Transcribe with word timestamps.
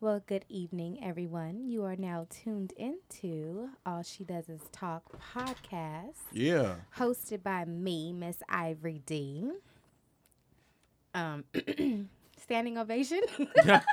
Well, 0.00 0.22
good 0.26 0.44
evening, 0.48 1.02
everyone. 1.02 1.64
You 1.66 1.84
are 1.84 1.96
now 1.96 2.26
tuned 2.28 2.72
into 2.76 3.70
All 3.86 4.02
She 4.02 4.22
Does 4.24 4.48
Is 4.48 4.60
Talk 4.70 5.04
podcast, 5.34 6.16
Yeah. 6.32 6.76
hosted 6.98 7.42
by 7.42 7.64
me, 7.64 8.12
Miss 8.12 8.38
Ivory 8.48 9.00
D. 9.06 9.50
Um, 11.14 11.44
standing 12.42 12.76
ovation. 12.76 13.20
That's 13.64 13.84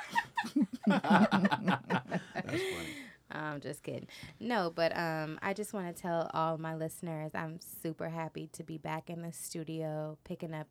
funny. 2.36 2.90
I'm 3.34 3.62
just 3.62 3.82
kidding. 3.84 4.08
No, 4.42 4.70
but 4.76 4.96
um, 4.98 5.40
I 5.42 5.54
just 5.54 5.72
want 5.72 5.96
to 5.96 6.02
tell 6.02 6.30
all 6.34 6.58
my 6.58 6.76
listeners 6.76 7.32
I'm 7.34 7.60
super 7.82 8.10
happy 8.10 8.50
to 8.54 8.64
be 8.64 8.78
back 8.78 9.10
in 9.10 9.22
the 9.22 9.32
studio, 9.32 10.18
picking 10.26 10.54
up 10.54 10.68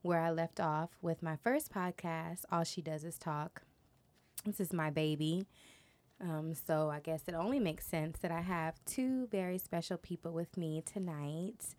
where 0.00 0.18
I 0.18 0.30
left 0.32 0.58
off 0.58 0.90
with 1.00 1.22
my 1.22 1.36
first 1.36 1.72
podcast. 1.72 2.40
All 2.50 2.64
she 2.64 2.82
does 2.82 3.04
is 3.04 3.18
talk. 3.18 3.62
This 4.44 4.60
is 4.60 4.72
my 4.72 4.90
baby. 4.90 5.46
Um, 6.20 6.54
so 6.54 6.88
I 6.90 7.00
guess 7.00 7.22
it 7.26 7.34
only 7.34 7.58
makes 7.58 7.86
sense 7.86 8.18
that 8.20 8.30
I 8.30 8.40
have 8.40 8.74
two 8.84 9.26
very 9.30 9.58
special 9.58 9.96
people 9.96 10.32
with 10.32 10.56
me 10.56 10.82
tonight. 10.84 11.74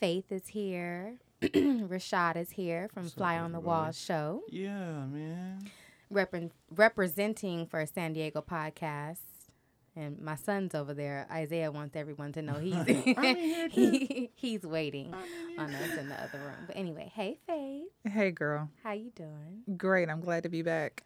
Faith 0.00 0.30
is 0.30 0.48
here. 0.48 1.14
Rashad 1.42 2.36
is 2.36 2.50
here 2.50 2.88
from 2.92 3.04
What's 3.04 3.14
Fly 3.14 3.38
on 3.38 3.52
the 3.52 3.60
Wall 3.60 3.80
everybody? 3.88 3.96
show 3.96 4.42
Yeah, 4.48 5.06
man. 5.06 5.70
repre- 6.12 6.50
representing 6.70 7.66
for 7.66 7.84
San 7.86 8.12
Diego 8.12 8.42
podcast. 8.42 9.18
And 9.96 10.20
my 10.20 10.34
son's 10.34 10.74
over 10.74 10.92
there. 10.94 11.26
Isaiah 11.30 11.70
wants 11.70 11.94
everyone 11.94 12.32
to 12.32 12.42
know 12.42 12.54
he's 12.54 12.74
he, 13.72 14.30
he's 14.34 14.62
waiting 14.62 15.14
on 15.58 15.72
us 15.74 15.96
in 15.98 16.08
the 16.08 16.14
other 16.20 16.38
room. 16.38 16.64
But 16.66 16.76
anyway, 16.76 17.12
hey 17.14 17.38
Faith, 17.46 17.84
Hey, 18.12 18.30
girl. 18.32 18.68
how 18.82 18.92
you 18.92 19.10
doing? 19.14 19.62
Great. 19.76 20.08
I'm 20.08 20.20
glad 20.20 20.42
to 20.44 20.48
be 20.48 20.62
back. 20.62 21.04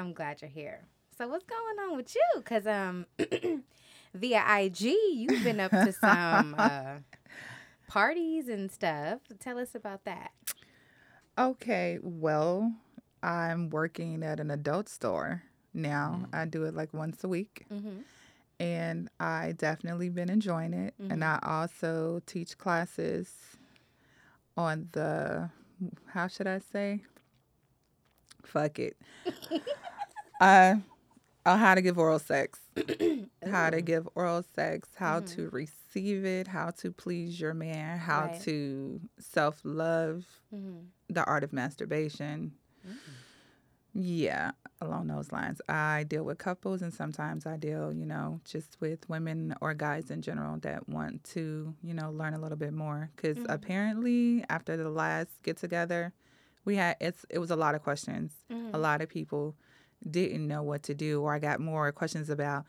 I'm 0.00 0.12
glad 0.14 0.40
you're 0.40 0.50
here. 0.50 0.80
So 1.18 1.28
what's 1.28 1.44
going 1.44 1.90
on 1.90 1.96
with 1.96 2.14
you? 2.14 2.40
Cause 2.42 2.66
um 2.66 3.06
via 4.14 4.44
IG 4.60 4.80
you've 5.12 5.44
been 5.44 5.60
up 5.60 5.70
to 5.70 5.92
some 5.92 6.54
uh, 6.58 6.94
parties 7.86 8.48
and 8.48 8.70
stuff. 8.70 9.20
Tell 9.38 9.58
us 9.58 9.74
about 9.74 10.04
that. 10.04 10.30
Okay. 11.38 11.98
Well, 12.02 12.72
I'm 13.22 13.68
working 13.70 14.22
at 14.22 14.40
an 14.40 14.50
adult 14.50 14.88
store 14.88 15.42
now. 15.74 16.26
I 16.32 16.46
do 16.46 16.64
it 16.64 16.74
like 16.74 16.94
once 16.94 17.22
a 17.24 17.28
week, 17.28 17.66
Mm-hmm. 17.72 18.00
and 18.58 19.08
I 19.20 19.52
definitely 19.56 20.08
been 20.08 20.30
enjoying 20.30 20.72
it. 20.72 20.94
And 20.98 21.22
I 21.22 21.38
also 21.42 22.20
teach 22.26 22.56
classes 22.58 23.30
on 24.56 24.88
the 24.92 25.50
how 26.06 26.26
should 26.28 26.46
I 26.46 26.60
say? 26.72 27.02
Fuck 28.44 28.78
it. 28.78 28.96
uh, 30.40 30.76
how 31.44 31.74
to 31.74 31.82
give 31.82 31.98
oral 31.98 32.18
sex. 32.18 32.58
how 33.50 33.70
to 33.70 33.80
give 33.80 34.08
oral 34.14 34.42
sex, 34.54 34.88
how 34.96 35.20
to 35.20 35.48
receive 35.50 36.24
it, 36.24 36.46
how 36.48 36.70
to 36.70 36.90
please 36.92 37.40
your 37.40 37.54
man, 37.54 37.98
how 37.98 38.22
Right. 38.26 38.40
to 38.42 39.00
self 39.18 39.60
love, 39.64 40.24
Mm-hmm. 40.54 40.78
the 41.08 41.24
art 41.24 41.44
of 41.44 41.52
masturbation. 41.52 42.52
Yeah, 43.92 44.52
along 44.80 45.08
those 45.08 45.32
lines. 45.32 45.60
I 45.68 46.04
deal 46.04 46.22
with 46.24 46.38
couples 46.38 46.80
and 46.80 46.94
sometimes 46.94 47.44
I 47.44 47.56
deal, 47.56 47.92
you 47.92 48.06
know, 48.06 48.40
just 48.44 48.76
with 48.80 49.08
women 49.08 49.52
or 49.60 49.74
guys 49.74 50.12
in 50.12 50.22
general 50.22 50.58
that 50.58 50.88
want 50.88 51.24
to, 51.34 51.74
you 51.82 51.92
know, 51.94 52.12
learn 52.12 52.32
a 52.34 52.38
little 52.38 52.56
bit 52.56 52.72
more 52.72 53.10
cuz 53.16 53.36
apparently 53.48 54.44
after 54.48 54.76
the 54.76 54.88
last 54.88 55.42
get 55.42 55.56
together, 55.56 56.12
we 56.64 56.76
had 56.76 56.98
it's 57.00 57.26
it 57.30 57.40
was 57.40 57.50
a 57.50 57.56
lot 57.56 57.74
of 57.74 57.82
questions. 57.82 58.32
A 58.72 58.78
lot 58.78 59.00
of 59.00 59.08
people 59.08 59.56
didn't 60.08 60.46
know 60.46 60.62
what 60.62 60.82
to 60.84 60.94
do 60.94 61.22
or 61.22 61.34
I 61.34 61.38
got 61.38 61.60
more 61.60 61.90
questions 61.92 62.30
about 62.30 62.64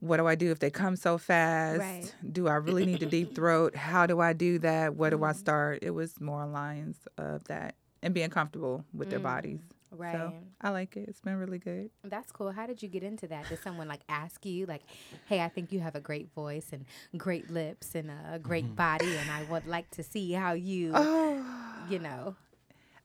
what 0.00 0.16
do 0.16 0.26
I 0.26 0.34
do 0.34 0.50
if 0.50 0.58
they 0.58 0.70
come 0.70 0.96
so 0.96 1.16
fast? 1.16 1.78
Right. 1.78 2.14
Do 2.32 2.48
I 2.48 2.54
really 2.54 2.84
need 2.84 3.00
to 3.00 3.06
deep 3.06 3.34
throat? 3.36 3.76
How 3.76 4.06
do 4.06 4.20
I 4.20 4.32
do 4.32 4.58
that? 4.60 4.96
Where 4.96 5.10
do 5.10 5.22
I 5.22 5.30
mm-hmm. 5.30 5.38
start? 5.38 5.78
It 5.82 5.90
was 5.90 6.20
more 6.20 6.44
lines 6.46 6.96
of 7.18 7.44
that 7.44 7.76
and 8.02 8.12
being 8.12 8.30
comfortable 8.30 8.84
with 8.92 9.10
their 9.10 9.20
mm, 9.20 9.24
bodies. 9.24 9.60
Right. 9.92 10.14
So 10.14 10.32
I 10.60 10.70
like 10.70 10.96
it. 10.96 11.08
It's 11.08 11.20
been 11.20 11.36
really 11.36 11.58
good. 11.58 11.90
That's 12.02 12.32
cool. 12.32 12.50
How 12.50 12.66
did 12.66 12.82
you 12.82 12.88
get 12.88 13.02
into 13.02 13.28
that? 13.28 13.48
Did 13.48 13.62
someone 13.62 13.88
like 13.88 14.00
ask 14.08 14.44
you, 14.44 14.66
like, 14.66 14.82
"Hey, 15.26 15.40
I 15.40 15.48
think 15.48 15.70
you 15.70 15.80
have 15.80 15.94
a 15.94 16.00
great 16.00 16.32
voice 16.34 16.70
and 16.72 16.86
great 17.16 17.50
lips 17.50 17.94
and 17.94 18.10
a 18.10 18.38
great 18.38 18.64
mm-hmm. 18.64 18.74
body, 18.74 19.16
and 19.16 19.30
I 19.30 19.44
would 19.44 19.66
like 19.66 19.90
to 19.92 20.02
see 20.02 20.32
how 20.32 20.54
you, 20.54 20.92
Oh, 20.94 21.44
you 21.90 21.98
know, 21.98 22.34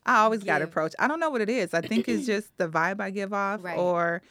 I 0.08 0.20
always 0.20 0.44
got 0.44 0.60
Give. 0.60 0.70
approached. 0.70 0.96
I 1.00 1.08
don't 1.08 1.20
know 1.20 1.30
what 1.30 1.42
it 1.42 1.50
is. 1.50 1.74
I 1.74 1.82
think 1.82 2.08
it's 2.08 2.26
just 2.34 2.58
the 2.58 2.68
vibe 2.68 3.00
I 3.02 3.10
give 3.12 3.34
off, 3.34 3.64
Right. 3.64 3.78
or 3.78 4.22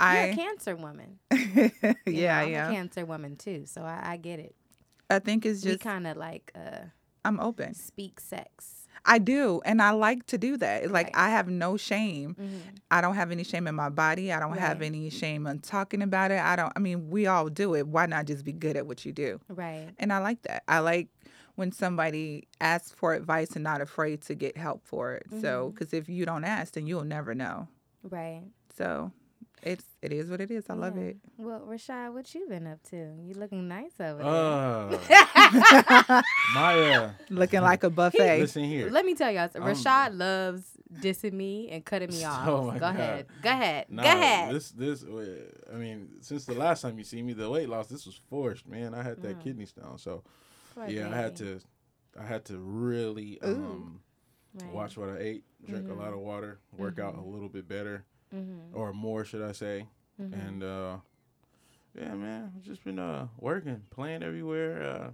you're 0.00 0.08
a 0.08 0.30
I. 0.30 0.34
cancer 0.34 0.74
woman. 0.76 1.18
yeah, 1.30 2.40
know, 2.40 2.46
I'm 2.46 2.50
yeah. 2.50 2.68
a 2.68 2.72
cancer 2.72 3.04
woman 3.04 3.36
too, 3.36 3.64
so 3.66 3.82
I, 3.82 4.00
I 4.12 4.16
get 4.16 4.38
it. 4.40 4.54
I 5.10 5.18
think 5.18 5.44
it's 5.46 5.62
just 5.62 5.80
kind 5.80 6.06
of 6.06 6.16
like 6.16 6.50
uh, 6.54 6.86
I'm 7.24 7.38
open. 7.40 7.74
speak 7.74 8.18
sex. 8.20 8.78
I 9.04 9.18
do, 9.18 9.60
and 9.64 9.82
I 9.82 9.90
like 9.90 10.26
to 10.26 10.38
do 10.38 10.56
that. 10.58 10.90
Like 10.90 11.06
Right. 11.08 11.16
I 11.16 11.30
have 11.30 11.48
no 11.48 11.76
shame. 11.76 12.36
Mhm. 12.40 12.60
I 12.90 13.00
don't 13.00 13.16
have 13.16 13.30
any 13.32 13.42
shame 13.42 13.66
in 13.66 13.74
my 13.74 13.88
body. 13.88 14.32
I 14.32 14.38
don't 14.38 14.56
have 14.56 14.80
any 14.80 15.10
shame 15.10 15.46
on 15.46 15.58
talking 15.58 16.02
about 16.02 16.30
it. 16.30 16.40
I 16.40 16.54
don't. 16.56 16.72
I 16.76 16.78
mean, 16.78 17.10
we 17.10 17.26
all 17.26 17.48
do 17.48 17.74
it. 17.74 17.86
Why 17.88 18.06
not 18.06 18.26
just 18.26 18.44
be 18.44 18.52
good 18.52 18.76
at 18.76 18.86
what 18.86 19.04
you 19.04 19.12
do? 19.12 19.40
Right. 19.48 19.88
And 19.98 20.12
I 20.12 20.18
like 20.18 20.42
that. 20.42 20.62
I 20.68 20.78
like 20.78 21.08
when 21.54 21.70
somebody 21.72 22.48
asks 22.60 22.92
for 22.92 23.14
advice 23.14 23.50
and 23.54 23.62
not 23.62 23.80
afraid 23.80 24.22
to 24.22 24.34
get 24.34 24.56
help 24.56 24.84
for 24.86 25.14
it. 25.14 25.26
So, 25.40 25.66
Mm-hmm. 25.66 25.70
because 25.70 25.92
if 25.92 26.08
you 26.08 26.24
don't 26.24 26.44
ask, 26.44 26.74
then 26.74 26.86
you'll 26.86 27.04
never 27.04 27.34
know. 27.34 27.68
Right. 28.02 28.42
So, 28.76 29.12
it's 29.62 29.84
it 30.00 30.12
is 30.12 30.28
what 30.28 30.40
it 30.40 30.50
is. 30.50 30.64
I 30.68 30.74
love 30.74 30.96
it. 30.96 31.18
Well, 31.36 31.60
Rashad, 31.68 32.12
what 32.14 32.34
you 32.34 32.48
been 32.48 32.66
up 32.66 32.82
to? 32.90 32.96
You 32.96 33.34
looking 33.34 33.68
nice 33.68 33.92
over 34.00 34.20
there. 34.20 34.26
Uh, 34.26 36.22
my 36.54 36.80
uh, 36.96 37.10
Looking 37.30 37.60
like 37.62 37.84
a 37.84 37.90
buffet. 38.00 38.40
listen 38.40 38.64
here. 38.64 38.90
Let 38.90 39.04
me 39.06 39.14
tell 39.14 39.30
y'all, 39.30 39.42
I'm- 39.54 39.62
Rashad 39.62 40.16
loves 40.18 40.64
dissing 40.92 41.32
me 41.32 41.68
and 41.70 41.84
cutting 41.84 42.10
me 42.10 42.24
off. 42.32 42.46
Oh 42.48 42.64
my 42.66 42.74
Go 42.74 42.80
God. 42.80 42.94
ahead. 42.96 43.26
Go 43.42 43.50
ahead. 43.50 43.86
Nah, 43.88 44.02
Go 44.02 44.08
ahead. 44.08 44.54
This 44.54 44.70
this 44.72 45.04
uh, 45.04 45.36
I 45.72 45.76
mean, 45.76 46.08
since 46.20 46.44
the 46.44 46.54
last 46.54 46.82
time 46.82 46.98
you 46.98 47.04
see 47.04 47.22
me, 47.22 47.32
the 47.32 47.48
weight 47.48 47.68
loss 47.68 47.86
this 47.86 48.04
was 48.06 48.20
forced, 48.28 48.66
man. 48.66 48.94
I 48.94 49.02
had 49.02 49.22
that 49.22 49.38
Mm. 49.38 49.44
kidney 49.44 49.66
stone, 49.66 49.98
so 49.98 50.22
Yeah, 50.88 51.10
I 51.10 51.16
had 51.16 51.36
to, 51.36 51.60
I 52.18 52.24
had 52.24 52.44
to 52.46 52.58
really 52.58 53.40
um 53.42 54.00
Right. 54.54 54.70
watch 54.72 54.96
what 54.98 55.08
I 55.08 55.16
ate, 55.18 55.44
drink 55.66 55.88
a 55.88 55.94
lot 55.94 56.12
of 56.12 56.18
water, 56.20 56.58
work 56.76 56.98
out 56.98 57.14
a 57.16 57.20
little 57.22 57.48
bit 57.48 57.66
better 57.68 58.04
Mm-hmm. 58.34 58.76
or 58.76 58.92
more, 58.92 59.24
should 59.24 59.42
I 59.42 59.52
say? 59.52 59.86
And 60.18 60.62
uh, 60.62 60.96
yeah, 61.94 62.14
man, 62.14 62.52
I've 62.56 62.62
just 62.62 62.84
been 62.84 62.98
uh 62.98 63.28
working, 63.38 63.82
playing 63.90 64.22
everywhere, 64.22 64.82
uh, 64.82 65.10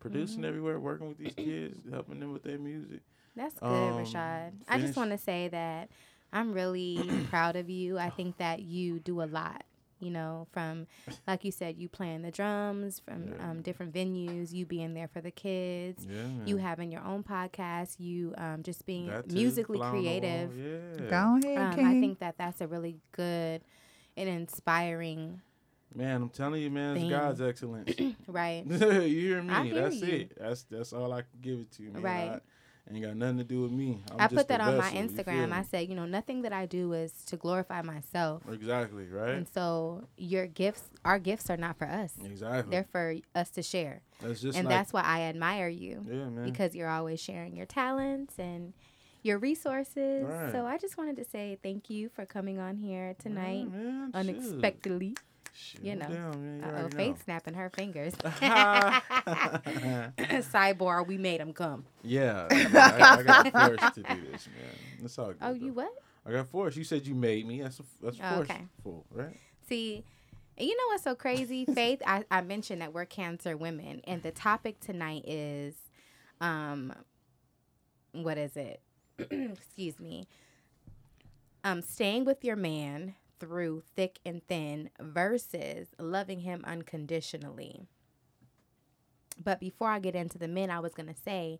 producing 0.00 0.44
everywhere, 0.44 0.78
working 0.80 1.08
with 1.08 1.18
these 1.18 1.34
kids, 1.34 1.78
helping 1.90 2.20
them 2.20 2.32
with 2.32 2.42
their 2.42 2.58
music. 2.58 3.00
That's 3.36 3.58
good, 3.60 3.66
Um, 3.92 3.98
Rashad. 4.04 4.52
I 4.68 4.78
just 4.78 4.96
want 4.96 5.10
to 5.12 5.18
say 5.18 5.48
that 5.48 5.88
I'm 6.32 6.52
really 6.52 6.98
proud 7.30 7.56
of 7.56 7.68
you. 7.70 7.98
I 7.98 8.10
think 8.10 8.36
that 8.38 8.60
you 8.62 8.98
do 8.98 9.22
a 9.22 9.24
lot. 9.24 9.62
You 10.00 10.10
know, 10.10 10.46
from 10.50 10.86
like 11.26 11.44
you 11.44 11.52
said, 11.52 11.76
you 11.76 11.88
playing 11.88 12.22
the 12.22 12.30
drums 12.30 13.00
from 13.00 13.28
Yeah. 13.28 13.50
um, 13.50 13.62
different 13.62 13.92
venues, 13.92 14.52
you 14.52 14.64
being 14.66 14.94
there 14.94 15.08
for 15.08 15.20
the 15.20 15.30
kids, 15.30 16.06
Yeah, 16.08 16.26
you 16.46 16.56
having 16.56 16.90
your 16.90 17.02
own 17.04 17.22
podcast, 17.22 18.00
you 18.00 18.34
um, 18.38 18.62
just 18.62 18.86
being 18.86 19.08
That 19.08 19.30
musically 19.30 19.78
fly 19.78 19.88
on 19.88 19.92
the 19.94 20.00
wall, 20.02 20.02
creative. 20.20 20.56
Yeah. 20.56 21.10
Go 21.10 21.38
ahead, 21.44 21.58
Um, 21.58 21.74
King. 21.76 21.86
I 21.86 22.00
think 22.00 22.18
that 22.20 22.38
that's 22.38 22.60
a 22.60 22.66
really 22.66 22.96
good 23.12 23.62
and 24.16 24.28
inspiring, 24.28 25.40
Man, 25.94 26.22
I'm 26.22 26.28
telling 26.28 26.62
you, 26.62 26.70
man, 26.70 26.96
it's 26.96 27.10
God's 27.10 27.40
excellence. 27.40 27.92
right? 28.28 28.64
you 28.66 28.78
hear 28.80 29.42
me? 29.42 29.52
I 29.52 29.64
hear 29.64 29.74
that's 29.74 29.96
you. 29.96 30.06
it. 30.14 30.38
That's 30.38 30.62
that's 30.64 30.92
all 30.92 31.12
I 31.12 31.22
can 31.22 31.40
give 31.40 31.58
it 31.58 31.72
to 31.72 31.82
you, 31.82 31.90
man. 31.90 32.02
Right. 32.02 32.30
I, 32.30 32.40
ain't 32.92 33.04
got 33.04 33.16
nothing 33.16 33.38
to 33.38 33.44
do 33.44 33.62
with 33.62 33.70
me. 33.72 34.02
I'm 34.10 34.20
I 34.20 34.24
just 34.24 34.34
put 34.34 34.48
that 34.48 34.60
on 34.60 34.76
my 34.76 34.90
vessel, 34.90 35.02
you 35.02 35.08
feel 35.08 35.24
Instagram. 35.24 35.52
I 35.52 35.62
said, 35.62 35.88
you 35.88 35.94
know, 35.94 36.06
nothing 36.06 36.42
that 36.42 36.52
I 36.52 36.66
do 36.66 36.92
is 36.92 37.12
to 37.26 37.36
glorify 37.36 37.82
myself. 37.82 38.42
exactly 38.50 39.06
right. 39.06 39.30
And 39.30 39.48
so 39.48 40.04
your 40.16 40.46
gifts, 40.46 40.82
our 41.04 41.18
gifts 41.18 41.50
are 41.50 41.56
not 41.56 41.78
for 41.78 41.86
us. 41.86 42.12
Exactly. 42.24 42.70
They're 42.70 42.86
for 42.90 43.16
us 43.34 43.50
to 43.50 43.62
share. 43.62 44.02
that's 44.20 44.40
just 44.40 44.56
and 44.58 44.66
like 44.66 44.74
that's 44.76 44.92
why 44.92 45.02
I 45.02 45.22
admire 45.22 45.68
you 45.68 46.04
yeah, 46.08 46.28
man. 46.28 46.44
because 46.44 46.74
you're 46.74 46.88
always 46.88 47.20
sharing 47.20 47.56
your 47.56 47.66
talents 47.66 48.34
and 48.38 48.72
your 49.22 49.38
resources. 49.38 50.26
Right. 50.26 50.52
So 50.52 50.66
I 50.66 50.78
just 50.78 50.96
wanted 50.96 51.16
to 51.16 51.24
say 51.24 51.58
thank 51.62 51.90
you 51.90 52.08
for 52.08 52.24
coming 52.24 52.58
on 52.58 52.76
here 52.76 53.14
tonight 53.18 53.66
Yeah, 53.70 53.78
man, 53.78 54.10
unexpectedly. 54.14 55.08
Shoot, 55.10 55.20
you 55.82 55.96
know. 55.96 56.06
down. 56.08 56.62
You 56.64 56.70
oh, 56.76 56.88
Faith 56.96 57.24
snapping 57.24 57.54
her 57.54 57.70
fingers. 57.70 58.14
know. 58.24 58.30
Cyborg, 60.18 61.06
we 61.06 61.18
made 61.18 61.40
him 61.40 61.52
come. 61.52 61.84
yeah, 62.02 62.46
I, 62.50 63.18
I 63.18 63.22
got 63.22 63.52
forced 63.52 63.94
to 63.94 64.02
do 64.02 64.20
this, 64.32 64.46
man. 64.48 64.74
That's 65.00 65.18
all 65.18 65.26
good. 65.28 65.36
Oh, 65.42 65.52
you 65.52 65.72
what? 65.72 65.92
I 66.26 66.32
got 66.32 66.48
forced. 66.48 66.76
You 66.76 66.84
said 66.84 67.06
you 67.06 67.14
made 67.14 67.46
me. 67.46 67.62
That's 67.62 67.80
a, 67.80 67.82
that's 68.02 68.18
Oh, 68.22 68.34
forceful, 68.36 69.06
okay. 69.12 69.22
right? 69.24 69.36
See, 69.68 70.04
you 70.58 70.76
know 70.76 70.84
what's 70.88 71.04
so 71.04 71.14
crazy, 71.14 71.64
Faith? 71.64 72.02
I, 72.06 72.24
I 72.30 72.42
mentioned 72.42 72.82
that 72.82 72.92
we're 72.92 73.06
cancer 73.06 73.56
women, 73.56 74.02
and 74.04 74.22
the 74.22 74.30
topic 74.30 74.80
tonight 74.80 75.24
is, 75.26 75.74
um, 76.40 76.92
what 78.12 78.36
is 78.36 78.56
it? 78.56 78.80
Excuse 79.18 79.98
me. 79.98 80.26
Um, 81.64 81.82
staying 81.82 82.24
with 82.24 82.44
your 82.44 82.56
man 82.56 83.14
through 83.40 83.82
thick 83.96 84.20
and 84.24 84.46
thin 84.46 84.90
versus 85.00 85.88
loving 85.98 86.40
him 86.40 86.62
unconditionally. 86.66 87.86
But 89.42 89.58
before 89.58 89.88
I 89.88 89.98
get 89.98 90.14
into 90.14 90.38
the 90.38 90.46
men, 90.48 90.70
I 90.70 90.80
was 90.80 90.92
going 90.94 91.08
to 91.08 91.20
say 91.20 91.58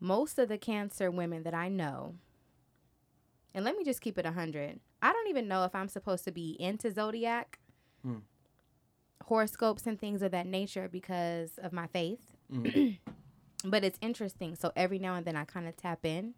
most 0.00 0.38
of 0.38 0.48
the 0.48 0.58
cancer 0.58 1.10
women 1.10 1.42
that 1.42 1.54
I 1.54 1.68
know, 1.68 2.14
and 3.52 3.64
let 3.64 3.76
me 3.76 3.84
just 3.84 4.00
keep 4.00 4.16
it 4.16 4.24
100. 4.24 4.78
I 5.02 5.12
don't 5.12 5.28
even 5.28 5.48
know 5.48 5.64
if 5.64 5.74
I'm 5.74 5.88
supposed 5.88 6.24
to 6.24 6.32
be 6.32 6.56
into 6.60 6.90
zodiac, 6.92 7.58
Mm. 8.06 8.22
horoscopes, 9.24 9.86
and 9.86 9.98
things 9.98 10.22
of 10.22 10.30
that 10.30 10.46
nature 10.46 10.88
because 10.88 11.58
of 11.58 11.72
my 11.72 11.88
faith. 11.88 12.36
Mhm. 12.50 12.98
but 13.64 13.82
it's 13.82 13.98
interesting. 14.00 14.54
So 14.54 14.70
every 14.76 15.00
now 15.00 15.16
and 15.16 15.26
then 15.26 15.34
I 15.34 15.44
kind 15.44 15.66
of 15.66 15.76
tap 15.76 16.04
in. 16.06 16.34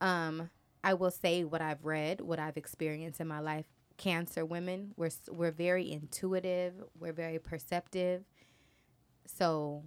Um, 0.00 0.50
I 0.86 0.94
will 0.94 1.10
say 1.10 1.42
what 1.42 1.60
I've 1.60 1.84
read, 1.84 2.20
what 2.20 2.38
I've 2.38 2.56
experienced 2.56 3.20
in 3.20 3.26
my 3.26 3.40
life. 3.40 3.66
Cancer 3.96 4.44
women, 4.44 4.92
we're 4.96 5.10
we're 5.28 5.50
very 5.50 5.90
intuitive, 5.90 6.74
we're 6.96 7.12
very 7.12 7.40
perceptive. 7.40 8.22
So 9.26 9.82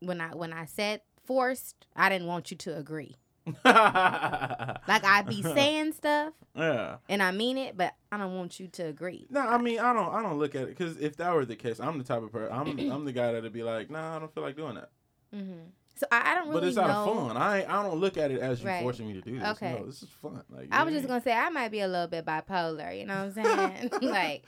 when 0.00 0.22
I 0.22 0.34
when 0.34 0.54
I 0.54 0.64
said 0.64 1.02
forced, 1.26 1.86
I 1.94 2.08
didn't 2.08 2.28
want 2.28 2.50
you 2.50 2.56
to 2.56 2.78
agree. 2.78 3.16
Like 3.64 5.04
I'd 5.04 5.26
be 5.28 5.42
saying 5.42 5.92
stuff 5.92 6.32
yeah. 6.54 6.96
and 7.08 7.22
I 7.22 7.30
mean 7.30 7.58
it, 7.58 7.76
but 7.76 7.94
I 8.10 8.16
don't 8.16 8.36
want 8.36 8.58
you 8.58 8.68
to 8.68 8.84
agree. 8.84 9.26
No, 9.28 9.40
I 9.40 9.58
mean 9.58 9.80
I 9.80 9.92
don't. 9.92 10.14
I 10.14 10.22
don't 10.22 10.38
look 10.38 10.54
at 10.54 10.62
it 10.62 10.68
because 10.68 10.96
if 10.98 11.16
that 11.18 11.34
were 11.34 11.44
the 11.44 11.56
case, 11.56 11.78
I'm 11.78 11.98
the 11.98 12.04
type 12.04 12.22
of 12.22 12.32
person. 12.32 12.56
I'm 12.56 12.78
I'm 12.90 13.04
the 13.04 13.12
guy 13.12 13.32
that'd 13.32 13.52
be 13.52 13.62
like, 13.62 13.90
nah, 13.90 14.16
I 14.16 14.18
don't 14.18 14.32
feel 14.32 14.44
like 14.44 14.56
doing 14.56 14.76
that. 14.76 14.90
hmm 15.30 15.64
So 15.98 16.06
I, 16.12 16.32
I 16.32 16.34
don't 16.34 16.48
really 16.48 16.54
know. 16.54 16.60
but 16.60 16.66
it's 16.68 16.76
know. 16.76 16.82
out 16.82 16.90
of 17.08 17.26
fun. 17.28 17.36
I 17.36 17.64
I 17.64 17.82
don't 17.82 17.96
look 17.98 18.16
at 18.18 18.30
it 18.30 18.40
as 18.40 18.60
you 18.60 18.66
Right. 18.68 18.82
forcing 18.82 19.06
me 19.08 19.14
to 19.14 19.22
do 19.22 19.38
this. 19.38 19.48
Okay. 19.48 19.72
No, 19.78 19.86
this 19.86 20.02
is 20.02 20.08
fun. 20.10 20.42
Like 20.50 20.68
I 20.70 20.84
was 20.84 20.92
just 20.94 21.06
gonna 21.08 21.22
say 21.22 21.32
I 21.32 21.48
might 21.48 21.70
be 21.70 21.80
a 21.80 21.88
little 21.88 22.06
bit 22.08 22.24
bipolar. 22.26 22.98
You 22.98 23.06
know 23.06 23.24
what 23.26 23.38
I'm 23.38 23.44
saying? 23.44 23.90
like 24.02 24.44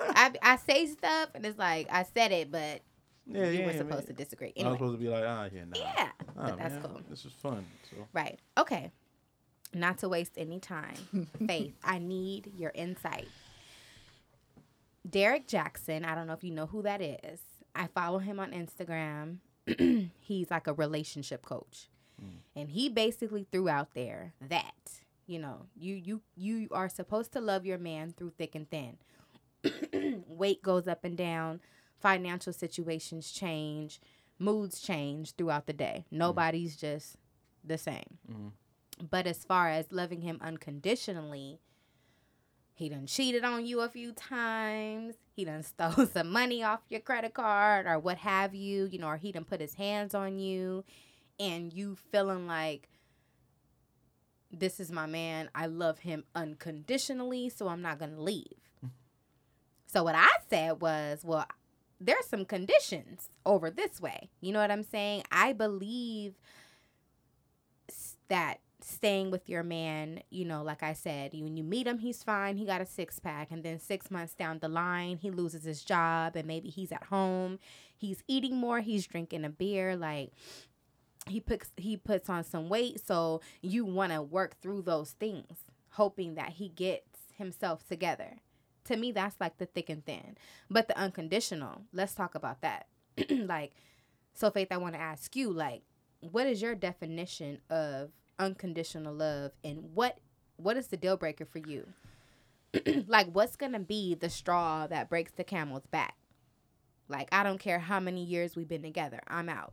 I 0.00 0.32
I 0.42 0.56
say 0.56 0.86
stuff 0.86 1.30
and 1.34 1.44
it's 1.44 1.58
like 1.58 1.88
I 1.90 2.04
said 2.04 2.30
it, 2.32 2.52
but 2.52 2.82
yeah, 3.26 3.46
you 3.46 3.60
yeah, 3.60 3.66
were 3.66 3.72
man. 3.72 3.78
supposed 3.78 4.06
to 4.08 4.12
disagree. 4.12 4.52
I 4.60 4.64
was 4.68 4.74
supposed 4.74 4.94
to 4.94 4.98
be 5.04 5.08
like, 5.08 5.24
ah, 5.26 5.48
yeah, 5.52 5.64
nah. 5.64 5.76
yeah, 5.78 6.10
but 6.36 6.58
that's 6.58 6.74
man, 6.74 6.82
cool. 6.82 7.00
This 7.10 7.24
is 7.24 7.32
fun. 7.32 7.64
So 7.90 7.96
Right. 8.12 8.38
Okay. 8.58 8.90
Not 9.74 9.98
to 9.98 10.08
waste 10.08 10.32
any 10.36 10.60
time, 10.60 10.94
Faith. 11.46 11.74
I 11.82 11.98
need 11.98 12.52
your 12.56 12.72
insight. 12.74 13.28
Derek 15.08 15.46
Jackson. 15.48 16.04
I 16.04 16.14
don't 16.14 16.26
know 16.26 16.34
if 16.34 16.44
you 16.44 16.50
know 16.52 16.66
who 16.66 16.82
that 16.82 17.00
is. 17.00 17.40
I 17.74 17.86
follow 17.88 18.18
him 18.18 18.38
on 18.38 18.52
Instagram. 18.52 19.38
He's 20.20 20.50
like 20.50 20.66
a 20.66 20.72
relationship 20.72 21.44
coach, 21.44 21.88
and 22.56 22.70
he 22.70 22.88
basically 22.88 23.46
threw 23.50 23.68
out 23.68 23.94
there 23.94 24.32
that 24.48 25.00
you 25.26 25.38
know 25.38 25.66
you 25.76 25.94
you 25.94 26.20
you 26.36 26.68
are 26.72 26.88
supposed 26.88 27.32
to 27.32 27.40
love 27.40 27.64
your 27.66 27.78
man 27.78 28.12
through 28.16 28.30
thick 28.36 28.54
and 28.54 28.68
thin. 28.70 28.98
Weight 30.26 30.62
goes 30.62 30.86
up 30.88 31.04
and 31.04 31.16
down, 31.16 31.60
financial 32.00 32.52
situations 32.52 33.30
change, 33.30 34.00
moods 34.38 34.80
change 34.80 35.32
throughout 35.36 35.66
the 35.66 35.72
day. 35.72 36.04
Nobody's 36.10 36.76
just 36.76 37.16
the 37.64 37.78
same. 37.78 38.18
Mhm. 38.30 38.52
But 39.10 39.26
as 39.26 39.44
far 39.44 39.68
as 39.68 39.92
loving 39.92 40.20
him 40.22 40.38
unconditionally, 40.40 41.60
he 42.74 42.88
done 42.88 43.06
cheated 43.06 43.44
on 43.44 43.66
you 43.66 43.80
a 43.80 43.88
few 43.88 44.12
times. 44.12 45.14
He 45.34 45.44
done 45.44 45.62
stole 45.62 46.06
some 46.06 46.30
money 46.30 46.62
off 46.62 46.80
your 46.88 47.00
credit 47.00 47.34
card 47.34 47.86
or 47.86 47.98
what 47.98 48.18
have 48.18 48.54
you, 48.54 48.86
you 48.86 48.98
know, 48.98 49.08
or 49.08 49.16
he 49.16 49.32
done 49.32 49.44
put 49.44 49.60
his 49.60 49.74
hands 49.74 50.14
on 50.14 50.38
you 50.38 50.84
and 51.38 51.72
you 51.72 51.96
feeling 52.10 52.46
like 52.46 52.88
this 54.50 54.80
is 54.80 54.92
my 54.92 55.06
man. 55.06 55.48
I 55.54 55.66
love 55.66 56.00
him 56.00 56.24
unconditionally, 56.34 57.48
so 57.48 57.68
I'm 57.68 57.82
not 57.82 57.98
going 57.98 58.14
to 58.14 58.22
leave. 58.22 58.70
so 59.86 60.04
what 60.04 60.14
I 60.14 60.28
said 60.50 60.80
was, 60.80 61.24
well, 61.24 61.46
there's 62.00 62.26
some 62.26 62.44
conditions 62.44 63.28
over 63.46 63.70
this 63.70 64.00
way. 64.00 64.30
You 64.40 64.52
know 64.52 64.60
what 64.60 64.70
I'm 64.70 64.82
saying? 64.82 65.22
I 65.30 65.52
believe 65.52 66.34
that 68.28 68.58
staying 68.84 69.30
with 69.30 69.48
your 69.48 69.62
man, 69.62 70.22
you 70.30 70.44
know, 70.44 70.62
like 70.62 70.82
I 70.82 70.92
said, 70.92 71.34
you, 71.34 71.44
when 71.44 71.56
you 71.56 71.64
meet 71.64 71.86
him, 71.86 71.98
he's 71.98 72.22
fine. 72.22 72.56
He 72.56 72.64
got 72.64 72.80
a 72.80 72.86
six 72.86 73.18
pack. 73.18 73.50
And 73.50 73.62
then 73.62 73.78
six 73.78 74.10
months 74.10 74.34
down 74.34 74.58
the 74.58 74.68
line, 74.68 75.18
he 75.18 75.30
loses 75.30 75.64
his 75.64 75.82
job 75.84 76.36
and 76.36 76.46
maybe 76.46 76.68
he's 76.68 76.92
at 76.92 77.04
home. 77.04 77.58
He's 77.96 78.22
eating 78.26 78.56
more. 78.56 78.80
He's 78.80 79.06
drinking 79.06 79.44
a 79.44 79.50
beer. 79.50 79.96
Like, 79.96 80.32
he 81.28 81.40
puts 81.40 81.70
he 81.76 81.96
puts 81.96 82.28
on 82.28 82.42
some 82.44 82.68
weight 82.68 83.00
so 83.04 83.40
you 83.60 83.84
want 83.84 84.12
to 84.12 84.20
work 84.22 84.60
through 84.60 84.82
those 84.82 85.12
things 85.12 85.64
hoping 85.90 86.34
that 86.34 86.50
he 86.50 86.68
gets 86.68 87.18
himself 87.36 87.86
together 87.86 88.38
to 88.84 88.96
me 88.96 89.12
that's 89.12 89.36
like 89.40 89.56
the 89.58 89.66
thick 89.66 89.88
and 89.88 90.04
thin 90.04 90.36
but 90.68 90.88
the 90.88 90.98
unconditional 90.98 91.82
let's 91.92 92.14
talk 92.14 92.34
about 92.34 92.60
that 92.60 92.86
like 93.30 93.72
so 94.34 94.50
faith 94.50 94.68
i 94.72 94.76
want 94.76 94.94
to 94.94 95.00
ask 95.00 95.36
you 95.36 95.50
like 95.52 95.82
what 96.20 96.46
is 96.46 96.62
your 96.62 96.74
definition 96.74 97.60
of 97.70 98.10
unconditional 98.42 99.14
love 99.14 99.52
and 99.64 99.94
what 99.94 100.18
what 100.56 100.76
is 100.76 100.88
the 100.88 100.96
deal 100.96 101.16
breaker 101.16 101.44
for 101.44 101.58
you? 101.58 101.86
Like 103.06 103.28
what's 103.32 103.56
gonna 103.56 103.80
be 103.80 104.14
the 104.14 104.30
straw 104.30 104.86
that 104.86 105.08
breaks 105.08 105.32
the 105.32 105.44
camel's 105.44 105.86
back? 105.86 106.16
Like 107.08 107.28
i 107.32 107.42
don't 107.42 107.58
care 107.58 107.78
how 107.78 108.00
many 108.00 108.24
years 108.24 108.56
we've 108.56 108.68
been 108.68 108.82
together 108.82 109.20
i'm 109.28 109.48
out. 109.48 109.72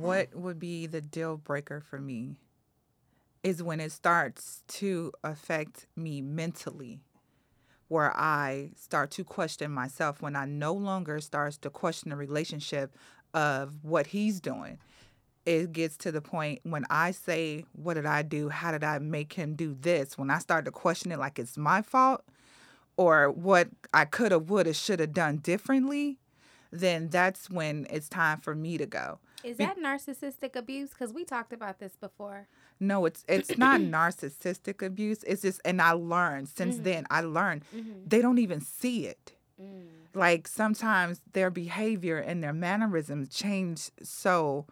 What 0.00 0.34
would 0.34 0.58
be 0.58 0.86
the 0.86 1.00
deal 1.00 1.36
breaker 1.36 1.80
for 1.80 2.00
me 2.00 2.36
is 3.44 3.62
when 3.62 3.78
it 3.80 3.92
starts 3.92 4.62
to 4.66 5.12
affect 5.22 5.86
me 5.96 6.20
mentally 6.20 7.00
where 7.88 8.14
i 8.16 8.70
start 8.76 9.10
to 9.10 9.24
question 9.24 9.70
myself 9.70 10.20
when 10.20 10.36
i 10.36 10.44
no 10.44 10.72
longer 10.72 11.20
starts 11.20 11.56
to 11.56 11.70
question 11.70 12.10
the 12.10 12.16
relationship 12.16 12.94
of 13.34 13.84
what 13.84 14.08
he's 14.08 14.40
doing 14.40 14.78
it 15.48 15.72
gets 15.72 15.96
to 15.96 16.12
the 16.12 16.20
point 16.20 16.60
when 16.62 16.84
i 16.90 17.10
say 17.10 17.64
what 17.72 17.94
did 17.94 18.06
i 18.06 18.22
do 18.22 18.48
how 18.48 18.70
did 18.70 18.84
i 18.84 18.98
make 18.98 19.32
him 19.32 19.54
do 19.54 19.76
this 19.80 20.18
when 20.18 20.30
i 20.30 20.38
start 20.38 20.64
to 20.64 20.70
question 20.70 21.10
it 21.10 21.18
like 21.18 21.38
it's 21.38 21.56
my 21.56 21.80
fault 21.82 22.22
or 22.96 23.30
what 23.30 23.68
i 23.94 24.04
could 24.04 24.32
have 24.32 24.50
would 24.50 24.66
have 24.66 24.76
should 24.76 25.00
have 25.00 25.12
done 25.12 25.38
differently 25.38 26.18
then 26.70 27.08
that's 27.08 27.48
when 27.48 27.86
it's 27.90 28.08
time 28.08 28.38
for 28.40 28.54
me 28.54 28.76
to 28.76 28.86
go 28.86 29.18
Is 29.42 29.56
that 29.58 29.78
narcissistic 29.78 30.56
abuse? 30.56 30.90
Because 30.90 31.12
we 31.14 31.24
talked 31.24 31.52
about 31.52 31.78
this 31.78 31.96
before. 31.96 32.48
No, 32.80 33.06
it's 33.06 33.24
it's 33.28 33.56
not 33.56 33.80
narcissistic 33.98 34.84
abuse. 34.84 35.22
It's 35.24 35.42
just, 35.42 35.60
and 35.64 35.80
I 35.80 35.92
learned 35.92 36.48
since 36.48 36.76
mm. 36.76 36.84
then. 36.84 37.06
I 37.10 37.20
learned 37.22 37.62
mm-hmm. 37.74 38.00
they 38.06 38.20
don't 38.20 38.38
even 38.38 38.60
see 38.60 39.06
it. 39.06 39.32
Mm. 39.60 39.86
Like 40.14 40.48
sometimes 40.48 41.20
their 41.32 41.50
behavior 41.50 42.18
and 42.18 42.42
their 42.42 42.52
mannerisms 42.52 43.28
change 43.28 43.90
so 44.02 44.66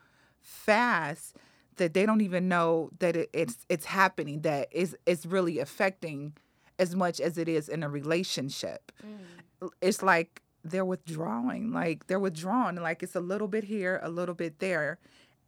fast 0.46 1.36
that 1.76 1.92
they 1.92 2.06
don't 2.06 2.20
even 2.20 2.48
know 2.48 2.90
that 3.00 3.16
it, 3.16 3.30
it's 3.32 3.66
it's 3.68 3.84
happening. 3.84 4.40
That 4.42 4.68
is 4.70 4.96
it's 5.04 5.26
really 5.26 5.58
affecting 5.58 6.34
as 6.78 6.94
much 6.94 7.20
as 7.20 7.36
it 7.36 7.48
is 7.48 7.68
in 7.68 7.82
a 7.82 7.88
relationship. 7.88 8.92
Mm. 9.04 9.70
It's 9.80 10.02
like 10.02 10.42
they're 10.64 10.84
withdrawing. 10.84 11.72
Like 11.72 12.06
they're 12.06 12.20
withdrawn 12.20 12.76
Like 12.76 13.02
it's 13.02 13.16
a 13.16 13.20
little 13.20 13.48
bit 13.48 13.64
here, 13.64 14.00
a 14.02 14.08
little 14.08 14.34
bit 14.34 14.58
there. 14.60 14.98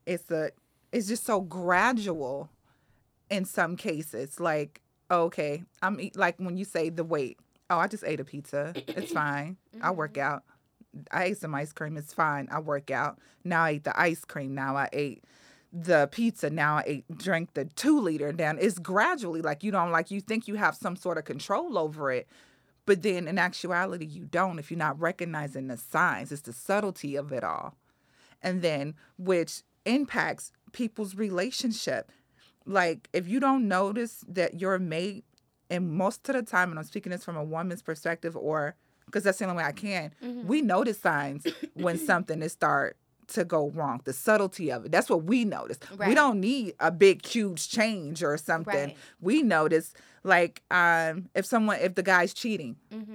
It's 0.05 0.31
a 0.31 0.51
it's 0.93 1.09
just 1.09 1.25
so 1.25 1.41
gradual 1.41 2.51
in 3.31 3.45
some 3.45 3.77
cases. 3.77 4.41
Like, 4.41 4.81
okay, 5.11 5.63
I'm 5.83 6.01
eat, 6.01 6.17
like 6.17 6.37
when 6.39 6.57
you 6.57 6.65
say 6.65 6.89
the 6.91 7.05
weight. 7.05 7.39
Oh, 7.71 7.79
I 7.79 7.87
just 7.87 8.05
ate 8.05 8.21
a 8.21 8.25
pizza. 8.25 8.73
It's 8.75 9.13
fine. 9.23 9.59
I 9.81 9.91
work 9.93 10.15
mm-hmm. 10.15 10.35
out. 10.35 10.43
I 11.11 11.25
ate 11.25 11.39
some 11.39 11.55
ice 11.55 11.73
cream. 11.73 11.97
It's 11.97 12.13
fine. 12.13 12.49
I 12.51 12.61
work 12.61 12.91
out. 12.91 13.19
Now 13.45 13.65
I 13.65 13.71
ate 13.71 13.85
the 13.85 13.99
ice 13.99 14.25
cream. 14.25 14.55
Now 14.55 14.77
I 14.77 14.89
ate 14.93 15.25
the 15.73 16.09
pizza. 16.11 16.51
Now 16.51 16.77
I 16.77 16.85
ate 16.87 17.19
drank 17.19 17.55
the 17.55 17.67
two 17.67 18.01
liter 18.01 18.33
down. 18.33 18.59
It's 18.61 18.79
gradually 18.79 19.43
like 19.43 19.63
you 19.63 19.71
don't 19.71 19.91
like 19.91 20.11
you 20.11 20.21
think 20.21 20.49
you 20.49 20.55
have 20.55 20.75
some 20.75 20.97
sort 20.97 21.19
of 21.19 21.25
control 21.25 21.79
over 21.79 22.11
it. 22.11 22.29
But 22.87 23.03
then 23.03 23.29
in 23.29 23.39
actuality 23.39 24.07
you 24.07 24.25
don't 24.25 24.59
if 24.59 24.71
you're 24.71 24.79
not 24.79 24.99
recognizing 24.99 25.69
the 25.69 25.77
signs. 25.77 26.33
It's 26.33 26.43
the 26.43 26.53
subtlety 26.53 27.17
of 27.17 27.33
it 27.33 27.45
all. 27.45 27.75
And 28.43 28.63
then 28.63 28.95
which 29.19 29.63
impacts 29.85 30.53
people's 30.73 31.15
relationship. 31.15 32.11
Like 32.65 33.09
if 33.13 33.29
you 33.29 33.41
don't 33.41 33.69
notice 33.69 34.25
that 34.29 34.61
your 34.61 34.79
mate 34.79 35.25
and 35.71 35.93
most 35.93 36.29
of 36.29 36.35
the 36.35 36.43
time, 36.43 36.71
and 36.71 36.79
I'm 36.79 36.85
speaking 36.85 37.13
this 37.13 37.25
from 37.25 37.37
a 37.37 37.45
woman's 37.45 37.83
perspective, 37.83 38.37
or 38.37 38.75
because 39.09 39.25
that's 39.25 39.39
the 39.39 39.45
only 39.47 39.57
way 39.59 39.65
I 39.65 39.73
can, 39.73 40.13
we 40.47 40.63
notice 40.63 40.99
signs 41.01 41.47
when 41.75 41.99
something 42.11 42.41
is 42.43 42.53
start 42.53 42.97
to 43.29 43.45
go 43.45 43.69
wrong. 43.71 44.01
The 44.05 44.13
subtlety 44.15 44.71
of 44.73 44.87
it. 44.87 44.93
That's 44.93 45.11
what 45.11 45.25
we 45.25 45.45
notice. 45.45 45.79
We 46.09 46.15
don't 46.15 46.41
need 46.41 46.75
a 46.81 46.91
big, 46.91 47.27
huge 47.27 47.69
change 47.69 48.23
or 48.23 48.37
something. 48.39 48.75
Right. 48.89 48.97
We 49.21 49.43
notice 49.43 49.93
like 50.25 50.63
um, 50.71 51.29
if 51.35 51.45
someone, 51.45 51.79
if 51.81 51.95
the 51.95 52.03
guy's 52.03 52.33
cheating, 52.33 52.77
Mm-hmm. 52.93 53.15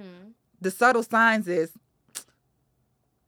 the 0.60 0.70
subtle 0.70 1.02
signs 1.02 1.48
is 1.48 1.72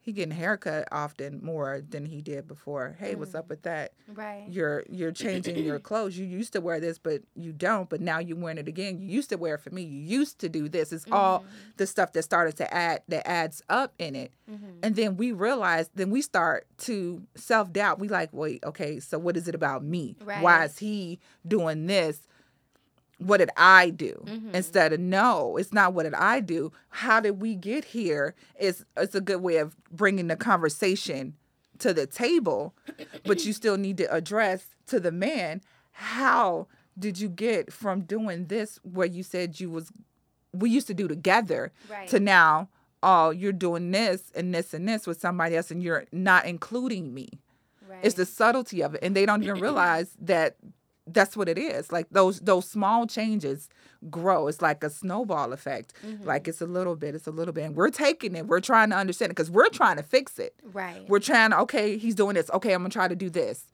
he 0.06 0.12
getting 0.12 0.30
haircut 0.30 0.86
often 0.92 1.40
more 1.42 1.82
than 1.90 2.06
he 2.06 2.22
did 2.22 2.46
before. 2.46 2.96
Hey, 3.00 3.16
what's 3.16 3.34
up 3.34 3.46
mm. 3.46 3.48
with 3.48 3.62
that? 3.62 3.90
Right. 4.06 4.44
You're 4.48 4.84
you're 4.88 5.10
changing 5.10 5.58
your 5.64 5.78
clothes. 5.80 6.16
You 6.16 6.24
used 6.24 6.52
to 6.52 6.60
wear 6.60 6.78
this, 6.78 6.96
but 6.96 7.22
you 7.34 7.52
don't. 7.52 7.90
But 7.90 8.00
now 8.00 8.20
you're 8.20 8.36
wearing 8.36 8.58
it 8.58 8.68
again. 8.68 9.00
You 9.00 9.08
used 9.08 9.30
to 9.30 9.36
wear 9.36 9.56
it 9.56 9.62
for 9.62 9.70
me. 9.70 9.82
You 9.82 10.18
used 10.18 10.38
to 10.38 10.48
do 10.48 10.68
this. 10.68 10.92
It's 10.92 11.06
all 11.10 11.40
mm-hmm. 11.40 11.48
the 11.76 11.88
stuff 11.88 12.12
that 12.12 12.22
started 12.22 12.56
to 12.58 12.72
add 12.72 13.02
that 13.08 13.28
adds 13.28 13.62
up 13.68 13.94
in 13.98 14.14
it. 14.14 14.30
Mm-hmm. 14.48 14.78
And 14.84 14.94
then 14.94 15.16
we 15.16 15.32
realize, 15.32 15.90
then 15.92 16.10
we 16.10 16.22
start 16.22 16.68
to 16.78 17.24
self 17.34 17.72
doubt. 17.72 17.98
We 17.98 18.06
like, 18.06 18.32
wait, 18.32 18.62
okay, 18.62 19.00
so 19.00 19.18
what 19.18 19.36
is 19.36 19.48
it 19.48 19.56
about 19.56 19.82
me? 19.82 20.14
Why 20.22 20.66
is 20.66 20.78
he 20.78 21.18
doing 21.44 21.88
this? 21.88 22.20
What 23.18 23.38
did 23.38 23.50
I 23.56 23.90
do? 23.90 24.22
Mm-hmm. 24.26 24.54
Instead 24.54 24.92
of 24.92 25.00
no, 25.00 25.56
it's 25.56 25.72
not 25.72 25.94
what 25.94 26.02
did 26.02 26.14
I 26.14 26.40
do. 26.40 26.70
How 26.90 27.20
did 27.20 27.40
we 27.40 27.54
get 27.54 27.84
here? 27.86 28.34
It's 28.58 28.84
it's 28.96 29.14
a 29.14 29.20
good 29.20 29.40
way 29.40 29.56
of 29.56 29.74
bringing 29.90 30.26
the 30.28 30.36
conversation 30.36 31.34
to 31.78 31.92
the 31.94 32.06
table, 32.06 32.74
but 33.24 33.44
you 33.44 33.52
still 33.52 33.76
need 33.78 33.96
to 33.98 34.12
address 34.12 34.66
to 34.86 35.00
the 35.00 35.12
man 35.12 35.60
how 35.92 36.66
did 36.98 37.18
you 37.18 37.28
get 37.28 37.72
from 37.72 38.02
doing 38.02 38.46
this 38.46 38.78
where 38.82 39.06
you 39.06 39.22
said 39.22 39.58
you 39.60 39.70
was 39.70 39.90
we 40.52 40.70
used 40.70 40.86
to 40.86 40.94
do 40.94 41.08
together 41.08 41.72
Right. 41.90 42.08
to 42.08 42.20
now 42.20 42.68
oh 43.02 43.30
you're 43.30 43.52
doing 43.52 43.90
this 43.90 44.30
and 44.34 44.54
this 44.54 44.72
and 44.74 44.88
this 44.88 45.06
with 45.06 45.20
somebody 45.20 45.56
else 45.56 45.70
and 45.70 45.82
you're 45.82 46.04
not 46.12 46.44
including 46.46 47.12
me 47.14 47.28
Right. 47.88 47.98
it's 48.02 48.14
the 48.14 48.24
subtlety 48.26 48.82
of 48.82 48.94
it 48.94 49.00
and 49.02 49.14
they 49.16 49.26
don't 49.26 49.42
even 49.42 49.60
realize 49.60 50.10
that 50.20 50.56
that's 51.06 51.36
what 51.36 51.48
it 51.48 51.58
is. 51.58 51.92
Like 51.92 52.08
those 52.10 52.40
those 52.40 52.68
small 52.68 53.06
changes 53.06 53.68
grow. 54.10 54.48
It's 54.48 54.60
like 54.60 54.82
a 54.82 54.90
snowball 54.90 55.52
effect. 55.52 55.94
Mm-hmm. 56.04 56.24
Like 56.24 56.48
it's 56.48 56.60
a 56.60 56.66
little 56.66 56.96
bit 56.96 57.14
it's 57.14 57.26
a 57.26 57.30
little 57.30 57.52
bit. 57.52 57.64
And 57.64 57.76
we're 57.76 57.90
taking 57.90 58.34
it. 58.34 58.46
We're 58.46 58.60
trying 58.60 58.90
to 58.90 58.96
understand 58.96 59.30
it 59.30 59.36
because 59.36 59.50
we're 59.50 59.68
trying 59.68 59.96
to 59.96 60.02
fix 60.02 60.38
it. 60.38 60.54
Right. 60.62 61.08
we're 61.08 61.20
trying 61.20 61.50
to 61.50 61.60
okay 61.60 61.96
he's 61.96 62.14
doing 62.14 62.34
this. 62.34 62.50
Okay 62.50 62.72
i'm 62.72 62.80
gonna 62.80 62.90
try 62.90 63.08
to 63.08 63.16
do 63.16 63.30
this. 63.30 63.66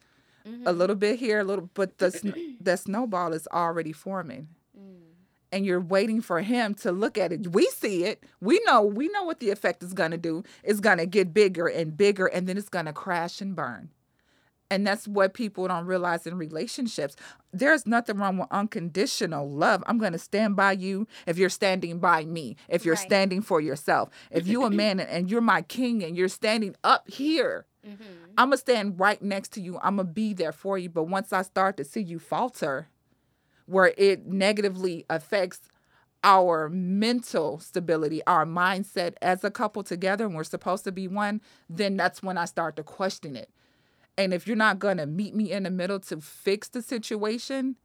A 0.45 0.49
mm-hmm. 0.49 0.77
little 0.77 0.95
bit 0.95 1.19
here 1.19 1.39
a 1.39 1.43
little 1.43 1.69
but 1.73 1.97
the 1.97 2.11
sn- 2.11 2.57
the 2.61 2.77
snowball 2.77 3.33
is 3.33 3.47
already 3.51 3.93
forming. 3.93 4.49
Mm. 4.77 4.97
And 5.51 5.65
you're 5.65 5.81
waiting 5.81 6.21
for 6.21 6.41
him 6.41 6.73
to 6.75 6.91
look 6.91 7.17
at 7.17 7.31
it. 7.31 7.47
We 7.53 7.65
see 7.67 8.03
it. 8.03 8.23
We 8.41 8.61
know 8.65 8.83
we 8.83 9.07
know 9.09 9.23
what 9.23 9.39
the 9.39 9.49
effect 9.49 9.81
is 9.81 9.93
gonna 9.93 10.17
do. 10.17 10.43
It's 10.63 10.79
gonna 10.79 11.07
get 11.07 11.33
bigger 11.33 11.67
and 11.67 11.97
bigger 11.97 12.27
and 12.27 12.45
then 12.47 12.57
it's 12.57 12.69
gonna 12.69 12.93
crash 12.93 13.41
and 13.41 13.55
burn 13.55 13.89
and 14.71 14.85
that's 14.87 15.07
what 15.07 15.33
people 15.33 15.67
don't 15.67 15.85
realize 15.85 16.25
in 16.25 16.37
relationships. 16.37 17.15
There's 17.51 17.85
nothing 17.85 18.17
wrong 18.17 18.37
with 18.37 18.47
unconditional 18.51 19.49
love. 19.49 19.83
I'm 19.85 19.97
going 19.99 20.13
to 20.13 20.17
stand 20.19 20.55
by 20.55 20.71
you 20.73 21.07
if 21.27 21.37
you're 21.37 21.49
standing 21.49 21.99
by 21.99 22.25
me, 22.25 22.55
if 22.69 22.83
you're 22.85 22.95
Right. 22.95 23.05
standing 23.05 23.41
for 23.41 23.61
yourself. 23.61 24.09
If 24.31 24.47
you're 24.47 24.67
a 24.67 24.69
man 24.83 24.99
and- 24.99 25.29
you're 25.29 25.41
my 25.41 25.61
king 25.61 26.03
and 26.03 26.17
you're 26.17 26.27
standing 26.29 26.75
up 26.83 27.09
here, 27.09 27.65
I'm 28.37 28.47
going 28.47 28.51
to 28.51 28.57
stand 28.57 28.99
right 28.99 29.21
next 29.21 29.51
to 29.53 29.61
you. 29.61 29.77
I'm 29.83 29.97
going 29.97 30.07
to 30.07 30.13
be 30.13 30.33
there 30.33 30.53
for 30.53 30.77
you. 30.77 30.89
But 30.89 31.03
once 31.03 31.33
I 31.33 31.41
start 31.41 31.75
to 31.77 31.83
see 31.83 32.01
you 32.01 32.17
falter, 32.17 32.87
where 33.65 33.93
it 33.97 34.25
negatively 34.25 35.05
affects 35.09 35.59
our 36.23 36.69
mental 36.69 37.59
stability, 37.59 38.21
our 38.25 38.45
mindset 38.45 39.15
as 39.21 39.43
a 39.43 39.51
couple 39.51 39.83
together, 39.83 40.25
and 40.25 40.33
we're 40.35 40.43
supposed 40.45 40.85
to 40.85 40.91
be 40.91 41.07
one, 41.07 41.41
then 41.69 41.97
that's 41.97 42.23
when 42.23 42.37
I 42.37 42.45
start 42.45 42.77
to 42.77 42.83
question 42.83 43.35
it. 43.35 43.49
And 44.17 44.33
if 44.33 44.47
you're 44.47 44.55
not 44.55 44.79
going 44.79 44.97
to 44.97 45.05
meet 45.05 45.33
me 45.33 45.51
in 45.51 45.63
the 45.63 45.71
middle 45.71 45.99
to 46.01 46.21
fix 46.21 46.67
the 46.69 46.81
situation, 46.81 47.75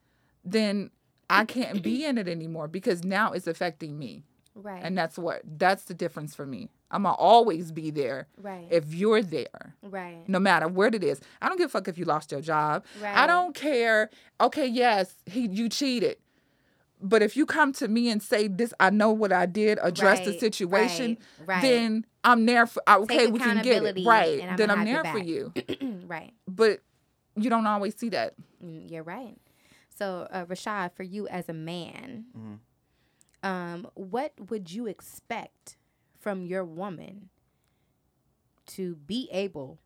then 0.45 0.91
I 1.31 1.45
can't 1.45 1.83
be 1.83 2.05
in 2.05 2.19
it 2.19 2.29
anymore 2.29 2.69
because 2.69 3.05
now 3.05 3.33
it's 3.33 3.47
affecting 3.47 3.99
me. 3.99 4.25
right. 4.55 4.83
And 4.83 4.97
that's 4.97 5.19
what 5.19 5.43
that's 5.45 5.85
the 5.85 5.95
difference 5.95 6.35
for 6.35 6.47
me. 6.47 6.71
I'm 6.91 7.03
to 7.03 7.11
always 7.11 7.71
be 7.71 7.91
there 7.91 8.29
right. 8.39 8.67
if 8.71 8.95
you're 8.95 9.23
there 9.23 9.75
right. 9.83 10.27
no 10.27 10.39
matter 10.39 10.69
what 10.69 10.95
it 10.95 11.05
is. 11.05 11.21
I 11.43 11.49
don't 11.49 11.59
give 11.59 11.67
a 11.67 11.69
fuck 11.71 11.87
if 11.87 11.99
you 11.99 12.07
lost 12.07 12.33
your 12.33 12.41
job. 12.41 12.85
Right. 13.01 13.15
I 13.15 13.27
don't 13.27 13.55
care. 13.55 14.09
Okay, 14.41 14.67
yes, 14.67 15.15
he 15.27 15.49
you 15.49 15.69
cheated. 15.69 16.17
But 17.01 17.23
if 17.23 17.37
you 17.37 17.47
come 17.47 17.73
to 17.75 17.89
me 17.89 18.09
and 18.11 18.23
say 18.23 18.49
this, 18.49 18.75
I 18.81 18.91
know 18.91 19.13
what 19.13 19.33
I 19.33 19.47
did, 19.47 19.79
address 19.83 20.25
the 20.25 20.39
situation, 20.39 21.19
right, 21.41 21.49
right. 21.49 21.63
then 21.63 22.07
I'm 22.25 22.45
there 22.45 22.67
for 22.67 22.83
okay, 22.89 23.27
Take 23.27 23.33
we 23.33 23.39
can 23.39 23.63
get 23.63 23.85
it. 23.85 24.05
Right. 24.05 24.41
and 24.41 24.51
I'ma 24.51 24.57
then 24.57 24.71
I'm 24.71 24.85
there 24.85 25.05
for 25.05 25.19
you. 25.19 25.53
right. 26.07 26.33
But 26.47 26.81
you 27.37 27.51
don't 27.51 27.67
always 27.67 27.95
see 27.97 28.09
that. 28.11 28.35
Mm, 28.65 28.91
You're 28.91 29.05
right. 29.05 29.37
So, 29.97 30.29
uh, 30.31 30.45
Rashad, 30.45 30.93
for 30.93 31.03
you 31.03 31.27
as 31.29 31.49
a 31.49 31.53
man, 31.53 32.27
um, 33.43 33.89
what 33.95 34.33
would 34.51 34.73
you 34.73 34.87
expect 34.87 35.77
from 36.19 36.47
your 36.47 36.65
woman 36.65 37.29
to 38.67 38.97
be 38.97 39.29
able 39.33 39.79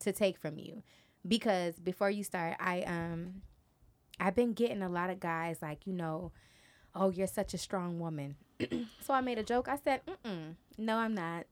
to 0.00 0.12
take 0.12 0.38
from 0.38 0.58
you? 0.58 0.82
Because 1.26 1.78
before 1.78 2.10
you 2.10 2.24
start, 2.24 2.56
I 2.58 2.82
um, 2.82 3.42
I've 4.22 4.36
been 4.36 4.52
getting 4.52 4.82
a 4.82 4.88
lot 4.88 5.10
of 5.10 5.18
guys 5.18 5.58
like, 5.60 5.84
you 5.84 5.92
know, 5.92 6.30
oh, 6.94 7.10
you're 7.10 7.26
such 7.26 7.54
a 7.54 7.58
strong 7.58 7.98
woman. 7.98 8.36
so 9.00 9.12
I 9.12 9.20
made 9.20 9.38
a 9.38 9.42
joke. 9.42 9.66
I 9.68 9.76
said, 9.82 10.02
Mm-mm, 10.06 10.54
no, 10.78 10.96
I'm 10.98 11.14
not. 11.14 11.46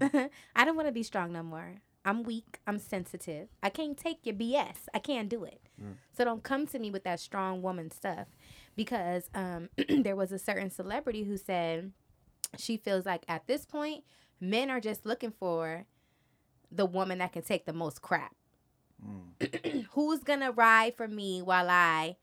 I 0.56 0.64
don't 0.64 0.74
want 0.74 0.88
to 0.88 0.92
be 0.92 1.02
strong 1.02 1.32
no 1.34 1.42
more. 1.42 1.76
I'm 2.02 2.22
weak. 2.22 2.60
I'm 2.66 2.78
sensitive. 2.78 3.48
I 3.62 3.68
can't 3.68 3.96
take 3.96 4.24
your 4.24 4.36
BS. 4.36 4.88
I 4.94 5.00
can't 5.00 5.28
do 5.28 5.44
it. 5.44 5.60
So 6.16 6.24
don't 6.24 6.42
come 6.42 6.66
to 6.68 6.78
me 6.78 6.90
with 6.90 7.04
that 7.04 7.20
strong 7.20 7.60
woman 7.60 7.90
stuff 7.90 8.28
because 8.74 9.28
um, 9.34 9.68
there 9.88 10.16
was 10.16 10.32
a 10.32 10.38
certain 10.38 10.70
celebrity 10.70 11.24
who 11.24 11.36
said 11.36 11.92
she 12.56 12.78
feels 12.78 13.04
like 13.04 13.24
at 13.28 13.46
this 13.46 13.66
point, 13.66 14.04
men 14.40 14.70
are 14.70 14.80
just 14.80 15.04
looking 15.04 15.30
for 15.30 15.84
the 16.72 16.86
woman 16.86 17.18
that 17.18 17.32
can 17.32 17.42
take 17.42 17.66
the 17.66 17.72
most 17.74 18.00
crap. 18.00 18.34
Who's 19.92 20.20
to 20.40 20.52
ride 20.52 20.94
for 20.96 21.08
me 21.08 21.42
while 21.42 21.68
I 21.70 22.16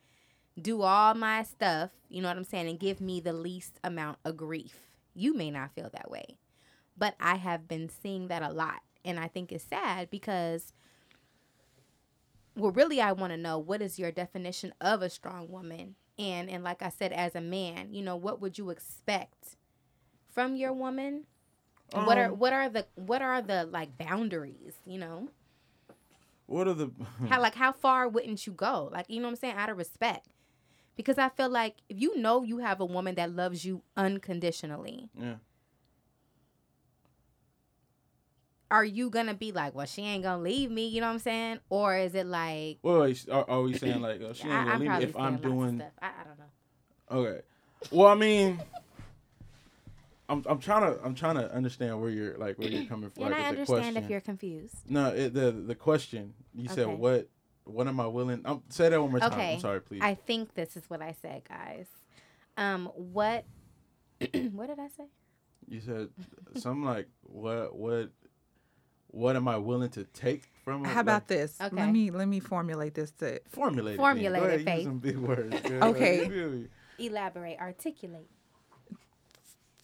do 0.59 0.81
all 0.81 1.13
my 1.13 1.43
stuff, 1.43 1.91
you 2.09 2.21
know 2.21 2.27
what 2.29 2.38
I'm 2.38 2.43
saying, 2.43 2.67
and 2.69 2.79
give 2.79 3.01
me 3.01 3.19
the 3.19 3.33
least 3.33 3.79
amount 3.83 4.19
of 4.25 4.38
grief? 4.38 4.75
You 5.13 5.33
may 5.33 5.51
not 5.51 5.73
feel 5.75 5.89
that 5.93 6.09
way, 6.11 6.38
but 6.97 7.15
I 7.19 7.35
have 7.35 7.67
been 7.67 7.89
seeing 7.89 8.27
that 8.27 8.43
a 8.43 8.51
lot. 8.51 8.81
And 9.05 9.19
I 9.19 9.27
think 9.27 9.51
it's 9.51 9.63
sad 9.65 10.09
because 10.11 10.73
well 12.55 12.71
really 12.71 13.01
i 13.01 13.11
want 13.11 13.31
to 13.31 13.38
know 13.38 13.57
what 13.57 13.81
is 13.81 14.00
your 14.00 14.11
definition 14.11 14.73
of 14.81 15.01
a 15.01 15.09
strong 15.09 15.50
woman 15.50 15.95
and 16.17 16.50
and 16.50 16.63
like 16.63 16.81
i 16.81 16.89
said 16.89 17.11
as 17.11 17.35
a 17.35 17.41
man 17.41 17.93
you 17.93 18.03
know 18.03 18.15
what 18.15 18.41
would 18.41 18.57
you 18.57 18.69
expect 18.69 19.55
from 20.29 20.55
your 20.55 20.73
woman 20.73 21.25
And 21.93 22.05
what 22.05 22.17
are 22.17 22.31
Um, 22.31 22.39
what 22.39 22.53
are 22.53 22.69
the 22.69 22.85
what 22.95 23.21
are 23.21 23.41
the 23.41 23.65
like 23.65 23.97
boundaries 23.97 24.73
you 24.85 25.00
know 25.00 25.29
What 26.51 26.67
are 26.67 26.74
the 26.74 26.91
how 27.29 27.41
like 27.41 27.55
how 27.55 27.72
far 27.72 28.08
wouldn't 28.08 28.46
you 28.46 28.53
go 28.53 28.89
like 28.91 29.05
you 29.10 29.20
know 29.20 29.27
what 29.27 29.31
i'm 29.31 29.36
saying 29.38 29.55
out 29.55 29.70
of 29.70 29.77
respect 29.77 30.27
because 30.96 31.17
i 31.17 31.29
feel 31.29 31.50
like 31.50 31.75
if 31.89 32.00
you 32.00 32.17
know 32.17 32.43
you 32.43 32.60
have 32.60 32.79
a 32.79 32.86
woman 32.86 33.15
that 33.15 33.31
loves 33.31 33.65
you 33.65 33.81
unconditionally 33.96 35.10
yeah? 35.17 35.36
are 38.70 38.86
you 38.86 39.10
gonna 39.10 39.34
be 39.34 39.51
like 39.51 39.74
well 39.74 39.86
she 39.86 40.01
ain't 40.01 40.24
gonna 40.24 40.41
leave 40.41 40.70
me 40.70 40.88
you 40.88 41.01
know 41.01 41.08
what 41.08 41.13
i'm 41.13 41.20
saying 41.20 41.60
or 41.70 41.96
is 41.96 42.15
it 42.15 42.25
like 42.25 42.79
wait, 42.81 43.25
are, 43.31 43.50
are 43.50 43.62
we 43.62 43.74
saying 43.77 44.01
like 44.01 44.22
oh, 44.25 44.34
she 44.34 44.43
ain't 44.43 44.51
gonna 44.51 44.72
i'm 44.72 44.79
leave 44.79 44.91
me 44.91 45.03
if 45.03 45.17
I'm 45.17 45.38
doing. 45.38 45.81
I, 46.01 46.08
I 46.08 46.24
don't 46.25 46.38
know 46.38 46.46
okay? 47.12 47.41
Well, 47.91 48.08
I 48.08 48.15
mean, 48.15 48.60
I'm 50.31 50.43
I'm 50.47 50.59
trying 50.59 50.93
to 50.93 51.00
I'm 51.03 51.15
trying 51.15 51.35
to 51.35 51.53
understand 51.53 52.00
where 52.01 52.09
you're 52.09 52.38
like 52.38 52.57
where 52.57 52.69
you're 52.69 52.85
coming 52.85 53.09
from. 53.09 53.25
and 53.25 53.33
like, 53.33 53.43
i 53.43 53.47
understand 53.47 53.67
question. 53.67 53.97
if 53.97 54.09
you're 54.09 54.21
confused 54.21 54.89
No, 54.89 55.07
it, 55.09 55.33
the 55.33 55.51
the 55.51 55.75
question 55.75 56.33
you 56.53 56.69
said 56.69 56.88
what 56.88 57.29
what 57.63 57.88
am 57.88 58.00
I 58.00 58.07
willing? 58.07 58.41
Um, 58.43 58.63
say 58.69 58.89
that 58.89 59.00
one 59.00 59.11
more 59.11 59.19
time. 59.19 59.33
Okay. 59.33 59.53
I'm 59.53 59.59
sorry, 59.59 59.81
please. 59.81 60.01
I 60.01 60.15
think 60.15 60.55
this 60.55 60.75
is 60.75 60.89
what 60.89 61.01
I 61.01 61.15
said, 61.21 61.43
guys. 61.47 61.85
Um, 62.57 62.88
what? 62.95 63.45
what 64.19 64.67
did 64.67 64.79
I 64.79 64.88
say? 64.88 65.05
you 65.67 65.79
said 65.79 66.09
something 66.57 66.83
like 66.83 67.07
what 67.21 67.75
what 67.75 68.09
what 69.07 69.35
am 69.35 69.47
I 69.47 69.57
willing 69.57 69.89
to 69.91 70.03
take 70.05 70.43
from? 70.63 70.85
a- 70.85 70.89
How 70.89 71.01
about 71.01 71.23
like, 71.23 71.27
this? 71.27 71.57
Okay. 71.61 71.75
Let 71.75 71.91
me 71.91 72.11
let 72.11 72.27
me 72.27 72.39
formulate 72.39 72.93
this 72.93 73.11
to 73.19 73.41
formulate? 73.50 73.95
it. 73.95 73.97
Formulate 73.97 74.41
Go 74.41 74.47
it, 74.47 74.53
ahead, 74.53 74.65
Faith. 74.65 74.77
Use 74.77 74.85
some 74.85 75.00
big 75.00 75.17
words. 75.17 75.61
girl. 75.61 75.83
Okay. 75.89 76.27
Me? 76.27 76.67
Elaborate, 77.00 77.59
articulate. 77.59 78.29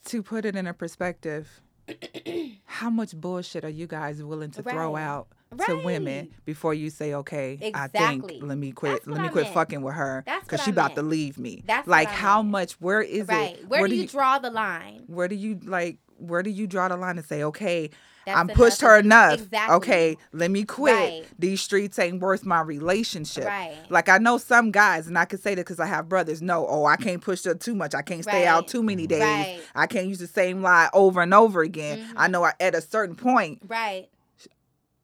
To 0.07 0.23
put 0.23 0.45
it 0.45 0.55
in 0.55 0.67
a 0.67 0.73
perspective. 0.73 1.61
How 2.65 2.89
much 2.89 3.15
bullshit 3.15 3.63
are 3.63 3.69
you 3.69 3.87
guys 3.87 4.21
willing 4.21 4.51
to 4.51 4.63
throw 4.63 4.93
Right. 4.93 5.03
out 5.03 5.27
to 5.65 5.81
women 5.83 6.29
before 6.45 6.73
you 6.73 6.89
say, 6.89 7.13
okay, 7.13 7.71
I 7.73 7.87
think 7.87 8.29
let 8.41 8.57
me 8.57 8.71
quit, 8.73 9.07
let 9.07 9.21
me 9.21 9.27
I 9.27 9.31
quit 9.31 9.45
meant. 9.45 9.53
fucking 9.53 9.81
with 9.81 9.95
her 9.95 10.25
because 10.43 10.61
she 10.63 10.71
I 10.71 10.73
about 10.73 10.95
to 10.95 11.01
leave 11.01 11.37
me. 11.37 11.63
That's 11.65 11.87
like 11.87 12.09
how 12.09 12.41
meant. 12.41 12.51
much? 12.51 12.71
Where 12.81 13.01
is 13.01 13.27
right. 13.27 13.57
it? 13.57 13.67
Where, 13.69 13.87
do 13.87 13.95
do 13.95 13.95
you, 13.95 14.07
draw 14.07 14.39
the 14.39 14.49
line? 14.49 15.03
Where 15.07 15.27
do 15.29 15.35
you 15.35 15.59
like? 15.63 15.99
where 16.19 16.43
do 16.43 16.49
you 16.49 16.67
draw 16.67 16.87
the 16.87 16.97
line 16.97 17.17
and 17.17 17.25
say, 17.25 17.43
okay, 17.43 17.89
That's 18.27 18.38
I'm 18.38 18.50
pushed 18.50 18.81
her 18.81 19.00
enough. 19.00 19.36
enough. 19.36 19.46
Exactly. 19.46 19.75
Okay, 19.77 20.17
let 20.34 20.51
me 20.51 20.65
quit. 20.65 20.93
Right. 20.93 21.25
These 21.39 21.62
streets 21.62 21.98
ain't 21.98 22.19
worth 22.19 22.46
my 22.46 22.60
relationship. 22.60 23.46
Right. 23.46 23.77
Like 23.89 24.10
I 24.10 24.17
know 24.17 24.38
some 24.38 24.69
guys, 24.69 25.07
and 25.07 25.17
I 25.17 25.24
can 25.24 25.39
say 25.39 25.55
that 25.55 25.62
because 25.62 25.79
I 25.79 25.86
have 25.86 26.10
brothers. 26.10 26.41
No, 26.41 26.67
oh, 26.67 26.84
I 26.84 26.98
can't 26.98 27.22
push 27.22 27.46
her 27.46 27.55
too 27.55 27.74
much. 27.74 27.96
I 27.96 28.01
can't 28.01 28.24
stay 28.24 28.46
out 28.46 28.67
too 28.67 28.84
many 28.84 29.07
days. 29.07 29.22
Right. 29.22 29.62
I 29.74 29.88
can't 29.88 30.07
use 30.07 30.19
the 30.19 30.27
same 30.27 30.62
lie 30.62 30.89
over 30.91 31.22
and 31.22 31.34
over 31.34 31.62
again. 31.62 32.00
I 32.17 32.24
mm-hmm. 32.24 32.31
know 32.34 32.43
I, 32.43 32.51
at 32.60 32.75
a 32.75 32.81
certain 32.81 33.15
point 33.15 33.62
Right. 33.65 34.10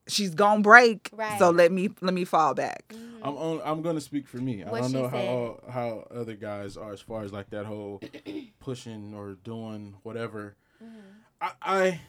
she's 0.08 0.36
gonna 0.36 0.62
break. 0.62 1.10
Right. 1.14 1.40
So 1.40 1.50
let 1.50 1.72
me 1.72 1.92
let 2.02 2.14
me 2.14 2.26
fall 2.26 2.54
back. 2.54 2.90
Mm-hmm. 2.90 3.26
I'm 3.26 3.38
on, 3.38 3.62
I'm 3.64 3.82
gonna 3.82 4.02
speak 4.02 4.28
for 4.28 4.38
me. 4.38 4.66
I 4.66 4.82
don't 4.82 4.92
know 4.92 5.08
how 5.08 5.18
said. 5.18 5.30
all, 5.30 5.64
how 5.72 6.08
other 6.14 6.36
guys 6.36 6.76
are 6.76 6.92
as 6.92 7.00
far 7.00 7.24
as 7.24 7.32
like 7.32 7.50
that 7.52 7.66
whole 7.66 8.02
pushing 8.60 9.14
or 9.14 9.36
doing 9.46 9.96
whatever. 10.04 10.58
Mm-hmm. 10.84 11.00
I, 11.42 11.52
I 11.62 12.02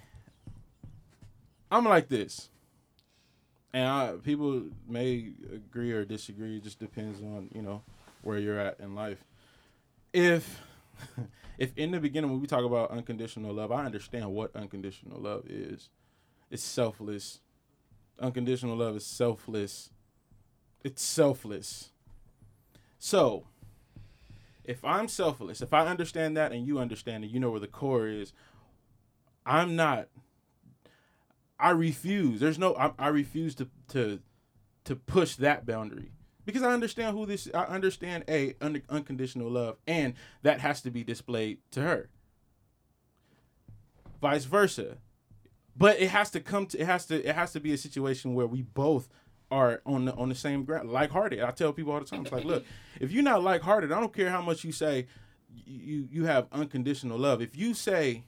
I'm 1.71 1.85
like 1.85 2.09
this, 2.09 2.51
and 3.73 3.89
I, 3.89 4.13
people 4.23 4.65
may 4.89 5.33
agree 5.53 5.93
or 5.93 6.05
disagree. 6.05 6.59
It 6.59 6.65
just 6.65 6.79
depends 6.79 7.21
on 7.21 7.51
you 7.55 7.63
know 7.63 7.83
where 8.23 8.39
you're 8.39 8.59
at 8.59 8.79
in 8.81 8.95
life. 8.95 9.25
If 10.13 10.61
if 11.59 11.77
in 11.77 11.91
the 11.91 12.01
beginning 12.01 12.31
when 12.31 12.41
we 12.41 12.47
talk 12.47 12.65
about 12.65 12.91
unconditional 12.91 13.53
love, 13.53 13.73
I 13.73 13.85
understand 13.85 14.33
what 14.33 14.55
unconditional 14.55 15.21
love 15.21 15.45
is. 15.49 15.89
It's 16.51 16.63
selfless. 16.63 17.41
Unconditional 18.21 18.77
love 18.77 18.97
is 18.97 19.05
selfless 19.05 19.91
it's 20.85 21.03
selfless. 21.03 21.91
So, 22.99 23.47
if 24.65 24.85
I'm 24.85 25.09
selfless, 25.09 25.63
if 25.63 25.73
I 25.73 25.87
understand 25.87 26.37
that 26.37 26.53
and 26.53 26.67
you 26.67 26.79
understand 26.79 27.25
it, 27.25 27.31
you 27.31 27.41
know 27.41 27.51
where 27.51 27.61
the 27.61 27.67
core 27.67 28.07
is. 28.07 28.33
I'm 29.47 29.75
not. 29.75 30.09
I 31.59 31.71
refuse. 31.71 32.41
There's 32.41 32.59
no. 32.59 32.75
I, 32.77 32.93
I 32.99 33.09
refuse 33.09 33.55
to 33.57 33.69
to 33.89 34.21
to 34.85 34.97
push 34.97 35.37
that 35.37 35.65
boundary 35.65 36.13
because 36.45 36.63
I 36.63 36.73
understand 36.73 37.17
who 37.17 37.27
this. 37.27 37.49
I 37.55 37.65
understand 37.65 38.25
a 38.29 38.55
un, 38.61 38.83
unconditional 38.89 39.51
love, 39.51 39.77
and 39.87 40.15
that 40.43 40.61
has 40.61 40.81
to 40.83 40.91
be 40.91 41.05
displayed 41.05 41.59
to 41.73 41.83
her. 41.83 42.09
Vice 44.21 44.45
versa, 44.45 44.99
but 45.77 46.01
it 46.01 46.09
has 46.09 46.31
to 46.31 46.41
come 46.41 46.67
to. 46.67 46.81
It 46.81 46.87
has 46.87 47.07
to. 47.07 47.27
It 47.27 47.35
has 47.35 47.53
to 47.53 47.61
be 47.61 47.73
a 47.73 47.79
situation 47.79 48.35
where 48.35 48.47
we 48.47 48.63
both 48.63 49.09
are 49.51 49.83
on 49.87 50.07
the 50.07 50.15
on 50.15 50.29
the 50.29 50.35
same 50.35 50.65
ground, 50.65 50.91
like 50.91 51.11
hearted. 51.11 51.41
I 51.41 51.51
tell 51.51 51.73
people 51.73 51.93
all 51.93 52.01
the 52.01 52.07
time, 52.07 52.23
it's 52.23 52.33
like, 52.33 52.45
look, 52.45 52.65
if 53.01 53.13
you're 53.13 53.23
not 53.23 53.43
like 53.43 53.63
hearted, 53.63 53.93
I 53.93 54.01
don't 54.01 54.13
care 54.13 54.31
how 54.31 54.43
much 54.43 54.65
you 54.65 54.73
say 54.73 55.07
you 55.67 56.09
you 56.11 56.25
have 56.25 56.49
unconditional 56.53 57.19
love. 57.19 57.41
If 57.41 57.57
you 57.57 57.75
say 57.75 58.25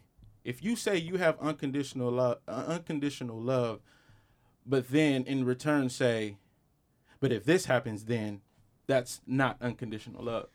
if 0.47 0.63
you 0.63 0.77
say 0.77 0.97
you 0.97 1.17
have 1.17 1.39
unconditional 1.41 2.11
love, 2.13 2.39
uh, 2.47 2.65
unconditional 2.69 3.41
love, 3.41 3.81
but 4.65 4.89
then 4.91 5.25
in 5.25 5.45
return 5.45 5.89
say, 5.89 6.39
but 7.19 7.33
if 7.33 7.45
this 7.45 7.65
happens, 7.65 8.05
then 8.05 8.43
that's 8.87 9.21
not 9.27 9.57
unconditional 9.61 10.23
love. 10.25 10.47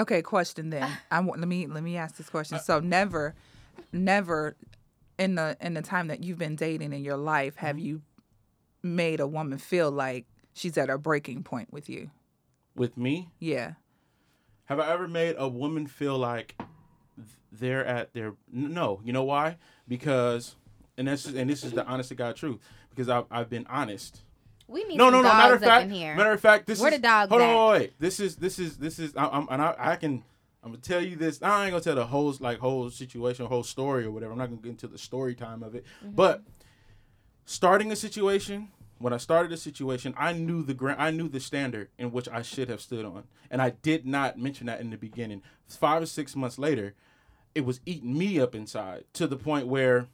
Okay, 0.00 0.20
question 0.20 0.70
then. 0.70 0.90
I 1.12 1.20
want 1.20 1.40
let 1.40 1.48
me 1.48 1.68
let 1.68 1.84
me 1.84 1.96
ask 1.96 2.16
this 2.16 2.28
question. 2.28 2.58
So 2.58 2.80
never, 2.80 3.36
never, 3.92 4.56
in 5.16 5.36
the 5.36 5.56
in 5.60 5.74
the 5.74 5.82
time 5.82 6.08
that 6.08 6.24
you've 6.24 6.38
been 6.38 6.56
dating 6.56 6.92
in 6.92 7.04
your 7.04 7.16
life, 7.16 7.56
have 7.56 7.78
you 7.78 8.02
made 8.82 9.20
a 9.20 9.28
woman 9.28 9.58
feel 9.58 9.92
like 9.92 10.26
she's 10.52 10.76
at 10.76 10.90
a 10.90 10.98
breaking 10.98 11.44
point 11.44 11.72
with 11.72 11.88
you? 11.88 12.10
With 12.74 12.96
me, 12.96 13.30
Yeah. 13.38 13.74
Have 14.64 14.80
I 14.80 14.90
ever 14.90 15.06
made 15.06 15.36
a 15.38 15.46
woman 15.46 15.86
feel 15.86 16.18
like 16.18 16.56
th- 16.58 16.68
they're 17.52 17.84
at 17.84 18.12
their 18.12 18.34
no? 18.50 19.00
You 19.04 19.12
know 19.12 19.24
why? 19.24 19.56
Because 19.86 20.56
and 20.96 21.08
this 21.08 21.26
is 21.26 21.34
and 21.34 21.48
this 21.48 21.64
is 21.64 21.72
the 21.72 21.86
honest 21.86 22.10
to 22.10 22.14
God 22.14 22.36
truth. 22.36 22.60
Because 22.90 23.08
I've 23.08 23.24
I've 23.30 23.50
been 23.50 23.66
honest. 23.68 24.20
We 24.66 24.84
need 24.84 24.96
No, 24.96 25.10
no, 25.10 25.20
no. 25.20 25.28
Matter 25.28 25.54
of 25.54 25.60
fact, 25.60 25.90
matter 25.90 26.32
of 26.32 26.40
fact, 26.40 26.66
this 26.66 26.80
Where 26.80 26.90
is 26.90 26.98
the 26.98 27.02
dogs 27.02 27.28
hold 27.28 27.42
on, 27.42 27.70
wait, 27.70 27.80
wait. 27.80 27.92
This 27.98 28.20
is 28.20 28.36
this 28.36 28.58
is 28.58 28.78
this 28.78 28.98
is 28.98 29.14
I, 29.16 29.26
I'm 29.26 29.46
and 29.50 29.60
I, 29.60 29.74
I 29.78 29.96
can 29.96 30.22
I'm 30.62 30.70
gonna 30.70 30.80
tell 30.80 31.04
you 31.04 31.16
this. 31.16 31.42
I 31.42 31.64
ain't 31.64 31.72
gonna 31.72 31.84
tell 31.84 31.94
the 31.94 32.06
whole 32.06 32.34
like 32.40 32.58
whole 32.58 32.90
situation, 32.90 33.44
whole 33.46 33.62
story 33.62 34.04
or 34.04 34.10
whatever. 34.10 34.32
I'm 34.32 34.38
not 34.38 34.46
gonna 34.46 34.62
get 34.62 34.70
into 34.70 34.86
the 34.86 34.98
story 34.98 35.34
time 35.34 35.62
of 35.62 35.74
it. 35.74 35.84
Mm-hmm. 36.02 36.14
But 36.14 36.42
starting 37.44 37.92
a 37.92 37.96
situation 37.96 38.70
when 38.98 39.12
I 39.12 39.18
started 39.18 39.52
a 39.52 39.56
situation, 39.58 40.14
I 40.16 40.32
knew 40.32 40.62
the 40.62 40.72
gra- 40.72 40.96
I 40.98 41.10
knew 41.10 41.28
the 41.28 41.40
standard 41.40 41.90
in 41.98 42.10
which 42.10 42.28
I 42.28 42.40
should 42.40 42.70
have 42.70 42.80
stood 42.80 43.04
on, 43.04 43.24
and 43.50 43.60
I 43.60 43.70
did 43.70 44.06
not 44.06 44.38
mention 44.38 44.66
that 44.66 44.80
in 44.80 44.88
the 44.88 44.96
beginning. 44.96 45.42
Five 45.66 46.02
or 46.02 46.06
six 46.06 46.34
months 46.34 46.58
later, 46.58 46.94
it 47.54 47.64
was 47.64 47.80
eating 47.86 48.16
me 48.16 48.40
up 48.40 48.54
inside 48.54 49.04
to 49.14 49.26
the 49.26 49.36
point 49.36 49.66
where 49.66 50.08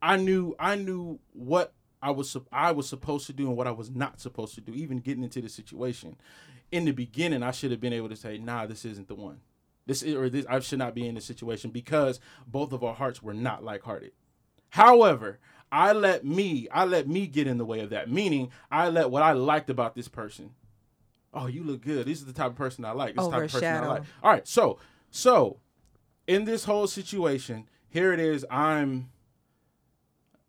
I 0.00 0.16
knew 0.16 0.54
I 0.58 0.76
knew 0.76 1.18
what 1.32 1.74
I 2.02 2.10
was 2.10 2.36
I 2.52 2.72
was 2.72 2.88
supposed 2.88 3.26
to 3.26 3.32
do 3.32 3.48
and 3.48 3.56
what 3.56 3.66
I 3.66 3.72
was 3.72 3.90
not 3.90 4.20
supposed 4.20 4.54
to 4.54 4.60
do. 4.60 4.72
Even 4.72 4.98
getting 4.98 5.24
into 5.24 5.40
the 5.40 5.48
situation, 5.48 6.16
in 6.70 6.84
the 6.84 6.92
beginning, 6.92 7.42
I 7.42 7.50
should 7.50 7.70
have 7.70 7.80
been 7.80 7.92
able 7.92 8.08
to 8.08 8.16
say, 8.16 8.38
"Nah, 8.38 8.66
this 8.66 8.84
isn't 8.84 9.08
the 9.08 9.14
one. 9.14 9.40
This 9.86 10.02
is, 10.02 10.14
or 10.14 10.28
this 10.28 10.46
I 10.48 10.60
should 10.60 10.78
not 10.78 10.94
be 10.94 11.06
in 11.06 11.14
this 11.14 11.24
situation 11.24 11.70
because 11.70 12.20
both 12.46 12.72
of 12.72 12.84
our 12.84 12.94
hearts 12.94 13.22
were 13.22 13.34
not 13.34 13.64
like-hearted." 13.64 14.12
However, 14.70 15.38
I 15.72 15.92
let 15.92 16.24
me 16.24 16.68
I 16.70 16.84
let 16.84 17.08
me 17.08 17.26
get 17.26 17.46
in 17.46 17.58
the 17.58 17.64
way 17.64 17.80
of 17.80 17.90
that. 17.90 18.10
Meaning, 18.10 18.50
I 18.70 18.88
let 18.88 19.10
what 19.10 19.22
I 19.22 19.32
liked 19.32 19.70
about 19.70 19.94
this 19.94 20.08
person. 20.08 20.50
Oh, 21.34 21.46
you 21.46 21.62
look 21.62 21.82
good. 21.82 22.06
This 22.06 22.18
is 22.18 22.26
the 22.26 22.32
type 22.32 22.52
of 22.52 22.56
person 22.56 22.84
I 22.84 22.92
like. 22.92 23.14
This 23.14 23.24
is 23.24 23.30
type 23.30 23.44
of 23.44 23.50
person 23.50 23.68
I 23.68 23.76
Overshadow. 23.78 23.90
like. 23.90 24.02
All 24.22 24.30
right, 24.30 24.46
so 24.46 24.78
so 25.10 25.58
in 26.28 26.44
this 26.44 26.64
whole 26.64 26.86
situation, 26.86 27.68
here 27.88 28.12
it 28.12 28.20
is. 28.20 28.44
I'm 28.48 29.10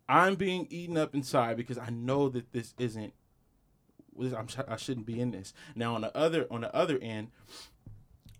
I'm 0.08 0.36
being 0.36 0.68
eaten 0.70 0.96
up 0.96 1.14
inside 1.14 1.56
because 1.56 1.78
I 1.78 1.88
know 1.90 2.28
that 2.28 2.52
this 2.52 2.74
isn't. 2.78 3.14
I'm, 4.20 4.48
I 4.68 4.76
shouldn't 4.76 5.06
be 5.06 5.18
in 5.18 5.30
this. 5.30 5.54
Now 5.74 5.94
on 5.94 6.02
the 6.02 6.14
other 6.16 6.46
on 6.50 6.60
the 6.60 6.72
other 6.76 6.98
end, 7.00 7.28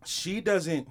she 0.05 0.41
doesn't. 0.41 0.89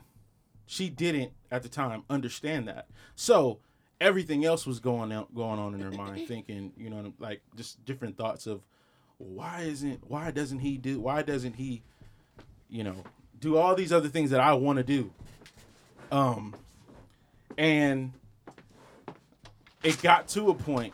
She 0.66 0.90
didn't 0.90 1.32
at 1.52 1.64
the 1.64 1.70
time 1.70 2.04
understand 2.10 2.68
that. 2.68 2.88
So 3.16 3.60
everything 4.02 4.44
else 4.44 4.66
was 4.66 4.80
going 4.80 5.12
on 5.12 5.28
going 5.36 5.60
on 5.60 5.76
in 5.76 5.82
her 5.82 5.92
mind, 5.92 6.22
thinking 6.28 6.74
you 6.76 6.90
know 6.90 7.14
like 7.20 7.42
just 7.56 7.86
different 7.86 8.18
thoughts 8.18 8.48
of 8.48 8.62
why 9.20 9.62
isn't 9.62 10.10
why 10.10 10.32
doesn't 10.32 10.60
he 10.60 10.78
do 10.78 11.00
why 11.00 11.22
doesn't 11.22 11.54
he 11.58 11.84
you 12.70 12.84
know 12.84 13.04
do 13.40 13.58
all 13.58 13.76
these 13.76 13.94
other 13.94 14.10
things 14.10 14.32
that 14.32 14.40
I 14.40 14.54
want 14.54 14.78
to 14.78 14.84
do. 14.84 15.12
Um, 16.12 16.56
and 17.58 18.14
it 19.84 20.02
got 20.02 20.28
to 20.30 20.50
a 20.50 20.54
point. 20.54 20.94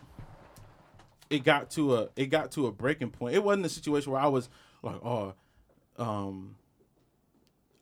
It 1.30 1.43
got 1.43 1.71
to 1.71 1.95
a 1.95 2.10
it 2.15 2.28
got 2.28 2.51
to 2.51 2.67
a 2.67 2.71
breaking 2.71 3.12
point. 3.12 3.36
It 3.36 3.43
wasn't 3.43 3.65
a 3.65 3.69
situation 3.69 4.12
where 4.12 4.21
I 4.21 4.28
was 4.28 4.49
like, 4.84 5.04
oh, 5.04 5.34
um, 5.97 6.56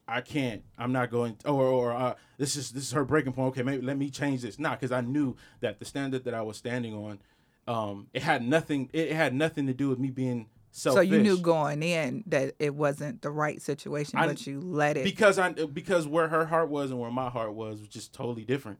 I 0.07 0.21
can't. 0.21 0.63
I'm 0.77 0.91
not 0.91 1.11
going. 1.11 1.37
Or 1.45 1.63
or 1.63 1.91
uh, 1.91 2.15
this 2.37 2.55
is 2.55 2.71
this 2.71 2.83
is 2.83 2.91
her 2.91 3.03
breaking 3.03 3.33
point. 3.33 3.49
Okay, 3.49 3.63
maybe 3.63 3.85
let 3.85 3.97
me 3.97 4.09
change 4.09 4.41
this. 4.41 4.59
Nah, 4.59 4.71
because 4.71 4.91
I 4.91 5.01
knew 5.01 5.35
that 5.59 5.79
the 5.79 5.85
standard 5.85 6.23
that 6.25 6.33
I 6.33 6.41
was 6.41 6.57
standing 6.57 6.93
on, 6.93 7.19
um, 7.67 8.07
it 8.13 8.23
had 8.23 8.43
nothing. 8.43 8.89
It 8.93 9.11
had 9.11 9.33
nothing 9.33 9.67
to 9.67 9.73
do 9.73 9.89
with 9.89 9.99
me 9.99 10.09
being 10.09 10.47
selfish. 10.75 11.07
So 11.09 11.15
you 11.15 11.21
knew 11.23 11.37
going 11.37 11.81
in 11.83 12.23
that 12.27 12.55
it 12.59 12.75
wasn't 12.75 13.21
the 13.21 13.29
right 13.31 13.61
situation, 13.61 14.19
I- 14.19 14.27
but 14.27 14.45
you 14.45 14.59
let 14.59 14.97
it. 14.97 15.03
because 15.05 15.39
I 15.39 15.51
because 15.53 16.05
where 16.07 16.27
her 16.27 16.45
heart 16.45 16.69
was 16.69 16.91
and 16.91 16.99
where 16.99 17.11
my 17.11 17.29
heart 17.29 17.53
was 17.53 17.79
was 17.79 17.87
just 17.87 18.13
totally 18.13 18.43
different. 18.43 18.79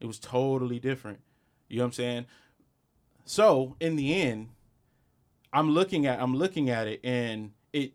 It 0.00 0.06
was 0.06 0.18
totally 0.18 0.78
different. 0.78 1.20
You 1.68 1.78
know 1.78 1.84
what 1.84 1.86
I'm 1.86 1.92
saying? 1.92 2.26
So 3.24 3.76
in 3.80 3.96
the 3.96 4.14
end, 4.20 4.50
I'm 5.52 5.70
looking 5.70 6.06
at 6.06 6.20
I'm 6.20 6.34
looking 6.36 6.68
at 6.70 6.86
it 6.86 7.00
and 7.02 7.52
it 7.72 7.94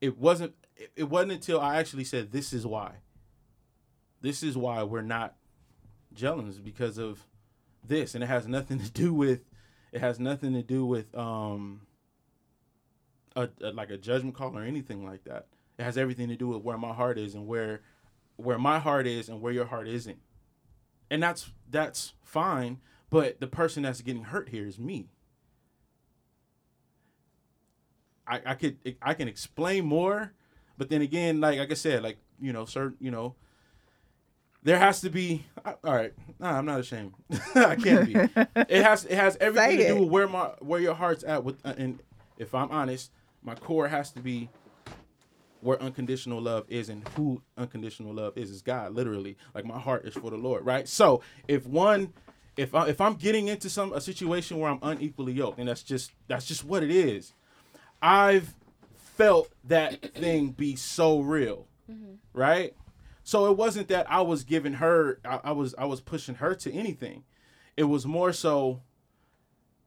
it 0.00 0.16
wasn't 0.18 0.54
it- 0.76 0.92
it 0.96 1.04
wasn't 1.04 1.32
until 1.32 1.60
I 1.60 1.76
actually 1.78 2.04
said 2.04 2.30
this 2.32 2.52
is 2.52 2.66
why. 2.66 2.96
This 4.22 4.42
is 4.42 4.56
why 4.56 4.82
we're 4.82 5.00
not 5.02 5.34
gelling 6.14 6.48
is 6.48 6.58
because 6.58 6.98
of 6.98 7.26
this 7.86 8.14
and 8.14 8.22
it 8.22 8.26
has 8.28 8.46
nothing 8.46 8.78
to 8.80 8.90
do 8.90 9.12
with 9.14 9.40
it 9.92 10.00
has 10.00 10.20
nothing 10.20 10.52
to 10.54 10.62
do 10.62 10.84
with 10.86 11.14
um 11.16 11.82
a, 13.36 13.48
a 13.62 13.70
like 13.70 13.90
a 13.90 13.98
judgment 13.98 14.34
call 14.34 14.56
or 14.56 14.62
anything 14.62 15.04
like 15.04 15.24
that. 15.24 15.46
It 15.78 15.84
has 15.84 15.96
everything 15.96 16.28
to 16.28 16.36
do 16.36 16.48
with 16.48 16.62
where 16.62 16.78
my 16.78 16.92
heart 16.92 17.18
is 17.18 17.34
and 17.34 17.46
where 17.46 17.82
where 18.36 18.58
my 18.58 18.78
heart 18.78 19.06
is 19.06 19.28
and 19.28 19.40
where 19.40 19.52
your 19.52 19.66
heart 19.66 19.88
isn't. 19.88 20.18
And 21.10 21.22
that's 21.22 21.52
that's 21.68 22.14
fine, 22.22 22.78
but 23.10 23.40
the 23.40 23.46
person 23.46 23.82
that's 23.82 24.00
getting 24.00 24.24
hurt 24.24 24.50
here 24.50 24.66
is 24.66 24.78
me. 24.78 25.10
I, 28.26 28.40
I 28.46 28.54
could 28.54 28.78
I 29.02 29.14
can 29.14 29.26
explain 29.28 29.84
more, 29.86 30.32
but 30.78 30.88
then 30.88 31.02
again, 31.02 31.40
like 31.40 31.58
like 31.58 31.70
I 31.70 31.74
said, 31.74 32.02
like 32.02 32.18
you 32.40 32.52
know, 32.52 32.64
certain 32.64 32.96
you 33.00 33.10
know, 33.10 33.34
there 34.62 34.78
has 34.78 35.00
to 35.02 35.10
be. 35.10 35.44
All 35.64 35.76
right, 35.84 36.12
nah, 36.38 36.56
I'm 36.58 36.66
not 36.66 36.80
ashamed. 36.80 37.12
I 37.54 37.76
can't 37.76 38.06
be. 38.06 38.14
It 38.68 38.82
has 38.84 39.04
it 39.04 39.16
has 39.16 39.36
everything 39.40 39.70
Say 39.70 39.76
to 39.78 39.88
do 39.88 39.96
it. 39.96 40.00
with 40.00 40.08
where 40.10 40.28
my 40.28 40.46
where 40.60 40.80
your 40.80 40.94
heart's 40.94 41.24
at 41.24 41.44
with, 41.44 41.58
uh, 41.64 41.74
and 41.76 42.00
if 42.38 42.54
I'm 42.54 42.70
honest, 42.70 43.10
my 43.42 43.54
core 43.54 43.88
has 43.88 44.10
to 44.12 44.20
be 44.20 44.48
where 45.60 45.80
unconditional 45.82 46.40
love 46.40 46.64
is 46.68 46.88
and 46.88 47.06
who 47.16 47.42
unconditional 47.58 48.14
love 48.14 48.32
is 48.36 48.50
is 48.50 48.62
God 48.62 48.94
literally 48.94 49.36
like 49.54 49.64
my 49.66 49.78
heart 49.78 50.06
is 50.06 50.14
for 50.14 50.30
the 50.30 50.36
Lord 50.38 50.64
right 50.64 50.88
so 50.88 51.20
if 51.48 51.66
one 51.66 52.14
if 52.56 52.74
I, 52.74 52.88
if 52.88 52.98
I'm 52.98 53.14
getting 53.14 53.48
into 53.48 53.68
some 53.68 53.92
a 53.92 54.00
situation 54.00 54.58
where 54.58 54.70
I'm 54.70 54.78
unequally 54.80 55.34
yoked 55.34 55.58
and 55.58 55.68
that's 55.68 55.82
just 55.82 56.12
that's 56.28 56.46
just 56.46 56.64
what 56.64 56.82
it 56.82 56.90
is 56.90 57.34
I've 58.00 58.54
felt 58.96 59.50
that 59.64 60.14
thing 60.14 60.52
be 60.52 60.76
so 60.76 61.20
real 61.20 61.66
right 62.32 62.74
so 63.30 63.48
it 63.48 63.56
wasn't 63.56 63.86
that 63.86 64.10
I 64.10 64.22
was 64.22 64.42
giving 64.42 64.72
her 64.72 65.20
I, 65.24 65.38
I 65.44 65.52
was 65.52 65.72
I 65.78 65.84
was 65.84 66.00
pushing 66.00 66.34
her 66.34 66.52
to 66.56 66.72
anything. 66.72 67.22
It 67.76 67.84
was 67.84 68.04
more 68.04 68.32
so 68.32 68.82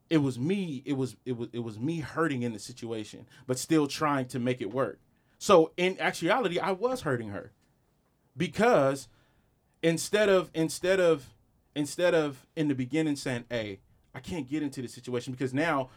it 0.09 0.19
was 0.19 0.39
me 0.39 0.81
it 0.85 0.93
was 0.93 1.17
it 1.25 1.35
was 1.35 1.49
it 1.51 1.59
was 1.59 1.77
me 1.77 1.99
hurting 1.99 2.43
in 2.43 2.53
the 2.53 2.59
situation 2.59 3.25
but 3.45 3.59
still 3.59 3.85
trying 3.85 4.27
to 4.27 4.39
make 4.39 4.61
it 4.61 4.71
work. 4.71 5.01
So 5.39 5.73
in 5.75 5.99
actuality 5.99 6.57
i 6.57 6.71
was 6.71 7.01
hurting 7.01 7.31
her. 7.31 7.51
Because 8.37 9.09
instead 9.81 10.29
of 10.29 10.49
instead 10.53 11.01
of 11.01 11.33
instead 11.75 12.15
of 12.15 12.47
in 12.55 12.69
the 12.69 12.75
beginning 12.75 13.17
saying 13.17 13.43
hey 13.49 13.81
i 14.15 14.21
can't 14.21 14.49
get 14.49 14.63
into 14.63 14.81
this 14.81 14.93
situation 14.93 15.33
because 15.33 15.53
now 15.53 15.89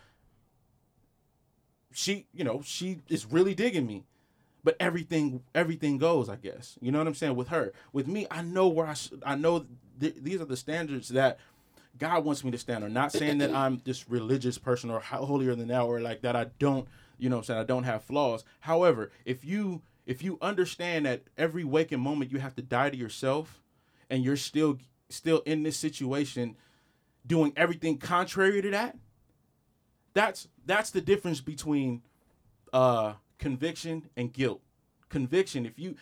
she 1.93 2.27
you 2.33 2.43
know 2.43 2.61
she 2.65 3.03
is 3.09 3.25
really 3.25 3.55
digging 3.55 3.87
me 3.87 4.05
but 4.67 4.77
everything 4.81 5.45
everything 5.55 5.97
goes 5.97 6.29
i 6.29 6.35
guess. 6.35 6.77
You 6.81 6.91
know 6.91 6.99
what 6.99 7.07
i'm 7.07 7.15
saying? 7.15 7.37
With 7.37 7.49
her. 7.49 7.73
With 7.93 8.09
me 8.09 8.27
i 8.33 8.43
know 8.43 8.67
where 8.67 8.89
i 8.89 8.97
i 9.25 9.37
know 9.37 9.65
th- 10.01 10.17
these 10.21 10.41
are 10.41 10.45
the 10.45 10.57
standards 10.57 11.11
that 11.11 11.39
god 11.97 12.25
wants 12.25 12.43
me 12.43 12.51
to 12.51 12.59
stand 12.59 12.83
on. 12.83 12.93
Not 12.93 13.13
saying 13.13 13.39
that 13.39 13.55
i'm 13.55 13.81
this 13.85 14.11
religious 14.11 14.59
person 14.59 14.91
or 14.91 14.99
holier 14.99 15.55
than 15.55 15.69
thou 15.69 15.87
or 15.87 16.01
like 16.01 16.23
that. 16.23 16.35
I 16.35 16.47
don't 16.59 16.89
you 17.17 17.31
know 17.31 17.39
i'm 17.39 17.45
saying? 17.45 17.61
I 17.61 17.65
don't 17.65 17.85
have 17.85 18.03
flaws. 18.03 18.45
However 18.59 19.13
if 19.25 19.45
you 19.45 19.83
if 20.05 20.25
you 20.25 20.37
understand 20.43 21.07
that 21.07 21.23
every 21.39 21.63
waking 21.63 22.01
moment 22.01 22.33
you 22.33 22.41
have 22.41 22.57
to 22.57 22.63
die 22.63 22.91
to 22.91 22.97
yourself 22.97 23.63
and 24.11 24.25
you're 24.25 24.37
still 24.37 24.79
still 25.11 25.43
in 25.47 25.63
this 25.63 25.77
situation 25.77 26.57
doing 27.25 27.53
everything 27.57 27.99
contrary 27.99 28.61
to 28.63 28.71
that 28.73 28.97
that's 30.13 30.49
that's 30.65 30.91
the 30.91 31.01
difference 31.01 31.41
between 31.41 32.03
uh 32.73 33.13
conviction 33.39 34.09
and 34.17 34.33
guilt. 34.33 34.61
Conviction 35.09 35.67
if 35.67 35.79
you 35.79 35.95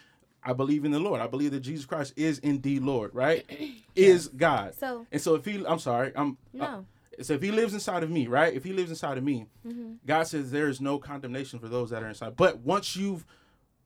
i 0.42 0.52
believe 0.52 0.84
in 0.84 0.90
the 0.92 0.98
lord. 0.98 1.20
I 1.20 1.26
believe 1.26 1.50
that 1.52 1.60
jesus 1.60 1.84
christ 1.86 2.12
is 2.16 2.38
indeed 2.40 2.82
lord 2.82 3.14
right? 3.14 3.44
Is 3.94 4.28
god. 4.28 4.74
So 4.74 5.06
and 5.12 5.20
so 5.20 5.34
if 5.36 5.44
he 5.44 5.64
i'm 5.66 5.78
sorry 5.78 6.12
i'm 6.16 6.36
no. 6.52 6.64
uh, 6.64 6.80
so 7.22 7.34
if 7.34 7.42
he 7.42 7.50
lives 7.52 7.74
inside 7.74 8.02
of 8.02 8.10
me 8.10 8.26
right? 8.26 8.52
If 8.54 8.64
he 8.64 8.72
lives 8.72 8.90
inside 8.90 9.18
of 9.18 9.24
me 9.24 9.46
Mm-hmm. 9.66 9.94
god 10.06 10.24
says 10.26 10.50
there 10.50 10.68
is 10.68 10.80
no 10.80 10.98
condemnation 10.98 11.58
for 11.58 11.68
those 11.68 11.90
that 11.90 12.02
are 12.02 12.08
inside. 12.08 12.36
But 12.36 12.58
once 12.60 12.96
you've 12.96 13.24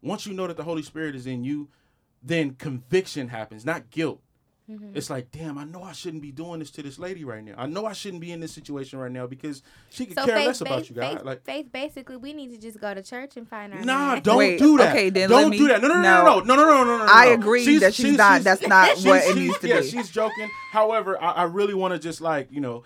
once 0.03 0.27
you 0.27 0.35
know 0.35 0.47
that 0.47 0.57
the 0.57 0.65
holy 0.65 0.83
spirit 0.83 1.15
is 1.17 1.27
in 1.27 1.45
you 1.45 1.69
then 2.23 2.55
conviction 2.55 3.29
happens 3.29 3.65
not 3.65 3.91
guilt 3.91 4.21
Mm-hmm. 4.71 4.97
it's 4.97 5.09
like, 5.09 5.31
damn, 5.31 5.57
I 5.57 5.65
know 5.65 5.83
I 5.83 5.93
shouldn't 5.93 6.23
be 6.23 6.31
doing 6.31 6.59
this 6.59 6.71
to 6.73 6.83
this 6.83 6.99
lady 6.99 7.25
right 7.25 7.43
now. 7.43 7.55
I 7.57 7.65
know 7.67 7.87
I 7.87 7.95
shouldn't 7.95 8.21
be 8.21 8.33
in 8.33 8.41
this 8.41 8.53
situation 8.53 8.99
right 8.99 9.11
now 9.11 9.27
because 9.27 9.63
she 9.89 10.05
could 10.05 10.19
So 10.19 10.27
care 10.27 10.37
faith, 10.37 10.47
less 10.47 10.61
about 10.61 10.79
faith, 10.81 10.91
you, 10.91 10.97
guys. 10.97 11.15
faith, 11.17 11.25
Like, 11.25 11.43
faith. 11.45 11.67
Basically, 11.73 12.17
we 12.19 12.35
need 12.35 12.51
to 12.51 12.59
just 12.59 12.79
go 12.79 12.93
to 12.93 13.03
church 13.03 13.39
and 13.39 13.49
find 13.49 13.73
our 13.73 13.83
nah, 13.83 14.15
man. 14.15 14.23
don't 14.23 14.37
Wait, 14.37 14.59
do 14.59 14.77
that. 14.77 14.91
okay, 14.95 15.09
then 15.09 15.31
don't 15.31 15.49
me- 15.51 15.57
do 15.59 15.69
that. 15.69 15.81
No, 15.81 15.89
no, 15.89 15.95
no, 15.95 16.03
no. 16.03 16.41
no, 16.41 16.41
no, 16.41 16.55
no, 16.55 16.67
no, 16.67 16.85
no, 16.85 16.99
no, 16.99 17.07
no. 17.07 17.13
I 17.13 17.27
no. 17.29 17.33
agree 17.33 17.79
that 17.79 17.95
she's 17.95 18.17
not- 18.19 18.43
that's 18.43 18.67
not 18.67 18.99
what 19.05 19.17
it 19.23 19.25
she's- 19.25 19.37
needs 19.37 19.59
to 19.61 19.69
yeah, 19.69 19.81
be. 19.81 19.89
she's 19.91 20.11
joking. 20.11 20.51
However, 20.73 21.21
I, 21.23 21.31
I 21.31 21.43
really 21.45 21.75
want 21.75 21.95
to 21.95 21.99
just 21.99 22.21
like 22.21 22.49
you 22.53 22.61
know, 22.61 22.83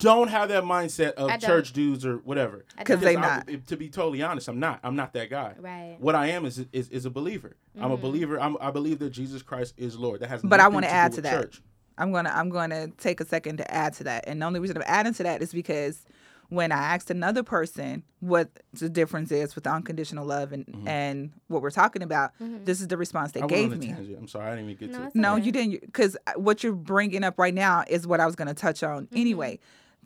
don't 0.00 0.28
have 0.28 0.48
that 0.48 0.64
mindset 0.64 1.12
of 1.12 1.38
church 1.40 1.72
dudes 1.72 2.04
or 2.04 2.16
whatever. 2.18 2.64
I 2.76 2.82
'Cause 2.84 2.96
don't. 2.96 3.04
they 3.04 3.16
I- 3.16 3.20
not. 3.20 3.48
to 3.68 3.76
be 3.76 3.88
totally 3.88 4.22
honest, 4.22 4.48
I'm 4.48 4.58
not. 4.58 4.80
I'm 4.82 4.96
not 4.96 5.12
that 5.12 5.30
guy. 5.30 5.54
Right. 5.58 5.96
What 6.00 6.14
I 6.14 6.28
am 6.28 6.44
is 6.46 6.64
is, 6.72 6.88
is 6.88 7.04
a 7.04 7.10
believer. 7.10 7.56
I'm 7.78 7.90
a 7.90 7.94
Mm-hmm. 7.94 8.02
believer. 8.02 8.40
I'm, 8.40 8.56
I 8.60 8.70
believe 8.70 8.98
that 8.98 9.10
Jesus 9.10 9.42
Christ 9.42 9.74
is 9.76 9.96
Lord. 9.98 10.20
That 10.20 10.28
has. 10.30 10.42
But 10.42 10.60
I 10.60 10.68
wanna 10.68 10.88
add 10.88 11.12
to 11.12 11.20
that. 11.22 11.40
Church. 11.40 11.62
I'm 11.98 12.12
gonna 12.12 12.30
I'm 12.34 12.48
gonna 12.50 12.88
take 12.98 13.20
a 13.20 13.24
second 13.26 13.58
to 13.58 13.70
add 13.72 13.92
to 13.94 14.04
that. 14.04 14.24
And 14.26 14.40
the 14.42 14.46
only 14.46 14.58
reason 14.60 14.76
I'm 14.76 14.84
adding 14.86 15.14
to 15.14 15.22
that 15.24 15.42
is 15.42 15.52
because 15.52 16.04
when 16.48 16.72
I 16.72 16.78
asked 16.78 17.10
another 17.12 17.44
person 17.44 18.02
what 18.18 18.48
the 18.72 18.88
difference 18.88 19.30
is 19.30 19.54
with 19.54 19.68
unconditional 19.68 20.26
love 20.26 20.50
and, 20.52 20.64
and 20.84 21.30
what 21.46 21.62
we're 21.62 21.70
talking 21.70 22.02
about, 22.02 22.32
this 22.40 22.80
is 22.80 22.88
the 22.88 22.96
response 22.96 23.30
they 23.30 23.38
Mm-hmm. 23.40 23.44
I 23.44 23.56
gave 23.68 23.78
me. 23.78 23.86
tangent. 23.86 24.18
I'm 24.18 24.26
sorry, 24.26 24.46
I 24.50 24.56
didn't 24.56 24.70
even 24.70 24.76
get 24.88 24.90
No, 24.90 24.98
to. 24.98 25.06
it's 25.06 25.14
No, 25.14 25.34
Okay. 25.36 25.44
you 25.44 25.52
didn't, 25.52 25.80
because 25.82 26.16
what 26.34 26.64
you're 26.64 26.72
bringing 26.72 27.22
up 27.22 27.38
right 27.38 27.54
now 27.54 27.84
is 27.88 28.04
what 28.04 28.18
I 28.18 28.26
was 28.26 28.34
going 28.34 28.48
to 28.48 28.54
touch 28.54 28.82
on 28.82 29.06
anyway. 29.14 29.60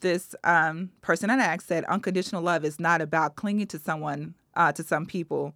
This 0.05 0.35
um, 0.45 0.91
person 1.01 1.31
I 1.31 1.37
asked 1.37 1.67
said 1.67 1.85
unconditional 1.87 2.43
love 2.43 2.63
is 2.63 2.79
not 2.79 3.01
about 3.01 3.37
clinging 3.37 3.69
to 3.69 3.79
someone, 3.79 4.35
uh, 4.55 4.71
to 4.73 4.83
some 4.83 5.07
people 5.07 5.55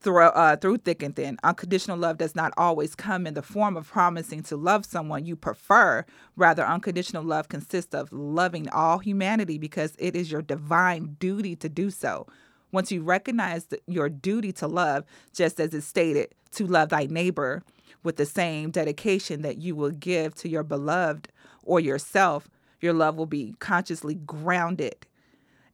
through 0.00 0.20
uh, 0.20 0.54
through 0.54 0.76
thick 0.76 1.02
and 1.02 1.16
thin. 1.16 1.36
Unconditional 1.42 1.96
love 1.96 2.16
does 2.16 2.36
not 2.36 2.52
always 2.56 2.94
come 2.94 3.26
in 3.26 3.34
the 3.34 3.42
form 3.42 3.76
of 3.76 3.88
promising 3.88 4.44
to 4.44 4.56
love 4.56 4.86
someone 4.86 5.26
you 5.26 5.34
prefer. 5.34 6.04
Rather, 6.36 6.64
unconditional 6.64 7.24
love 7.24 7.48
consists 7.48 7.92
of 7.92 8.12
loving 8.12 8.68
all 8.68 9.00
humanity 9.00 9.58
because 9.58 9.96
it 9.98 10.14
is 10.14 10.30
your 10.30 10.42
divine 10.42 11.16
duty 11.18 11.56
to 11.56 11.68
do 11.68 11.90
so. 11.90 12.24
Once 12.70 12.92
you 12.92 13.02
recognize 13.02 13.66
your 13.88 14.08
duty 14.08 14.52
to 14.52 14.68
love, 14.68 15.04
just 15.34 15.58
as 15.58 15.74
it's 15.74 15.84
stated, 15.84 16.32
to 16.52 16.68
love 16.68 16.90
thy 16.90 17.06
neighbor 17.06 17.64
with 18.04 18.14
the 18.14 18.26
same 18.26 18.70
dedication 18.70 19.42
that 19.42 19.58
you 19.58 19.74
will 19.74 19.90
give 19.90 20.36
to 20.36 20.48
your 20.48 20.62
beloved 20.62 21.28
or 21.64 21.80
yourself, 21.80 22.48
your 22.80 22.92
love 22.92 23.16
will 23.16 23.26
be 23.26 23.54
consciously 23.58 24.14
grounded 24.14 25.06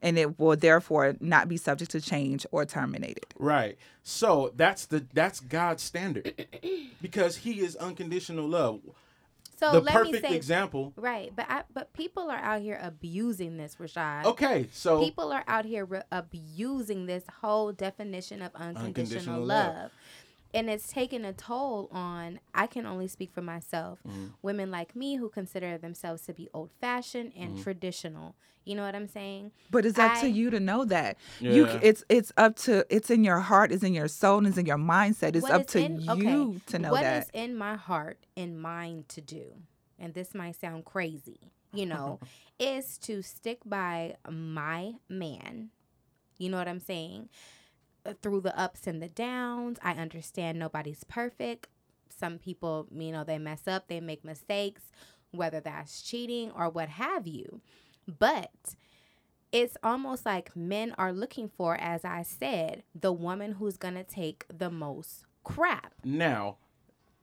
and 0.01 0.19
it 0.19 0.39
will 0.39 0.57
therefore 0.57 1.15
not 1.21 1.49
be 1.49 1.57
subject 1.57 1.91
to 1.93 2.01
change 2.01 2.45
or 2.51 2.65
terminated. 2.65 3.27
Right. 3.39 3.79
So 4.03 4.53
that's 4.57 4.87
the 4.87 5.07
that's 5.15 5.39
God's 5.41 5.83
standard 5.83 6.47
because 7.03 7.37
He 7.39 7.61
is 7.61 7.77
unconditional 7.77 8.49
love. 8.49 8.81
So 9.61 9.71
the 9.71 9.81
let 9.81 9.95
me 9.95 10.13
perfect 10.13 10.27
say, 10.27 10.35
example. 10.35 10.93
right? 10.97 11.33
But 11.37 11.47
I, 11.49 11.63
but 11.73 11.93
people 11.93 12.29
are 12.33 12.37
out 12.39 12.63
here 12.63 12.81
abusing 12.83 13.59
this, 13.59 13.77
Rashad. 13.77 14.25
Okay, 14.25 14.67
so 14.73 15.05
People 15.05 15.31
are 15.31 15.45
out 15.47 15.65
here 15.65 15.85
re- 15.85 16.03
abusing 16.11 17.07
this 17.07 17.23
whole 17.41 17.71
definition 17.71 18.43
of 18.43 18.51
unconditional, 18.57 18.87
Unconditional 18.89 19.41
love. 19.45 19.75
love. 19.77 19.91
And 20.55 20.69
it's 20.69 20.89
taken 20.93 21.25
a 21.25 21.33
toll 21.33 21.89
on, 21.93 22.39
I 22.55 22.67
can 22.67 22.85
only 22.87 23.09
speak 23.09 23.33
for 23.33 23.41
myself, 23.43 24.01
Mm. 24.07 24.33
women 24.43 24.71
like 24.71 24.95
me 24.95 25.17
who 25.17 25.29
consider 25.31 25.79
themselves 25.79 26.23
to 26.27 26.35
be 26.35 26.49
old 26.53 26.71
fashioned 26.81 27.33
and 27.37 27.57
Mm. 27.57 27.63
traditional. 27.63 28.35
You 28.65 28.77
know 28.77 28.83
what 28.85 28.95
I'm 28.95 29.09
saying? 29.09 29.51
But 29.71 29.87
it's 29.87 29.99
up 29.99 30.13
I- 30.13 30.21
to 30.21 30.29
you 30.29 30.51
to 30.51 30.61
know 30.61 30.85
that. 30.85 31.17
Yeah. 31.41 31.81
c- 31.81 31.87
it's 31.87 32.05
it's 32.09 32.33
up 32.37 32.55
to 32.57 32.87
it's 32.95 33.11
in 33.11 33.25
your 33.25 33.41
heart, 33.41 33.73
it's 33.73 33.83
in 33.83 33.93
your 33.95 34.07
soul, 34.09 34.39
and 34.39 34.47
it's 34.47 34.57
in 34.59 34.67
your 34.67 34.77
mindset. 34.79 35.35
It's 35.35 35.43
What 35.43 35.53
up 35.53 35.67
to 35.69 35.81
in- 35.85 36.01
you 36.01 36.11
okay, 36.13 36.61
to 36.67 36.79
know 36.79 36.91
What 36.93 37.01
that. 37.03 37.25
is 37.25 37.31
in 37.33 37.57
my 37.57 37.75
heart 37.75 38.19
and 38.37 38.61
mind 38.61 39.09
to 39.09 39.21
do, 39.21 39.63
and 39.99 40.15
this 40.15 40.33
might 40.35 40.55
sound 40.55 40.85
crazy, 40.85 41.51
you 41.73 41.87
know, 41.87 42.21
is 42.61 42.99
to 42.99 43.21
stick 43.23 43.59
by 43.67 44.17
my 44.31 44.95
man. 45.09 45.71
You 46.39 46.51
know 46.51 46.59
what 46.59 46.69
I'm 46.69 46.79
saying? 46.81 47.31
Through 48.21 48.41
the 48.41 48.59
ups 48.59 48.87
and 48.87 49.01
the 49.03 49.09
downs, 49.09 49.79
I 49.83 49.93
understand 49.93 50.59
nobody's 50.59 51.05
perfect. 51.05 51.69
Some 52.09 52.39
people, 52.39 52.89
you 52.93 53.13
know, 53.13 53.25
they 53.25 53.39
mess 53.39 53.67
up, 53.67 53.89
they 53.89 54.01
make 54.01 54.25
mistakes, 54.25 54.83
whether 55.31 55.61
that's 55.61 56.03
cheating 56.03 56.51
or 56.51 56.69
what 56.69 56.89
have 56.89 57.27
you. 57.27 57.61
But 58.07 58.75
it's 59.53 59.77
almost 59.83 60.27
like 60.27 60.57
men 60.57 60.95
are 60.99 61.13
looking 61.13 61.49
for, 61.49 61.77
as 61.77 62.05
I 62.05 62.23
said, 62.23 62.83
the 62.95 63.13
woman 63.13 63.53
who's 63.53 63.77
going 63.77 63.95
to 63.95 64.05
take 64.05 64.47
the 64.49 64.71
most 64.71 65.25
crap. 65.45 65.93
now, 66.05 66.57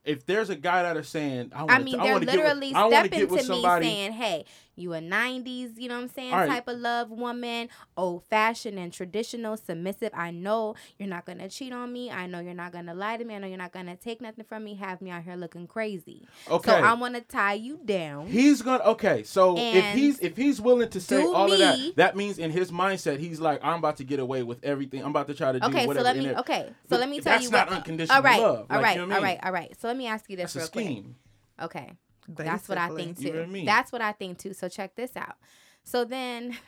if 0.06 0.26
there's 0.26 0.50
a 0.50 0.56
guy 0.56 0.84
that 0.84 0.98
is 0.98 1.08
saying, 1.08 1.52
I, 1.54 1.66
I 1.68 1.80
mean, 1.80 2.00
I 2.00 2.04
they're 2.04 2.20
literally 2.20 2.72
get 2.72 2.86
with, 2.88 2.94
stepping 2.94 3.20
to 3.20 3.26
with 3.28 3.42
me 3.42 3.46
somebody. 3.62 3.86
saying, 3.86 4.12
"Hey, 4.14 4.46
you 4.76 4.94
a 4.94 5.00
'90s, 5.00 5.78
you 5.78 5.90
know 5.90 5.96
what 5.96 6.02
I'm 6.04 6.08
saying, 6.10 6.32
right. 6.32 6.48
type 6.50 6.68
of 6.68 6.78
love 6.78 7.10
woman, 7.12 7.70
old 7.98 8.24
fashioned 8.30 8.80
and 8.80 8.94
traditional, 8.94 9.58
submissive. 9.58 10.12
I 10.14 10.32
know 10.32 10.76
you're 10.98 11.10
not 11.10 11.26
gonna 11.26 11.50
cheat 11.50 11.74
on 11.74 11.92
me. 11.92 12.10
I 12.10 12.28
know 12.28 12.40
you're 12.40 12.54
not 12.54 12.72
gonna 12.72 12.94
lie 12.94 13.18
to 13.18 13.26
me. 13.26 13.36
I 13.36 13.40
know 13.40 13.48
you're 13.48 13.58
not 13.58 13.74
gonna 13.74 13.96
take 13.98 14.22
nothing 14.22 14.46
from 14.46 14.64
me. 14.64 14.76
Have 14.76 15.02
me 15.02 15.12
out 15.12 15.24
here 15.24 15.36
looking 15.36 15.68
crazy. 15.68 16.28
okay, 16.50 16.72
So 16.72 16.78
I 16.78 16.94
want 16.94 17.16
to 17.16 17.22
tie 17.22 17.54
you 17.56 17.80
down. 17.84 18.28
He's 18.28 18.62
gonna 18.62 18.84
okay. 18.86 19.24
So 19.24 19.58
if 19.58 19.86
he's 19.94 20.20
if 20.20 20.38
he's 20.38 20.62
willing 20.62 20.90
to 20.90 21.02
say 21.02 21.24
all 21.26 21.52
of 21.52 21.60
that, 21.60 21.78
that 21.98 22.16
means 22.16 22.40
in 22.40 22.52
his 22.52 22.72
mindset 22.72 23.20
he's 23.20 23.40
like, 23.40 23.60
I'm 23.64 23.80
about 23.80 23.98
to 23.98 24.04
get 24.06 24.20
away 24.20 24.44
with 24.44 24.64
everything. 24.64 25.04
I'm 25.04 25.10
about 25.10 25.28
to 25.28 25.34
try 25.34 25.52
to 25.52 25.60
do 25.60 25.66
Okay, 25.68 25.82
so 25.82 25.88
whatever. 25.88 26.04
let 26.06 26.18
me. 26.18 26.36
Okay, 26.38 26.70
so 26.90 26.98
let 26.98 27.10
me 27.10 27.20
tell 27.20 27.34
that's 27.34 27.44
you 27.44 27.50
That's 27.50 27.70
not 27.70 27.70
what. 27.70 27.78
unconditional 27.80 28.18
all 28.18 28.24
right, 28.24 28.40
love. 28.42 28.66
all 28.70 28.78
Like, 28.78 28.84
right, 28.84 28.98
you 28.98 29.06
know 29.06 29.16
all 29.16 29.22
right, 29.22 29.40
all 29.44 29.52
right. 29.52 29.76
So 29.82 29.88
let 29.90 29.98
me 29.98 29.99
ask 30.08 30.30
you 30.30 30.36
this 30.38 30.54
That's 30.54 30.56
a 30.56 30.60
real 30.60 30.68
quick. 30.70 30.86
scheme. 30.86 31.16
Okay. 31.62 31.92
That's 32.28 32.70
what 32.70 32.78
I 32.78 32.90
think 32.90 33.18
too. 33.18 33.24
You 33.24 33.34
know 33.34 33.40
what 33.40 33.48
I 33.50 33.52
mean? 33.52 33.66
That's 33.66 33.92
what 33.92 34.02
I 34.02 34.12
think 34.12 34.38
too. 34.38 34.54
So 34.54 34.70
check 34.70 34.96
this 34.96 35.16
out. 35.18 35.36
So 35.84 36.06
then 36.06 36.56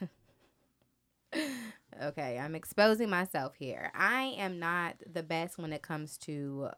Okay, 2.02 2.39
I'm 2.39 2.56
exposing 2.56 3.10
myself 3.10 3.54
here. 3.56 3.91
I 3.94 4.34
am 4.38 4.60
not 4.60 4.96
the 5.12 5.24
best 5.24 5.58
when 5.58 5.72
it 5.72 5.82
comes 5.82 6.17
to 6.20 6.70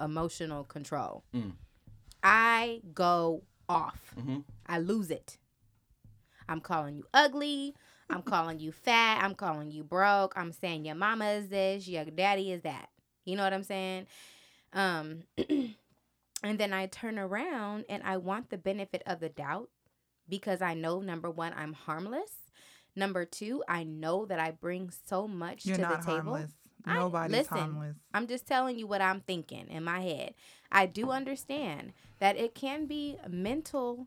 emotional 0.00 0.64
control. 0.64 1.24
Mm. 1.34 1.52
I 2.22 2.80
go 2.94 3.42
off. 3.68 4.14
Mhm. 4.18 4.44
I 4.66 4.78
lose 4.78 5.10
it. 5.10 5.38
I'm 6.48 6.60
calling 6.60 6.96
you 6.96 7.04
ugly. 7.14 7.74
I'm 8.08 8.22
calling 8.22 8.58
you 8.58 8.72
fat. 8.72 9.22
I'm 9.22 9.34
calling 9.36 9.70
you 9.70 9.84
broke. 9.84 10.32
I'm 10.36 10.52
saying 10.52 10.84
your 10.84 10.96
mama 10.96 11.30
is 11.32 11.48
this, 11.48 11.86
your 11.86 12.04
daddy 12.06 12.50
is 12.50 12.62
that. 12.62 12.88
You 13.24 13.36
know 13.36 13.44
what 13.44 13.52
I'm 13.52 13.62
saying? 13.62 14.06
Um, 14.72 15.24
and 16.42 16.58
then 16.58 16.72
I 16.72 16.86
turn 16.86 17.18
around 17.18 17.84
and 17.88 18.02
I 18.04 18.16
want 18.16 18.50
the 18.50 18.58
benefit 18.58 19.02
of 19.06 19.20
the 19.20 19.28
doubt 19.28 19.68
because 20.28 20.62
I 20.62 20.74
know 20.74 21.00
number 21.00 21.30
one, 21.30 21.52
I'm 21.56 21.72
harmless. 21.72 22.30
Number 22.96 23.24
two, 23.24 23.62
I 23.68 23.84
know 23.84 24.26
that 24.26 24.40
I 24.40 24.50
bring 24.50 24.90
so 25.06 25.26
much 25.28 25.64
You're 25.66 25.76
to 25.76 25.82
not 25.82 26.00
the 26.00 26.06
table. 26.06 26.32
harmless. 26.34 26.52
I- 26.84 26.94
Nobody's 26.94 27.36
listen, 27.36 27.56
harmless. 27.58 27.96
I'm 28.14 28.26
just 28.26 28.46
telling 28.46 28.78
you 28.78 28.86
what 28.86 29.02
I'm 29.02 29.20
thinking 29.20 29.68
in 29.68 29.84
my 29.84 30.00
head. 30.00 30.34
I 30.72 30.86
do 30.86 31.10
understand 31.10 31.92
that 32.20 32.36
it 32.36 32.54
can 32.54 32.86
be 32.86 33.16
mentally 33.28 34.06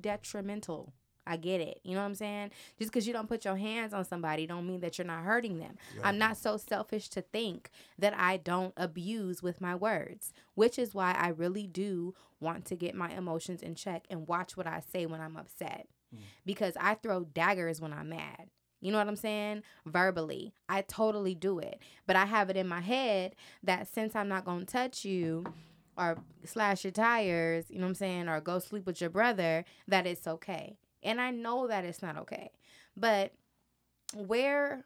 detrimental. 0.00 0.94
I 1.26 1.36
get 1.36 1.60
it. 1.60 1.80
You 1.82 1.94
know 1.94 2.00
what 2.00 2.06
I'm 2.06 2.14
saying? 2.14 2.50
Just 2.78 2.92
because 2.92 3.06
you 3.06 3.12
don't 3.12 3.28
put 3.28 3.44
your 3.44 3.56
hands 3.56 3.92
on 3.94 4.04
somebody 4.04 4.46
don't 4.46 4.66
mean 4.66 4.80
that 4.80 4.98
you're 4.98 5.06
not 5.06 5.24
hurting 5.24 5.58
them. 5.58 5.76
I'm 6.02 6.18
not 6.18 6.36
so 6.36 6.56
selfish 6.56 7.08
to 7.10 7.22
think 7.22 7.70
that 7.98 8.14
I 8.16 8.36
don't 8.36 8.74
abuse 8.76 9.42
with 9.42 9.60
my 9.60 9.74
words, 9.74 10.32
which 10.54 10.78
is 10.78 10.94
why 10.94 11.12
I 11.12 11.28
really 11.28 11.66
do 11.66 12.14
want 12.40 12.66
to 12.66 12.76
get 12.76 12.94
my 12.94 13.10
emotions 13.10 13.62
in 13.62 13.74
check 13.74 14.04
and 14.10 14.28
watch 14.28 14.56
what 14.56 14.66
I 14.66 14.80
say 14.80 15.06
when 15.06 15.20
I'm 15.20 15.36
upset. 15.36 15.88
Mm. 16.14 16.18
Because 16.44 16.74
I 16.78 16.94
throw 16.94 17.24
daggers 17.24 17.80
when 17.80 17.92
I'm 17.92 18.10
mad. 18.10 18.50
You 18.80 18.92
know 18.92 18.98
what 18.98 19.08
I'm 19.08 19.16
saying? 19.16 19.62
Verbally. 19.86 20.52
I 20.68 20.82
totally 20.82 21.34
do 21.34 21.58
it. 21.58 21.80
But 22.06 22.16
I 22.16 22.26
have 22.26 22.50
it 22.50 22.56
in 22.56 22.68
my 22.68 22.82
head 22.82 23.34
that 23.62 23.88
since 23.88 24.14
I'm 24.14 24.28
not 24.28 24.44
going 24.44 24.66
to 24.66 24.66
touch 24.66 25.06
you 25.06 25.46
or 25.96 26.18
slash 26.44 26.84
your 26.84 26.90
tires, 26.90 27.64
you 27.70 27.78
know 27.78 27.84
what 27.84 27.90
I'm 27.90 27.94
saying, 27.94 28.28
or 28.28 28.40
go 28.40 28.58
sleep 28.58 28.84
with 28.84 29.00
your 29.00 29.10
brother, 29.10 29.64
that 29.88 30.06
it's 30.06 30.26
okay. 30.26 30.76
And 31.04 31.20
I 31.20 31.30
know 31.30 31.68
that 31.68 31.84
it's 31.84 32.02
not 32.02 32.16
okay. 32.18 32.50
But 32.96 33.32
where 34.14 34.84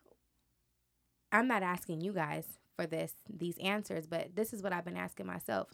I'm 1.33 1.47
not 1.49 1.63
asking 1.63 2.01
you 2.01 2.13
guys 2.13 2.59
for 2.77 2.87
this 2.87 3.13
these 3.29 3.59
answers, 3.59 4.07
but 4.07 4.35
this 4.35 4.53
is 4.53 4.63
what 4.63 4.73
I've 4.73 4.85
been 4.85 4.97
asking 4.97 5.27
myself. 5.27 5.69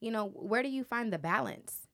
You 0.00 0.10
know, 0.10 0.28
where 0.28 0.62
do 0.62 0.68
you 0.68 0.84
find 0.84 1.12
the 1.12 1.18
balance? 1.18 1.88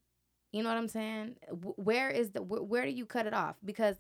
You 0.53 0.63
know 0.63 0.69
what 0.69 0.79
I'm 0.79 0.89
saying? 0.89 1.37
Where 1.77 2.11
is 2.11 2.31
the 2.33 2.41
wh- 2.41 2.69
where 2.69 2.85
do 2.85 2.91
you 2.91 3.07
cut 3.07 3.27
it 3.27 3.35
off? 3.35 3.57
Because 3.65 3.97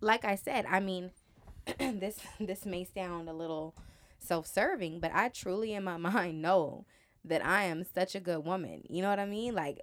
like 0.00 0.24
I 0.24 0.34
said, 0.34 0.66
I 0.66 0.80
mean, 0.80 1.10
this 1.78 2.18
this 2.38 2.64
may 2.64 2.84
sound 2.84 3.28
a 3.28 3.32
little 3.34 3.74
self-serving, 4.18 5.00
but 5.00 5.10
I 5.14 5.28
truly 5.28 5.74
in 5.74 5.84
my 5.84 5.96
mind 5.98 6.40
know 6.40 6.86
that 7.24 7.44
I 7.44 7.64
am 7.64 7.84
such 7.84 8.14
a 8.14 8.20
good 8.20 8.44
woman. 8.44 8.84
You 8.88 9.02
know 9.02 9.10
what 9.10 9.18
I 9.18 9.26
mean? 9.26 9.54
Like 9.54 9.80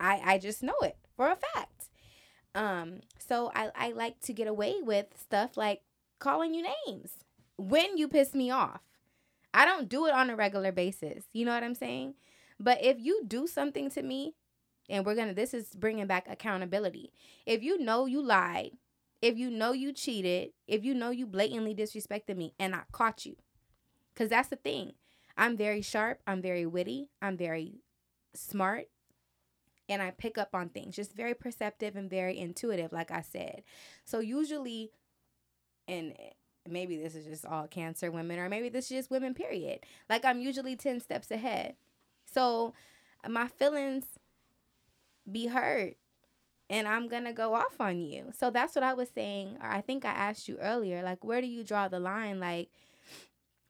I 0.00 0.20
I 0.24 0.38
just 0.38 0.62
know 0.62 0.76
it 0.82 0.96
for 1.16 1.26
a 1.30 1.36
fact. 1.36 1.88
Um 2.58 3.00
so 3.18 3.52
I 3.54 3.70
I 3.76 3.92
like 3.92 4.20
to 4.22 4.32
get 4.32 4.48
away 4.48 4.74
with 4.82 5.06
stuff 5.16 5.56
like 5.56 5.82
calling 6.18 6.54
you 6.54 6.66
names 6.86 7.12
when 7.56 7.96
you 7.96 8.08
piss 8.08 8.34
me 8.34 8.50
off. 8.50 8.80
I 9.54 9.64
don't 9.64 9.88
do 9.88 10.06
it 10.06 10.12
on 10.12 10.28
a 10.28 10.36
regular 10.36 10.72
basis. 10.72 11.24
You 11.32 11.44
know 11.44 11.54
what 11.54 11.62
I'm 11.62 11.76
saying? 11.76 12.14
But 12.58 12.82
if 12.82 12.98
you 12.98 13.22
do 13.26 13.46
something 13.46 13.90
to 13.90 14.02
me 14.02 14.34
and 14.88 15.06
we're 15.06 15.14
to 15.14 15.34
this 15.34 15.54
is 15.54 15.68
bringing 15.74 16.06
back 16.06 16.26
accountability. 16.28 17.12
If 17.46 17.62
you 17.62 17.78
know 17.78 18.06
you 18.06 18.22
lied, 18.22 18.72
if 19.22 19.38
you 19.38 19.50
know 19.50 19.72
you 19.72 19.92
cheated, 19.92 20.50
if 20.66 20.84
you 20.84 20.94
know 20.94 21.10
you 21.10 21.26
blatantly 21.26 21.74
disrespected 21.74 22.36
me 22.36 22.54
and 22.58 22.74
I 22.74 22.82
caught 22.90 23.24
you. 23.24 23.36
Cuz 24.16 24.30
that's 24.30 24.48
the 24.48 24.56
thing. 24.56 24.94
I'm 25.36 25.56
very 25.56 25.82
sharp, 25.82 26.20
I'm 26.26 26.42
very 26.42 26.66
witty, 26.66 27.10
I'm 27.22 27.36
very 27.36 27.74
smart, 28.34 28.88
and 29.88 30.02
I 30.02 30.10
pick 30.10 30.38
up 30.38 30.54
on 30.54 30.68
things. 30.68 30.96
Just 30.96 31.14
very 31.14 31.34
perceptive 31.34 31.96
and 31.96 32.10
very 32.10 32.38
intuitive 32.38 32.92
like 32.92 33.10
I 33.10 33.22
said. 33.22 33.62
So 34.04 34.20
usually 34.20 34.90
and 35.86 36.14
maybe 36.68 36.96
this 36.96 37.14
is 37.14 37.24
just 37.24 37.46
all 37.46 37.66
cancer 37.66 38.10
women 38.10 38.38
or 38.38 38.48
maybe 38.48 38.68
this 38.68 38.90
is 38.90 38.98
just 38.98 39.10
women 39.10 39.34
period. 39.34 39.80
Like 40.08 40.24
I'm 40.24 40.40
usually 40.40 40.76
10 40.76 41.00
steps 41.00 41.30
ahead. 41.30 41.74
So 42.32 42.74
my 43.26 43.48
feelings 43.48 44.04
be 45.30 45.46
hurt 45.46 45.96
and 46.70 46.86
I'm 46.86 47.08
gonna 47.08 47.32
go 47.32 47.54
off 47.54 47.80
on 47.80 47.98
you. 48.00 48.32
So 48.36 48.50
that's 48.50 48.74
what 48.74 48.82
I 48.84 48.94
was 48.94 49.08
saying. 49.14 49.58
Or 49.62 49.68
I 49.68 49.80
think 49.80 50.04
I 50.04 50.10
asked 50.10 50.48
you 50.48 50.58
earlier, 50.58 51.02
like, 51.02 51.24
where 51.24 51.40
do 51.40 51.46
you 51.46 51.64
draw 51.64 51.88
the 51.88 52.00
line? 52.00 52.40
Like, 52.40 52.68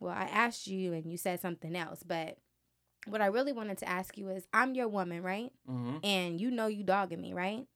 well, 0.00 0.12
I 0.12 0.24
asked 0.24 0.66
you 0.66 0.92
and 0.92 1.10
you 1.10 1.16
said 1.16 1.40
something 1.40 1.76
else, 1.76 2.02
but 2.02 2.38
what 3.06 3.20
I 3.22 3.26
really 3.26 3.52
wanted 3.52 3.78
to 3.78 3.88
ask 3.88 4.16
you 4.18 4.28
is, 4.30 4.46
I'm 4.52 4.74
your 4.74 4.88
woman, 4.88 5.22
right? 5.22 5.52
Mm-hmm. 5.68 5.98
And 6.04 6.40
you 6.40 6.50
know 6.50 6.66
you 6.66 6.82
dogging 6.84 7.20
me, 7.20 7.32
right? 7.32 7.66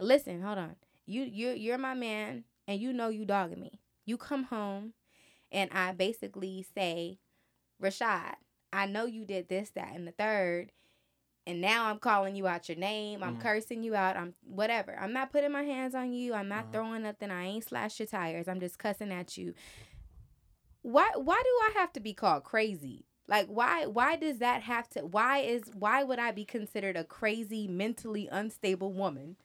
Listen, 0.00 0.42
hold 0.42 0.58
on. 0.58 0.76
You 1.06 1.22
you 1.22 1.50
you're 1.50 1.78
my 1.78 1.94
man, 1.94 2.44
and 2.66 2.80
you 2.80 2.92
know 2.92 3.08
you 3.08 3.24
dogging 3.24 3.60
me. 3.60 3.80
You 4.04 4.16
come 4.16 4.44
home, 4.44 4.92
and 5.50 5.70
I 5.72 5.92
basically 5.92 6.64
say, 6.74 7.18
Rashad, 7.82 8.34
I 8.72 8.86
know 8.86 9.06
you 9.06 9.24
did 9.24 9.48
this, 9.48 9.70
that, 9.70 9.92
and 9.94 10.06
the 10.06 10.12
third 10.12 10.72
and 11.46 11.62
now 11.62 11.86
I'm 11.86 11.98
calling 11.98 12.36
you 12.36 12.46
out 12.46 12.68
your 12.68 12.76
name. 12.76 13.22
I'm 13.22 13.36
Mhm. 13.36 13.40
cursing 13.40 13.82
you 13.82 13.94
out. 13.94 14.18
I'm 14.18 14.34
whatever. 14.44 14.94
I'm 14.98 15.14
not 15.14 15.32
putting 15.32 15.50
my 15.50 15.62
hands 15.62 15.94
on 15.94 16.12
you. 16.12 16.34
I'm 16.34 16.48
not 16.48 16.64
Uh-huh. 16.64 16.72
throwing 16.72 17.02
nothing. 17.04 17.30
I 17.30 17.44
ain't 17.46 17.64
slashed 17.64 17.98
your 18.00 18.06
tires. 18.06 18.48
I'm 18.48 18.60
just 18.60 18.78
cussing 18.78 19.10
at 19.10 19.38
you. 19.38 19.54
Why 20.82 21.08
why 21.16 21.40
do 21.42 21.48
I 21.48 21.80
have 21.80 21.92
to 21.94 22.00
be 22.00 22.12
called 22.12 22.44
crazy? 22.44 23.06
Like 23.28 23.46
why 23.48 23.84
why 23.86 24.16
does 24.16 24.38
that 24.38 24.62
have 24.62 24.88
to 24.90 25.00
why 25.00 25.38
is 25.40 25.62
why 25.78 26.02
would 26.02 26.18
I 26.18 26.32
be 26.32 26.44
considered 26.44 26.96
a 26.96 27.04
crazy 27.04 27.68
mentally 27.68 28.26
unstable 28.32 28.92
woman? 28.92 29.36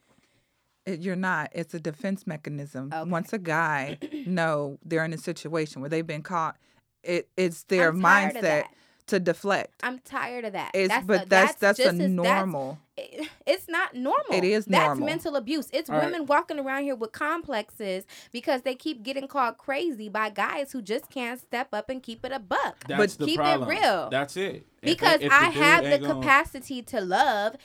It, 0.86 1.02
you're 1.02 1.16
not. 1.16 1.50
It's 1.54 1.74
a 1.74 1.80
defense 1.80 2.26
mechanism. 2.28 2.92
Okay. 2.94 3.10
Once 3.10 3.32
a 3.34 3.38
guy 3.40 3.98
know 4.26 4.78
they're 4.86 5.06
in 5.06 5.14
a 5.14 5.18
situation 5.18 5.82
where 5.82 5.90
they've 5.90 6.08
been 6.08 6.24
caught, 6.24 6.58
it 7.04 7.28
it's 7.38 7.64
their 7.66 7.90
I'm 7.90 8.02
tired 8.02 8.36
of 8.38 8.44
mindset 8.44 8.64
to 9.08 9.20
deflect. 9.20 9.74
I'm 9.84 10.00
tired 10.00 10.46
of 10.46 10.54
that. 10.54 10.72
It's 10.74 10.88
that's 10.90 11.06
but 11.06 11.24
a, 11.24 11.30
that's 11.30 11.56
that's, 11.56 11.78
just 11.78 11.88
a 11.88 11.90
as- 11.90 11.98
that's- 11.98 12.10
normal. 12.12 12.72
it- 12.72 12.78
it's 12.98 13.68
not 13.68 13.96
normal. 13.96 14.24
It 14.32 14.44
is 14.44 14.68
normal. 14.68 14.90
That's 14.90 15.00
mental 15.00 15.36
abuse. 15.36 15.70
It's 15.74 15.90
All 15.90 15.98
right. 15.98 16.06
women 16.06 16.26
walking 16.26 16.60
around 16.60 16.84
here 16.84 16.96
with 16.96 17.12
complexes 17.12 18.06
because 18.32 18.62
they 18.62 18.76
keep 18.76 19.04
getting 19.04 19.28
called 19.28 19.58
crazy 19.58 20.10
by 20.10 20.30
guys 20.30 20.72
who 20.72 20.82
just 20.82 21.10
can't 21.10 21.40
step 21.40 21.70
up 21.74 21.90
and 21.90 22.02
keep 22.04 22.24
it 22.26 22.32
a 22.32 22.40
buck. 22.40 22.84
That's 22.88 23.16
the 23.16 23.26
keep 23.26 23.40
it 23.40 23.60
real. 23.62 24.10
That's 24.10 24.38
it. 24.38 24.66
Because 24.82 25.22
if 25.22 25.32
I 25.32 25.46
have 25.46 25.84
the 25.84 25.94
ain't 25.94 26.02
gonna- 26.04 26.14
capacity 26.16 26.82
to 26.84 27.02
love 27.02 27.56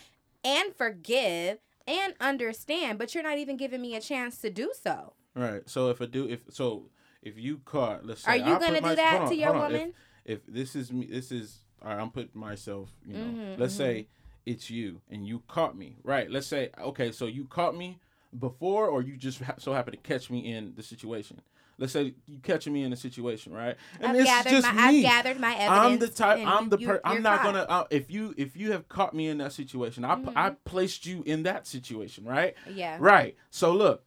and 0.45 0.75
forgive 0.75 1.59
and 1.87 2.15
understand, 2.21 2.99
but 2.99 3.15
you're 3.15 3.25
not 3.25 3.39
even 3.39 3.57
giving 3.57 3.81
me 3.81 3.95
a 3.97 4.01
chance 4.01 4.39
to 4.39 4.51
do 4.51 4.73
so. 4.83 5.15
Right. 5.35 5.69
So 5.69 5.91
if 5.91 6.01
a 6.01 6.07
dude, 6.07 6.31
if 6.31 6.41
so, 6.51 6.91
if 7.23 7.39
you 7.39 7.59
caught, 7.65 8.05
let's 8.07 8.23
say, 8.23 8.33
Are 8.33 8.37
you 8.37 8.45
I'll 8.55 8.61
gonna 8.61 8.81
do 8.81 8.87
my- 8.87 8.95
that 8.95 9.21
on, 9.23 9.29
to 9.29 9.35
your 9.37 9.53
hold 9.53 9.65
on. 9.65 9.75
If- 9.75 9.81
woman? 9.81 9.95
If, 10.25 10.41
this 10.47 10.77
is 10.77 10.93
me, 10.93 11.07
this 11.07 11.33
is. 11.33 11.61
All 11.83 11.89
right, 11.91 12.01
I'm 12.01 12.11
putting 12.11 12.39
myself. 12.39 12.91
You 13.07 13.15
know, 13.15 13.25
Mhm, 13.25 13.59
let's 13.59 13.75
mhm. 13.75 13.77
say 13.79 14.09
it's 14.49 14.71
you 14.71 15.01
and 15.11 15.27
you 15.27 15.43
caught 15.49 15.77
me. 15.77 15.97
Right. 16.03 16.31
Let's 16.31 16.47
say 16.47 16.71
okay, 16.81 17.13
so 17.13 17.27
you 17.27 17.45
caught 17.45 17.77
me 17.77 17.99
before, 18.39 18.87
or 18.89 19.03
you 19.03 19.17
just 19.17 19.41
ha- 19.43 19.55
so 19.59 19.73
happen 19.73 19.93
to 19.93 19.99
catch 19.99 20.31
me 20.31 20.53
in 20.53 20.73
the 20.77 20.83
situation. 20.83 21.41
Let's 21.81 21.93
say 21.93 22.15
you 22.27 22.41
catching 22.43 22.73
me 22.73 22.83
in 22.83 22.93
a 22.93 22.97
situation, 22.97 23.53
right? 23.53 23.77
And 24.01 24.09
I've 24.09 24.17
is 24.17 24.25
gathered 24.25 24.51
just 24.51 24.67
my 24.75 24.91
me. 24.91 24.99
I've 24.99 25.03
gathered 25.13 25.41
my 25.41 25.55
evidence. 25.55 25.71
I'm 25.87 25.99
the 26.01 26.09
type. 26.09 26.41
I'm 26.47 26.69
the 26.71 26.79
you- 26.79 26.87
per. 26.89 27.01
I'm 27.05 27.23
not 27.23 27.41
caught. 27.43 27.55
gonna. 27.55 27.67
Uh, 27.69 27.85
if 27.91 28.11
you 28.11 28.35
if 28.37 28.57
you 28.57 28.73
have 28.73 28.89
caught 28.89 29.15
me 29.15 29.29
in 29.29 29.39
that 29.39 29.53
situation, 29.53 30.05
I 30.05 30.17
Mm-hmm. 30.17 30.31
I 30.37 30.51
placed 30.65 31.07
you 31.07 31.23
in 31.25 31.45
that 31.45 31.67
situation, 31.69 32.25
right? 32.25 32.55
Yeah. 32.69 32.97
Right. 32.99 33.37
So 33.51 33.73
look, 33.73 34.03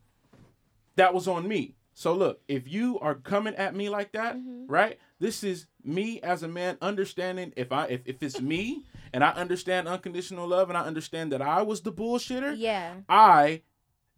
that 0.97 1.13
was 1.13 1.27
on 1.27 1.47
me. 1.47 1.75
So 1.93 2.13
look, 2.13 2.41
if 2.47 2.67
you 2.67 2.99
are 2.99 3.15
coming 3.15 3.55
at 3.55 3.75
me 3.75 3.87
like 3.89 4.11
that, 4.13 4.35
Mm-hmm. 4.35 4.65
right? 4.67 4.99
This 5.19 5.43
is 5.43 5.67
me 5.83 6.19
as 6.21 6.43
a 6.43 6.47
man 6.47 6.77
understanding 6.81 7.53
if 7.55 7.71
I 7.71 7.85
if, 7.85 8.01
if 8.05 8.21
it's 8.23 8.41
me 8.41 8.83
and 9.13 9.23
I 9.23 9.31
understand 9.31 9.87
unconditional 9.87 10.47
love 10.47 10.69
and 10.69 10.77
I 10.77 10.83
understand 10.85 11.31
that 11.31 11.41
I 11.41 11.61
was 11.61 11.81
the 11.81 11.91
bullshitter, 11.91 12.55
Yeah. 12.57 12.95
I 13.09 13.61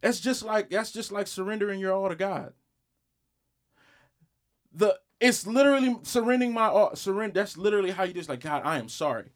that's 0.00 0.20
just 0.20 0.42
like 0.44 0.70
that's 0.70 0.92
just 0.92 1.10
like 1.12 1.26
surrendering 1.26 1.80
your 1.80 1.92
all 1.92 2.08
to 2.08 2.14
God. 2.16 2.52
The 4.72 4.98
it's 5.20 5.46
literally 5.46 5.96
surrendering 6.02 6.52
my 6.52 6.66
all 6.66 6.94
surrender 6.96 7.34
that's 7.40 7.56
literally 7.56 7.90
how 7.92 8.04
you 8.04 8.12
just 8.12 8.28
like 8.28 8.40
God, 8.40 8.62
I 8.64 8.78
am 8.78 8.88
sorry. 8.88 9.30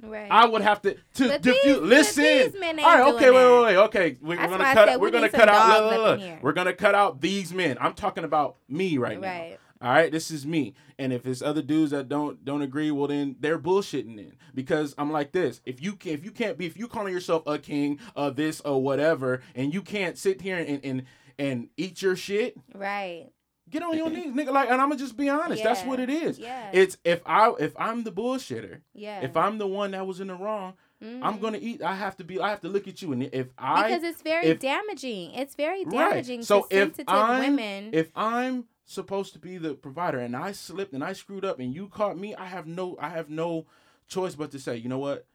Right. 0.00 0.28
I 0.30 0.46
would 0.46 0.62
have 0.62 0.80
to 0.82 0.94
to 1.14 1.28
But 1.28 1.42
diffuse. 1.42 1.64
these- 1.64 1.76
Listen. 1.80 2.24
these 2.24 2.54
men 2.60 2.78
All 2.78 2.84
right. 2.86 3.14
Okay. 3.14 3.30
Wait. 3.32 3.44
Wait. 3.44 3.62
Wait. 3.64 3.76
Okay. 3.76 4.16
We're, 4.20 4.36
That's 4.36 4.50
gonna 4.52 4.64
cut. 4.64 4.88
said 4.88 5.00
We're 5.00 5.06
we 5.08 5.10
gonna 5.10 5.28
cut 5.28 5.48
out. 5.48 5.82
Look, 5.82 5.98
look, 5.98 6.20
look. 6.20 6.42
We're 6.42 6.52
gonna 6.52 6.72
cut 6.72 6.94
out 6.94 7.20
these 7.20 7.52
men. 7.52 7.76
I'm 7.80 7.94
talking 7.94 8.22
about 8.22 8.56
me 8.68 8.96
right 8.98 9.20
now. 9.20 9.56
Right. 9.80 9.88
All 9.88 9.94
right. 9.94 10.12
This 10.12 10.30
is 10.30 10.46
me. 10.46 10.74
And 10.98 11.12
if 11.12 11.26
it's 11.26 11.42
other 11.42 11.62
dudes 11.62 11.90
that 11.92 12.08
don't 12.08 12.44
don't 12.44 12.62
agree, 12.62 12.90
well 12.90 13.08
then 13.08 13.36
they're 13.40 13.58
bullshitting 13.58 14.16
then. 14.16 14.32
Because 14.54 14.94
I'm 14.98 15.12
like 15.12 15.32
this. 15.32 15.60
If 15.64 15.82
you 15.82 15.92
can, 15.94 16.12
if 16.12 16.24
you 16.24 16.30
can't 16.30 16.58
be, 16.58 16.66
if 16.66 16.76
you 16.76 16.88
calling 16.88 17.12
yourself 17.12 17.42
a 17.46 17.58
king 17.58 17.98
of 18.16 18.36
this 18.36 18.60
or 18.62 18.82
whatever, 18.82 19.42
and 19.54 19.72
you 19.72 19.82
can't 19.82 20.18
sit 20.18 20.40
here 20.40 20.56
and 20.58 20.80
and 20.84 21.02
and 21.38 21.68
eat 21.76 22.02
your 22.02 22.16
shit, 22.16 22.56
Right. 22.74 23.28
get 23.70 23.82
on 23.84 23.96
your 23.96 24.10
knees, 24.10 24.32
nigga. 24.34 24.50
Like, 24.52 24.70
and 24.70 24.80
I'm 24.80 24.88
gonna 24.88 24.96
just 24.98 25.16
be 25.16 25.28
honest. 25.28 25.62
That's 25.62 25.84
what 25.84 26.00
it 26.00 26.10
is. 26.10 26.38
Yeah. 26.38 26.70
It's 26.72 26.96
if 27.04 27.22
I 27.26 27.52
if 27.60 27.74
I'm 27.78 28.02
the 28.02 28.10
bullshitter, 28.12 28.80
Yeah. 28.94 29.20
if 29.20 29.36
I'm 29.36 29.58
the 29.58 29.68
one 29.68 29.92
that 29.92 30.04
was 30.06 30.18
in 30.20 30.26
the 30.28 30.34
wrong, 30.34 30.74
I'm 31.00 31.20
mm. 31.38 31.40
gonna 31.40 31.58
eat. 31.60 31.80
I 31.80 31.94
have 31.94 32.16
to 32.16 32.24
be. 32.24 32.40
I 32.40 32.50
have 32.50 32.60
to 32.62 32.68
look 32.68 32.88
at 32.88 33.00
you, 33.02 33.12
and 33.12 33.22
if 33.22 33.46
I 33.56 33.88
because 33.88 34.02
it's 34.02 34.22
very 34.22 34.46
if- 34.46 34.58
damaging. 34.58 35.30
It's 35.32 35.54
very 35.54 35.84
Right. 35.84 35.92
damaging 35.92 36.42
So 36.42 36.62
to 36.62 36.66
if 36.76 36.78
sensitive 36.96 37.14
I'm 37.14 37.38
women. 37.40 37.90
if 37.92 38.10
I'm 38.16 38.64
supposed 38.90 39.34
to 39.34 39.38
be 39.38 39.58
the 39.58 39.74
provider 39.74 40.18
and 40.18 40.34
I 40.34 40.52
slipped 40.52 40.94
and 40.94 41.04
I 41.04 41.12
screwed 41.12 41.44
up 41.44 41.60
and 41.60 41.74
you 41.74 41.88
caught 41.88 42.16
me, 42.18 42.34
I 42.34 42.46
have 42.46 42.66
no 42.66 42.96
I 42.98 43.10
have 43.10 43.28
no 43.28 43.66
choice 44.08 44.34
but 44.34 44.50
to 44.52 44.58
say, 44.58 44.76
you 44.76 44.88
know 44.88 44.98
what? 44.98 45.26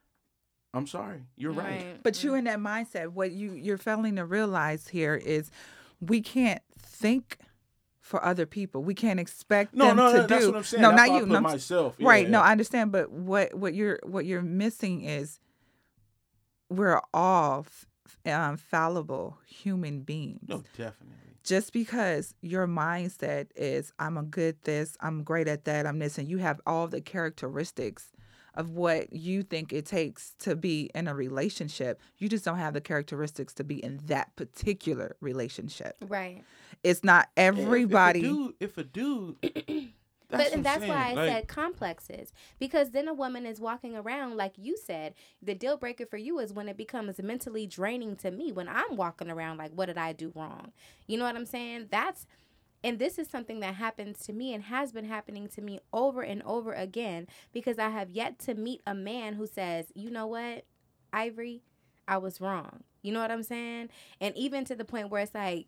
I'm 0.73 0.87
sorry. 0.87 1.21
You're 1.37 1.51
right. 1.51 2.01
But 2.01 2.23
you 2.23 2.33
in 2.33 2.45
that 2.45 2.57
mindset, 2.57 3.09
what 3.09 3.31
you 3.31 3.51
you're 3.53 3.77
failing 3.77 4.15
to 4.15 4.25
realize 4.25 4.87
here 4.87 5.13
is 5.15 5.51
we 6.01 6.19
can't 6.19 6.63
think 6.79 7.37
for 8.01 8.25
other 8.25 8.47
people. 8.47 8.83
We 8.83 8.95
can't 8.95 9.19
expect 9.19 9.75
No, 9.75 9.85
them 9.85 9.97
no, 9.97 10.11
to 10.11 10.17
no. 10.17 10.21
do. 10.23 10.27
That's 10.27 10.45
what 10.47 10.55
I'm 10.55 10.63
saying. 10.63 10.81
No, 10.81 10.89
That's 10.89 10.97
not 10.97 11.09
why 11.09 11.13
I 11.15 11.17
you. 11.19 11.23
put 11.25 11.29
No, 11.29 11.35
I'm- 11.35 11.43
myself. 11.43 11.95
right. 12.01 12.23
Yeah. 12.25 12.31
No, 12.31 12.41
I 12.41 12.51
understand. 12.51 12.91
But 12.91 13.11
what 13.11 13.53
what 13.53 13.75
you're 13.75 13.99
what 14.03 14.25
you're 14.25 14.41
missing 14.41 15.03
is 15.03 15.39
we're 16.69 17.01
all 17.13 17.67
f- 17.67 17.85
um, 18.33 18.57
fallible 18.57 19.37
human 19.45 20.01
beings. 20.01 20.41
No, 20.47 20.63
definitely. 20.75 21.32
Just 21.43 21.73
because 21.73 22.33
your 22.41 22.67
mindset 22.67 23.47
is 23.55 23.91
I'm 23.99 24.17
a 24.17 24.23
good 24.23 24.55
this, 24.63 24.95
I'm 25.01 25.23
great 25.23 25.47
at 25.47 25.65
that, 25.65 25.85
I'm 25.85 25.99
this, 25.99 26.17
and 26.17 26.27
you 26.29 26.37
have 26.37 26.61
all 26.65 26.87
the 26.87 27.01
characteristics 27.01 28.11
of 28.55 28.69
what 28.69 29.11
you 29.11 29.41
think 29.43 29.73
it 29.73 29.85
takes 29.85 30.35
to 30.39 30.55
be 30.55 30.89
in 30.93 31.07
a 31.07 31.15
relationship, 31.15 31.99
you 32.19 32.29
just 32.29 32.45
don't 32.45 32.59
have 32.59 32.73
the 32.75 32.81
characteristics 32.81 33.53
to 33.55 33.63
be 33.63 33.83
in 33.83 33.99
that 34.05 34.33
particular 34.35 35.15
relationship. 35.21 35.95
right. 36.07 36.43
It's 36.83 37.03
not 37.03 37.29
If- 37.35 37.57
everybody. 37.57 38.19
If 38.19 38.25
a 38.25 38.29
dude, 38.29 38.53
if 38.59 38.77
a 38.77 38.83
dude 38.83 39.93
that's 40.37 40.49
but 40.49 40.53
and 40.53 40.65
that's 40.65 40.85
why 40.85 41.11
I 41.11 41.13
like, 41.13 41.29
said 41.29 41.47
complexes 41.47 42.33
because 42.59 42.91
then 42.91 43.07
a 43.07 43.13
woman 43.13 43.45
is 43.45 43.59
walking 43.59 43.95
around 43.95 44.37
like 44.37 44.53
you 44.57 44.77
said. 44.77 45.13
The 45.41 45.55
deal 45.55 45.77
breaker 45.77 46.05
for 46.05 46.17
you 46.17 46.39
is 46.39 46.53
when 46.53 46.67
it 46.67 46.77
becomes 46.77 47.21
mentally 47.21 47.67
draining 47.67 48.15
to 48.17 48.31
me 48.31 48.51
when 48.51 48.67
I'm 48.67 48.95
walking 48.95 49.29
around 49.29 49.57
like, 49.57 49.71
what 49.71 49.87
did 49.87 49.97
I 49.97 50.13
do 50.13 50.31
wrong? 50.35 50.71
You 51.07 51.17
know 51.17 51.25
what 51.25 51.35
I'm 51.35 51.45
saying? 51.45 51.87
That's 51.91 52.25
and 52.83 52.99
this 52.99 53.17
is 53.17 53.29
something 53.29 53.61
that 53.61 53.75
happens 53.75 54.19
to 54.25 54.33
me 54.33 54.53
and 54.53 54.63
has 54.65 54.91
been 54.91 55.05
happening 55.05 55.47
to 55.49 55.61
me 55.61 55.79
over 55.93 56.21
and 56.21 56.43
over 56.43 56.73
again 56.73 57.27
because 57.53 57.79
I 57.79 57.89
have 57.89 58.09
yet 58.11 58.39
to 58.39 58.55
meet 58.55 58.81
a 58.85 58.93
man 58.93 59.35
who 59.35 59.47
says, 59.47 59.91
you 59.95 60.09
know 60.09 60.27
what, 60.27 60.65
Ivory, 61.13 61.61
I 62.07 62.17
was 62.17 62.41
wrong. 62.41 62.83
You 63.01 63.13
know 63.13 63.21
what 63.21 63.31
I'm 63.31 63.43
saying? 63.43 63.89
And 64.19 64.35
even 64.35 64.65
to 64.65 64.75
the 64.75 64.83
point 64.83 65.09
where 65.09 65.21
it's 65.21 65.33
like, 65.33 65.67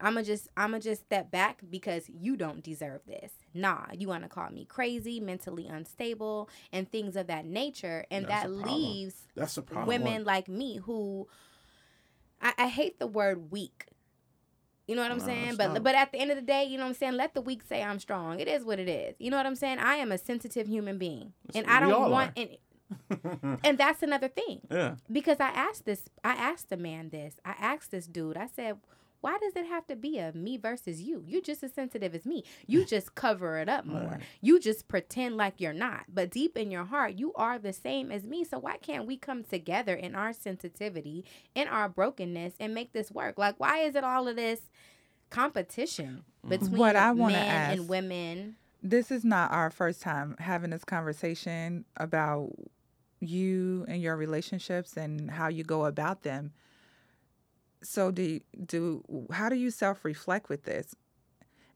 I'ma 0.00 0.22
just 0.22 0.48
I'ma 0.56 0.78
just 0.78 1.02
step 1.02 1.30
back 1.30 1.60
because 1.68 2.08
you 2.08 2.36
don't 2.36 2.62
deserve 2.62 3.02
this. 3.06 3.32
Nah, 3.54 3.86
you 3.96 4.08
want 4.08 4.22
to 4.22 4.28
call 4.28 4.50
me 4.50 4.64
crazy, 4.64 5.20
mentally 5.20 5.66
unstable, 5.66 6.48
and 6.72 6.90
things 6.90 7.16
of 7.16 7.26
that 7.28 7.44
nature, 7.44 8.04
and 8.10 8.26
That's 8.26 8.44
that 8.44 8.50
leaves 8.50 9.14
that's 9.34 9.56
a 9.56 9.62
problem. 9.62 9.86
women 9.88 10.24
like 10.24 10.48
me 10.48 10.76
who 10.78 11.28
I, 12.40 12.52
I 12.58 12.68
hate 12.68 12.98
the 12.98 13.06
word 13.06 13.50
weak. 13.50 13.86
You 14.86 14.96
know 14.96 15.02
what 15.02 15.12
I'm 15.12 15.18
No, 15.18 15.24
saying? 15.24 15.56
But 15.56 15.74
not. 15.74 15.82
but 15.84 15.94
at 15.94 16.10
the 16.10 16.18
end 16.18 16.30
of 16.32 16.36
the 16.36 16.42
day, 16.42 16.64
you 16.64 16.76
know 16.76 16.82
what 16.84 16.88
I'm 16.90 16.94
saying? 16.94 17.12
Let 17.14 17.34
the 17.34 17.40
weak 17.40 17.62
say 17.62 17.82
I'm 17.82 18.00
strong. 18.00 18.40
It 18.40 18.48
is 18.48 18.64
what 18.64 18.80
it 18.80 18.88
is. 18.88 19.14
You 19.20 19.30
know 19.30 19.36
what 19.36 19.46
I'm 19.46 19.54
saying? 19.54 19.78
I 19.78 19.96
am 19.96 20.10
a 20.10 20.18
sensitive 20.18 20.66
human 20.66 20.98
being. 20.98 21.32
And 21.54 21.66
I 21.68 21.78
don't 21.80 22.10
want 22.10 22.32
and, 22.36 22.56
and 23.64 23.78
that's 23.78 24.02
another 24.02 24.28
thing 24.28 24.62
yeah. 24.70 24.96
because 25.12 25.38
I 25.38 25.50
asked 25.50 25.84
this, 25.84 26.08
I 26.24 26.32
asked 26.32 26.70
the 26.70 26.76
man 26.76 27.10
this, 27.10 27.36
I 27.44 27.54
asked 27.58 27.92
this 27.92 28.06
dude, 28.08 28.36
I 28.36 28.48
said, 28.48 28.78
why 29.20 29.38
does 29.38 29.54
it 29.56 29.66
have 29.66 29.86
to 29.88 29.96
be 29.96 30.18
a 30.18 30.32
me 30.32 30.56
versus 30.56 31.00
you? 31.02 31.24
You're 31.26 31.40
just 31.42 31.62
as 31.62 31.72
sensitive 31.72 32.14
as 32.14 32.24
me. 32.24 32.44
You 32.66 32.84
just 32.86 33.14
cover 33.14 33.58
it 33.58 33.68
up 33.68 33.84
more. 33.84 34.00
Right. 34.12 34.20
You 34.40 34.58
just 34.60 34.88
pretend 34.88 35.36
like 35.36 35.60
you're 35.60 35.72
not. 35.72 36.04
But 36.08 36.30
deep 36.30 36.56
in 36.56 36.70
your 36.70 36.84
heart, 36.84 37.14
you 37.14 37.32
are 37.34 37.58
the 37.58 37.72
same 37.72 38.10
as 38.10 38.24
me. 38.24 38.44
So 38.44 38.58
why 38.58 38.76
can't 38.78 39.06
we 39.06 39.16
come 39.16 39.44
together 39.44 39.94
in 39.94 40.14
our 40.14 40.32
sensitivity, 40.32 41.24
in 41.54 41.68
our 41.68 41.88
brokenness, 41.88 42.54
and 42.58 42.74
make 42.74 42.92
this 42.92 43.10
work? 43.10 43.38
Like, 43.38 43.58
why 43.58 43.78
is 43.80 43.94
it 43.94 44.04
all 44.04 44.28
of 44.28 44.36
this 44.36 44.60
competition 45.30 46.24
mm. 46.44 46.48
between 46.48 46.76
What 46.78 46.96
I 46.96 47.12
men 47.12 47.30
ask- 47.34 47.78
and 47.78 47.88
women? 47.88 48.56
this 48.82 49.10
is 49.10 49.24
not 49.24 49.52
our 49.52 49.70
first 49.70 50.00
time 50.00 50.36
having 50.38 50.70
this 50.70 50.84
conversation 50.84 51.84
about 51.98 52.50
you 53.20 53.84
and 53.88 54.00
your 54.00 54.16
relationships 54.16 54.96
and 54.96 55.30
how 55.30 55.48
you 55.48 55.62
go 55.64 55.84
about 55.84 56.22
them. 56.22 56.52
So 57.82 58.10
do 58.10 58.40
do 58.66 59.02
how 59.32 59.48
do 59.48 59.56
you 59.56 59.70
self-reflect 59.70 60.48
with 60.48 60.64
this? 60.64 60.94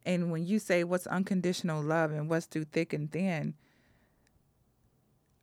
And 0.07 0.31
when 0.31 0.45
you 0.47 0.59
say 0.59 0.85
what's 0.85 1.07
unconditional 1.07 1.83
love 1.83 2.11
and 2.11 2.29
what's 2.29 2.47
through 2.47 2.64
thick 2.64 2.93
and 2.93 3.11
thin, 3.11 3.55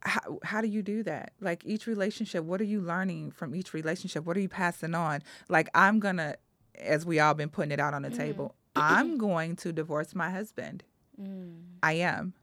how 0.01 0.39
how 0.43 0.61
do 0.61 0.67
you 0.67 0.81
do 0.81 1.03
that? 1.03 1.33
Like 1.39 1.63
each 1.65 1.87
relationship, 1.87 2.43
what 2.43 2.61
are 2.61 2.65
you 2.65 2.81
learning 2.81 3.31
from 3.31 3.55
each 3.55 3.73
relationship? 3.73 4.25
What 4.25 4.37
are 4.37 4.41
you 4.41 4.49
passing 4.49 4.93
on? 4.93 5.21
Like 5.49 5.69
I'm 5.73 5.99
gonna, 5.99 6.35
as 6.79 7.05
we 7.05 7.19
all 7.19 7.33
been 7.33 7.49
putting 7.49 7.71
it 7.71 7.79
out 7.79 7.93
on 7.93 8.03
the 8.03 8.09
mm-hmm. 8.09 8.17
table, 8.17 8.55
I'm 8.75 9.17
going 9.17 9.55
to 9.57 9.73
divorce 9.73 10.15
my 10.15 10.29
husband. 10.29 10.83
Mm. 11.19 11.61
I 11.83 11.93
am. 11.93 12.33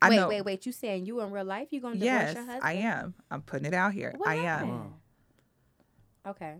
I 0.00 0.08
wait, 0.10 0.16
know. 0.16 0.28
wait, 0.28 0.42
wait. 0.42 0.66
You 0.66 0.72
saying 0.72 1.06
you 1.06 1.20
in 1.20 1.30
real 1.30 1.44
life? 1.44 1.68
You 1.70 1.80
gonna 1.80 1.94
divorce 1.94 2.04
Yes, 2.04 2.34
your 2.34 2.44
husband? 2.44 2.64
I 2.64 2.72
am. 2.72 3.14
I'm 3.30 3.42
putting 3.42 3.66
it 3.66 3.74
out 3.74 3.92
here. 3.92 4.12
What 4.16 4.28
I 4.28 4.34
am? 4.36 4.68
Wow. 4.68 4.92
Okay, 6.26 6.54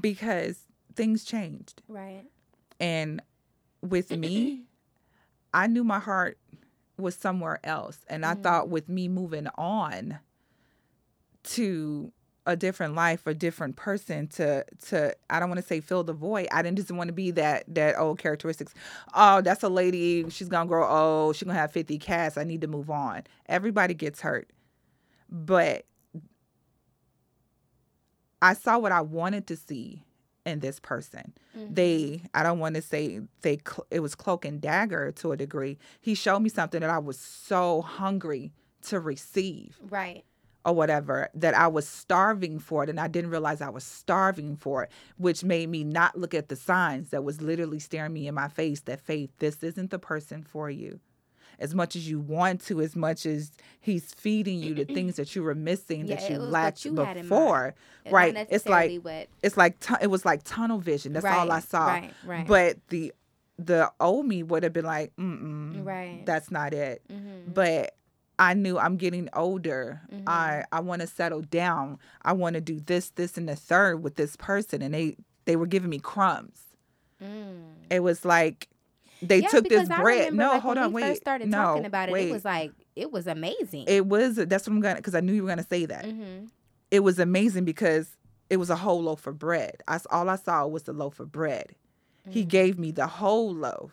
because 0.00 0.60
things 0.94 1.24
changed, 1.24 1.82
right. 1.88 2.24
and 2.80 3.22
with 3.82 4.10
me, 4.10 4.62
I 5.54 5.66
knew 5.66 5.84
my 5.84 5.98
heart 5.98 6.38
was 6.98 7.14
somewhere 7.14 7.60
else, 7.64 7.98
and 8.08 8.24
I 8.24 8.32
mm-hmm. 8.32 8.42
thought 8.42 8.68
with 8.68 8.88
me 8.88 9.08
moving 9.08 9.48
on 9.56 10.18
to 11.44 12.12
a 12.46 12.56
different 12.56 12.94
life, 12.94 13.26
a 13.26 13.34
different 13.34 13.76
person 13.76 14.26
to 14.26 14.64
to 14.88 15.14
I 15.30 15.38
don't 15.38 15.48
want 15.48 15.60
to 15.60 15.66
say 15.66 15.80
fill 15.80 16.04
the 16.04 16.12
void. 16.12 16.48
I 16.50 16.62
didn't 16.62 16.78
just 16.78 16.90
want 16.90 17.08
to 17.08 17.12
be 17.12 17.30
that 17.32 17.64
that 17.68 17.98
old 17.98 18.18
characteristics. 18.18 18.74
Oh, 19.14 19.40
that's 19.40 19.62
a 19.62 19.68
lady. 19.68 20.28
She's 20.30 20.48
gonna 20.48 20.68
grow 20.68 20.88
old. 20.88 21.36
She's 21.36 21.46
gonna 21.46 21.58
have 21.58 21.72
fifty 21.72 21.98
cats. 21.98 22.36
I 22.36 22.44
need 22.44 22.60
to 22.62 22.66
move 22.66 22.90
on. 22.90 23.22
Everybody 23.46 23.94
gets 23.94 24.20
hurt, 24.20 24.50
but 25.30 25.84
I 28.42 28.54
saw 28.54 28.78
what 28.78 28.92
I 28.92 29.00
wanted 29.00 29.46
to 29.46 29.56
see 29.56 30.04
in 30.44 30.58
this 30.60 30.80
person. 30.80 31.32
Mm-hmm. 31.56 31.74
They, 31.74 32.22
I 32.34 32.42
don't 32.42 32.58
want 32.58 32.74
to 32.74 32.82
say 32.82 33.20
they, 33.42 33.58
cl- 33.66 33.86
it 33.90 34.00
was 34.00 34.14
cloak 34.16 34.44
and 34.44 34.60
dagger 34.60 35.12
to 35.12 35.32
a 35.32 35.36
degree. 35.36 35.78
He 36.00 36.14
showed 36.14 36.40
me 36.40 36.48
something 36.48 36.80
that 36.80 36.90
I 36.90 36.98
was 36.98 37.18
so 37.18 37.82
hungry 37.82 38.52
to 38.88 38.98
receive 38.98 39.78
Right. 39.88 40.24
or 40.64 40.72
whatever 40.74 41.28
that 41.34 41.54
I 41.56 41.68
was 41.68 41.86
starving 41.88 42.58
for 42.58 42.82
it 42.82 42.90
and 42.90 42.98
I 42.98 43.06
didn't 43.06 43.30
realize 43.30 43.60
I 43.60 43.68
was 43.68 43.84
starving 43.84 44.56
for 44.56 44.82
it, 44.82 44.90
which 45.16 45.44
made 45.44 45.68
me 45.68 45.84
not 45.84 46.18
look 46.18 46.34
at 46.34 46.48
the 46.48 46.56
signs 46.56 47.10
that 47.10 47.22
was 47.22 47.40
literally 47.40 47.78
staring 47.78 48.12
me 48.12 48.26
in 48.26 48.34
my 48.34 48.48
face 48.48 48.80
that 48.80 49.00
faith, 49.00 49.30
this 49.38 49.62
isn't 49.62 49.90
the 49.92 50.00
person 50.00 50.42
for 50.42 50.68
you. 50.68 50.98
As 51.58 51.74
much 51.74 51.94
as 51.96 52.08
you 52.08 52.18
want 52.20 52.60
to, 52.66 52.80
as 52.80 52.96
much 52.96 53.24
as 53.26 53.52
he's 53.80 54.12
feeding 54.14 54.60
you 54.60 54.74
the 54.74 54.84
things 54.84 55.16
that 55.16 55.34
you 55.36 55.42
were 55.42 55.54
missing 55.54 56.06
Yeah, 56.06 56.16
that 56.16 56.30
you 56.30 56.38
lacked 56.38 56.84
you 56.84 56.94
had 56.96 57.16
in 57.16 57.28
mind. 57.28 57.28
before, 57.28 57.74
right? 58.10 58.36
It's 58.50 58.66
like 58.66 59.00
what. 59.02 59.28
it's 59.42 59.56
like 59.56 59.76
it 60.00 60.08
was 60.08 60.24
like 60.24 60.42
tunnel 60.44 60.78
vision. 60.78 61.12
That's 61.12 61.24
all 61.26 61.50
I 61.52 61.60
saw. 61.60 61.86
right, 61.86 62.12
right. 62.26 62.46
But 62.46 62.78
the 62.88 63.12
the 63.58 63.92
old 64.00 64.26
me 64.26 64.42
would 64.42 64.62
have 64.64 64.72
been 64.72 64.84
like, 64.86 65.14
mm 65.16 65.84
Right. 65.84 66.24
that's 66.26 66.50
not 66.50 66.72
it. 66.74 67.02
Mhm. 67.08 67.52
But 67.54 67.94
I 68.38 68.54
knew 68.54 68.78
I'm 68.78 68.96
getting 68.96 69.28
older. 69.34 70.00
Mm-hmm. 70.12 70.28
I 70.28 70.64
I 70.72 70.80
want 70.80 71.02
to 71.02 71.06
settle 71.06 71.42
down. 71.42 71.98
I 72.22 72.32
want 72.32 72.54
to 72.54 72.60
do 72.60 72.80
this, 72.80 73.10
this, 73.10 73.36
and 73.38 73.48
the 73.48 73.54
third 73.54 74.02
with 74.02 74.16
this 74.16 74.34
person, 74.36 74.82
and 74.82 74.92
they 74.94 75.16
they 75.44 75.54
were 75.54 75.66
giving 75.66 75.90
me 75.90 75.98
crumbs. 75.98 76.60
It 77.90 78.00
was 78.02 78.24
like 78.24 78.68
they 79.22 79.40
Mm. 79.40 79.42
yeah, 79.42 79.48
took 79.48 79.68
this 79.68 79.90
I 79.90 80.00
bread. 80.02 80.34
No, 80.34 80.50
like, 80.52 80.62
hold 80.62 80.76
when 80.76 80.84
on, 80.84 80.92
wait. 80.92 81.02
First 81.02 81.20
started 81.20 81.48
no, 81.48 81.56
talking 81.58 81.86
about 81.86 82.08
it. 82.08 82.12
wait. 82.12 82.28
It 82.28 82.32
was 82.32 82.44
like 82.44 82.72
it 82.96 83.10
was 83.12 83.26
amazing. 83.26 83.84
It 83.88 84.06
was. 84.06 84.36
That's 84.36 84.66
what 84.66 84.74
I'm 84.74 84.80
gonna. 84.80 84.96
Because 84.96 85.14
I 85.14 85.20
knew 85.20 85.32
you 85.32 85.42
were 85.42 85.48
gonna 85.48 85.66
say 85.68 85.86
that. 85.86 86.04
mm-hmm. 86.04 86.46
It 86.90 87.00
was 87.00 87.18
amazing 87.18 87.64
because 87.64 88.16
it 88.50 88.58
was 88.58 88.68
a 88.68 88.76
whole 88.76 89.02
loaf 89.02 89.26
of 89.26 89.38
bread. 89.38 89.82
I 89.88 89.98
all 90.10 90.28
I 90.28 90.36
saw 90.36 90.66
was 90.66 90.82
the 90.82 90.92
loaf 90.92 91.20
of 91.20 91.32
bread. 91.32 91.74
Mm. 92.28 92.32
He 92.32 92.44
gave 92.44 92.78
me 92.78 92.90
the 92.90 93.06
whole 93.06 93.54
loaf. 93.54 93.92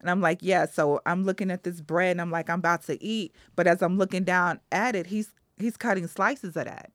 And 0.00 0.10
I'm 0.10 0.20
like, 0.22 0.38
yeah, 0.40 0.64
so 0.66 1.00
I'm 1.04 1.24
looking 1.24 1.50
at 1.50 1.62
this 1.62 1.80
bread 1.82 2.12
and 2.12 2.20
I'm 2.22 2.30
like, 2.30 2.48
I'm 2.48 2.58
about 2.60 2.82
to 2.84 3.02
eat. 3.02 3.34
But 3.54 3.66
as 3.66 3.82
I'm 3.82 3.98
looking 3.98 4.24
down 4.24 4.60
at 4.72 4.94
it, 4.96 5.06
he's 5.06 5.30
he's 5.58 5.76
cutting 5.76 6.06
slices 6.06 6.56
of 6.56 6.64
that. 6.64 6.90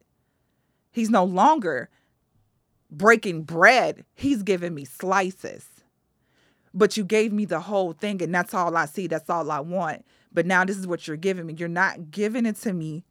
He's 0.91 1.09
no 1.09 1.23
longer 1.23 1.89
breaking 2.91 3.43
bread. 3.43 4.05
He's 4.15 4.43
giving 4.43 4.73
me 4.73 4.85
slices. 4.85 5.67
But 6.75 6.97
you 6.97 7.03
gave 7.05 7.31
me 7.31 7.45
the 7.45 7.61
whole 7.61 7.93
thing, 7.93 8.21
and 8.21 8.35
that's 8.35 8.53
all 8.53 8.75
I 8.75 8.85
see. 8.85 9.07
That's 9.07 9.29
all 9.29 9.49
I 9.49 9.61
want. 9.61 10.05
But 10.31 10.45
now 10.45 10.65
this 10.65 10.77
is 10.77 10.85
what 10.85 11.07
you're 11.07 11.15
giving 11.17 11.45
me. 11.47 11.55
You're 11.57 11.69
not 11.69 12.11
giving 12.11 12.45
it 12.45 12.57
to 12.57 12.73
me 12.73 13.05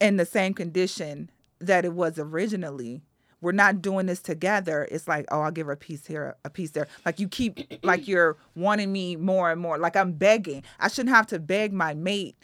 in 0.00 0.18
the 0.18 0.26
same 0.26 0.52
condition 0.52 1.30
that 1.58 1.84
it 1.86 1.94
was 1.94 2.18
originally. 2.18 3.02
We're 3.40 3.52
not 3.52 3.82
doing 3.82 4.06
this 4.06 4.20
together. 4.20 4.86
It's 4.90 5.08
like, 5.08 5.24
oh, 5.32 5.40
I'll 5.40 5.50
give 5.50 5.66
her 5.66 5.72
a 5.72 5.76
piece 5.76 6.06
here, 6.06 6.36
a 6.44 6.50
piece 6.50 6.72
there. 6.72 6.86
Like 7.06 7.18
you 7.18 7.26
keep, 7.28 7.82
like 7.82 8.06
you're 8.06 8.36
wanting 8.54 8.92
me 8.92 9.16
more 9.16 9.50
and 9.50 9.60
more. 9.60 9.78
Like 9.78 9.96
I'm 9.96 10.12
begging. 10.12 10.62
I 10.78 10.88
shouldn't 10.88 11.14
have 11.14 11.26
to 11.28 11.38
beg 11.40 11.72
my 11.72 11.94
mate 11.94 12.36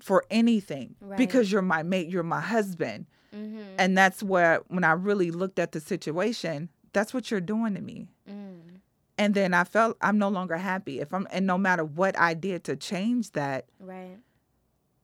for 0.00 0.24
anything 0.30 0.96
Right. 1.00 1.16
because 1.16 1.50
you're 1.52 1.62
my 1.62 1.82
mate, 1.82 2.08
you're 2.08 2.22
my 2.24 2.40
husband. 2.40 3.06
Mm-hmm. 3.34 3.58
And 3.78 3.96
that's 3.96 4.22
where 4.22 4.60
when 4.68 4.84
I 4.84 4.92
really 4.92 5.30
looked 5.30 5.58
at 5.58 5.72
the 5.72 5.80
situation, 5.80 6.68
that's 6.92 7.14
what 7.14 7.30
you're 7.30 7.40
doing 7.40 7.74
to 7.74 7.80
me. 7.80 8.08
Mm. 8.30 8.73
And 9.16 9.34
then 9.34 9.54
I 9.54 9.64
felt 9.64 9.96
I'm 10.00 10.18
no 10.18 10.28
longer 10.28 10.56
happy. 10.56 11.00
If 11.00 11.12
I'm 11.14 11.26
and 11.30 11.46
no 11.46 11.56
matter 11.58 11.84
what 11.84 12.18
I 12.18 12.34
did 12.34 12.64
to 12.64 12.76
change 12.76 13.30
that, 13.32 13.66
Right. 13.78 14.18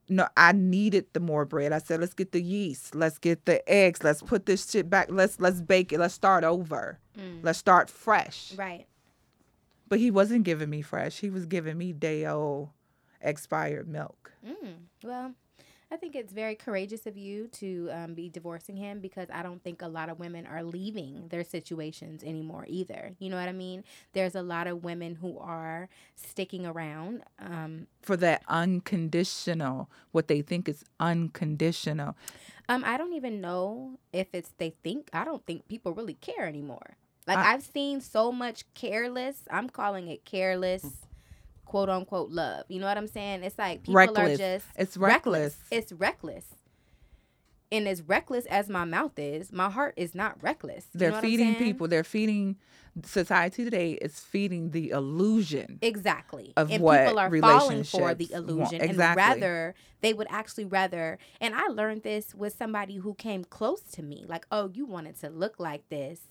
no, 0.09 0.27
I 0.37 0.53
needed 0.53 1.07
the 1.13 1.21
more 1.21 1.45
bread. 1.45 1.73
I 1.73 1.79
said, 1.79 2.01
let's 2.01 2.15
get 2.15 2.33
the 2.33 2.43
yeast, 2.43 2.95
let's 2.95 3.19
get 3.19 3.47
the 3.47 3.67
eggs, 3.71 4.03
let's 4.03 4.23
put 4.23 4.47
this 4.47 4.69
shit 4.69 4.91
back, 4.91 5.09
let's 5.11 5.39
let's 5.41 5.61
bake 5.61 5.93
it, 5.93 5.99
let's 6.01 6.15
start 6.15 6.43
over, 6.45 6.99
Mm. 7.17 7.41
let's 7.43 7.59
start 7.59 7.89
fresh. 7.91 8.53
Right. 8.57 8.87
But 9.89 9.99
he 10.01 10.11
wasn't 10.11 10.45
giving 10.45 10.71
me 10.71 10.83
fresh. 10.83 11.19
He 11.21 11.31
was 11.31 11.47
giving 11.47 11.77
me 11.79 11.93
day 11.93 12.27
old 12.27 12.71
expired 13.21 13.89
milk. 13.89 14.33
Mm. 14.47 14.75
Well, 15.05 15.35
I 15.93 15.97
think 15.97 16.15
it's 16.15 16.33
very 16.33 16.55
courageous 16.55 17.05
of 17.07 17.17
you 17.17 17.49
to 17.49 17.89
um, 17.93 18.15
be 18.15 18.29
divorcing 18.29 18.77
him 18.77 19.01
because 19.01 19.29
I 19.33 19.43
don't 19.43 19.63
think 19.63 19.83
a 19.83 19.89
lot 19.89 20.09
of 20.09 20.21
women 20.21 20.47
are 20.47 20.63
leaving 20.63 21.27
their 21.31 21.43
situations 21.43 22.23
anymore 22.23 22.65
either. 22.69 23.13
You 23.19 23.29
know 23.29 23.37
what 23.37 23.49
I 23.49 23.53
mean? 23.53 23.83
There's 24.13 24.37
a 24.37 24.43
lot 24.43 24.69
of 24.69 24.85
women 24.85 25.17
who 25.17 25.39
are 25.41 25.89
sticking 26.15 26.65
around. 26.65 27.25
Um, 27.41 27.89
For 28.03 28.17
that 28.19 28.43
unconditional, 28.49 29.91
what 30.13 30.29
they 30.29 30.43
think 30.43 30.69
is 30.69 30.85
unconditional. 31.01 32.17
um, 32.69 32.85
I 32.87 32.97
don't 32.97 33.15
even 33.15 33.41
know 33.41 33.99
if 34.13 34.29
it's 34.33 34.53
they 34.59 34.71
think. 34.85 35.11
I 35.13 35.25
don't 35.25 35.45
think 35.45 35.67
people 35.67 35.93
really 35.93 36.15
care 36.15 36.47
anymore. 36.47 36.97
Like 37.27 37.39
I- 37.39 37.55
I've 37.55 37.63
seen 37.65 38.01
so 38.01 38.31
much 38.31 38.65
careless. 38.75 39.43
I'm 39.51 39.69
calling 39.69 40.07
it 40.09 40.25
careless, 40.25 40.85
quote 41.71 41.89
unquote 41.89 42.31
love. 42.31 42.65
You 42.69 42.81
know 42.81 42.87
what 42.87 42.99
I'm 42.99 43.07
saying? 43.07 43.45
It's 43.45 43.57
like 43.57 43.83
people 43.85 43.95
are 43.95 44.07
Reckless. 44.07 44.39
just 44.39 44.67
It's 44.77 44.97
reckless. 44.97 45.57
It's 45.71 45.93
reckless. 45.93 46.45
And 47.73 47.87
as 47.87 48.03
reckless 48.03 48.47
as 48.47 48.69
my 48.69 48.85
mouth 48.85 49.17
is, 49.17 49.53
my 49.53 49.71
heart 49.71 49.95
is 49.97 50.13
not 50.13 50.43
reckless. 50.43 50.87
You 50.93 50.99
They're 50.99 51.11
know 51.11 51.17
what 51.19 51.25
I'm 51.25 51.31
feeding 51.31 51.55
people. 51.55 51.87
They're 51.87 52.03
feeding 52.03 52.57
society 53.05 53.63
today 53.63 53.93
is 53.93 54.19
feeding 54.19 54.73
the 54.73 54.91
illusion. 54.91 55.79
exactly 55.81 56.53
of 56.57 56.73
and 56.73 56.83
what 56.83 57.05
people 57.05 57.21
are 57.21 57.31
falling 57.41 57.85
for 57.85 58.15
the 58.15 58.29
illusion 58.33 58.81
and 58.81 58.91
Exactly. 58.91 59.23
rather 59.23 59.75
they 60.01 60.13
would 60.13 60.27
actually 60.29 60.65
rather 60.65 61.17
and 61.41 61.55
i 61.55 61.69
learned 61.69 62.03
this 62.03 62.35
with 62.35 62.53
somebody 62.53 62.97
who 62.97 63.15
came 63.15 63.45
close 63.45 63.81
to 63.83 64.03
me 64.03 64.25
like 64.27 64.45
oh 64.51 64.69
you 64.75 64.85
wanted 64.87 65.17
to 65.21 65.31
look 65.31 65.61
like 65.61 65.89
this 65.89 66.23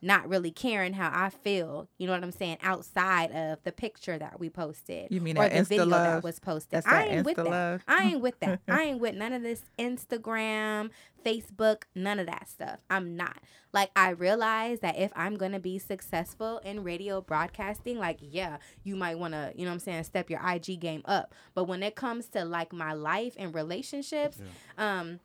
not 0.00 0.28
really 0.28 0.50
caring 0.50 0.92
how 0.92 1.10
i 1.12 1.28
feel 1.28 1.88
you 1.98 2.06
know 2.06 2.12
what 2.12 2.22
i'm 2.22 2.30
saying 2.32 2.56
outside 2.62 3.30
of 3.32 3.58
the 3.64 3.72
picture 3.72 4.16
that 4.18 4.38
we 4.38 4.48
posted 4.48 5.08
You 5.10 5.20
mean 5.20 5.36
or 5.36 5.42
that 5.48 5.52
the 5.52 5.58
Insta 5.58 5.68
video 5.68 5.88
that 5.88 6.22
was 6.22 6.38
posted. 6.38 6.70
That's 6.70 6.86
i 6.86 6.90
that 6.90 7.08
ain't 7.10 7.26
with 7.26 7.36
Insta 7.36 7.44
that. 7.44 7.50
love. 7.50 7.84
i 7.88 8.02
ain't 8.04 8.20
with 8.20 8.38
that. 8.40 8.60
I 8.68 8.82
ain't 8.84 9.00
with 9.00 9.14
none 9.14 9.32
of 9.32 9.42
this 9.42 9.62
instagram 9.78 10.90
facebook 11.24 11.82
none 11.94 12.18
of 12.18 12.26
that 12.26 12.48
stuff. 12.48 12.78
I'm 12.88 13.16
not. 13.16 13.38
Like 13.72 13.90
i 13.96 14.10
realize 14.10 14.80
that 14.80 14.96
if 14.96 15.12
i'm 15.16 15.36
gonna 15.36 15.58
be 15.60 15.78
successful 15.78 16.58
in 16.64 16.84
radio 16.84 17.20
broadcasting 17.20 17.98
like 17.98 18.18
yeah 18.20 18.58
you 18.84 18.96
might 18.96 19.18
want 19.18 19.34
to 19.34 19.52
you 19.54 19.64
know 19.64 19.70
what 19.70 19.74
i'm 19.74 19.80
saying 19.80 20.04
step 20.04 20.30
your 20.30 20.40
ig 20.48 20.80
game 20.80 21.02
up. 21.06 21.34
But 21.54 21.64
when 21.64 21.82
it 21.82 21.96
comes 21.96 22.28
to 22.28 22.44
like 22.44 22.72
my 22.72 22.92
life 22.92 23.34
and 23.38 23.54
relationships 23.54 24.38
um 24.78 25.20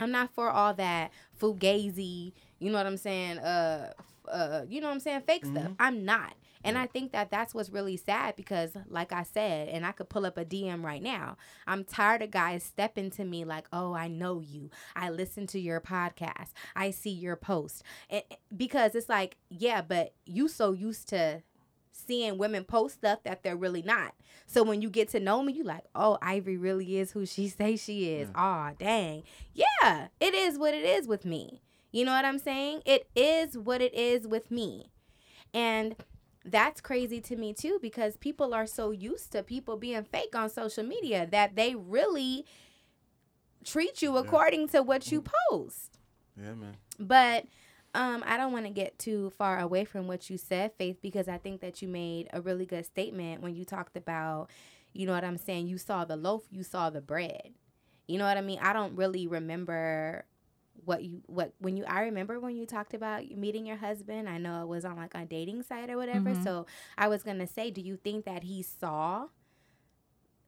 i'm 0.00 0.10
not 0.10 0.30
for 0.34 0.50
all 0.50 0.74
that 0.74 1.10
fugazi 1.40 2.32
you 2.58 2.70
know 2.70 2.78
what 2.78 2.86
i'm 2.86 2.96
saying 2.96 3.38
uh 3.38 3.92
uh 4.30 4.62
you 4.68 4.80
know 4.80 4.88
what 4.88 4.94
i'm 4.94 5.00
saying 5.00 5.20
fake 5.22 5.44
stuff 5.44 5.70
i'm 5.78 6.04
not 6.04 6.34
and 6.66 6.76
I 6.76 6.86
think 6.86 7.12
that 7.12 7.30
that's 7.30 7.54
what's 7.54 7.70
really 7.70 7.96
sad 7.96 8.34
because, 8.34 8.72
like 8.88 9.12
I 9.12 9.22
said, 9.22 9.68
and 9.68 9.86
I 9.86 9.92
could 9.92 10.08
pull 10.08 10.26
up 10.26 10.36
a 10.36 10.44
DM 10.44 10.82
right 10.84 11.02
now. 11.02 11.36
I'm 11.66 11.84
tired 11.84 12.22
of 12.22 12.32
guys 12.32 12.64
stepping 12.64 13.10
to 13.12 13.24
me 13.24 13.44
like, 13.44 13.66
"Oh, 13.72 13.94
I 13.94 14.08
know 14.08 14.40
you. 14.40 14.70
I 14.96 15.10
listen 15.10 15.46
to 15.48 15.60
your 15.60 15.80
podcast. 15.80 16.52
I 16.74 16.90
see 16.90 17.10
your 17.10 17.36
post." 17.36 17.84
And, 18.10 18.24
because 18.54 18.96
it's 18.96 19.08
like, 19.08 19.36
yeah, 19.48 19.80
but 19.80 20.14
you 20.24 20.48
so 20.48 20.72
used 20.72 21.08
to 21.10 21.42
seeing 21.92 22.36
women 22.36 22.64
post 22.64 22.96
stuff 22.96 23.22
that 23.22 23.42
they're 23.42 23.56
really 23.56 23.82
not. 23.82 24.14
So 24.46 24.62
when 24.62 24.82
you 24.82 24.90
get 24.90 25.08
to 25.10 25.20
know 25.20 25.42
me, 25.44 25.52
you 25.52 25.62
like, 25.62 25.84
"Oh, 25.94 26.18
Ivory 26.20 26.56
really 26.56 26.98
is 26.98 27.12
who 27.12 27.26
she 27.26 27.48
say 27.60 27.76
she 27.76 28.10
is." 28.10 28.28
Aw, 28.34 28.72
dang. 28.76 29.22
Yeah, 29.54 30.08
it 30.18 30.34
is 30.34 30.58
what 30.58 30.74
it 30.74 30.84
is 30.84 31.06
with 31.06 31.24
me. 31.24 31.62
You 31.92 32.04
know 32.04 32.12
what 32.12 32.24
I'm 32.24 32.38
saying? 32.38 32.82
It 32.84 33.08
is 33.14 33.56
what 33.56 33.80
it 33.80 33.94
is 33.94 34.26
with 34.26 34.50
me. 34.50 34.90
And 35.54 35.96
that's 36.44 36.80
crazy 36.80 37.20
to 37.20 37.36
me 37.36 37.52
too 37.52 37.78
because 37.82 38.16
people 38.16 38.54
are 38.54 38.66
so 38.66 38.90
used 38.90 39.32
to 39.32 39.42
people 39.42 39.76
being 39.76 40.04
fake 40.04 40.34
on 40.36 40.48
social 40.48 40.84
media 40.84 41.26
that 41.30 41.56
they 41.56 41.74
really 41.74 42.44
treat 43.64 44.00
you 44.00 44.16
according 44.16 44.68
to 44.68 44.82
what 44.82 45.10
you 45.10 45.24
post. 45.50 45.98
Yeah, 46.36 46.54
man. 46.54 46.76
But 46.98 47.46
um, 47.94 48.22
I 48.26 48.36
don't 48.36 48.52
want 48.52 48.66
to 48.66 48.70
get 48.70 48.98
too 48.98 49.30
far 49.30 49.58
away 49.58 49.84
from 49.84 50.06
what 50.06 50.28
you 50.30 50.36
said, 50.36 50.72
Faith, 50.78 50.98
because 51.02 51.28
I 51.28 51.38
think 51.38 51.62
that 51.62 51.82
you 51.82 51.88
made 51.88 52.28
a 52.32 52.40
really 52.40 52.66
good 52.66 52.84
statement 52.84 53.42
when 53.42 53.54
you 53.54 53.64
talked 53.64 53.96
about, 53.96 54.50
you 54.92 55.06
know 55.06 55.14
what 55.14 55.24
I'm 55.24 55.38
saying, 55.38 55.66
you 55.66 55.78
saw 55.78 56.04
the 56.04 56.16
loaf, 56.16 56.42
you 56.50 56.62
saw 56.62 56.90
the 56.90 57.00
bread. 57.00 57.54
You 58.06 58.18
know 58.18 58.24
what 58.24 58.36
I 58.36 58.42
mean? 58.42 58.60
I 58.60 58.72
don't 58.72 58.94
really 58.96 59.26
remember 59.26 60.26
what 60.84 61.02
you 61.02 61.22
what 61.26 61.52
when 61.58 61.76
you 61.76 61.84
I 61.84 62.02
remember 62.02 62.38
when 62.40 62.56
you 62.56 62.66
talked 62.66 62.94
about 62.94 63.28
meeting 63.30 63.66
your 63.66 63.76
husband. 63.76 64.28
I 64.28 64.38
know 64.38 64.62
it 64.62 64.68
was 64.68 64.84
on 64.84 64.96
like 64.96 65.14
a 65.14 65.24
dating 65.24 65.62
site 65.62 65.90
or 65.90 65.96
whatever. 65.96 66.30
Mhm. 66.30 66.42
So 66.44 66.66
I 66.96 67.08
was 67.08 67.22
gonna 67.22 67.46
say, 67.46 67.70
do 67.70 67.80
you 67.80 67.96
think 67.96 68.24
that 68.24 68.44
he 68.44 68.62
saw 68.62 69.28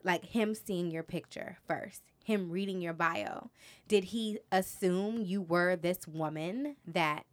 like 0.05 0.25
him 0.27 0.55
seeing 0.55 0.91
your 0.91 1.03
picture 1.03 1.59
first, 1.67 2.03
him 2.25 2.51
reading 2.51 2.81
your 2.81 2.93
bio? 2.95 3.51
Did 3.89 4.05
he 4.05 4.39
assume 4.53 5.23
you 5.23 5.43
were 5.43 5.77
this 5.77 6.07
woman 6.07 6.77
that 6.87 7.25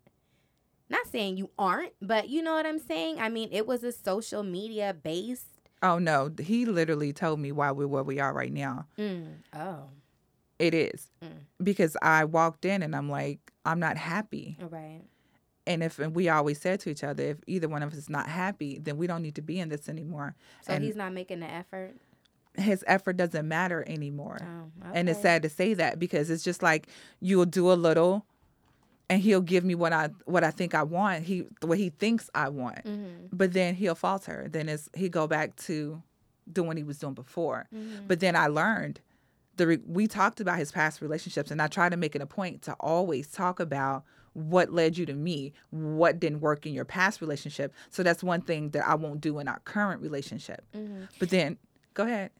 not 0.89 1.07
saying 1.07 1.37
you 1.37 1.49
aren't, 1.57 1.93
but 2.01 2.29
you 2.29 2.41
know 2.41 2.53
what 2.53 2.65
I'm 2.65 2.79
saying? 2.79 3.19
I 3.19 3.29
mean, 3.29 3.49
it 3.51 3.65
was 3.65 3.83
a 3.83 3.91
social 3.91 4.43
media 4.43 4.93
based 4.93 5.47
Oh 5.83 5.99
no, 5.99 6.31
he 6.39 6.65
literally 6.65 7.13
told 7.13 7.39
me 7.39 7.51
why 7.51 7.69
we're 7.71 7.87
where 7.87 8.01
we 8.01 8.19
are 8.19 8.33
right 8.33 8.51
now. 8.51 8.87
mm, 8.97 9.33
oh, 9.53 9.89
It 10.59 10.73
is 10.73 11.09
Mm. 11.21 11.31
because 11.63 11.97
I 12.01 12.23
walked 12.25 12.65
in 12.65 12.81
and 12.83 12.95
I'm 12.95 13.09
like, 13.09 13.39
I'm 13.65 13.79
not 13.79 13.97
happy. 13.97 14.57
right. 14.59 15.01
And 15.67 15.81
if 15.81 15.97
and 15.97 16.15
we 16.15 16.29
always 16.29 16.61
said 16.61 16.79
to 16.81 16.89
each 16.91 17.03
other, 17.03 17.23
if 17.23 17.37
either 17.47 17.67
one 17.67 17.81
of 17.81 17.91
us 17.91 17.97
is 17.97 18.09
not 18.09 18.27
happy, 18.27 18.77
then 18.77 18.97
we 18.97 19.07
don't 19.07 19.23
need 19.23 19.33
to 19.35 19.41
be 19.41 19.59
in 19.59 19.69
this 19.69 19.89
anymore. 19.89 20.35
So 20.61 20.73
and 20.73 20.83
he's 20.83 20.95
not 20.95 21.11
making 21.11 21.39
the 21.39 21.49
effort. 21.51 21.95
his 22.55 22.83
effort 22.87 23.17
doesn't 23.17 23.47
matter 23.47 23.83
anymore. 23.87 24.37
Oh, 24.41 24.71
And 24.93 25.09
it's 25.09 25.21
sad 25.21 25.41
to 25.41 25.49
say 25.49 25.73
that 25.73 25.97
because 25.99 26.29
it's 26.29 26.43
just 26.43 26.61
like 26.63 26.87
you'll 27.19 27.45
do 27.47 27.71
a 27.71 27.73
little 27.73 28.25
and 29.09 29.19
he'll 29.21 29.41
give 29.41 29.63
me 29.65 29.73
what 29.75 29.91
I 29.91 30.09
what 30.25 30.43
I 30.43 30.51
think 30.51 30.73
I 30.75 30.83
want. 30.83 31.23
He 31.25 31.45
what 31.61 31.79
he 31.79 31.89
thinks 31.89 32.29
I 32.35 32.49
want. 32.49 32.85
Mhm. 32.85 33.29
But 33.33 33.53
then 33.53 33.73
he'll 33.75 33.95
falter. 33.95 34.47
Then 34.49 34.69
it's 34.69 34.87
he 34.95 35.09
go 35.09 35.25
back 35.27 35.55
to 35.67 36.01
doing 36.51 36.67
what 36.67 36.77
he 36.77 36.83
was 36.83 36.99
doing 36.99 37.13
before. 37.15 37.67
Mhm. 37.73 38.07
But 38.07 38.19
then 38.19 38.35
I 38.35 38.47
learned 38.47 39.01
the 39.57 39.67
re- 39.67 39.79
we 39.85 40.07
talked 40.07 40.39
about 40.39 40.57
his 40.57 40.71
past 40.71 41.01
relationships 41.01 41.51
and 41.51 41.61
I 41.61 41.67
try 41.67 41.89
to 41.89 41.97
make 41.97 42.15
it 42.15 42.21
a 42.21 42.25
point 42.25 42.61
to 42.63 42.73
always 42.79 43.27
talk 43.27 43.59
about 43.59 44.03
what 44.33 44.73
led 44.73 44.97
you 44.97 45.05
to 45.05 45.13
me, 45.13 45.53
what 45.69 46.19
didn't 46.19 46.41
work 46.41 46.65
in 46.65 46.73
your 46.73 46.83
past 46.85 47.21
relationship. 47.21 47.73
So 47.89 48.03
that's 48.03 48.21
one 48.23 48.41
thing 48.41 48.71
that 48.71 48.85
I 48.87 48.95
won't 48.95 49.21
do 49.21 49.39
in 49.39 49.47
our 49.47 49.59
current 49.59 50.01
relationship. 50.01 50.65
Mhm. 50.75 51.07
But 51.19 51.29
then 51.29 51.57
go 51.93 52.03
ahead. 52.03 52.31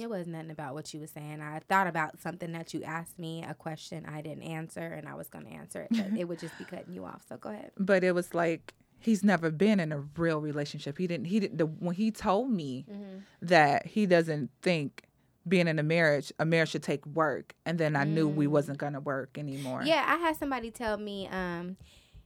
It 0.00 0.08
was 0.10 0.26
nothing 0.26 0.50
about 0.50 0.74
what 0.74 0.92
you 0.92 1.00
were 1.00 1.06
saying. 1.06 1.40
I 1.40 1.60
thought 1.68 1.86
about 1.86 2.18
something 2.18 2.50
that 2.52 2.74
you 2.74 2.82
asked 2.82 3.18
me, 3.18 3.44
a 3.46 3.54
question 3.54 4.06
I 4.06 4.22
didn't 4.22 4.42
answer, 4.42 4.80
and 4.80 5.06
I 5.08 5.14
was 5.14 5.28
going 5.28 5.44
to 5.44 5.52
answer 5.52 5.82
it, 5.82 5.88
but 5.90 6.06
it 6.18 6.24
would 6.24 6.40
just 6.40 6.56
be 6.58 6.64
cutting 6.64 6.92
you 6.94 7.04
off. 7.04 7.22
So 7.28 7.36
go 7.36 7.50
ahead. 7.50 7.70
but 7.78 8.02
it 8.02 8.12
was 8.12 8.34
like 8.34 8.74
he's 8.98 9.22
never 9.22 9.50
been 9.50 9.78
in 9.80 9.92
a 9.92 10.00
real 10.16 10.40
relationship. 10.40 10.96
He 10.98 11.06
didn't. 11.06 11.26
He 11.26 11.38
didn't. 11.40 11.58
The, 11.58 11.66
when 11.66 11.94
he 11.94 12.10
told 12.10 12.50
me 12.50 12.86
Mm-hmm. 12.90 13.18
that 13.42 13.86
he 13.86 14.06
doesn't 14.06 14.50
think 14.62 15.04
being 15.46 15.68
in 15.68 15.78
a 15.78 15.82
marriage, 15.82 16.32
a 16.38 16.44
marriage 16.44 16.70
should 16.70 16.82
take 16.82 17.04
work, 17.06 17.54
and 17.66 17.78
then 17.78 17.96
I 17.96 18.04
knew 18.04 18.28
we 18.28 18.46
Mm. 18.46 18.50
wasn't 18.50 18.78
gonna 18.78 19.00
work 19.00 19.36
anymore. 19.38 19.82
Yeah, 19.84 20.04
I 20.06 20.16
had 20.16 20.36
somebody 20.36 20.70
tell 20.70 20.96
me 20.96 21.28
um, 21.28 21.76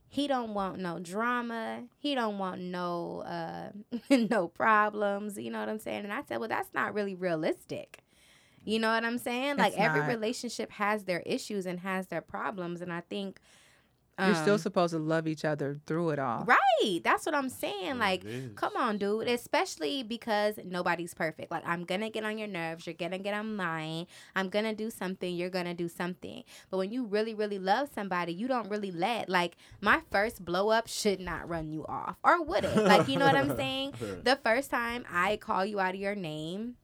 he 0.08 0.26
don't 0.28 0.54
want 0.54 0.78
no 0.78 0.98
drama. 0.98 1.84
He 1.98 2.14
don't 2.14 2.38
want 2.38 2.60
no 2.60 3.20
uh, 3.26 3.70
no 4.30 4.48
problems. 4.48 5.36
You 5.38 5.50
know 5.50 5.60
what 5.60 5.68
I'm 5.68 5.78
saying? 5.80 6.04
And 6.04 6.12
I 6.12 6.22
said, 6.22 6.38
well, 6.38 6.48
that's 6.48 6.72
not 6.72 6.94
really 6.94 7.14
realistic. 7.14 7.98
You 8.64 8.78
know 8.78 8.90
what 8.92 9.04
I'm 9.04 9.18
saying? 9.18 9.56
Like 9.56 9.72
It's 9.72 9.80
every 9.80 10.00
not. 10.00 10.08
relationship 10.08 10.70
has 10.72 11.04
their 11.04 11.20
issues 11.20 11.64
and 11.66 11.80
has 11.80 12.06
their 12.08 12.20
problems, 12.20 12.80
and 12.82 12.92
I 12.92 13.00
think 13.00 13.40
you're 14.18 14.34
still 14.34 14.54
um, 14.54 14.58
supposed 14.58 14.92
to 14.92 14.98
love 14.98 15.28
each 15.28 15.44
other 15.44 15.78
through 15.86 16.10
it 16.10 16.18
all. 16.18 16.44
Right. 16.44 17.00
That's 17.02 17.24
what 17.26 17.34
I'm 17.34 17.48
saying. 17.48 17.74
Yeah, 17.86 17.94
Like, 17.94 18.24
come 18.56 18.76
on, 18.76 18.98
dude. 18.98 19.28
Especially 19.28 20.02
because 20.02 20.58
nobody's 20.64 21.14
perfect. 21.14 21.50
Like, 21.50 21.62
I'm 21.66 21.84
going 21.84 22.00
to 22.00 22.10
get 22.10 22.24
on 22.24 22.38
your 22.38 22.48
nerves. 22.48 22.86
You're 22.86 22.94
going 22.94 23.12
to 23.12 23.18
get 23.18 23.34
on 23.34 23.56
mine. 23.56 24.06
I'm 24.34 24.48
going 24.48 24.64
to 24.64 24.74
do 24.74 24.90
something. 24.90 25.34
You're 25.34 25.50
going 25.50 25.66
to 25.66 25.74
do 25.74 25.88
something. 25.88 26.42
But 26.70 26.78
when 26.78 26.90
you 26.90 27.04
really, 27.04 27.34
really 27.34 27.58
love 27.58 27.88
somebody, 27.94 28.32
you 28.32 28.48
don't 28.48 28.68
really 28.68 28.90
let, 28.90 29.28
like, 29.28 29.56
my 29.80 30.00
first 30.10 30.44
blow 30.44 30.70
up 30.70 30.88
should 30.88 31.20
not 31.20 31.48
run 31.48 31.70
you 31.70 31.84
off. 31.86 32.16
Or 32.24 32.42
would 32.42 32.64
it? 32.64 32.76
Like, 32.76 33.08
you 33.08 33.18
know 33.18 33.26
what 33.26 33.36
I'm 33.36 33.56
saying? 33.56 33.94
The 34.24 34.38
first 34.44 34.70
time 34.70 35.04
I 35.10 35.36
call 35.36 35.64
you 35.64 35.78
out 35.80 35.94
of 35.94 36.00
your 36.00 36.14
name, 36.14 36.74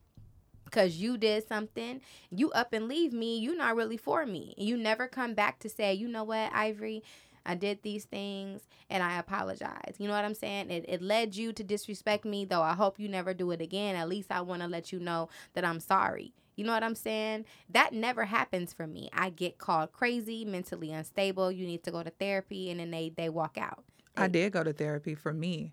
because 0.74 0.96
you 0.96 1.16
did 1.16 1.46
something, 1.46 2.00
you 2.30 2.50
up 2.50 2.72
and 2.72 2.88
leave 2.88 3.12
me, 3.12 3.38
you 3.38 3.56
not 3.56 3.76
really 3.76 3.96
for 3.96 4.26
me. 4.26 4.54
You 4.58 4.76
never 4.76 5.06
come 5.06 5.34
back 5.34 5.60
to 5.60 5.68
say, 5.68 5.94
you 5.94 6.08
know 6.08 6.24
what, 6.24 6.52
Ivory, 6.52 7.04
I 7.46 7.54
did 7.54 7.82
these 7.82 8.06
things 8.06 8.62
and 8.90 9.02
I 9.02 9.18
apologize. 9.18 9.94
You 9.98 10.08
know 10.08 10.14
what 10.14 10.24
I'm 10.24 10.34
saying? 10.34 10.70
It, 10.70 10.84
it 10.88 11.00
led 11.00 11.36
you 11.36 11.52
to 11.52 11.62
disrespect 11.62 12.24
me, 12.24 12.44
though 12.44 12.62
I 12.62 12.72
hope 12.72 12.98
you 12.98 13.08
never 13.08 13.32
do 13.34 13.52
it 13.52 13.60
again. 13.60 13.94
At 13.94 14.08
least 14.08 14.32
I 14.32 14.40
want 14.40 14.62
to 14.62 14.68
let 14.68 14.90
you 14.90 14.98
know 14.98 15.28
that 15.52 15.64
I'm 15.64 15.78
sorry. 15.78 16.32
You 16.56 16.64
know 16.64 16.72
what 16.72 16.84
I'm 16.84 16.94
saying? 16.94 17.44
That 17.70 17.92
never 17.92 18.24
happens 18.24 18.72
for 18.72 18.86
me. 18.86 19.10
I 19.12 19.30
get 19.30 19.58
called 19.58 19.92
crazy, 19.92 20.44
mentally 20.44 20.90
unstable. 20.92 21.52
You 21.52 21.66
need 21.66 21.84
to 21.84 21.90
go 21.90 22.02
to 22.02 22.10
therapy, 22.10 22.70
and 22.70 22.78
then 22.78 22.92
they 22.92 23.12
they 23.16 23.28
walk 23.28 23.58
out. 23.58 23.84
I 24.16 24.28
did 24.28 24.52
go 24.52 24.62
to 24.62 24.72
therapy 24.72 25.16
for 25.16 25.32
me. 25.32 25.72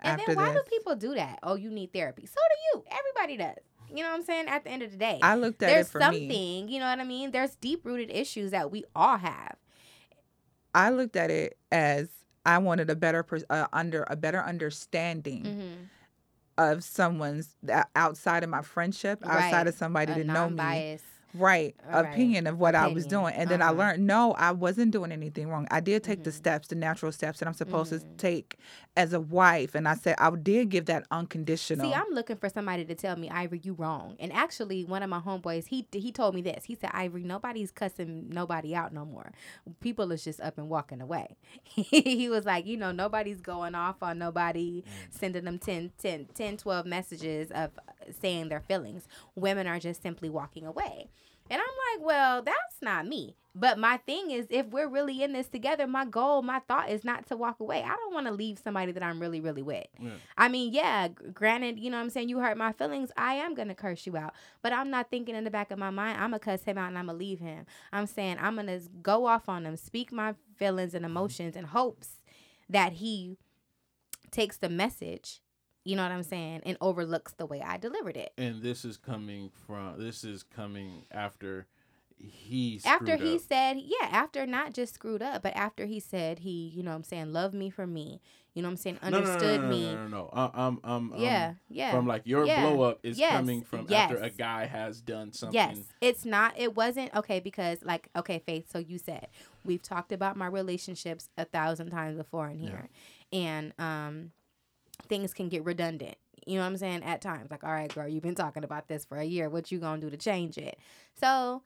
And 0.00 0.20
then 0.26 0.36
why 0.36 0.52
this. 0.52 0.62
do 0.62 0.70
people 0.70 0.96
do 0.96 1.14
that? 1.14 1.38
Oh, 1.42 1.54
you 1.54 1.70
need 1.70 1.92
therapy. 1.92 2.26
So 2.26 2.34
do 2.34 2.78
you. 2.78 2.84
Everybody 2.90 3.36
does. 3.36 3.62
You 3.94 4.02
know 4.02 4.10
what 4.10 4.16
I'm 4.20 4.24
saying? 4.24 4.48
At 4.48 4.64
the 4.64 4.70
end 4.70 4.82
of 4.82 4.90
the 4.90 4.96
day, 4.96 5.20
I 5.22 5.36
looked 5.36 5.62
at 5.62 5.68
there's 5.68 5.86
it 5.86 5.90
for 5.90 6.00
something. 6.00 6.26
me. 6.28 6.66
You 6.68 6.80
know 6.80 6.86
what 6.86 6.98
I 6.98 7.04
mean? 7.04 7.30
There's 7.30 7.54
deep 7.56 7.84
rooted 7.84 8.10
issues 8.10 8.50
that 8.50 8.70
we 8.70 8.84
all 8.94 9.18
have. 9.18 9.56
I 10.74 10.90
looked 10.90 11.14
at 11.16 11.30
it 11.30 11.56
as 11.70 12.08
I 12.44 12.58
wanted 12.58 12.90
a 12.90 12.96
better 12.96 13.24
uh, 13.48 13.66
under 13.72 14.04
a 14.08 14.16
better 14.16 14.42
understanding 14.42 15.42
Mm-hmm. 15.44 15.74
of 16.58 16.82
someone's 16.84 17.54
that 17.62 17.88
outside 17.94 18.42
of 18.44 18.50
my 18.50 18.62
friendship, 18.62 19.20
outside 19.24 19.66
of 19.68 19.74
somebody 19.74 20.12
A 20.12 20.16
to 20.16 20.24
know 20.24 20.50
me. 20.50 20.56
Right, 21.34 21.74
All 21.92 22.02
right. 22.02 22.12
opinion 22.12 22.46
of 22.46 22.60
what 22.60 22.76
I 22.76 22.86
was 22.86 23.06
doing. 23.06 23.34
And 23.34 23.50
then 23.50 23.60
I 23.60 23.66
Uh-huh. 23.66 23.74
learned 23.78 24.06
no, 24.06 24.32
I 24.34 24.52
wasn't 24.52 24.92
doing 24.92 25.10
anything 25.10 25.48
wrong. 25.48 25.66
I 25.70 25.80
did 25.80 26.04
take 26.04 26.22
the 26.22 26.30
Mhm. 26.30 26.34
steps, 26.34 26.68
the 26.68 26.76
natural 26.76 27.10
steps 27.10 27.40
that 27.40 27.48
I'm 27.48 27.54
supposed 27.54 27.90
to 27.90 27.98
Mhm. 27.98 28.16
take 28.18 28.56
as 28.96 29.12
a 29.12 29.20
wife. 29.20 29.74
And 29.74 29.88
I 29.88 29.94
said 29.94 30.14
I 30.18 30.30
did 30.30 30.68
give 30.68 30.86
that 30.86 31.06
unconditional. 31.10 31.86
See, 31.90 31.92
I'm 31.94 32.10
looking 32.12 32.36
for 32.36 32.48
somebody 32.48 32.84
to 32.84 32.94
tell 32.94 33.16
me, 33.16 33.28
Ivory, 33.30 33.60
you 33.64 33.72
wrong. 33.74 34.14
And 34.20 34.32
actually, 34.32 34.84
one 34.84 35.02
of 35.02 35.10
my 35.10 35.18
homeboys, 35.18 35.66
he 35.68 35.88
he 35.92 36.12
told 36.12 36.36
me 36.36 36.40
this. 36.42 36.66
He 36.66 36.76
said, 36.76 36.90
Ivory, 36.92 37.24
nobody's 37.24 37.72
cussing 37.72 38.28
nobody 38.28 38.74
out 38.76 38.92
no 38.92 39.04
more. 39.04 39.32
People 39.80 40.12
is 40.12 40.22
just 40.22 40.40
up 40.40 40.56
and 40.56 40.68
walking 40.68 41.00
away. 41.00 41.36
he 41.64 42.28
was 42.28 42.44
like, 42.44 42.64
you 42.64 42.76
know, 42.76 42.92
nobody's 42.92 43.40
going 43.40 43.74
off 43.74 44.02
on 44.04 44.18
nobody, 44.18 44.84
sending 45.10 45.44
them 45.44 45.58
10, 45.58 45.90
10, 45.98 46.26
10, 46.32 46.56
12 46.58 46.86
messages 46.86 47.50
of 47.50 47.72
uh, 47.88 48.12
saying 48.20 48.50
their 48.50 48.60
feelings. 48.60 49.08
Women 49.34 49.66
are 49.66 49.80
just 49.80 50.00
simply 50.00 50.30
walking 50.30 50.64
away. 50.64 51.08
And 51.50 51.60
I'm 51.60 51.98
like, 51.98 52.06
well, 52.06 52.42
that's 52.42 52.80
not 52.80 53.06
me. 53.06 53.36
But 53.56 53.78
my 53.78 53.98
thing 53.98 54.32
is, 54.32 54.46
if 54.50 54.66
we're 54.66 54.88
really 54.88 55.22
in 55.22 55.32
this 55.32 55.46
together, 55.46 55.86
my 55.86 56.04
goal, 56.04 56.42
my 56.42 56.58
thought 56.60 56.90
is 56.90 57.04
not 57.04 57.26
to 57.28 57.36
walk 57.36 57.60
away. 57.60 57.82
I 57.82 57.94
don't 57.94 58.12
want 58.12 58.26
to 58.26 58.32
leave 58.32 58.58
somebody 58.58 58.90
that 58.90 59.02
I'm 59.02 59.20
really, 59.20 59.40
really 59.40 59.62
with. 59.62 59.86
Yeah. 60.00 60.10
I 60.36 60.48
mean, 60.48 60.72
yeah, 60.72 61.08
granted, 61.08 61.78
you 61.78 61.88
know 61.88 61.98
what 61.98 62.02
I'm 62.02 62.10
saying, 62.10 62.28
you 62.28 62.38
hurt 62.38 62.56
my 62.56 62.72
feelings, 62.72 63.12
I 63.16 63.34
am 63.34 63.54
going 63.54 63.68
to 63.68 63.74
curse 63.74 64.06
you 64.06 64.16
out. 64.16 64.34
But 64.60 64.72
I'm 64.72 64.90
not 64.90 65.08
thinking 65.08 65.36
in 65.36 65.44
the 65.44 65.50
back 65.50 65.70
of 65.70 65.78
my 65.78 65.90
mind, 65.90 66.18
I'm 66.20 66.30
going 66.30 66.40
to 66.40 66.44
cuss 66.44 66.64
him 66.64 66.78
out 66.78 66.88
and 66.88 66.98
I'm 66.98 67.06
going 67.06 67.16
to 67.16 67.24
leave 67.24 67.38
him. 67.38 67.64
I'm 67.92 68.06
saying 68.06 68.38
I'm 68.40 68.56
going 68.56 68.66
to 68.66 68.80
go 69.02 69.26
off 69.26 69.48
on 69.48 69.66
him, 69.66 69.76
speak 69.76 70.10
my 70.10 70.34
feelings 70.56 70.94
and 70.94 71.04
mm-hmm. 71.04 71.12
emotions 71.12 71.54
and 71.54 71.66
hopes 71.66 72.18
that 72.68 72.94
he 72.94 73.36
takes 74.32 74.56
the 74.56 74.68
message, 74.68 75.40
you 75.84 75.96
know 75.96 76.02
what 76.02 76.12
I'm 76.12 76.22
saying, 76.22 76.62
and 76.64 76.76
overlooks 76.80 77.32
the 77.34 77.46
way 77.46 77.60
I 77.62 77.76
delivered 77.76 78.16
it. 78.16 78.32
And 78.38 78.62
this 78.62 78.84
is 78.84 78.96
coming 78.96 79.50
from 79.66 79.98
this 79.98 80.24
is 80.24 80.42
coming 80.42 81.04
after 81.10 81.66
he 82.16 82.80
after 82.84 83.16
he 83.16 83.34
up. 83.34 83.40
said 83.40 83.76
yeah 83.76 84.08
after 84.08 84.46
not 84.46 84.72
just 84.72 84.94
screwed 84.94 85.20
up 85.20 85.42
but 85.42 85.54
after 85.56 85.84
he 85.86 85.98
said 85.98 86.38
he 86.38 86.68
you 86.74 86.80
know 86.82 86.92
what 86.92 86.96
i'm 86.96 87.02
saying 87.02 87.32
loved 87.32 87.54
me 87.54 87.68
for 87.68 87.86
me 87.88 88.20
you 88.54 88.62
know 88.62 88.68
what 88.68 88.72
i'm 88.72 88.76
saying 88.76 88.98
No, 89.02 89.10
no, 89.10 89.18
no, 89.20 89.26
understood 89.26 89.60
no, 89.62 89.66
no, 89.66 89.76
me 89.76 89.82
No, 89.82 90.06
no, 90.06 90.08
no. 90.08 90.30
Um, 90.54 90.80
um, 90.84 91.12
um, 91.12 91.20
yeah 91.20 91.54
yeah 91.68 91.90
From 91.90 92.06
like 92.06 92.22
your 92.24 92.46
Yeah. 92.46 92.60
blow 92.62 92.82
up 92.82 93.00
is 93.02 93.18
Yes. 93.18 93.32
coming 93.32 93.62
from 93.62 93.88
after 93.92 94.16
a 94.16 94.30
guy 94.30 94.66
has 94.66 95.00
done 95.00 95.32
something. 95.32 95.54
Yes, 95.54 95.78
it's 96.00 96.24
not. 96.24 96.54
It 96.56 96.74
wasn't 96.76 97.14
okay 97.14 97.40
because, 97.40 97.78
like, 97.82 98.08
okay, 98.16 98.38
Faith. 98.38 98.70
So 98.70 98.78
you 98.78 98.96
said 98.96 99.26
we've 99.64 99.82
talked 99.82 100.12
about 100.12 100.36
my 100.36 100.46
relationships 100.46 101.28
a 101.36 101.44
thousand 101.44 101.90
times 101.90 102.16
before 102.16 102.48
in 102.48 102.58
here, 102.58 102.88
and 103.32 103.72
um, 103.78 104.30
things 105.08 105.34
can 105.34 105.48
get 105.48 105.64
redundant. 105.64 106.16
You 106.46 106.56
know 106.56 106.60
what 106.60 106.68
I'm 106.68 106.76
saying? 106.76 107.02
At 107.04 107.20
times, 107.20 107.50
like, 107.50 107.64
all 107.64 107.72
right, 107.72 107.92
girl, 107.92 108.08
you've 108.08 108.22
been 108.22 108.34
talking 108.34 108.64
about 108.64 108.88
this 108.88 109.04
for 109.04 109.16
a 109.16 109.24
year. 109.24 109.48
What 109.48 109.72
you 109.72 109.78
gonna 109.78 110.00
do 110.00 110.10
to 110.10 110.16
change 110.16 110.58
it? 110.58 110.78
So, 111.18 111.62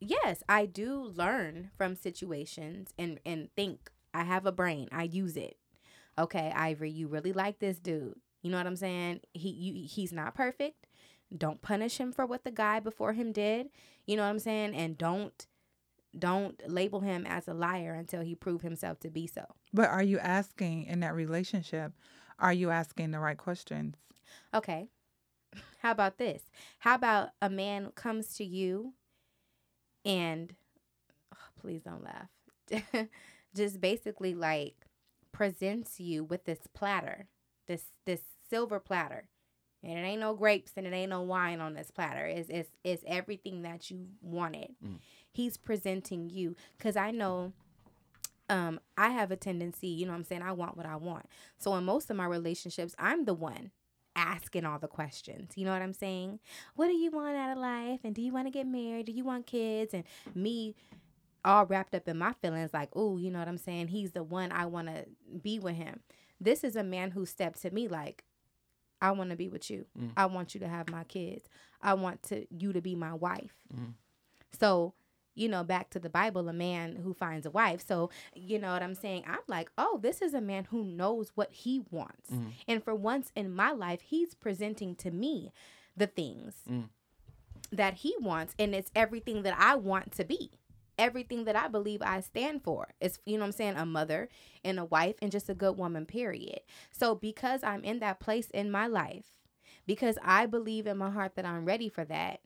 yes, 0.00 0.42
I 0.48 0.66
do 0.66 1.12
learn 1.14 1.70
from 1.76 1.94
situations 1.94 2.92
and 2.98 3.20
and 3.24 3.48
think. 3.54 3.90
I 4.14 4.24
have 4.24 4.44
a 4.44 4.52
brain. 4.52 4.88
I 4.92 5.04
use 5.04 5.38
it. 5.38 5.56
Okay, 6.18 6.52
Ivory, 6.54 6.90
you 6.90 7.08
really 7.08 7.32
like 7.32 7.60
this 7.60 7.78
dude. 7.78 8.20
You 8.42 8.50
know 8.50 8.58
what 8.58 8.66
I'm 8.66 8.76
saying? 8.76 9.20
He 9.32 9.48
you, 9.48 9.86
he's 9.88 10.12
not 10.12 10.34
perfect. 10.34 10.86
Don't 11.36 11.62
punish 11.62 11.98
him 11.98 12.12
for 12.12 12.26
what 12.26 12.44
the 12.44 12.50
guy 12.50 12.80
before 12.80 13.14
him 13.14 13.32
did. 13.32 13.70
You 14.06 14.16
know 14.16 14.22
what 14.22 14.28
I'm 14.28 14.38
saying? 14.38 14.74
And 14.74 14.98
don't 14.98 15.46
don't 16.18 16.60
label 16.68 17.00
him 17.00 17.24
as 17.26 17.48
a 17.48 17.54
liar 17.54 17.94
until 17.94 18.20
he 18.20 18.34
prove 18.34 18.60
himself 18.60 19.00
to 19.00 19.10
be 19.10 19.26
so. 19.26 19.46
but 19.72 19.88
are 19.88 20.02
you 20.02 20.18
asking 20.18 20.84
in 20.84 21.00
that 21.00 21.14
relationship? 21.14 21.92
Are 22.38 22.52
you 22.52 22.70
asking 22.70 23.10
the 23.10 23.18
right 23.18 23.38
questions? 23.38 23.96
Okay. 24.54 24.88
How 25.80 25.90
about 25.90 26.18
this? 26.18 26.42
How 26.78 26.94
about 26.94 27.30
a 27.40 27.50
man 27.50 27.90
comes 27.94 28.34
to 28.36 28.44
you 28.44 28.94
and 30.04 30.54
oh, 31.34 31.36
please 31.60 31.82
don't 31.82 32.04
laugh. 32.04 33.06
Just 33.54 33.80
basically 33.80 34.34
like 34.34 34.86
presents 35.32 36.00
you 36.00 36.24
with 36.24 36.44
this 36.44 36.60
platter, 36.74 37.26
this 37.66 37.84
this 38.06 38.22
silver 38.48 38.80
platter. 38.80 39.28
And 39.84 39.98
it 39.98 40.02
ain't 40.02 40.20
no 40.20 40.34
grapes 40.34 40.72
and 40.76 40.86
it 40.86 40.92
ain't 40.92 41.10
no 41.10 41.22
wine 41.22 41.60
on 41.60 41.74
this 41.74 41.90
platter. 41.90 42.24
It's 42.24 42.48
it's, 42.48 42.70
it's 42.84 43.04
everything 43.06 43.62
that 43.62 43.90
you 43.90 44.06
wanted. 44.20 44.74
Mm. 44.84 44.98
He's 45.30 45.56
presenting 45.56 46.30
you 46.30 46.56
cuz 46.78 46.96
I 46.96 47.10
know 47.10 47.52
um 48.52 48.78
I 48.96 49.08
have 49.10 49.30
a 49.30 49.36
tendency, 49.36 49.88
you 49.88 50.04
know 50.06 50.12
what 50.12 50.18
I'm 50.18 50.24
saying, 50.24 50.42
I 50.42 50.52
want 50.52 50.76
what 50.76 50.86
I 50.86 50.96
want. 50.96 51.26
So 51.58 51.74
in 51.76 51.84
most 51.84 52.10
of 52.10 52.16
my 52.16 52.26
relationships, 52.26 52.94
I'm 52.98 53.24
the 53.24 53.34
one 53.34 53.70
asking 54.14 54.66
all 54.66 54.78
the 54.78 54.88
questions. 54.88 55.52
You 55.56 55.64
know 55.64 55.72
what 55.72 55.80
I'm 55.82 55.94
saying? 55.94 56.38
What 56.76 56.88
do 56.88 56.92
you 56.92 57.10
want 57.10 57.34
out 57.34 57.52
of 57.52 57.58
life? 57.58 58.00
And 58.04 58.14
do 58.14 58.20
you 58.20 58.32
want 58.32 58.46
to 58.46 58.50
get 58.50 58.66
married? 58.66 59.06
Do 59.06 59.12
you 59.12 59.24
want 59.24 59.46
kids? 59.46 59.94
And 59.94 60.04
me 60.34 60.74
all 61.44 61.64
wrapped 61.66 61.94
up 61.94 62.06
in 62.06 62.18
my 62.18 62.34
feelings 62.34 62.72
like, 62.74 62.90
"Oh, 62.94 63.16
you 63.16 63.30
know 63.30 63.38
what 63.38 63.48
I'm 63.48 63.58
saying? 63.58 63.88
He's 63.88 64.12
the 64.12 64.22
one 64.22 64.52
I 64.52 64.66
want 64.66 64.88
to 64.88 65.06
be 65.42 65.58
with 65.58 65.76
him." 65.76 66.00
This 66.38 66.62
is 66.62 66.76
a 66.76 66.84
man 66.84 67.12
who 67.12 67.24
stepped 67.24 67.62
to 67.62 67.70
me 67.70 67.88
like, 67.88 68.24
"I 69.00 69.12
want 69.12 69.30
to 69.30 69.36
be 69.36 69.48
with 69.48 69.70
you. 69.70 69.86
Mm. 69.98 70.12
I 70.16 70.26
want 70.26 70.54
you 70.54 70.60
to 70.60 70.68
have 70.68 70.90
my 70.90 71.04
kids. 71.04 71.48
I 71.80 71.94
want 71.94 72.22
to 72.24 72.46
you 72.50 72.72
to 72.74 72.82
be 72.82 72.94
my 72.94 73.14
wife." 73.14 73.56
Mhm. 73.74 73.94
So, 74.52 74.94
you 75.34 75.48
know, 75.48 75.64
back 75.64 75.90
to 75.90 75.98
the 75.98 76.10
Bible, 76.10 76.48
a 76.48 76.52
man 76.52 76.96
who 77.02 77.14
finds 77.14 77.46
a 77.46 77.50
wife. 77.50 77.84
So, 77.86 78.10
you 78.34 78.58
know 78.58 78.72
what 78.72 78.82
I'm 78.82 78.94
saying? 78.94 79.24
I'm 79.26 79.38
like, 79.48 79.70
oh, 79.78 79.98
this 80.02 80.20
is 80.22 80.34
a 80.34 80.40
man 80.40 80.64
who 80.64 80.84
knows 80.84 81.32
what 81.34 81.52
he 81.52 81.82
wants. 81.90 82.30
Mhm. 82.30 82.52
And 82.68 82.84
for 82.84 82.94
once 82.94 83.32
in 83.34 83.54
my 83.54 83.72
life, 83.72 84.02
he's 84.02 84.34
presenting 84.34 84.94
to 84.96 85.10
me 85.10 85.52
the 85.96 86.06
things 86.06 86.54
Mm. 86.68 86.88
that 87.70 87.94
he 87.94 88.14
wants. 88.20 88.54
And 88.58 88.74
it's 88.74 88.90
everything 88.94 89.42
that 89.42 89.54
I 89.58 89.76
want 89.76 90.12
to 90.12 90.24
be. 90.24 90.52
Everything 90.98 91.44
that 91.44 91.56
I 91.56 91.68
believe 91.68 92.02
I 92.02 92.20
stand 92.20 92.62
for. 92.62 92.88
It's, 93.00 93.18
you 93.24 93.34
know 93.38 93.40
what 93.44 93.46
I'm 93.46 93.52
saying, 93.52 93.76
a 93.76 93.86
mother 93.86 94.28
and 94.62 94.78
a 94.78 94.84
wife 94.84 95.16
and 95.22 95.32
just 95.32 95.48
a 95.48 95.54
good 95.54 95.78
woman, 95.78 96.04
period. 96.04 96.60
So, 96.90 97.14
because 97.14 97.62
I'm 97.64 97.82
in 97.82 97.98
that 98.00 98.20
place 98.20 98.50
in 98.50 98.70
my 98.70 98.86
life, 98.86 99.24
because 99.86 100.18
I 100.22 100.44
believe 100.46 100.86
in 100.86 100.98
my 100.98 101.10
heart 101.10 101.34
that 101.36 101.46
I'm 101.46 101.64
ready 101.64 101.88
for 101.88 102.04
that, 102.04 102.40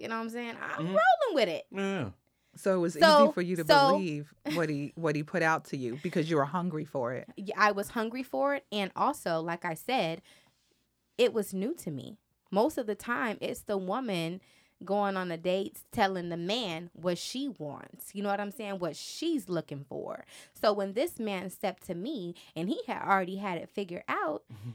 you 0.00 0.08
know 0.08 0.16
what 0.16 0.22
I'm 0.24 0.30
saying? 0.30 0.54
I'm 0.62 0.86
Mhm. 0.86 0.88
rolling 0.88 1.34
with 1.34 1.48
it. 1.48 1.66
Yeah. 1.70 2.10
So 2.56 2.74
it 2.74 2.78
was 2.78 2.94
So- 2.94 3.24
easy 3.24 3.32
for 3.32 3.42
you 3.42 3.56
to 3.56 3.64
so- 3.64 3.90
believe 3.92 4.32
what 4.54 4.68
he 4.68 4.92
what 4.96 5.14
he 5.16 5.22
put 5.22 5.42
out 5.42 5.64
to 5.66 5.76
you 5.76 5.98
because 6.02 6.28
you 6.30 6.36
were 6.36 6.44
hungry 6.46 6.84
for 6.84 7.12
it. 7.12 7.28
I 7.56 7.72
was 7.72 7.90
hungry 7.90 8.22
for 8.22 8.54
it. 8.54 8.64
And 8.72 8.90
also, 8.96 9.40
like 9.40 9.64
I 9.64 9.74
said, 9.74 10.22
it 11.16 11.32
was 11.32 11.52
new 11.54 11.74
to 11.74 11.90
me. 11.90 12.16
Most 12.50 12.78
of 12.78 12.86
the 12.86 12.94
time, 12.94 13.38
it's 13.40 13.60
the 13.62 13.76
woman 13.78 14.40
going 14.84 15.16
on 15.16 15.28
the 15.28 15.36
dates 15.36 15.84
telling 15.90 16.28
the 16.28 16.36
man 16.36 16.88
what 16.94 17.18
she 17.18 17.48
wants. 17.48 18.14
You 18.14 18.22
know 18.22 18.28
what 18.28 18.40
I'm 18.40 18.52
saying? 18.52 18.78
What 18.78 18.94
she's 18.96 19.48
looking 19.48 19.84
for. 19.88 20.24
So 20.54 20.72
when 20.72 20.92
this 20.92 21.18
man 21.18 21.50
stepped 21.50 21.84
to 21.86 21.94
me 21.96 22.34
and 22.56 22.68
he 22.68 22.80
had 22.86 23.02
already 23.02 23.36
had 23.36 23.58
it 23.58 23.68
figured 23.68 24.04
out, 24.08 24.44
Mhm. 24.52 24.74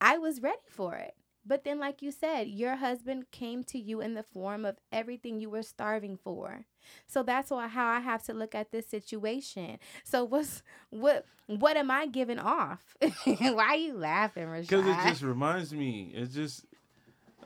I 0.00 0.18
was 0.18 0.42
ready 0.42 0.56
for 0.68 0.94
it. 0.94 1.14
But 1.46 1.64
then, 1.64 1.78
like 1.78 2.02
you 2.02 2.10
said, 2.10 2.48
your 2.48 2.76
husband 2.76 3.30
came 3.30 3.62
to 3.64 3.78
you 3.78 4.00
in 4.00 4.14
the 4.14 4.22
form 4.22 4.64
of 4.64 4.76
everything 4.90 5.40
you 5.40 5.48
were 5.50 5.62
starving 5.62 6.16
for. 6.16 6.64
So 7.06 7.22
that's 7.22 7.50
why 7.50 7.68
how 7.68 7.86
I 7.86 8.00
have 8.00 8.22
to 8.24 8.32
look 8.34 8.54
at 8.54 8.70
this 8.72 8.86
situation. 8.88 9.78
So 10.04 10.24
what's 10.24 10.62
what 10.90 11.24
what 11.46 11.76
am 11.76 11.90
I 11.90 12.06
giving 12.06 12.38
off? 12.40 12.96
why 13.24 13.64
are 13.68 13.76
you 13.76 13.94
laughing, 13.94 14.50
Because 14.60 14.86
it 14.86 15.08
just 15.10 15.22
reminds 15.22 15.72
me. 15.72 16.12
It 16.14 16.30
just 16.32 16.64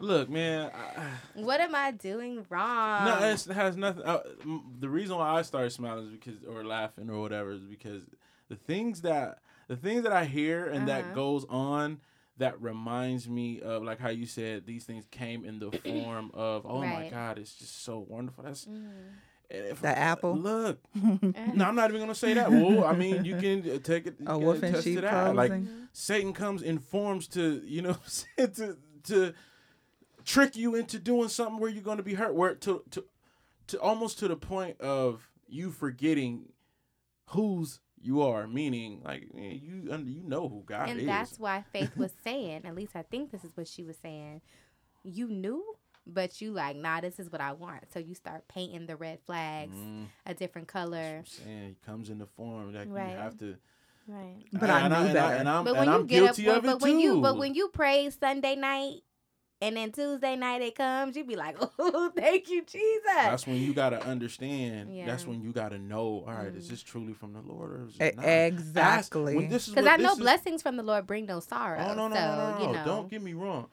look, 0.00 0.28
man. 0.30 0.70
I, 0.74 1.08
What 1.34 1.60
am 1.60 1.74
I 1.74 1.90
doing 1.90 2.44
wrong? 2.48 3.04
no, 3.04 3.18
it's, 3.30 3.46
it 3.46 3.54
has 3.54 3.76
nothing. 3.76 4.02
Uh, 4.04 4.20
the 4.78 4.88
reason 4.88 5.16
why 5.16 5.38
I 5.38 5.42
started 5.42 5.70
smiling 5.70 6.06
is 6.06 6.10
because, 6.10 6.42
or 6.44 6.64
laughing, 6.64 7.10
or 7.10 7.20
whatever, 7.20 7.52
is 7.52 7.62
because 7.64 8.02
the 8.48 8.56
things 8.56 9.02
that 9.02 9.38
the 9.68 9.76
things 9.76 10.02
that 10.02 10.12
I 10.12 10.24
hear 10.24 10.66
and 10.66 10.88
Uh-huh. 10.88 11.02
that 11.02 11.14
goes 11.14 11.44
on, 11.48 12.00
that 12.40 12.60
reminds 12.60 13.28
me 13.28 13.60
of 13.60 13.82
like 13.82 13.98
how 14.00 14.10
you 14.10 14.26
said 14.26 14.66
these 14.66 14.84
things 14.84 15.06
came 15.10 15.44
in 15.44 15.58
the 15.58 15.70
form 15.84 16.30
of 16.34 16.66
oh 16.66 16.80
my 16.80 17.08
god 17.08 17.38
it's 17.38 17.54
just 17.54 17.82
so 17.84 18.04
wonderful. 18.06 18.44
That's 18.44 18.66
Mhm. 18.66 18.90
if 19.48 19.80
The 19.80 19.88
I- 19.88 19.92
apple? 20.12 20.36
look. 20.36 20.78
No 21.54 21.64
i'm 21.66 21.74
not 21.74 21.90
even 21.90 22.00
gonna 22.00 22.14
say 22.14 22.34
that. 22.34 22.50
Well 22.50 22.84
i 22.84 22.92
mean 22.94 23.24
you 23.24 23.36
can 23.36 23.58
uh, 23.70 23.78
take 23.78 24.06
it 24.06 24.14
A 24.26 24.32
you 24.34 24.38
wolf 24.44 24.56
can 24.60 24.64
in 24.68 24.74
attest 24.74 24.84
to 24.86 24.94
sheep 24.94 25.34
like 25.34 25.52
satan 25.92 26.32
comes 26.32 26.62
in 26.62 26.78
forms 26.78 27.26
to 27.28 27.62
you 27.64 27.82
know 27.82 27.96
to 28.38 28.76
to 29.04 29.34
trick 30.24 30.54
you 30.56 30.74
into 30.74 30.98
doing 30.98 31.28
something 31.28 31.58
where 31.58 31.70
you're 31.70 31.82
going 31.82 31.96
to 31.96 32.02
be 32.02 32.14
hurt 32.14 32.34
where 32.34 32.54
to 32.54 32.82
to 32.90 33.04
to 33.68 33.80
almost 33.80 34.18
to 34.20 34.28
the 34.28 34.36
point 34.36 34.80
of 34.80 35.28
you 35.48 35.70
forgetting 35.70 36.52
whose 37.26 37.80
you 38.02 38.22
are 38.22 38.46
meaning 38.46 39.00
like 39.04 39.28
you 39.34 39.88
under 39.90 40.10
you 40.10 40.22
know 40.22 40.48
who 40.48 40.62
god 40.64 40.88
and 40.88 40.98
is 41.00 41.00
And 41.00 41.08
that's 41.08 41.38
why 41.38 41.64
Faith 41.72 41.96
was 41.96 42.12
saying, 42.24 42.62
at 42.64 42.74
least 42.74 42.96
I 42.96 43.02
think 43.02 43.30
this 43.30 43.44
is 43.44 43.56
what 43.56 43.68
she 43.68 43.84
was 43.84 43.96
saying. 43.98 44.40
You 45.04 45.28
knew, 45.28 45.62
but 46.06 46.40
you 46.40 46.52
like, 46.52 46.76
nah, 46.76 47.00
this 47.00 47.18
is 47.18 47.30
what 47.30 47.40
I 47.40 47.52
want. 47.52 47.84
So 47.92 47.98
you 47.98 48.14
start 48.14 48.48
painting 48.48 48.86
the 48.86 48.96
red 48.96 49.18
flags 49.26 49.76
Mm, 49.76 50.06
a 50.26 50.34
different 50.34 50.68
color. 50.68 51.18
I'm 51.18 51.26
saying 51.26 51.68
he 51.68 51.76
comes 51.86 52.10
in 52.10 52.18
the 52.18 52.26
form 52.26 52.72
that 52.72 52.88
Right. 52.88 53.12
you 53.12 53.16
have 53.18 53.36
to 53.38 53.56
Right. 54.06 54.44
But 54.52 54.70
I 54.70 54.80
and 54.80 54.92
knew 54.92 55.00
and 55.00 55.12
better. 55.12 55.34
and 55.36 55.48
I'm, 55.48 55.64
But 55.64 55.70
and 55.76 55.78
when 55.78 55.88
you 55.88 55.94
I'm 55.94 56.06
get 56.06 56.22
up, 56.22 56.36
guilty 56.36 56.44
but, 56.46 56.56
of 56.58 56.64
it 56.64 56.66
but 56.66 56.80
when 56.80 56.98
you 57.00 57.20
but 57.20 57.38
when 57.38 57.54
you 57.54 57.68
pray 57.68 58.10
Sunday 58.10 58.56
night 58.56 59.02
and 59.62 59.76
then 59.76 59.92
Tuesday 59.92 60.36
night 60.36 60.62
it 60.62 60.74
comes, 60.74 61.16
you 61.16 61.24
be 61.24 61.36
like, 61.36 61.56
oh, 61.78 62.12
thank 62.16 62.48
you, 62.48 62.62
Jesus. 62.64 63.02
That's 63.14 63.46
when 63.46 63.56
you 63.56 63.74
gotta 63.74 64.02
understand. 64.04 64.94
Yeah. 64.94 65.06
That's 65.06 65.26
when 65.26 65.42
you 65.42 65.52
gotta 65.52 65.78
know. 65.78 66.24
All 66.26 66.32
right, 66.34 66.54
is 66.54 66.66
Mm. 66.66 66.70
this 66.70 66.82
truly 66.82 67.12
from 67.12 67.32
the 67.32 67.40
Lord 67.40 67.72
or 67.72 67.86
is 67.88 67.96
it 68.00 68.16
not? 68.16 68.24
Exactly. 68.24 69.36
when 69.36 69.48
this 69.48 69.68
is 69.68 69.74
Because 69.74 69.88
I 69.88 69.96
know 69.96 70.12
is- 70.12 70.18
blessings 70.18 70.62
from 70.62 70.76
the 70.76 70.82
Lord 70.82 71.06
bring 71.06 71.26
no 71.26 71.40
sorrow. 71.40 71.78
Oh 71.90 71.94
no 71.94 72.08
no 72.08 72.14
so, 72.14 72.20
no 72.20 72.36
no 72.36 72.58
no! 72.58 72.66
You 72.66 72.72
know, 72.78 72.84
Don't 72.84 73.10
get 73.10 73.22
me 73.22 73.32
wrong. 73.34 73.68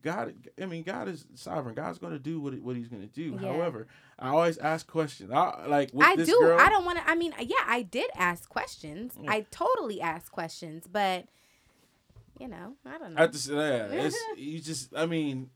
God, 0.00 0.32
I 0.62 0.66
mean, 0.66 0.84
God 0.84 1.08
is 1.08 1.26
sovereign. 1.34 1.74
God's 1.74 1.98
going 1.98 2.12
to 2.12 2.20
do 2.20 2.40
what 2.40 2.54
what 2.62 2.76
He's 2.76 2.86
going 2.88 3.02
to 3.02 3.08
do. 3.12 3.36
Yeah. 3.40 3.48
However, 3.52 3.88
I 4.18 4.28
always 4.28 4.56
ask 4.58 4.86
questions. 4.86 5.30
I 5.32 5.66
like 5.66 5.90
with 5.92 6.06
I 6.06 6.14
this 6.14 6.28
do. 6.28 6.38
girl. 6.40 6.58
I 6.58 6.68
don't 6.68 6.84
want 6.84 6.98
to. 6.98 7.08
I 7.10 7.16
mean, 7.16 7.34
yeah, 7.40 7.56
I 7.66 7.82
did 7.82 8.08
ask 8.14 8.48
questions. 8.48 9.14
Yeah. 9.20 9.30
I 9.30 9.46
totally 9.50 10.00
asked 10.00 10.30
questions, 10.30 10.86
but 10.90 11.26
you 12.40 12.48
know, 12.48 12.74
I 12.86 12.98
don't 12.98 13.14
know. 13.14 13.20
After 13.22 13.32
just, 13.32 13.50
yeah, 13.50 13.86
it's 13.90 14.16
you 14.36 14.60
just. 14.60 14.94
I 14.96 15.06
mean, 15.06 15.50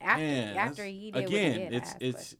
after 0.00 0.22
man, 0.22 0.56
after 0.56 0.84
he 0.84 1.10
did 1.10 1.24
again, 1.24 1.50
what 1.52 1.60
he 1.60 1.64
did, 1.68 1.72
it's 1.74 1.90
asked 1.90 1.96
it's. 2.02 2.36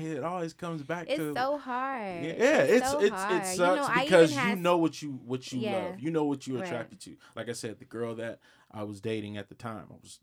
It 0.00 0.22
always 0.22 0.52
comes 0.52 0.84
back 0.84 1.06
It's 1.08 1.18
to 1.18 1.34
so 1.34 1.58
hard. 1.58 2.22
Yeah, 2.24 2.34
yeah, 2.38 2.58
it's 2.60 2.88
so 2.92 3.00
it's 3.00 3.10
hard. 3.10 3.32
it 3.32 3.48
You 3.50 3.56
sucks 3.56 3.88
know, 3.88 4.02
because 4.04 4.30
you 4.30 4.38
had- 4.38 4.58
know 4.60 4.76
what 4.78 5.02
you 5.02 5.10
what 5.24 5.50
you 5.52 5.60
Yeah. 5.62 5.72
love. 5.86 6.00
You 6.00 6.10
know 6.12 6.24
what 6.24 6.46
you're 6.46 6.58
Right. 6.60 6.66
attracted 6.68 7.00
to. 7.00 7.16
Like 7.34 7.48
I 7.48 7.52
said, 7.54 7.80
the 7.80 7.84
girl 7.84 8.14
that 8.14 8.38
I 8.70 8.84
was 8.84 9.00
dating 9.00 9.36
at 9.36 9.48
the 9.48 9.56
time, 9.56 9.86
I 9.90 9.94
was 10.00 10.20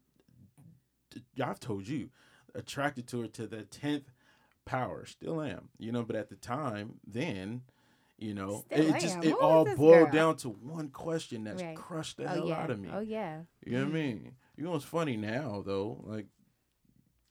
I've 1.43 1.59
told 1.59 1.87
you, 1.89 2.11
attracted 2.55 3.07
to 3.09 3.21
her 3.21 3.27
to 3.27 3.45
the 3.45 3.63
tenth 3.63 4.13
power. 4.63 5.05
Still 5.05 5.41
am. 5.41 5.67
You 5.77 5.91
know, 5.91 6.03
but 6.03 6.15
at 6.15 6.29
the 6.29 6.37
time, 6.37 6.99
then, 7.05 7.63
you 8.21 8.33
know, 8.33 8.63
Still 8.71 8.95
it 8.95 8.99
just 9.01 9.17
it 9.17 9.31
Who 9.31 9.39
all 9.39 9.65
boiled 9.75 10.11
girl? 10.11 10.11
down 10.11 10.35
to 10.37 10.49
one 10.49 10.89
question 10.89 11.43
that's 11.43 11.61
Right. 11.61 11.75
crushed 11.75 12.17
the 12.17 12.25
Oh 12.25 12.27
hell 12.27 12.47
yeah. 12.47 12.61
out 12.61 12.69
of 12.69 12.79
me. 12.79 12.89
Oh 12.93 12.99
yeah. 13.01 13.41
You 13.65 13.73
know 13.73 13.85
what 13.85 13.89
I 13.89 13.93
mean? 13.93 14.31
You 14.55 14.63
know 14.63 14.71
what's 14.71 14.85
funny 14.85 15.17
now 15.17 15.63
though? 15.65 16.01
Like 16.05 16.27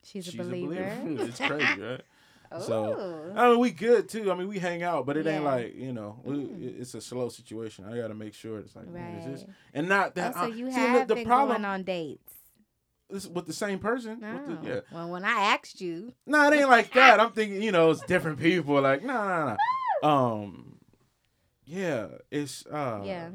She's 0.03 0.27
a 0.27 0.31
she's 0.31 0.39
believer. 0.41 0.75
it's 1.05 1.39
crazy, 1.39 1.81
right? 1.81 2.01
Oh. 2.53 2.59
So, 2.59 3.33
I 3.33 3.49
mean, 3.49 3.59
we 3.59 3.71
good 3.71 4.09
too. 4.09 4.29
I 4.29 4.35
mean, 4.35 4.49
we 4.49 4.59
hang 4.59 4.83
out, 4.83 5.05
but 5.05 5.15
it 5.15 5.25
ain't 5.25 5.45
like 5.45 5.73
you 5.73 5.93
know, 5.93 6.19
we, 6.25 6.35
Mm. 6.35 6.81
it's 6.81 6.93
a 6.93 6.99
slow 6.99 7.29
situation. 7.29 7.85
I 7.85 7.95
got 7.95 8.09
to 8.09 8.13
make 8.13 8.33
sure 8.33 8.59
it's 8.59 8.75
like, 8.75 8.87
is 8.87 9.25
this 9.25 9.39
right. 9.47 9.55
and 9.73 9.87
not 9.87 10.07
Oh, 10.07 10.11
that. 10.15 10.33
so 10.33 10.39
I- 10.41 10.47
you 10.47 10.69
see, 10.69 10.75
have 10.77 11.07
the, 11.07 11.13
the 11.13 11.15
been 11.21 11.27
problem 11.27 11.61
going 11.61 11.63
on 11.65 11.83
dates. 11.83 12.33
with 13.09 13.45
the 13.45 13.53
same 13.53 13.79
person. 13.79 14.19
with 14.19 14.29
Oh. 14.59 14.61
the- 14.63 14.67
yeah, 14.69 14.79
Well, 14.91 15.09
when 15.11 15.23
I 15.23 15.31
asked 15.53 15.79
you, 15.79 16.11
no, 16.27 16.51
it 16.51 16.57
ain't 16.59 16.67
like 16.69 16.91
that. 16.95 17.21
I'm 17.21 17.31
thinking, 17.31 17.61
you 17.61 17.71
know, 17.71 17.89
it's 17.91 18.01
different 18.05 18.37
people. 18.37 18.81
Like, 18.81 19.01
no, 19.01 19.13
no, 19.29 19.55
no. 20.03 20.09
Um, 20.09 20.77
yeah, 21.65 22.07
it's 22.29 22.65
uh, 22.67 23.01
Yeah. 23.05 23.29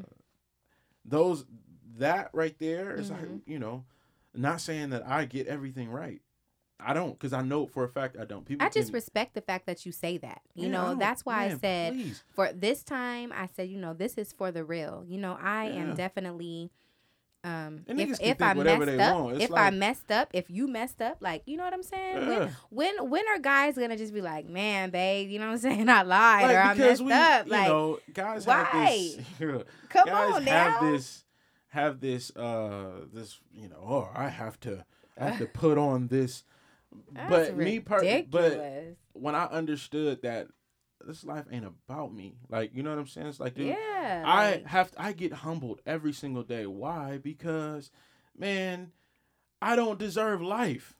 those 1.05 1.45
that 1.97 2.29
right 2.33 2.55
there 2.59 2.95
is 2.95 3.09
like, 3.09 3.21
Mhm. 3.21 3.41
you 3.45 3.59
know, 3.59 3.85
not 4.33 4.61
saying 4.61 4.91
that 4.91 5.05
I 5.07 5.25
get 5.25 5.47
everything 5.47 5.89
right. 5.89 6.21
I 6.79 6.93
don't, 6.93 7.13
because 7.13 7.33
I 7.33 7.41
know 7.41 7.65
for 7.65 7.83
a 7.83 7.89
fact 7.89 8.17
I 8.19 8.25
don't. 8.25 8.45
People, 8.45 8.63
I 8.65 8.69
just 8.69 8.89
can- 8.89 8.93
respect 8.93 9.33
the 9.33 9.41
fact 9.41 9.65
that 9.65 9.83
you 9.85 9.91
say 9.91 10.17
that. 10.19 10.41
You 10.53 10.67
Yeah, 10.67 10.73
know, 10.73 10.95
that's 10.95 11.25
why 11.25 11.45
I 11.45 11.57
said 11.57 11.93
please. 11.93 12.23
for 12.35 12.53
this 12.53 12.83
time, 12.83 13.31
I 13.33 13.47
said, 13.47 13.69
you 13.69 13.77
know, 13.79 13.93
this 13.95 14.15
is 14.15 14.31
for 14.31 14.51
the 14.51 14.63
real. 14.63 15.03
You 15.07 15.17
know, 15.17 15.37
I 15.41 15.69
Yeah. 15.69 15.73
am 15.81 15.95
definitely. 15.95 16.71
Um, 17.43 17.83
if 17.87 18.19
if 18.21 18.41
I 18.41 18.53
messed 18.53 18.99
up, 18.99 19.15
want. 19.15 19.41
If 19.41 19.53
I 19.53 19.69
messed 19.69 20.11
up, 20.11 20.29
if 20.33 20.49
you 20.49 20.67
messed 20.67 21.01
up, 21.01 21.17
like 21.21 21.43
you 21.45 21.55
know 21.55 21.63
what 21.63 21.73
I'm 21.73 21.83
saying? 21.83 22.17
Yeah. 22.29 22.49
When 22.69 22.95
when 22.97 23.09
when 23.09 23.27
are 23.29 23.39
guys 23.39 23.77
gonna 23.77 23.95
just 23.95 24.13
be 24.13 24.21
like, 24.21 24.49
man, 24.49 24.89
babe, 24.89 25.29
you 25.29 25.39
know 25.39 25.45
what 25.47 25.53
I'm 25.53 25.57
saying? 25.59 25.87
I 25.89 26.01
lied 26.01 26.51
or 26.51 26.57
I 26.59 26.67
Like, 26.69 26.77
messed 26.77 27.01
we, 27.03 27.11
up. 27.13 27.45
you 27.45 27.51
Like, 27.51 27.67
know, 27.67 27.99
guys 28.13 28.45
why? 28.45 28.63
have 28.63 28.93
this. 29.39 29.63
come 29.89 30.05
guys 30.07 30.33
on 30.35 30.43
have 30.43 30.81
now. 30.81 30.91
this, 30.91 31.23
have 31.69 31.99
this, 32.01 32.35
uh, 32.35 33.05
this, 33.13 33.39
you 33.53 33.69
know, 33.69 33.77
oh, 33.81 34.09
I 34.13 34.27
have 34.29 34.59
to, 34.61 34.83
I 35.17 35.29
have 35.29 35.37
to 35.37 35.45
put 35.45 35.77
on 35.77 36.07
this. 36.07 36.43
That's 37.13 37.29
but 37.49 37.57
me, 37.57 37.79
per- 37.79 38.23
but 38.29 38.95
when 39.13 39.35
I 39.35 39.45
understood 39.45 40.21
that 40.23 40.47
this 41.07 41.23
life 41.23 41.45
ain't 41.51 41.65
about 41.65 42.13
me, 42.13 42.35
like, 42.49 42.75
you 42.75 42.83
know 42.83 42.91
what 42.91 42.99
I'm 42.99 43.07
saying? 43.07 43.27
It's 43.27 43.39
like, 43.39 43.55
dude, 43.55 43.67
yeah, 43.67 44.23
I 44.25 44.51
like- 44.51 44.65
have, 44.67 44.91
I 44.97 45.13
get 45.13 45.33
humbled 45.33 45.81
every 45.85 46.13
single 46.13 46.43
day. 46.43 46.67
Why? 46.67 47.17
Because, 47.17 47.89
man, 48.37 48.91
I 49.61 49.75
don't 49.75 49.97
deserve 49.97 50.41
life. 50.41 50.95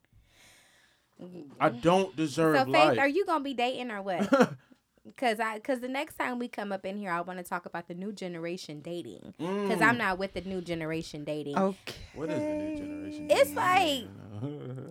I 1.60 1.70
don't 1.70 2.16
deserve 2.16 2.56
So, 2.58 2.66
Faith, 2.66 2.74
life. 2.74 3.00
are 3.00 3.08
you 3.08 3.26
gonna 3.26 3.44
be 3.44 3.54
dating 3.56 3.92
or 3.92 4.02
what? 4.04 4.54
Cause 5.16 5.40
I, 5.40 5.60
cause 5.60 5.80
the 5.80 5.88
next 5.88 6.16
time 6.18 6.40
we 6.40 6.48
come 6.48 6.72
up 6.72 6.86
in 6.86 6.98
here, 6.98 7.12
I 7.12 7.22
want 7.22 7.40
to 7.40 7.44
talk 7.46 7.66
about 7.66 7.88
the 7.88 7.94
new 7.94 8.12
generation 8.12 8.82
dating. 8.82 9.34
Cause 9.40 9.82
I'm 9.82 9.96
Mm. 9.96 9.98
not 10.00 10.18
with 10.20 10.34
the 10.34 10.42
new 10.42 10.62
generation 10.62 11.24
dating. 11.24 11.58
okay. 11.58 11.94
What 12.16 12.30
is 12.30 12.40
the 12.40 12.46
new 12.54 12.76
generation? 12.78 13.28
It's 13.30 13.52
dating? 13.52 13.56
like- 13.56 14.08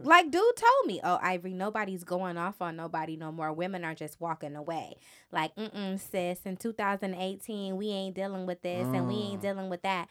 Like 0.02 0.30
dude 0.30 0.42
told 0.56 0.86
me, 0.86 1.00
oh 1.04 1.18
Ivory, 1.22 1.52
nobody's 1.52 2.02
going 2.04 2.36
off 2.36 2.60
on 2.60 2.76
nobody 2.76 3.16
no 3.16 3.30
more. 3.30 3.52
Women 3.52 3.84
are 3.84 3.94
just 3.94 4.20
walking 4.20 4.56
away. 4.56 4.96
Like, 5.30 5.54
mm 5.56 6.00
sis, 6.00 6.40
in 6.44 6.56
2018, 6.56 7.76
we 7.76 7.88
ain't 7.90 8.14
dealing 8.16 8.46
with 8.46 8.62
this 8.62 8.86
and 8.86 9.06
we 9.06 9.14
ain't 9.14 9.38
Mm. 9.38 9.42
dealing 9.42 9.68
with 9.70 9.82
that. 9.82 10.08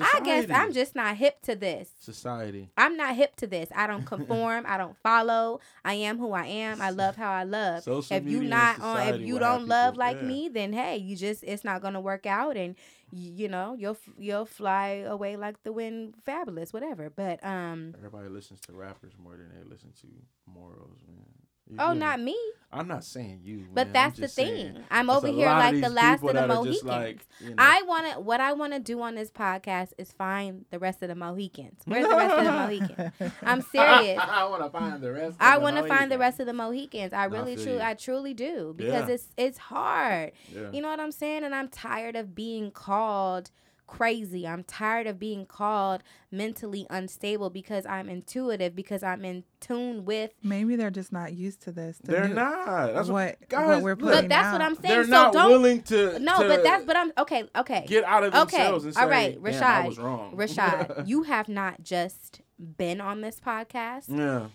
I 0.00 0.20
guess 0.20 0.48
I'm 0.50 0.72
just 0.72 0.94
not 0.94 1.16
hip 1.16 1.40
to 1.42 1.54
this. 1.54 1.90
society. 1.98 2.70
I'm 2.76 2.96
not 2.96 3.14
hip 3.14 3.36
to 3.36 3.46
this. 3.46 3.68
I 3.74 3.86
don't 3.86 4.04
conform. 4.06 4.64
I 4.66 4.78
don't 4.78 4.96
follow. 4.96 5.60
I 5.84 5.94
am 5.94 6.18
who 6.18 6.32
I 6.32 6.46
am. 6.46 6.80
I 6.80 6.90
love 6.90 7.16
how 7.16 7.30
I 7.30 7.44
love. 7.44 7.82
Social 7.82 8.16
if 8.16 8.24
you 8.26 8.42
not 8.42 8.80
on, 8.80 9.08
if 9.08 9.20
you 9.20 9.38
don't 9.38 9.66
love 9.66 9.94
people- 9.94 10.06
like 10.06 10.16
yeah. 10.16 10.28
me, 10.28 10.48
then 10.48 10.72
hey, 10.72 10.96
you 10.96 11.16
just 11.16 11.44
it's 11.44 11.64
not 11.64 11.82
gonna 11.82 12.00
work 12.00 12.24
out, 12.26 12.56
and 12.56 12.74
you 13.10 13.48
know 13.48 13.74
you'll 13.78 13.98
you'll 14.18 14.46
fly 14.46 15.04
away 15.06 15.36
like 15.36 15.62
the 15.62 15.72
wind, 15.72 16.14
fabulous, 16.24 16.72
whatever. 16.72 17.10
But 17.10 17.44
um, 17.44 17.94
Everybody 17.96 18.28
listens 18.28 18.60
to 18.62 18.72
rappers 18.72 19.12
more 19.22 19.36
than 19.36 19.50
they 19.54 19.68
listen 19.68 19.92
to 20.00 20.06
morals, 20.46 21.00
man. 21.06 21.26
You 21.70 21.76
oh, 21.78 21.92
not 21.94 22.20
me. 22.20 22.36
I'm 22.74 22.88
not 22.88 23.04
saying 23.04 23.40
you, 23.44 23.66
But 23.72 23.88
man. 23.88 23.92
That's 23.92 24.16
the 24.16 24.22
just 24.22 24.34
saying, 24.34 24.72
thing. 24.74 24.84
I'm 24.90 25.10
over 25.10 25.26
here 25.28 25.46
like 25.46 25.78
the 25.78 25.90
last 25.90 26.22
of 26.24 26.32
the 26.32 26.46
Mohicans. 26.46 26.82
like, 26.84 27.26
you 27.40 27.50
know, 27.50 27.54
I 27.58 27.82
want 27.82 28.12
to. 28.12 28.20
What 28.20 28.40
I 28.40 28.54
want 28.54 28.72
to 28.72 28.78
do 28.78 29.00
on 29.02 29.14
this 29.14 29.30
podcast 29.30 29.92
is 29.98 30.10
find 30.10 30.64
the 30.70 30.78
rest 30.78 31.02
of 31.02 31.08
the 31.08 31.14
Mohicans. 31.14 31.80
Where's 31.84 32.08
the 32.08 32.16
rest 32.16 32.34
of 32.34 32.44
the 32.44 32.52
Mohicans? 32.52 33.32
I'm 33.42 33.60
serious. 33.72 34.18
I 34.22 34.44
want 34.46 34.62
to 34.64 34.70
find 34.70 35.02
the 35.02 35.12
rest. 35.12 35.36
I 35.38 35.58
want 35.58 35.76
to 35.76 35.86
find 35.86 36.10
the 36.10 36.18
rest 36.18 36.40
of 36.40 36.46
the 36.46 36.54
Mohicans. 36.54 37.12
I 37.12 37.22
I 37.22 37.24
really, 37.26 37.56
feel 37.56 37.64
truly. 37.66 37.82
I 37.82 37.94
truly 37.94 38.32
do 38.34 38.72
because 38.76 39.08
Yeah. 39.08 39.14
it's 39.14 39.28
it's 39.36 39.58
hard. 39.58 40.32
Yeah. 40.54 40.70
You 40.72 40.80
know 40.80 40.88
what 40.88 40.98
I'm 41.00 41.12
saying? 41.12 41.44
And 41.44 41.54
I'm 41.54 41.68
tired 41.68 42.16
of 42.16 42.34
being 42.34 42.70
called 42.70 43.50
crazy. 43.86 44.46
I'm 44.48 44.64
tired 44.64 45.06
of 45.06 45.18
being 45.18 45.44
called 45.46 46.02
mentally 46.30 46.86
unstable 46.90 47.50
because 47.50 47.84
I'm 47.86 48.08
intuitive 48.08 48.74
because 48.74 49.02
I'm 49.02 49.24
in 49.24 49.44
tune 49.60 50.04
with. 50.04 50.30
Maybe 50.42 50.76
they're 50.76 50.90
just 50.90 51.12
not 51.12 51.34
used 51.34 51.62
to 51.62 51.72
this. 51.72 51.98
the 52.02 52.12
They're 52.12 52.28
new- 52.28 52.34
not. 52.34 52.94
That's 52.94 53.08
what, 53.08 53.36
what, 53.40 53.48
guys, 53.48 53.68
what 53.68 53.82
we're 53.82 53.96
putting 53.96 54.20
But 54.22 54.28
that's 54.28 54.52
what. 54.52 54.60
I'm 54.62 54.74
saying. 54.76 54.94
they're 54.94 55.04
so 55.04 55.10
not 55.10 55.32
don't. 55.32 55.50
willing 55.50 55.82
to. 55.84 56.18
no, 56.18 56.42
to 56.42 56.48
but 56.48 56.62
that's 56.62 56.84
but 56.84 56.96
I'm 56.96 57.12
okay. 57.18 57.44
Okay. 57.56 57.84
get 57.86 58.04
out 58.04 58.24
of 58.24 58.34
Okay, 58.34 58.56
themselves 58.58 58.84
and 58.86 58.94
say, 58.94 59.00
all 59.02 59.08
right, 59.08 59.34
Damn, 59.34 59.46
I 59.46 59.50
Rashad, 59.82 59.86
was 59.86 59.98
wrong. 59.98 60.32
Rashad, 60.36 61.06
you 61.06 61.24
have 61.24 61.48
not 61.48 61.82
just 61.82 62.40
been 62.58 63.00
on 63.00 63.20
this 63.20 63.40
podcast. 63.40 64.04
yeah. 64.08 64.46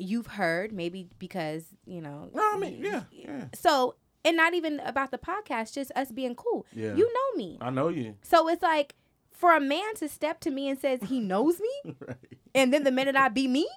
You've 0.00 0.28
heard 0.28 0.72
maybe 0.72 1.08
because 1.18 1.64
you 1.84 2.00
know. 2.00 2.30
No, 2.32 2.54
I 2.54 2.56
mean, 2.56 2.84
yeah, 2.84 3.02
yeah, 3.10 3.46
So 3.54 3.96
and 4.24 4.36
not 4.36 4.54
even 4.54 4.80
about 4.80 5.10
the 5.10 5.18
podcast, 5.18 5.74
just 5.74 5.92
us 5.96 6.10
being 6.12 6.34
cool. 6.34 6.66
yeah. 6.72 6.94
You 6.94 7.12
know 7.12 7.36
me. 7.36 7.58
I 7.60 7.70
know 7.70 7.88
you. 7.88 8.14
So 8.22 8.48
it's 8.48 8.62
like 8.62 8.94
for 9.32 9.54
a 9.54 9.60
man 9.60 9.94
to 9.96 10.08
step 10.08 10.40
to 10.40 10.50
me 10.50 10.68
and 10.68 10.78
says 10.78 11.00
he 11.08 11.20
knows 11.20 11.60
me, 11.60 11.94
right. 12.06 12.16
and 12.54 12.72
then 12.72 12.84
the 12.84 12.90
minute 12.90 13.16
I 13.16 13.28
be 13.28 13.46
me, 13.48 13.68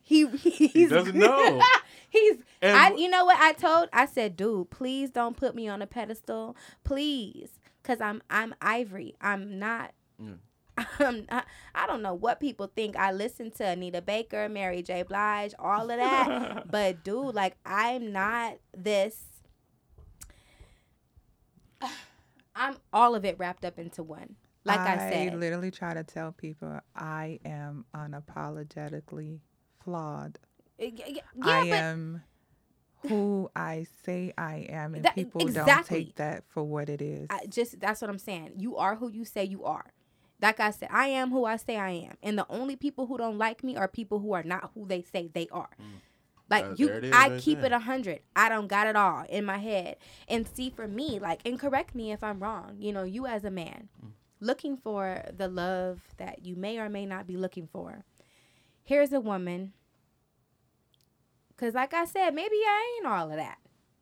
he 0.00 0.26
he's, 0.36 0.72
He 0.72 0.86
doesn't 0.86 1.14
know. 1.14 1.60
he's 2.10 2.36
And 2.60 2.76
I 2.76 2.94
you 2.94 3.08
know 3.08 3.24
what 3.24 3.38
I 3.38 3.52
told 3.52 3.88
I 3.92 4.06
said, 4.06 4.36
dude, 4.36 4.70
please 4.70 5.10
don't 5.10 5.36
put 5.36 5.54
me 5.54 5.68
on 5.68 5.82
a 5.82 5.86
pedestal, 5.86 6.56
please, 6.84 7.50
cause 7.82 8.00
I'm 8.00 8.22
I'm 8.30 8.54
Ivory. 8.60 9.14
I'm 9.20 9.58
not. 9.58 9.92
Yeah. 10.18 10.26
Mm. 10.26 10.38
I'm 10.98 11.26
not, 11.30 11.46
I 11.74 11.86
don't 11.86 12.00
know 12.00 12.14
what 12.14 12.40
people 12.40 12.72
think. 12.74 12.96
I 12.96 13.12
listen 13.12 13.50
to 13.52 13.64
Anita 13.66 14.00
Baker, 14.00 14.48
Mary 14.48 14.82
J. 14.82 15.02
Blige, 15.02 15.52
all 15.58 15.90
of 15.90 15.98
that. 15.98 16.70
but 16.70 17.04
dude, 17.04 17.34
like 17.34 17.56
I'm 17.66 18.10
not 18.10 18.56
this. 18.74 19.16
I'm 22.54 22.76
all 22.92 23.14
of 23.14 23.24
it 23.24 23.38
wrapped 23.38 23.64
up 23.64 23.78
into 23.78 24.02
one. 24.02 24.36
Like 24.64 24.78
I, 24.80 24.98
said, 25.10 25.32
You 25.32 25.38
literally 25.38 25.70
try 25.72 25.92
to 25.94 26.04
tell 26.04 26.32
people 26.32 26.78
I 26.94 27.40
am 27.44 27.84
unapologetically 27.94 29.40
flawed. 29.82 30.38
Eh, 30.78 30.90
y- 30.96 31.04
y- 31.08 31.14
yeah, 31.14 31.22
I 31.44 31.68
but 31.70 31.78
am 31.78 32.22
who 33.08 33.50
I 33.56 33.86
say 34.04 34.32
I 34.38 34.66
am, 34.68 34.94
and 34.94 35.04
That- 35.04 35.14
people 35.16 35.44
don't 35.46 35.84
take 35.84 36.14
that 36.16 36.44
for 36.48 36.62
what 36.62 36.88
it 36.88 37.02
is. 37.02 37.26
I 37.30 37.46
just 37.46 37.80
that's 37.80 38.00
what 38.00 38.08
I'm 38.10 38.18
saying. 38.18 38.52
You 38.58 38.76
are 38.76 38.94
who 38.96 39.10
you 39.10 39.24
say 39.24 39.44
you 39.44 39.64
are. 39.64 39.86
Like 40.40 40.58
I 40.60 40.70
said, 40.70 40.88
I 40.92 41.06
am 41.08 41.30
who 41.30 41.44
I 41.44 41.56
say 41.56 41.76
I 41.76 41.90
am, 41.90 42.16
and 42.22 42.36
the 42.38 42.46
only 42.48 42.76
people 42.76 43.06
who 43.06 43.16
don't 43.18 43.38
like 43.38 43.62
me 43.64 43.76
are 43.76 43.88
people 43.88 44.18
who 44.20 44.32
are 44.32 44.42
not 44.42 44.70
who 44.74 44.86
they 44.86 45.02
say 45.02 45.28
they 45.32 45.48
are. 45.50 45.70
Mm. 45.80 46.00
Like 46.52 46.64
Uh, 46.64 46.74
you, 46.76 46.90
I 47.12 47.28
right 47.30 47.40
keep 47.40 47.58
it 47.58 47.70
there. 47.70 47.72
a 47.74 47.78
hundred. 47.80 48.20
I 48.36 48.48
don't 48.48 48.66
got 48.68 48.86
it 48.86 48.94
all 48.96 49.24
in 49.28 49.44
my 49.44 49.58
head. 49.58 49.96
And 50.28 50.46
see, 50.46 50.70
for 50.70 50.86
me, 50.86 51.18
like, 51.18 51.40
and 51.46 51.58
correct 51.58 51.94
me 51.94 52.12
if 52.12 52.22
I'm 52.22 52.40
wrong. 52.40 52.76
You 52.78 52.92
know, 52.92 53.02
you 53.04 53.26
as 53.26 53.42
a 53.44 53.50
man, 53.50 53.88
Mm. 54.04 54.10
looking 54.40 54.76
for 54.76 55.22
the 55.36 55.48
love 55.48 56.00
that 56.18 56.44
you 56.44 56.54
may 56.56 56.78
or 56.78 56.88
may 56.88 57.06
not 57.06 57.26
be 57.26 57.36
looking 57.36 57.66
for. 57.66 58.04
Here's 58.84 59.12
a 59.12 59.20
woman. 59.20 59.72
Cause 61.56 61.74
like 61.74 61.94
I 61.94 62.04
said, 62.04 62.34
maybe 62.34 62.56
I 62.56 62.96
ain't 62.98 63.06
all 63.06 63.30
of 63.30 63.36
that. 63.36 63.58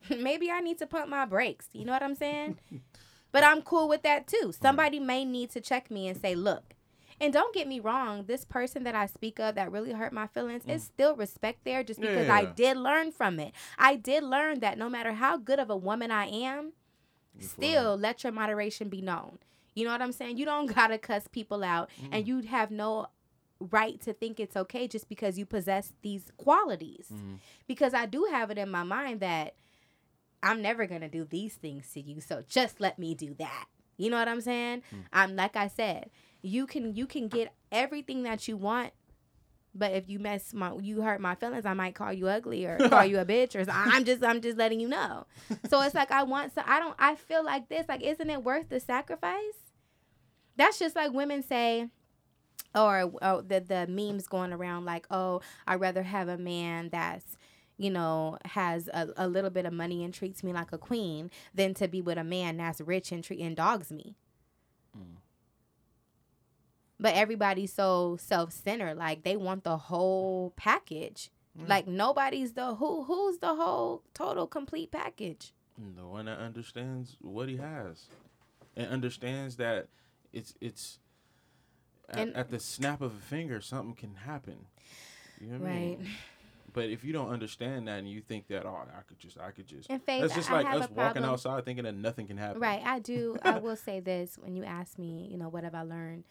maybe 0.19 0.51
I 0.51 0.61
need 0.61 0.79
to 0.79 0.87
pump 0.87 1.09
my 1.09 1.27
brakes. 1.27 1.69
You 1.73 1.85
know 1.85 1.93
what 1.93 2.03
I'm 2.03 2.15
saying? 2.15 2.59
but 3.33 3.45
I'm 3.45 3.63
cool 3.63 3.87
with 3.89 4.03
that 4.03 4.27
too. 4.27 4.53
Somebody 4.59 4.99
may 4.99 5.25
need 5.25 5.51
to 5.51 5.61
check 5.61 5.91
me 5.91 6.09
and 6.09 6.19
say, 6.21 6.35
look. 6.35 6.75
And 7.21 7.33
don't 7.33 7.55
get 7.55 7.69
me 7.69 7.81
wrong, 7.81 8.25
this 8.25 8.45
person 8.45 8.85
that 8.85 8.95
I 8.95 9.07
speak 9.07 9.39
of 9.39 9.55
that 9.57 9.71
really 9.71 9.93
hurt 9.93 10.13
my 10.13 10.27
feelings 10.27 10.65
is 10.67 10.83
mm. 10.83 10.87
still 10.87 11.17
respect 11.17 11.65
there 11.65 11.85
just 11.85 12.01
because 12.01 12.29
I 12.31 12.47
did 12.47 12.79
learn 12.79 13.13
from 13.13 13.39
it. 13.39 13.53
I 13.79 13.97
did 13.97 14.23
learn 14.23 14.61
that 14.61 14.79
no 14.79 14.89
matter 14.89 15.13
how 15.13 15.37
good 15.37 15.59
of 15.59 15.69
a 15.69 15.77
woman 15.77 16.11
I 16.11 16.27
am, 16.27 16.73
still 17.39 17.97
let 17.97 18.25
your 18.25 18.33
moderation 18.33 18.89
be 18.89 19.03
known. 19.03 19.39
You 19.75 19.85
know 19.85 19.93
what 19.93 20.03
I'm 20.03 20.13
saying? 20.13 20.39
You 20.39 20.47
don't 20.47 20.67
gotta 20.75 20.99
cuss 20.99 21.29
people 21.29 21.63
out, 21.63 21.91
and 22.11 22.25
mm. 22.25 22.27
you 22.27 22.41
have 22.43 22.71
no 22.71 23.09
right 23.71 24.01
to 24.01 24.15
think 24.15 24.41
it's 24.41 24.57
okay 24.57 24.89
just 24.89 25.09
because 25.09 25.39
you 25.39 25.45
possess 25.45 25.93
these 26.03 26.25
qualities. 26.39 27.07
Mm-hmm. 27.13 27.35
Because 27.67 27.93
I 27.93 28.07
do 28.07 28.27
have 28.31 28.51
it 28.51 28.59
in 28.59 28.71
my 28.71 28.83
mind 28.83 29.21
that 29.21 29.55
I'm 30.43 30.63
never 30.63 30.87
gonna 30.87 31.09
do 31.09 31.25
these 31.25 31.55
things 31.55 31.93
to 31.93 32.01
you, 32.01 32.21
so 32.21 32.43
just 32.49 32.81
let 32.81 32.99
me 32.99 33.15
do 33.15 33.35
that. 33.39 33.67
You 33.99 34.09
know 34.09 34.19
what 34.19 34.29
I'm 34.29 34.41
saying? 34.41 34.83
Mm. 34.95 35.05
I'm 35.13 35.37
like 35.37 35.57
I 35.57 35.69
said, 35.69 36.11
you 36.43 36.67
can 36.67 36.95
you 36.95 37.07
can 37.07 37.29
get 37.29 37.53
everything 37.73 38.23
that 38.25 38.49
you 38.49 38.57
want. 38.57 38.93
But 39.73 39.93
if 39.93 40.09
you 40.09 40.19
mess 40.19 40.53
my, 40.53 40.75
you 40.81 41.03
hurt 41.03 41.21
my 41.21 41.37
feelings, 41.37 41.65
I 41.65 41.75
might 41.75 41.95
call 41.95 42.13
you 42.13 42.27
ugly 42.27 42.67
or 42.67 42.77
call 42.89 43.05
you 43.05 43.21
a 43.21 43.25
bitch 43.25 43.55
or 43.55 43.71
I'm 43.71 44.05
just, 44.05 44.25
I'm 44.25 44.41
just 44.41 44.59
letting 44.59 44.81
you 44.81 44.89
know. 44.89 45.27
So 45.69 45.81
it's 45.83 45.95
like 45.95 46.11
I 46.11 46.25
want, 46.25 46.57
so 46.57 46.63
I 46.67 46.81
don't, 46.81 46.97
I 46.99 47.15
feel 47.15 47.45
like 47.45 47.69
this, 47.69 47.87
like, 47.89 48.03
isn't 48.03 48.29
it 48.29 48.43
worth 48.43 48.69
the 48.69 48.81
sacrifice? 48.81 49.71
That's 50.57 50.77
just 50.77 50.97
like 50.97 51.13
women 51.13 51.45
say, 51.45 51.87
or 52.75 53.13
oh, 53.23 53.41
the 53.41 53.61
the 53.61 53.87
memes 53.87 54.27
going 54.27 54.53
around 54.53 54.85
like, 54.85 55.07
oh, 55.11 55.41
I'd 55.67 55.81
rather 55.81 56.03
have 56.03 56.29
a 56.29 56.37
man 56.37 56.89
that's, 56.91 57.37
you 57.79 57.91
know, 57.91 58.39
has 58.45 58.89
a, 58.89 59.09
a 59.17 59.29
little 59.29 59.51
bit 59.51 59.67
of 59.67 59.73
money 59.73 60.05
and 60.05 60.13
treats 60.13 60.43
me 60.43 60.53
like 60.53 60.73
a 60.73 60.79
queen 60.79 61.31
than 61.55 61.75
to 61.75 61.89
be 61.89 62.03
with 62.03 62.19
a 62.19 62.25
man 62.25 62.57
that's 62.59 62.81
rich 62.81 63.13
and 63.13 63.25
treat 63.25 63.41
and 63.41 63.57
dogs 63.57 63.91
me. 63.91 64.17
Mm. 64.99 65.20
But 67.01 67.15
everybody's 67.15 67.73
so 67.73 68.19
self 68.21 68.53
centered, 68.53 68.97
like 68.99 69.23
they 69.23 69.37
want 69.37 69.65
the 69.65 69.77
whole 69.79 70.53
package. 70.57 71.31
Mm. 71.59 71.69
Like 71.69 71.89
nobody's 71.89 72.53
the 72.53 72.75
who 72.75 73.05
who's 73.05 73.39
the 73.39 73.55
whole 73.55 74.03
total 74.15 74.47
complete 74.47 74.91
package. 74.91 75.53
The 75.97 76.07
one 76.07 76.27
that 76.27 76.39
understands 76.39 77.17
what 77.23 77.49
he 77.49 77.57
has, 77.57 78.07
and 78.77 78.87
understands 78.89 79.57
that 79.57 79.89
it's 80.33 80.55
it's 80.61 80.99
at, 82.11 82.19
And- 82.19 82.37
at 82.37 82.51
the 82.51 82.61
snap 82.61 83.01
of 83.01 83.15
a 83.15 83.21
finger 83.21 83.61
something 83.63 83.95
can 83.95 84.15
happen. 84.17 84.67
You 85.41 85.47
know 85.53 85.59
what 85.59 85.69
I 85.69 85.73
Right. 85.73 85.99
mean? 86.01 86.09
But 86.73 86.91
if 86.91 87.03
you 87.03 87.13
don't 87.13 87.31
understand 87.31 87.89
that 87.89 87.99
and 87.99 88.09
you 88.09 88.21
think 88.21 88.47
that 88.49 88.65
oh 88.67 88.77
I 88.97 89.01
could 89.09 89.19
just 89.19 89.39
I 89.41 89.51
could 89.53 89.67
just 89.67 89.89
And 89.91 90.03
Faith, 90.03 90.21
that's 90.23 90.35
just 90.35 90.51
I- 90.51 90.63
like 90.63 90.83
us 90.83 90.91
walking 90.91 91.25
outside 91.25 91.65
thinking 91.65 91.85
that 91.85 91.95
nothing 91.95 92.27
can 92.27 92.37
happen. 92.37 92.61
Right, 92.61 92.83
I 92.85 92.99
do. 93.01 93.37
I 93.43 93.59
will 93.59 93.75
say 93.77 94.01
this 94.01 94.37
when 94.39 94.55
you 94.55 94.65
ask 94.65 94.99
me, 94.99 95.29
you 95.31 95.39
know, 95.39 95.49
what 95.49 95.65
have 95.65 95.75
I 95.75 95.83
learned? 95.83 96.25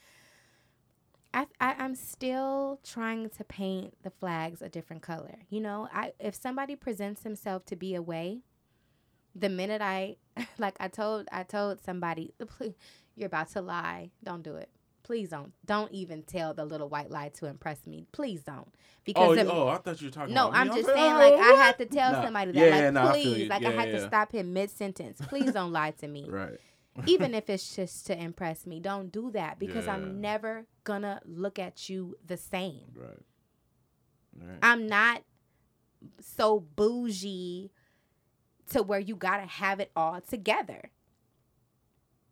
I, 1.34 1.46
I 1.62 1.76
I'm 1.78 1.96
still 1.96 2.80
trying 2.84 3.30
to 3.30 3.44
paint 3.44 3.94
the 4.04 4.10
flags 4.10 4.62
a 4.62 4.70
different 4.70 5.02
color. 5.04 5.36
You 5.50 5.62
know, 5.62 5.88
I 5.94 6.14
if 6.20 6.34
somebody 6.36 6.76
presents 6.76 7.24
himself 7.24 7.66
to 7.66 7.76
be 7.76 7.94
a 7.96 8.02
way, 8.02 8.40
the 9.36 9.50
minute 9.50 9.82
I 9.82 10.18
like 10.58 10.76
I 10.80 10.88
told 10.88 11.28
I 11.32 11.44
told 11.44 11.82
somebody, 11.84 12.34
you're 13.16 13.28
about 13.28 13.50
to 13.52 13.62
lie. 13.62 14.12
Don't 14.24 14.42
do 14.44 14.56
it. 14.56 14.70
Please 15.04 15.30
don't. 15.30 15.54
Don't 15.66 15.92
even 15.92 16.22
tell 16.22 16.54
the 16.54 16.66
little 16.66 16.88
white 16.88 17.10
lie 17.10 17.30
to 17.30 17.48
impress 17.48 17.88
me. 17.88 18.06
Please 18.12 18.44
don't. 18.44 18.68
Oh, 18.68 18.74
Because 19.04 19.38
you- 19.38 19.44
the- 19.44 19.52
oh, 19.52 19.68
I 19.70 19.78
thought 19.78 20.00
you 20.02 20.08
were 20.08 20.12
talking 20.12 20.36
no. 20.36 20.52
I'm 20.52 20.70
I 20.70 20.76
just 20.76 20.86
saying, 20.88 21.14
"Oh, 21.16 21.18
like, 21.18 21.34
I 21.34 21.54
had 21.54 21.78
to 21.80 21.86
tell 21.88 22.12
Nah. 22.12 22.22
somebody 22.26 22.52
that, 22.52 22.60
Yeah, 22.60 22.70
like, 22.70 22.82
yeah, 22.82 22.90
nah, 22.92 23.12
please, 23.12 23.38
you. 23.40 23.46
like, 23.48 23.66
I 23.66 23.70
Yeah, 23.70 23.76
had 23.76 23.92
to 23.92 24.08
stop 24.08 24.32
him 24.32 24.54
mid 24.54 24.70
sentence. 24.70 25.20
Please 25.28 25.52
don't 25.52 25.72
lie 25.72 25.92
to 25.92 26.08
me. 26.08 26.26
Right. 26.30 26.60
Even 27.08 27.34
if 27.34 27.50
it's 27.50 27.76
just 27.76 28.08
to 28.08 28.18
impress 28.22 28.66
me, 28.66 28.80
don't 28.80 29.12
do 29.12 29.32
that 29.32 29.60
because 29.60 29.86
Yeah. 29.86 29.94
I'm 29.94 30.22
never 30.22 30.66
gonna 30.84 31.22
look 31.26 31.60
at 31.60 31.90
you 31.90 32.18
the 32.26 32.38
same. 32.38 32.92
Right. 32.96 33.26
Right. 34.36 34.58
I'm 34.62 34.88
not 34.88 35.24
so 36.22 36.60
bougie 36.60 37.72
to 38.70 38.84
where 38.84 39.00
you 39.00 39.16
gotta 39.16 39.46
have 39.46 39.80
it 39.80 39.92
all 39.96 40.22
together. 40.22 40.92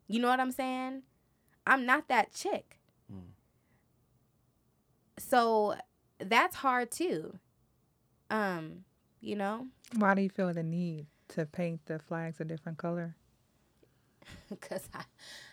You 0.08 0.20
know 0.22 0.30
what 0.30 0.40
I'm 0.40 0.52
saying? 0.52 1.04
I'm 1.66 1.86
not 1.86 2.08
that 2.08 2.34
chick. 2.34 2.80
Mm. 3.12 3.32
So 5.20 5.76
that's 6.20 6.56
hard 6.56 6.92
too. 6.92 7.38
Um, 8.30 8.84
you 9.20 9.36
know, 9.36 9.68
Why 9.98 10.14
do 10.16 10.22
you 10.22 10.30
feel 10.30 10.54
the 10.54 10.64
need 10.64 11.08
to 11.30 11.46
paint 11.46 11.86
the 11.86 12.00
flags 12.00 12.40
a 12.40 12.46
different 12.46 12.78
color? 12.78 13.16
because 14.50 14.88
I, 14.94 15.04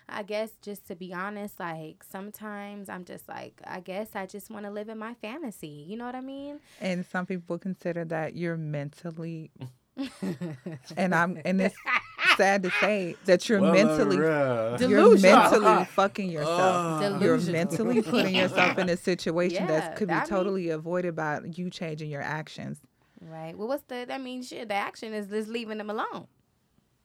I 0.09 0.23
guess 0.23 0.51
just 0.63 0.87
to 0.89 0.95
be 0.97 1.13
honest, 1.13 1.59
like 1.61 2.05
sometimes 2.09 2.89
I'm 2.89 3.05
just 3.05 3.29
like, 3.29 3.61
I 3.67 3.81
guess 3.81 4.11
I 4.15 4.27
just 4.27 4.51
want 4.51 4.65
to 4.67 4.71
live 4.71 4.89
in 4.89 4.99
my 4.99 5.15
fantasy. 5.15 5.85
You 5.89 5.97
know 5.97 6.05
what 6.07 6.15
I 6.15 6.21
mean? 6.21 6.61
And 6.81 7.05
some 7.07 7.27
people 7.27 7.59
consider 7.59 8.05
that 8.07 8.37
you're 8.37 8.57
mentally, 8.57 9.51
and 10.97 11.15
I'm, 11.15 11.41
and 11.45 11.61
it's 11.61 11.77
sad 12.37 12.63
to 12.65 12.71
say 12.81 13.17
that 13.27 13.49
you're 13.49 13.61
Well, 13.61 13.73
mentally, 13.73 14.17
uh, 14.17 14.77
you're 14.79 14.89
Delusional. 15.13 15.21
mentally 15.21 15.85
fucking 15.87 16.31
yourself. 16.31 17.03
uh, 17.03 17.19
You're 17.21 17.39
mentally 17.41 18.03
putting 18.03 18.35
yourself 18.35 18.79
in 18.79 18.89
a 18.89 18.97
situation 18.97 19.63
Yeah, 19.63 19.81
that 19.81 19.97
could 19.97 20.09
be 20.09 20.15
I 20.15 20.19
mean- 20.21 20.29
totally 20.29 20.69
avoided 20.71 21.15
by 21.17 21.41
you 21.45 21.71
changing 21.71 22.11
your 22.11 22.23
actions. 22.23 22.79
Right. 23.21 23.57
Well, 23.57 23.69
what's 23.69 23.85
the? 23.85 24.13
I 24.13 24.19
mean, 24.19 24.43
shit. 24.43 24.69
The 24.69 24.75
action 24.75 25.15
is 25.15 25.29
just 25.29 25.49
leaving 25.49 25.79
them 25.79 25.89
alone. 25.89 26.27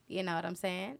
You 0.07 0.23
know 0.23 0.33
what 0.35 0.43
I'm 0.43 0.55
saying? 0.55 0.97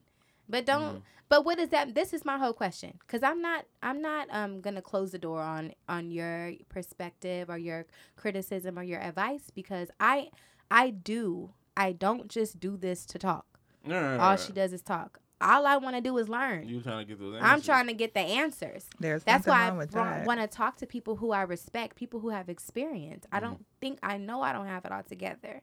But 0.49 0.65
don't. 0.65 1.03
But 1.29 1.45
what 1.45 1.59
is 1.59 1.69
that? 1.69 1.93
This 1.93 2.11
is 2.11 2.25
my 2.25 2.37
whole 2.39 2.53
question. 2.53 2.97
Cause 3.07 3.21
I'm 3.21 3.41
not. 3.41 3.65
I'm 3.83 4.01
not. 4.01 4.27
Um. 4.31 4.61
Gonna 4.61 4.81
close 4.81 5.11
the 5.11 5.19
door 5.19 5.41
on 5.41 5.73
on 5.87 6.09
your 6.11 6.53
perspective 6.69 7.49
or 7.49 7.57
your 7.57 7.85
criticism 8.15 8.77
or 8.79 8.83
your 8.83 8.99
advice 9.01 9.51
because 9.53 9.89
I. 9.99 10.29
I 10.71 10.91
do. 10.91 11.51
I 11.75 11.93
don't 11.93 12.27
just 12.27 12.59
do 12.59 12.77
this 12.77 13.05
to 13.07 13.17
talk. 13.17 13.45
right, 13.85 13.93
right, 13.99 14.13
All 14.19 14.29
right. 14.31 14.39
she 14.39 14.53
does 14.53 14.71
is 14.73 14.81
talk. 14.83 15.19
All 15.41 15.65
I 15.65 15.77
want 15.77 15.95
to 15.95 16.01
do 16.01 16.15
is 16.17 16.27
learn. 16.29 16.67
You 16.67 16.81
trying 16.81 16.99
to 16.99 17.05
get 17.05 17.17
those? 17.19 17.33
Answers. 17.35 17.49
I'm 17.49 17.61
trying 17.61 17.87
to 17.87 17.93
get 17.93 18.13
the 18.13 18.19
answers. 18.19 18.87
There's 18.99 19.23
That's 19.23 19.47
why 19.47 19.69
I 19.95 20.23
want 20.25 20.41
to 20.41 20.47
talk 20.47 20.75
to 20.77 20.85
people 20.85 21.15
who 21.15 21.31
I 21.31 21.41
respect, 21.43 21.95
people 21.95 22.19
who 22.19 22.29
have 22.29 22.49
experience. 22.49 23.25
I 23.31 23.37
Mm-hmm. 23.37 23.45
don't 23.45 23.65
think 23.81 23.99
I 24.03 24.17
know 24.17 24.41
I 24.43 24.51
don't 24.53 24.67
have 24.67 24.85
it 24.85 24.91
all 24.91 25.01
together. 25.01 25.61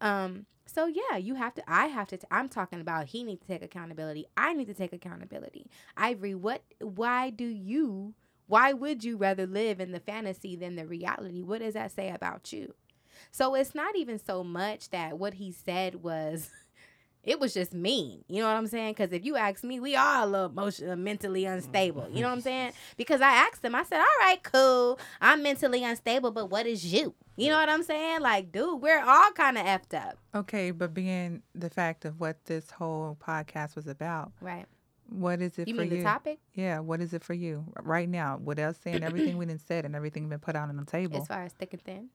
Um, 0.00 0.46
so 0.66 0.86
yeah, 0.86 1.16
you 1.16 1.36
have 1.36 1.54
to. 1.54 1.62
I 1.66 1.86
have 1.86 2.08
to. 2.08 2.16
T- 2.16 2.26
I'm 2.30 2.48
talking 2.48 2.80
about 2.80 3.06
he 3.06 3.22
needs 3.22 3.40
to 3.42 3.46
take 3.46 3.62
accountability. 3.62 4.26
I 4.36 4.52
need 4.52 4.66
to 4.66 4.74
take 4.74 4.92
accountability. 4.92 5.70
Ivory, 5.96 6.34
what? 6.34 6.62
Why 6.80 7.30
do 7.30 7.44
you? 7.44 8.14
Why 8.48 8.72
would 8.72 9.02
you 9.02 9.16
rather 9.16 9.46
live 9.46 9.80
in 9.80 9.92
the 9.92 10.00
fantasy 10.00 10.56
than 10.56 10.76
the 10.76 10.86
reality? 10.86 11.42
What 11.42 11.60
does 11.60 11.74
that 11.74 11.92
say 11.92 12.10
about 12.10 12.52
you? 12.52 12.74
So 13.30 13.54
it's 13.54 13.74
not 13.74 13.96
even 13.96 14.18
so 14.18 14.44
much 14.44 14.90
that 14.90 15.18
what 15.18 15.34
he 15.34 15.52
said 15.52 15.96
was. 16.02 16.50
It 17.26 17.40
was 17.40 17.54
just 17.54 17.74
mean, 17.74 18.22
you 18.28 18.40
know 18.40 18.46
what 18.46 18.56
I'm 18.56 18.68
saying? 18.68 18.92
Because 18.92 19.12
if 19.12 19.24
you 19.24 19.34
ask 19.34 19.64
me, 19.64 19.80
we 19.80 19.96
are 19.96 20.22
a 20.22 20.26
little 20.26 20.46
emotionally, 20.46 20.94
mentally 20.94 21.44
unstable. 21.44 22.06
You 22.12 22.20
know 22.20 22.28
what 22.28 22.34
I'm 22.34 22.40
saying? 22.40 22.72
Because 22.96 23.20
I 23.20 23.30
asked 23.30 23.64
him, 23.64 23.74
I 23.74 23.82
said, 23.82 23.98
"All 23.98 24.06
right, 24.20 24.40
cool, 24.44 24.96
I'm 25.20 25.42
mentally 25.42 25.82
unstable, 25.82 26.30
but 26.30 26.50
what 26.50 26.68
is 26.68 26.86
you?" 26.86 27.14
You 27.36 27.50
know 27.50 27.56
what 27.58 27.68
I'm 27.68 27.82
saying? 27.82 28.20
Like, 28.20 28.50
dude, 28.52 28.80
we're 28.80 29.02
all 29.02 29.30
kind 29.32 29.58
of 29.58 29.64
effed 29.66 29.94
up, 29.94 30.16
Okay, 30.34 30.70
but 30.70 30.94
being 30.94 31.42
the 31.54 31.68
fact 31.70 32.04
of 32.04 32.18
what 32.20 32.44
this 32.46 32.70
whole 32.70 33.16
podcast 33.24 33.76
was 33.76 33.86
about, 33.86 34.32
right? 34.40 34.66
What 35.08 35.40
is 35.40 35.56
it 35.58 35.68
You 35.68 35.74
for 35.74 35.82
mean 35.82 35.90
you? 35.92 35.96
the 35.98 36.02
topic 36.02 36.40
Yeah, 36.54 36.80
what 36.80 37.00
is 37.00 37.12
it 37.12 37.22
for 37.22 37.34
you 37.34 37.64
right 37.82 38.08
now? 38.08 38.40
With 38.42 38.58
us 38.58 38.76
saying 38.82 39.04
everything 39.04 39.36
we 39.38 39.46
didn't 39.46 39.60
said 39.66 39.84
and 39.84 39.94
everything 39.94 40.28
been 40.28 40.40
put 40.40 40.56
out 40.56 40.68
on 40.68 40.76
the 40.76 40.84
table 40.84 41.18
as 41.20 41.28
far 41.28 41.44
as 41.44 41.52
thick 41.52 41.72
and 41.74 41.82
thin? 41.82 42.08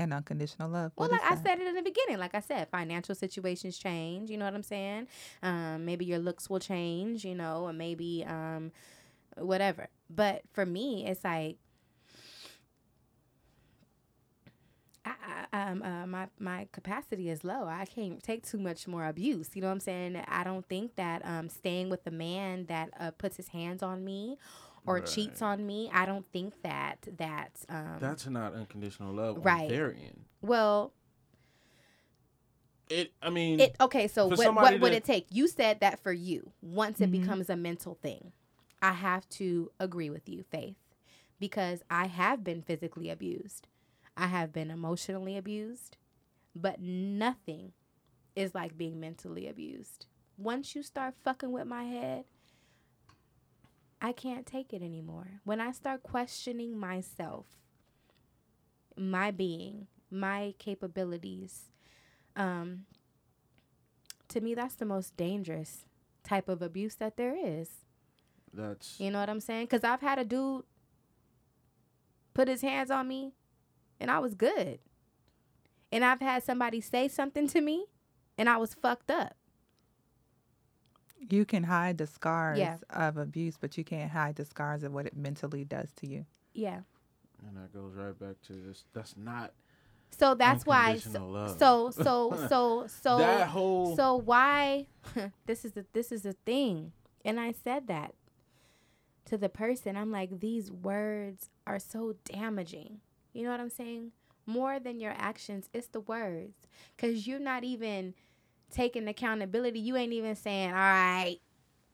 and 0.00 0.12
unconditional 0.14 0.68
love. 0.68 0.92
Well, 0.96 1.08
What 1.08 1.20
like 1.20 1.32
I 1.32 1.42
said 1.42 1.60
it 1.60 1.66
in 1.66 1.74
the 1.74 1.82
beginning, 1.82 2.18
like 2.18 2.34
I 2.34 2.40
said, 2.40 2.68
financial 2.70 3.14
situations 3.16 3.76
change. 3.78 4.30
You 4.30 4.36
know 4.38 4.44
what 4.44 4.54
I'm 4.54 4.62
saying? 4.62 5.08
Um, 5.42 5.84
maybe 5.84 6.04
your 6.04 6.20
looks 6.20 6.48
will 6.48 6.60
change. 6.60 7.24
You 7.24 7.34
know, 7.34 7.64
or 7.64 7.72
maybe 7.72 8.24
um, 8.26 8.70
whatever. 9.36 9.88
But 10.08 10.42
for 10.52 10.64
me, 10.64 11.06
it's 11.06 11.22
like. 11.24 11.56
I, 15.08 15.46
I, 15.52 15.62
um, 15.70 15.82
uh, 15.82 16.06
my 16.06 16.28
my 16.38 16.68
capacity 16.72 17.28
is 17.30 17.44
low. 17.44 17.66
I 17.66 17.84
can't 17.84 18.22
take 18.22 18.46
too 18.46 18.58
much 18.58 18.86
more 18.88 19.06
abuse. 19.06 19.50
You 19.54 19.62
know 19.62 19.68
what 19.68 19.74
I'm 19.74 19.80
saying? 19.80 20.16
I 20.28 20.44
don't 20.44 20.66
think 20.68 20.96
that 20.96 21.24
um, 21.24 21.48
staying 21.48 21.90
with 21.90 22.06
a 22.06 22.10
man 22.10 22.66
that 22.66 22.90
uh, 22.98 23.10
puts 23.12 23.36
his 23.36 23.48
hands 23.48 23.82
on 23.82 24.04
me 24.04 24.38
or 24.86 25.00
cheats 25.00 25.42
on 25.42 25.66
me. 25.66 25.90
I 25.92 26.06
don't 26.06 26.26
think 26.32 26.54
that 26.62 27.06
that 27.18 27.50
um, 27.68 27.98
That's 28.00 28.26
not 28.26 28.54
unconditional 28.54 29.12
love 29.14 29.44
Right. 29.44 29.62
on 29.62 29.68
their 29.68 29.90
end. 29.92 30.24
well. 30.42 30.92
It. 32.90 33.12
I 33.20 33.28
mean, 33.28 33.60
It 33.60 33.76
okay. 33.80 34.08
So 34.08 34.30
For 34.30 34.36
what 34.36 34.44
somebody 34.44 34.76
what 34.76 34.80
would 34.80 34.92
it 34.94 35.04
take? 35.04 35.26
You 35.30 35.46
said 35.46 35.80
that 35.80 36.02
for 36.02 36.12
you. 36.12 36.52
Once 36.62 37.00
it 37.00 37.08
Mhm. 37.10 37.20
becomes 37.20 37.50
a 37.50 37.56
mental 37.56 37.96
thing, 38.00 38.32
I 38.80 38.92
have 38.92 39.28
to 39.30 39.70
agree 39.78 40.08
with 40.08 40.26
you, 40.26 40.42
Faith, 40.42 40.76
because 41.38 41.82
I 41.90 42.06
have 42.06 42.42
been 42.42 42.62
physically 42.62 43.10
abused. 43.10 43.68
I 44.18 44.26
have 44.26 44.52
been 44.52 44.70
emotionally 44.72 45.36
abused, 45.36 45.96
but 46.54 46.80
nothing 46.80 47.72
is 48.34 48.52
like 48.52 48.76
being 48.76 48.98
mentally 48.98 49.46
abused. 49.48 50.06
Once 50.36 50.74
you 50.74 50.82
start 50.82 51.14
fucking 51.22 51.52
with 51.52 51.66
my 51.68 51.84
head, 51.84 52.24
I 54.02 54.10
can't 54.10 54.44
take 54.44 54.72
it 54.72 54.82
anymore. 54.82 55.40
When 55.44 55.60
I 55.60 55.70
start 55.70 56.02
questioning 56.02 56.76
myself, 56.76 57.46
my 58.96 59.30
being, 59.30 59.86
my 60.10 60.54
capabilities, 60.58 61.70
um, 62.34 62.86
to 64.28 64.40
me, 64.40 64.54
that's 64.54 64.74
the 64.74 64.84
most 64.84 65.16
dangerous 65.16 65.84
type 66.24 66.48
of 66.48 66.60
abuse 66.60 66.96
that 66.96 67.16
there 67.16 67.36
is. 67.40 67.70
that's 68.52 68.98
You 68.98 69.12
know 69.12 69.20
what 69.20 69.30
I'm 69.30 69.40
saying? 69.40 69.66
Because 69.66 69.84
I've 69.84 70.00
had 70.00 70.18
a 70.18 70.24
dude 70.24 70.64
put 72.34 72.48
his 72.48 72.62
hands 72.62 72.90
on 72.90 73.06
me 73.06 73.32
and 74.00 74.10
I 74.10 74.18
was 74.18 74.34
good. 74.34 74.78
And 75.90 76.04
I've 76.04 76.20
had 76.20 76.42
somebody 76.42 76.80
say 76.80 77.08
something 77.08 77.48
to 77.48 77.60
me 77.60 77.86
and 78.36 78.48
I 78.48 78.56
was 78.58 78.74
fucked 78.74 79.10
up. 79.10 79.34
You 81.30 81.44
can 81.44 81.64
hide 81.64 81.98
the 81.98 82.06
scars 82.06 82.58
Yeah. 82.58 82.76
of 82.90 83.16
abuse, 83.16 83.56
but 83.58 83.76
you 83.76 83.84
can't 83.84 84.10
hide 84.10 84.36
the 84.36 84.44
scars 84.44 84.82
of 84.82 84.92
what 84.92 85.06
it 85.06 85.16
mentally 85.16 85.64
does 85.64 85.90
to 85.96 86.06
you. 86.08 86.26
Yeah. 86.54 86.80
and 87.46 87.56
that 87.56 87.72
goes 87.72 87.94
right 87.94 88.18
back 88.18 88.40
to 88.48 88.52
this. 88.52 88.84
That's 88.92 89.16
not 89.16 89.52
So 90.10 90.34
that's 90.34 90.66
why. 90.66 90.86
unconditional 90.94 91.30
love. 91.30 91.58
So, 91.58 91.90
so, 91.90 92.46
so, 92.48 92.86
so, 92.88 93.18
that 93.18 93.48
whole. 93.48 93.94
So 93.96 94.16
why 94.16 94.86
this 95.46 95.64
is 95.64 95.72
the 95.72 95.86
this 95.92 96.10
is 96.12 96.22
the 96.22 96.32
thing. 96.32 96.92
And 97.24 97.38
I 97.38 97.52
said 97.52 97.86
that 97.88 98.14
to 99.26 99.36
the 99.38 99.48
person. 99.48 99.96
I'm 99.96 100.10
like 100.10 100.40
these 100.40 100.70
words 100.72 101.50
are 101.66 101.78
so 101.78 102.14
damaging. 102.24 103.00
You 103.38 103.44
know 103.44 103.52
what 103.52 103.60
I'm 103.60 103.70
saying? 103.70 104.10
More 104.46 104.80
than 104.80 104.98
your 104.98 105.12
actions, 105.16 105.68
it's 105.72 105.86
the 105.86 106.00
words. 106.00 106.66
Cuz 106.96 107.26
you're 107.28 107.38
not 107.38 107.62
even 107.62 108.14
taking 108.70 109.06
accountability. 109.06 109.78
You 109.78 109.94
ain't 109.96 110.12
even 110.12 110.34
saying, 110.34 110.70
"All 110.70 110.76
right, 110.76 111.38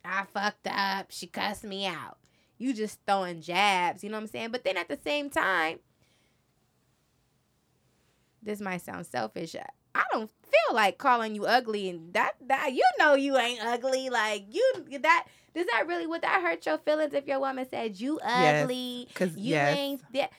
I 0.05 0.25
fucked 0.25 0.67
up. 0.67 1.11
She 1.11 1.27
cussed 1.27 1.65
me 1.65 1.85
out." 1.87 2.17
You 2.57 2.73
just 2.73 2.99
throwing 3.07 3.43
jabs, 3.43 4.03
you 4.03 4.09
know 4.09 4.17
what 4.17 4.23
I'm 4.23 4.27
saying? 4.29 4.53
But 4.53 4.65
then 4.65 4.79
at 4.79 4.89
the 4.89 4.97
same 4.97 5.29
time, 5.29 5.81
this 8.43 8.61
might 8.61 8.81
sound 8.83 9.07
selfish. 9.07 9.55
I 9.95 10.03
don't 10.13 10.31
feel 10.31 10.75
like 10.75 10.97
calling 10.99 11.35
you 11.35 11.45
ugly 11.47 11.89
and 11.91 12.13
that 12.15 12.33
that 12.47 12.73
you 12.73 12.85
know 12.99 13.15
you 13.15 13.37
ain't 13.37 13.61
ugly. 13.63 14.09
Like 14.09 14.47
you 14.51 14.87
that 15.01 15.27
does 15.55 15.67
that 15.73 15.87
really 15.87 16.07
would 16.07 16.23
that 16.23 16.41
hurt 16.43 16.65
your 16.67 16.79
feelings 16.79 17.13
if 17.15 17.27
your 17.27 17.41
woman 17.41 17.67
said 17.71 18.01
you 18.01 18.19
Yes, 18.25 18.63
ugly? 18.63 19.09
'cause, 19.15 19.37
you 19.37 19.55
yes. 19.55 19.77
ain't 19.79 20.13
that 20.15 20.33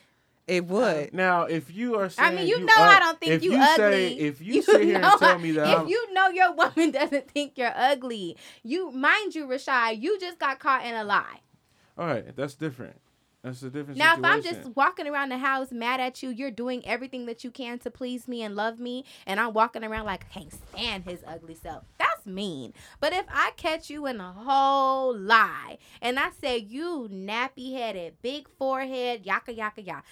It 0.47 0.65
would. 0.67 1.07
Uh, 1.07 1.09
now, 1.11 1.43
if 1.43 1.73
you 1.73 1.95
are 1.95 2.09
saying, 2.09 2.33
I 2.33 2.35
mean, 2.35 2.47
you 2.47 2.59
know 2.59 2.73
ug- 2.73 2.79
I 2.79 2.99
don't 2.99 3.19
think 3.19 3.31
if 3.33 3.43
you, 3.43 3.53
you 3.53 3.57
ugly. 3.61 3.75
Say, 3.75 4.13
if 4.13 4.41
you, 4.41 4.61
sit 4.61 4.81
here 4.83 4.99
know 4.99 5.11
and 5.11 5.19
tell 5.19 5.39
me 5.39 5.51
that 5.51 5.67
if 5.67 5.79
I'm, 5.79 5.87
you 5.87 6.13
know 6.13 6.29
your 6.29 6.53
woman 6.53 6.91
doesn't 6.99 7.31
think 7.31 7.57
you're 7.57 7.73
ugly, 7.75 8.37
you 8.63 8.91
mind 8.91 9.33
you, 9.33 9.47
Rashad, 9.47 10.01
you 10.01 10.19
just 10.19 10.37
got 10.37 10.59
caught 10.59 10.85
in 10.85 10.93
a 10.93 11.03
lie. 11.03 11.39
all 11.97 12.05
right, 12.05 12.35
that's 12.35 12.53
different. 12.53 13.01
That's 13.41 13.61
a 13.61 13.69
different 13.69 13.99
Now, 13.99 14.15
if 14.17 14.23
I'm 14.23 14.41
just 14.41 14.75
walking 14.75 15.07
around 15.07 15.29
the 15.29 15.37
house 15.37 15.71
mad 15.71 15.99
at 15.99 16.23
you, 16.23 16.29
you're 16.29 16.49
doing 16.49 16.83
everything 16.85 17.27
that 17.27 17.43
you 17.43 17.51
can 17.51 17.77
to 17.79 17.91
please 17.91 18.27
me 18.27 18.41
and 18.41 18.55
love 18.55 18.79
me, 18.79 19.05
and 19.27 19.39
I'm 19.39 19.53
walking 19.53 19.83
around 19.83 20.05
like 20.05 20.25
I 20.31 20.39
can't 20.39 20.51
stand 20.51 21.03
his 21.05 21.23
ugly 21.27 21.53
self. 21.53 21.83
That's 21.99 22.25
mean. 22.25 22.73
But 22.99 23.13
if 23.13 23.25
I 23.31 23.51
catch 23.55 23.89
you 23.89 24.07
in 24.07 24.19
a 24.19 24.31
whole 24.31 25.15
lie 25.15 25.77
and 26.01 26.17
I 26.19 26.31
say 26.41 26.57
you 26.57 27.07
nappy 27.11 27.73
headed, 27.73 28.15
big 28.23 28.47
forehead, 28.57 29.25
yaka 29.25 29.53
yaka 29.53 29.81
yaka, 29.83 30.03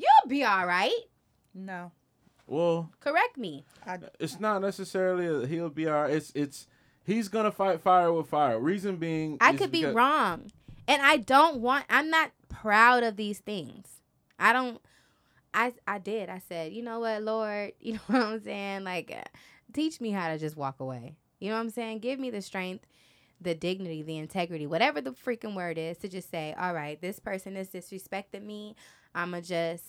you'll 0.00 0.28
be 0.28 0.44
all 0.44 0.66
right. 0.66 0.92
No. 1.54 1.92
well, 2.46 2.90
Correct 3.00 3.36
me. 3.36 3.64
I, 3.86 3.98
it's 4.20 4.38
not 4.40 4.60
necessarily 4.62 5.26
a, 5.26 5.46
he'll 5.46 5.70
be 5.70 5.88
all 5.88 6.02
right. 6.02 6.12
It's 6.14 6.30
it's 6.34 6.66
he's 7.04 7.28
gonna 7.28 7.50
fight 7.52 7.80
fire 7.80 8.12
with 8.12 8.28
fire. 8.28 8.58
Reason 8.58 8.96
being, 8.96 9.38
I 9.40 9.54
could 9.54 9.70
be 9.72 9.80
because- 9.80 9.94
wrong. 9.94 10.50
And 10.86 11.02
I 11.02 11.18
don't 11.18 11.60
want 11.60 11.84
I'm 11.90 12.08
not 12.10 12.32
proud 12.48 13.02
of 13.02 13.16
these 13.16 13.40
things. 13.40 14.00
I 14.38 14.52
don't 14.52 14.80
I 15.52 15.72
I 15.86 15.98
did. 15.98 16.28
I 16.30 16.40
said, 16.48 16.72
"You 16.72 16.82
know 16.82 17.00
what, 17.00 17.22
Lord, 17.22 17.72
you 17.80 17.94
know 17.94 18.00
what 18.06 18.22
I'm 18.22 18.42
saying? 18.42 18.84
Like 18.84 19.10
uh, 19.14 19.28
teach 19.72 20.00
me 20.00 20.10
how 20.12 20.28
to 20.28 20.38
just 20.38 20.56
walk 20.56 20.80
away. 20.80 21.16
You 21.40 21.50
know 21.50 21.56
what 21.56 21.60
I'm 21.62 21.70
saying? 21.70 21.98
Give 22.00 22.18
me 22.18 22.30
the 22.30 22.42
strength, 22.42 22.86
the 23.40 23.54
dignity, 23.54 24.02
the 24.02 24.16
integrity, 24.16 24.66
whatever 24.66 25.00
the 25.00 25.12
freaking 25.12 25.54
word 25.54 25.78
is 25.78 25.98
to 25.98 26.08
just 26.08 26.30
say, 26.30 26.54
"All 26.58 26.74
right, 26.74 27.00
this 27.00 27.18
person 27.18 27.54
has 27.56 27.68
disrespected 27.68 28.42
me. 28.42 28.74
I'ma 29.18 29.40
just 29.40 29.84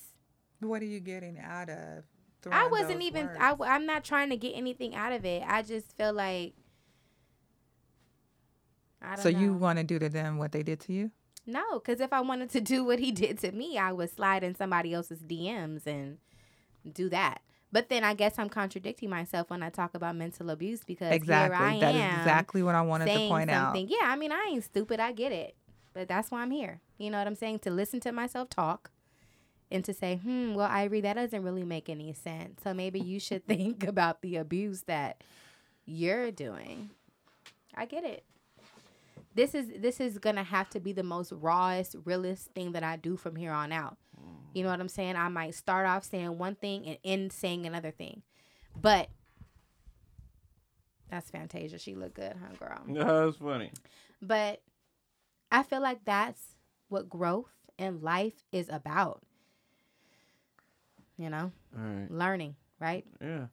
what 0.59 0.81
are 0.81 0.85
you 0.85 0.99
getting 0.99 1.39
out 1.39 1.69
of? 1.69 2.03
I 2.51 2.67
wasn't 2.71 3.01
even. 3.03 3.27
words? 3.27 3.37
I, 3.39 3.55
I'm 3.65 3.85
not 3.85 4.03
trying 4.03 4.29
to 4.29 4.37
get 4.37 4.53
anything 4.55 4.95
out 4.95 5.11
of 5.11 5.23
it. 5.25 5.43
I 5.45 5.61
just 5.61 5.95
feel 5.95 6.13
like. 6.13 6.53
I 9.01 9.15
don't 9.15 9.19
So 9.23 9.29
know. 9.29 9.39
you 9.39 9.53
want 9.53 9.77
to 9.79 9.83
do 9.83 9.99
to 9.99 10.09
them 10.09 10.37
what 10.37 10.51
they 10.51 10.63
did 10.63 10.79
to 10.81 10.93
you? 10.93 11.11
No, 11.45 11.79
because 11.79 11.99
if 12.01 12.11
I 12.11 12.21
wanted 12.21 12.49
to 12.51 12.61
do 12.73 12.83
what 12.83 12.99
he 12.99 13.11
did 13.11 13.39
to 13.39 13.51
me, 13.51 13.77
I 13.77 13.91
would 13.91 14.09
slide 14.13 14.43
in 14.43 14.55
somebody 14.55 14.93
else's 14.93 15.19
DMs 15.19 15.85
and 15.87 16.17
do 16.91 17.09
that. 17.09 17.41
But 17.71 17.89
then 17.89 18.03
I 18.03 18.13
guess 18.15 18.39
I'm 18.39 18.49
contradicting 18.49 19.09
myself 19.09 19.49
when 19.49 19.61
I 19.61 19.69
talk 19.69 19.93
about 19.93 20.15
mental 20.15 20.49
abuse 20.49 20.83
because 20.83 21.13
Exactly. 21.13 21.55
here 21.57 21.65
I 21.67 21.79
That 21.79 21.95
is 21.95 22.01
am 22.01 22.19
exactly 22.19 22.63
what 22.63 22.73
I 22.75 22.81
wanted 22.81 23.05
to 23.13 23.27
point 23.29 23.49
out. 23.51 23.75
something. 23.75 23.87
Yeah, 23.89 24.07
I 24.07 24.15
mean 24.15 24.31
I 24.31 24.47
ain't 24.51 24.63
stupid. 24.63 24.99
I 24.99 25.11
get 25.11 25.31
it, 25.31 25.55
but 25.93 26.07
that's 26.07 26.31
why 26.31 26.41
I'm 26.41 26.51
here. 26.51 26.81
You 26.97 27.11
know 27.11 27.19
what 27.19 27.27
I'm 27.27 27.35
saying? 27.35 27.59
To 27.59 27.69
listen 27.71 27.99
to 28.01 28.11
myself 28.11 28.49
talk, 28.49 28.89
and 29.71 29.85
to 29.85 29.93
say, 29.93 30.17
hmm, 30.17 30.55
well, 30.55 30.67
Ivory, 30.69 31.01
that 31.01 31.15
doesn't 31.15 31.43
really 31.43 31.63
make 31.63 31.89
any 31.89 32.11
sense. 32.13 32.61
So 32.63 32.73
maybe 32.73 32.99
you 32.99 33.19
should 33.19 33.45
think 33.47 33.83
about 33.83 34.21
the 34.21 34.37
abuse 34.37 34.83
that 34.83 35.23
you're 35.85 36.31
doing. 36.31 36.89
I 37.75 37.85
get 37.85 38.03
it. 38.03 38.23
This 39.35 39.53
is 39.53 39.67
this 39.79 39.99
is 40.01 40.17
gonna 40.17 40.43
have 40.43 40.69
to 40.71 40.79
be 40.79 40.91
the 40.91 41.03
most 41.03 41.31
rawest, 41.31 41.95
realest 42.03 42.47
thing 42.53 42.73
that 42.73 42.83
I 42.83 42.95
do 42.97 43.15
from 43.15 43.35
here 43.35 43.51
on 43.51 43.71
out. 43.71 43.97
You 44.53 44.63
know 44.63 44.69
what 44.69 44.79
I'm 44.79 44.89
saying? 44.89 45.15
I 45.15 45.29
might 45.29 45.53
start 45.53 45.85
off 45.85 46.03
saying 46.03 46.37
one 46.37 46.55
thing 46.55 46.85
and 46.85 46.97
end 47.03 47.31
saying 47.31 47.65
another 47.65 47.91
thing, 47.91 48.23
but 48.75 49.09
that's 51.09 51.29
Fantasia. 51.29 51.77
She 51.79 51.95
look 51.95 52.15
good, 52.15 52.33
huh, 52.41 52.55
girl? 52.59 52.81
No, 52.87 53.25
that's 53.25 53.37
funny. 53.37 53.71
But 54.21 54.61
I 55.51 55.63
feel 55.63 55.81
like 55.81 56.03
that's 56.05 56.41
what 56.89 57.09
growth 57.09 57.51
and 57.77 58.01
life 58.01 58.43
is 58.51 58.69
about. 58.69 59.23
You 61.19 61.29
know, 61.29 61.51
All 61.77 61.83
right. 61.83 62.09
learning, 62.09 62.55
right? 62.79 63.05
Yeah. 63.21 63.45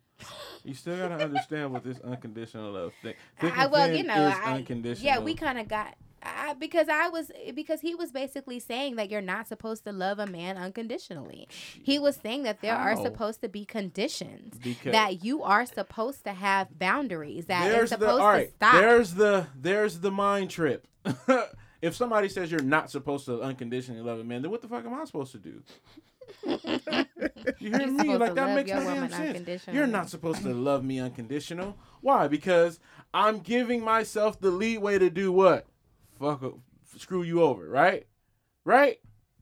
You 0.65 0.73
still 0.73 0.97
gotta 0.97 1.23
understand 1.23 1.73
what 1.73 1.83
this 1.85 1.99
unconditional 2.01 2.73
love 2.73 2.93
thing. 3.03 3.15
I, 3.43 3.67
well, 3.67 3.93
you 3.93 4.03
know, 4.05 4.15
I, 4.15 4.55
unconditional. 4.55 5.05
yeah, 5.05 5.19
we 5.19 5.35
kind 5.35 5.59
of 5.59 5.69
got 5.69 5.95
I, 6.23 6.55
because 6.55 6.89
I 6.89 7.09
was 7.09 7.31
because 7.55 7.81
he 7.81 7.95
was 7.95 8.11
basically 8.13 8.59
saying 8.59 8.97
that 8.97 9.11
you're 9.11 9.21
not 9.21 9.47
supposed 9.47 9.85
to 9.85 9.93
love 9.93 10.19
a 10.19 10.27
man 10.27 10.57
unconditionally. 10.57 11.49
He 11.83 11.99
was 11.99 12.17
saying 12.17 12.45
that 12.45 12.61
there 12.63 12.75
are 12.75 12.97
supposed 12.97 13.41
to 13.43 13.49
be 13.49 13.65
conditions 13.65 14.57
Because- 14.59 14.93
that 14.93 15.25
you 15.25 15.43
are 15.43 15.67
supposed 15.67 16.25
to 16.25 16.33
have 16.33 16.79
boundaries 16.79 17.47
that 17.47 17.69
there's 17.69 17.91
supposed 17.91 18.19
the 18.19 18.23
all 18.23 18.29
right. 18.29 18.49
to 18.49 18.55
stop. 18.55 18.75
There's 18.75 19.15
the 19.15 19.47
there's 19.55 20.01
the 20.01 20.11
mind 20.11 20.51
trip. 20.51 20.87
if 21.83 21.95
somebody 21.95 22.29
says 22.29 22.51
you're 22.51 22.61
not 22.63 22.91
supposed 22.91 23.27
to 23.27 23.41
unconditionally 23.43 24.01
love 24.03 24.19
a 24.19 24.25
man, 24.25 24.43
then 24.43 24.51
what 24.51 24.63
the 24.63 24.69
fuck 24.69 24.85
am 24.85 24.95
I 24.95 25.05
supposed 25.05 25.33
to 25.33 25.39
do? 25.39 25.63
you 26.45 27.71
hear 27.71 27.81
You're 27.81 27.87
me? 27.87 28.17
Like 28.17 28.35
that 28.35 28.55
makes 28.55 28.71
no 28.71 28.81
damn 28.83 29.11
sense. 29.11 29.67
You're 29.73 29.87
not 29.87 30.09
supposed 30.09 30.43
to 30.43 30.53
love 30.53 30.85
me 30.85 30.99
unconditional. 31.01 31.77
Why? 32.01 32.29
Because 32.29 32.79
I'm 33.13 33.41
giving 33.41 33.83
myself 33.83 34.41
the 34.41 34.51
leeway 34.51 34.99
to 34.99 35.11
do 35.11 35.33
what? 35.33 35.67
Fuck, 36.19 36.43
screw 36.97 37.23
you 37.23 37.43
over, 37.43 37.69
right? 37.69 38.07
Right? 38.65 38.99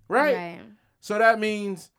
Right? 0.08 0.34
Right. 0.34 0.60
So 1.00 1.18
that 1.18 1.38
means, 1.38 1.90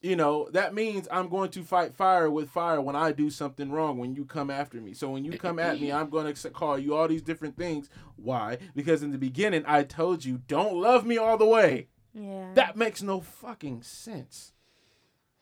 you 0.00 0.16
know, 0.16 0.48
that 0.52 0.74
means 0.74 1.08
I'm 1.10 1.28
going 1.28 1.50
to 1.50 1.62
fight 1.62 1.94
fire 1.94 2.30
with 2.30 2.50
fire 2.50 2.80
when 2.80 2.96
I 2.96 3.12
do 3.12 3.30
something 3.30 3.70
wrong, 3.70 3.98
when 3.98 4.14
you 4.14 4.24
come 4.24 4.50
after 4.50 4.80
me. 4.80 4.94
So 4.94 5.10
when 5.10 5.24
you 5.24 5.38
come 5.38 5.58
at 5.58 5.80
me, 5.80 5.92
I'm 5.92 6.08
going 6.08 6.32
to 6.32 6.50
call 6.50 6.78
you 6.78 6.94
all 6.94 7.08
these 7.08 7.22
different 7.22 7.56
things. 7.56 7.88
Why? 8.16 8.58
Because 8.74 9.02
in 9.02 9.12
the 9.12 9.18
beginning, 9.18 9.64
I 9.66 9.82
told 9.82 10.24
you, 10.24 10.40
don't 10.46 10.74
love 10.74 11.04
me 11.04 11.18
all 11.18 11.36
the 11.36 11.46
way. 11.46 11.88
Yeah. 12.14 12.50
That 12.54 12.76
makes 12.76 13.02
no 13.02 13.20
fucking 13.20 13.82
sense. 13.82 14.52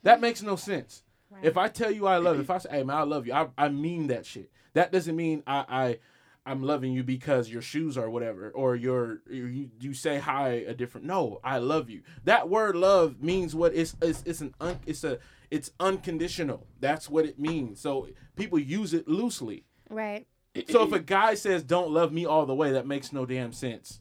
That 0.03 0.21
makes 0.21 0.43
no 0.43 0.57
sense. 0.57 1.03
Right. 1.31 1.45
If 1.45 1.57
I 1.57 1.69
tell 1.69 1.91
you 1.91 2.07
I 2.07 2.17
love 2.19 2.37
you, 2.37 2.43
if 2.43 2.51
I 2.51 2.59
say, 2.59 2.71
hey 2.71 2.83
man, 2.83 2.97
I 2.97 3.03
love 3.03 3.27
you, 3.27 3.33
I, 3.33 3.49
I 3.57 3.69
mean 3.69 4.09
that 4.09 4.27
shit. 4.27 4.51
That 4.75 4.93
doesn't 4.93 5.17
mean 5.17 5.43
I, 5.47 5.65
I 5.69 5.99
I'm 6.47 6.63
loving 6.63 6.93
you 6.93 7.05
because 7.05 7.51
your 7.51 7.63
shoes 7.63 7.99
are 7.99 8.09
whatever 8.09 8.51
or 8.51 8.75
your 8.75 9.21
you, 9.31 9.71
you 9.79 9.95
say 9.95 10.19
hi 10.19 10.49
a 10.67 10.75
different 10.75 11.07
no, 11.07 11.41
I 11.45 11.59
love 11.59 11.91
you. 11.91 12.03
That 12.25 12.49
word 12.49 12.77
love 12.77 13.23
means 13.23 13.55
what 13.55 13.75
it's 13.75 13.95
it's, 14.01 14.23
it's 14.25 14.41
an 14.41 14.55
un, 14.61 14.79
it's 14.87 15.05
a 15.05 15.19
it's 15.51 15.71
unconditional. 15.81 16.67
That's 16.81 17.11
what 17.11 17.25
it 17.25 17.39
means. 17.39 17.81
So 17.81 18.09
people 18.37 18.59
use 18.59 18.95
it 18.95 19.09
loosely. 19.09 19.65
right. 19.89 20.27
So 20.69 20.83
if 20.83 20.93
a 20.93 20.99
guy 20.99 21.35
says 21.35 21.63
don't 21.63 21.91
love 21.91 22.13
me 22.13 22.27
all 22.27 22.45
the 22.47 22.55
way, 22.55 22.73
that 22.73 22.87
makes 22.87 23.13
no 23.13 23.25
damn 23.25 23.53
sense. 23.53 24.01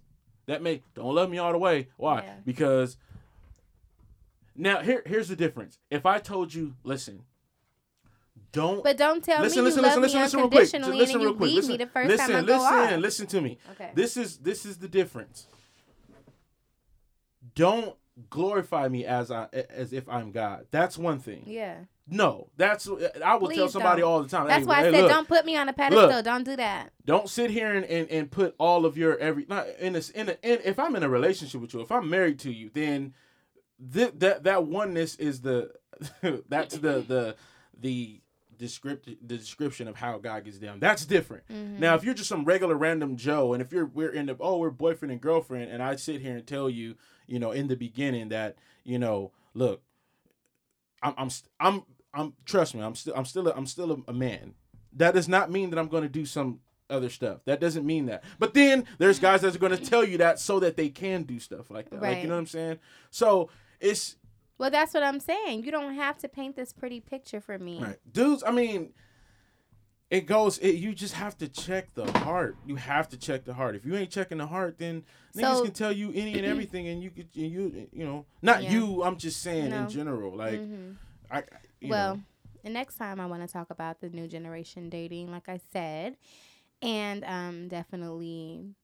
That 0.50 0.64
make 0.64 0.82
don't 0.96 1.14
love 1.14 1.30
me 1.30 1.38
all 1.38 1.52
the 1.52 1.60
way. 1.60 1.90
Why? 1.96 2.24
Yeah. 2.24 2.34
Because 2.44 2.98
now 4.56 4.80
here 4.80 5.04
here's 5.06 5.28
the 5.28 5.36
difference. 5.36 5.78
If 5.92 6.08
I 6.08 6.18
told 6.18 6.56
you, 6.56 6.74
listen, 6.84 7.22
don't 8.52 8.84
But 8.84 8.98
don't 8.98 9.24
tell 9.24 9.44
listen, 9.44 9.60
me 9.60 9.66
listen, 9.66 9.84
you 9.84 9.86
listen, 9.86 10.02
love 10.02 10.02
listen, 10.02 10.18
me 10.18 10.24
listen, 10.24 10.40
real 10.40 10.50
quick. 10.50 10.60
Unconditionally 10.62 10.98
listen 10.98 11.16
and 11.18 11.24
real 11.24 11.32
you 11.34 11.38
quick. 11.38 11.48
leave 11.50 11.56
Listen, 11.58 11.72
me 11.74 11.78
the 11.78 11.86
first 11.86 12.10
listen, 12.10 12.30
time 12.32 12.44
I 12.44 12.48
go 12.48 12.58
listen, 12.82 13.02
listen 13.02 13.28
to 13.28 13.42
me. 13.42 13.58
Okay. 13.74 13.92
This 13.94 14.18
is 14.18 14.38
this 14.38 14.66
is 14.66 14.80
the 14.80 14.88
difference. 14.88 15.46
Don't 17.54 17.96
glorify 18.32 18.88
me 18.88 19.06
as 19.06 19.30
I 19.30 19.50
as 19.54 19.94
if 19.94 20.10
I'm 20.10 20.32
God. 20.32 20.66
That's 20.72 20.98
one 20.98 21.20
thing. 21.20 21.44
Yeah. 21.46 21.76
No, 22.12 22.50
that's 22.58 22.90
I 23.24 23.36
will 23.36 23.50
tell 23.50 23.70
somebody 23.70 24.02
don't. 24.02 24.10
all 24.10 24.24
the 24.24 24.30
time. 24.30 24.48
That's 24.48 24.62
hey, 24.62 24.66
why 24.66 24.80
I 24.80 24.84
hey, 24.84 24.92
said 24.92 25.02
look, 25.02 25.12
don't 25.12 25.28
put 25.28 25.46
me 25.46 25.56
on 25.56 25.70
a 25.70 25.74
pedestal. 25.74 26.22
Don't 26.22 26.44
do 26.44 26.56
that. 26.56 26.92
don't 27.06 27.30
sit 27.30 27.52
here 27.52 27.74
and, 27.74 27.86
and, 27.86 28.10
and 28.10 28.32
put 28.32 28.56
all 28.58 28.86
of 28.86 28.98
your 28.98 29.18
every 29.18 29.46
not 29.48 29.68
in 29.80 29.96
a, 29.96 30.02
in, 30.16 30.30
a, 30.30 30.38
in 30.42 30.60
if 30.64 30.80
I'm 30.80 30.96
in 30.96 31.04
a 31.04 31.10
relationship 31.10 31.62
with 31.62 31.74
you, 31.74 31.82
if 31.82 31.92
I'm 31.92 32.10
married 32.10 32.40
to 32.40 32.52
you, 32.52 32.70
then 32.74 33.14
th- 33.94 34.14
that 34.18 34.44
that 34.44 34.66
oneness 34.66 35.16
is 35.16 35.42
the 35.42 35.72
that's 36.50 36.78
the 36.78 37.02
the 37.02 37.36
the 37.80 38.22
description 38.58 39.18
the 39.26 39.38
description 39.38 39.88
of 39.88 39.96
how 39.96 40.18
God 40.18 40.44
gets 40.44 40.60
down. 40.60 40.80
That's 40.80 41.06
different. 41.06 41.48
Mm-hmm. 41.48 41.80
Now, 41.80 41.96
if 41.96 42.04
you're 42.04 42.14
just 42.14 42.30
some 42.30 42.46
regular 42.46 42.76
random 42.76 43.16
Joe, 43.16 43.54
and 43.54 43.62
if 43.62 43.72
you're 43.72 43.86
we're 43.86 44.12
in 44.12 44.28
the 44.28 44.38
oh 44.40 44.58
we're 44.58 44.70
boyfriend 44.70 45.12
and 45.12 45.22
girlfriend, 45.22 45.72
and 45.72 45.82
I 45.82 45.96
sit 45.96 46.22
here 46.22 46.36
and 46.36 46.46
tell 46.46 46.70
you, 46.70 46.96
you 47.26 47.40
know, 47.40 47.52
in 47.52 47.68
the 47.68 47.76
beginning 47.76 48.30
that 48.30 48.58
you 48.84 49.00
know, 49.00 49.32
look, 49.54 49.82
I'm 51.02 51.14
I'm 51.18 51.30
I'm 51.60 51.84
I'm 52.14 52.34
trust 52.46 52.76
me, 52.76 52.82
I'm 52.82 52.96
still 52.96 53.14
I'm 53.16 53.26
still 53.26 53.48
a, 53.48 53.54
I'm 53.54 53.66
still 53.66 53.92
a, 53.92 53.98
a 54.12 54.14
man. 54.14 54.54
That 54.94 55.14
does 55.14 55.28
not 55.28 55.52
mean 55.52 55.70
that 55.70 55.78
I'm 55.80 55.88
going 55.88 56.04
to 56.04 56.10
do 56.10 56.26
some 56.26 56.60
other 56.90 57.10
stuff. 57.10 57.42
That 57.46 57.60
doesn't 57.60 57.86
mean 57.86 58.08
that. 58.08 58.24
But 58.40 58.56
then 58.56 58.86
there's 58.98 59.20
guys 59.20 59.42
that 59.42 59.56
are 59.56 59.60
going 59.60 59.78
to 59.78 59.84
tell 59.84 60.04
you 60.04 60.18
that 60.18 60.40
so 60.40 60.60
that 60.62 60.76
they 60.76 60.90
can 60.90 61.24
do 61.24 61.40
stuff 61.40 61.70
like 61.70 61.90
that. 61.92 62.02
Like 62.02 62.22
you 62.22 62.28
know 62.28 62.34
what 62.34 62.40
I'm 62.40 62.46
saying? 62.48 62.80
So 63.12 63.50
it's 63.80 64.16
Well, 64.58 64.72
that's 64.72 64.94
what 64.96 65.04
I'm 65.04 65.20
saying. 65.20 65.64
You 65.64 65.72
don't 65.72 65.94
have 65.96 66.18
to 66.20 66.28
paint 66.28 66.56
this 66.56 66.74
pretty 66.74 67.00
picture 67.00 67.40
for 67.40 67.60
me. 67.60 67.80
Right. 67.82 67.98
Dudes, 68.12 68.44
I 68.44 68.52
mean, 68.52 68.94
it 70.10 70.26
goes, 70.26 70.58
it, 70.58 70.76
you 70.78 70.96
just 70.96 71.14
have 71.14 71.38
to 71.38 71.48
check 71.48 71.94
the 71.94 72.12
heart. 72.20 72.58
You 72.66 72.76
have 72.78 73.08
to 73.10 73.18
check 73.18 73.46
the 73.46 73.54
heart. 73.54 73.76
If 73.76 73.86
you 73.86 73.96
ain't 73.96 74.10
checking 74.10 74.40
the 74.40 74.48
heart, 74.48 74.80
then 74.80 75.04
niggas 75.36 75.58
So- 75.58 75.64
can 75.66 75.74
tell 75.74 75.92
you 75.92 76.12
any 76.16 76.34
and 76.36 76.46
everything, 76.48 76.88
and 76.88 77.04
you 77.04 77.12
could, 77.12 77.28
and 77.36 77.52
you, 77.52 77.88
you 77.94 78.04
know, 78.06 78.26
not 78.42 78.64
Yeah. 78.64 78.72
you, 78.72 79.04
I'm 79.04 79.18
just 79.18 79.44
saying 79.44 79.70
No. 79.70 79.84
in 79.84 79.90
general. 79.90 80.36
Like, 80.36 80.60
Mhm. 80.60 80.96
I, 81.32 81.44
Well, 81.82 82.20
know, 82.20 82.22
the 82.64 82.70
next 82.70 82.96
time 82.98 83.20
I 83.20 83.26
want 83.26 83.46
to 83.48 83.52
talk 83.52 83.70
about 83.70 84.02
the 84.02 84.10
new 84.10 84.28
generation 84.28 84.90
dating, 84.90 85.32
like 85.32 85.50
I 85.50 85.60
said, 85.72 86.18
and 86.82 87.24
um, 87.26 87.68
definitely 87.68 88.76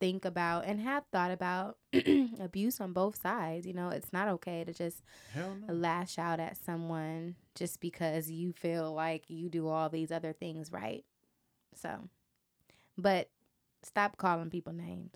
think 0.00 0.24
about 0.24 0.64
and 0.64 0.80
have 0.80 1.04
thought 1.12 1.30
about 1.30 1.78
abuse 2.40 2.80
on 2.80 2.92
both 2.92 3.20
sides. 3.20 3.66
You 3.66 3.72
know, 3.74 3.88
it's 3.88 4.12
not 4.12 4.28
okay 4.28 4.64
to 4.64 4.72
just 4.72 5.02
no. 5.34 5.56
lash 5.68 6.18
out 6.18 6.40
at 6.40 6.56
someone 6.56 7.36
just 7.54 7.80
because 7.80 8.30
you 8.30 8.52
feel 8.52 8.92
like 8.92 9.24
you 9.28 9.48
do 9.48 9.68
all 9.68 9.88
these 9.88 10.10
other 10.12 10.32
things 10.32 10.72
right. 10.72 11.04
So, 11.74 12.08
but 12.98 13.28
stop 13.82 14.16
calling 14.18 14.50
people 14.50 14.72
names. 14.72 15.10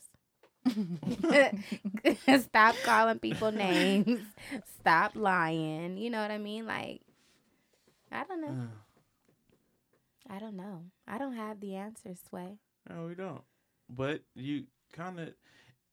stop 2.42 2.76
calling 2.82 3.18
people 3.18 3.52
names. 3.52 4.20
Stop 4.80 5.12
lying. 5.14 5.96
You 5.96 6.10
know 6.10 6.20
what 6.22 6.30
I 6.30 6.38
mean? 6.38 6.66
Like, 6.66 7.00
I 8.12 8.24
don't 8.24 8.40
know. 8.40 8.48
Uh, 8.48 10.34
I 10.34 10.38
don't 10.38 10.56
know. 10.56 10.82
I 11.06 11.18
don't 11.18 11.34
have 11.36 11.60
the 11.60 11.76
answers, 11.76 12.18
Sway. 12.28 12.58
no, 12.90 13.06
we 13.06 13.14
don't. 13.14 13.42
But 13.88 14.22
you 14.34 14.64
kind 14.92 15.20
of, 15.20 15.34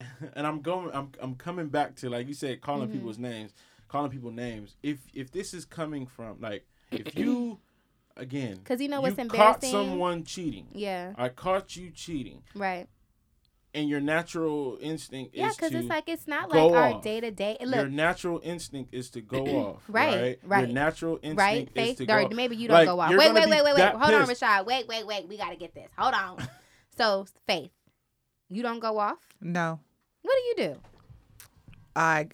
and 0.36 0.48
I'm 0.48 0.62
going, 0.62 0.90
I'm, 0.94 1.12
I'm 1.22 1.36
coming 1.36 1.68
back 1.68 1.96
to 1.98 2.10
like 2.10 2.28
you 2.28 2.34
said, 2.34 2.62
calling 2.62 2.90
Mhm. 2.90 2.94
people's 2.94 3.20
names, 3.20 3.54
calling 3.88 4.10
people 4.12 4.32
names. 4.32 4.76
If, 4.82 5.00
if 5.14 5.32
this 5.32 5.54
is 5.54 5.66
coming 5.66 6.08
from 6.08 6.40
like, 6.42 6.66
if 6.92 7.16
you, 7.18 7.60
again, 8.18 8.56
Because 8.64 8.82
you 8.82 8.88
know 8.88 9.02
what's 9.02 9.18
you 9.18 9.22
embarrassing? 9.24 9.72
caught 9.72 9.88
someone 9.88 10.24
cheating. 10.24 10.68
Yeah, 10.74 11.14
I 11.16 11.30
caught 11.30 11.76
you 11.76 11.92
cheating, 11.92 12.42
right. 12.56 12.88
And 13.74 13.90
your 13.90 14.00
natural 14.00 14.78
instinct 14.82 15.34
is 15.36 15.40
to. 15.42 15.46
Yeah, 15.48 15.50
because 15.56 15.74
it's 15.74 15.88
like 15.90 16.08
it's 16.08 16.28
not 16.28 16.50
like 16.50 16.60
our 16.74 17.02
day 17.02 17.20
to 17.20 17.32
day. 17.32 17.58
your 17.60 17.88
natural 17.90 18.40
instinct 18.44 18.94
is 18.94 19.10
to 19.12 19.22
go 19.22 19.46
off. 19.48 19.84
Right, 19.88 20.22
right, 20.22 20.40
right. 20.44 20.60
Your 20.66 20.74
natural 20.74 21.16
instinct 21.24 21.38
right? 21.40 21.68
is 21.68 21.74
Faith, 21.74 21.98
to 22.08 22.14
or 22.14 22.30
go. 22.30 22.36
maybe 22.36 22.56
you 22.56 22.68
don't 22.68 22.76
Like, 22.78 22.88
go 22.88 23.00
off. 23.00 23.10
Wait, 23.10 23.18
wait, 23.18 23.34
wait, 23.34 23.50
wait, 23.50 23.64
wait. 23.64 23.76
that 23.78 23.96
Hold 23.96 24.14
on. 24.14 24.28
Rashad. 24.28 24.66
Wait, 24.66 24.88
wait, 24.88 25.08
wait. 25.08 25.28
We 25.28 25.38
gotta 25.38 25.56
get 25.56 25.74
this. 25.74 25.90
Hold 25.98 26.14
on. 26.14 26.48
so, 26.96 27.26
Faith, 27.48 27.72
you 28.50 28.62
don't 28.62 28.80
go 28.80 29.00
off. 29.00 29.18
No, 29.42 29.80
What 30.22 30.36
do 30.36 30.62
you 30.64 30.70
do? 30.70 30.80
I 31.96 32.28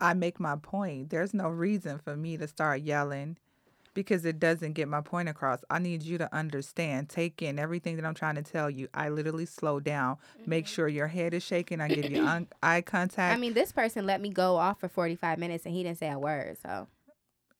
I 0.00 0.14
make 0.14 0.38
my 0.38 0.56
point. 0.56 1.10
There's 1.10 1.34
no 1.34 1.48
reason 1.48 1.98
for 1.98 2.16
me 2.16 2.36
to 2.36 2.46
start 2.46 2.82
yelling 2.82 3.36
because 3.98 4.24
it 4.24 4.38
doesn't 4.38 4.74
get 4.74 4.86
my 4.86 5.00
point 5.00 5.28
across. 5.28 5.64
I 5.68 5.80
need 5.80 6.04
you 6.04 6.18
to 6.18 6.32
understand, 6.32 7.08
take 7.08 7.42
in 7.42 7.58
everything 7.58 7.96
that 7.96 8.04
I'm 8.04 8.14
trying 8.14 8.36
to 8.36 8.42
tell 8.42 8.70
you. 8.70 8.86
I 8.94 9.08
literally 9.08 9.44
slow 9.44 9.80
down, 9.80 10.18
make 10.46 10.66
mm-hmm. 10.66 10.72
sure 10.72 10.86
your 10.86 11.08
head 11.08 11.34
is 11.34 11.42
shaking. 11.42 11.80
I 11.80 11.88
give 11.88 12.08
you 12.08 12.24
un- 12.26 12.46
eye 12.62 12.80
contact. 12.82 13.36
I 13.36 13.40
mean, 13.40 13.54
this 13.54 13.72
person 13.72 14.06
let 14.06 14.20
me 14.20 14.28
go 14.28 14.54
off 14.54 14.78
for 14.78 14.88
45 14.88 15.40
minutes 15.40 15.66
and 15.66 15.74
he 15.74 15.82
didn't 15.82 15.98
say 15.98 16.12
a 16.12 16.18
word. 16.18 16.58
So, 16.62 16.86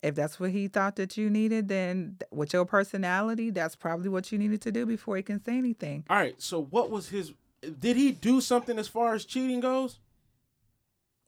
if 0.01 0.15
that's 0.15 0.39
what 0.39 0.53
he 0.53 0.69
thought 0.69 0.95
that 0.95 1.17
you 1.17 1.29
needed, 1.29 1.67
then 1.67 2.19
with 2.31 2.53
your 2.53 2.65
personality, 2.65 3.51
that's 3.51 3.75
probably 3.75 4.09
what 4.09 4.31
you 4.31 4.39
needed 4.39 4.63
to 4.63 4.71
do 4.71 4.87
before 4.87 5.17
he 5.17 5.25
can 5.25 5.43
say 5.43 5.59
anything. 5.59 6.05
All 6.09 6.19
right. 6.19 6.41
So 6.41 6.63
what 6.63 6.89
was 6.89 7.09
his? 7.09 7.33
Did 7.81 7.97
he 7.97 8.13
do 8.13 8.41
something 8.41 8.79
as 8.79 8.87
far 8.87 9.17
as 9.17 9.25
cheating 9.25 9.59
goes, 9.59 9.99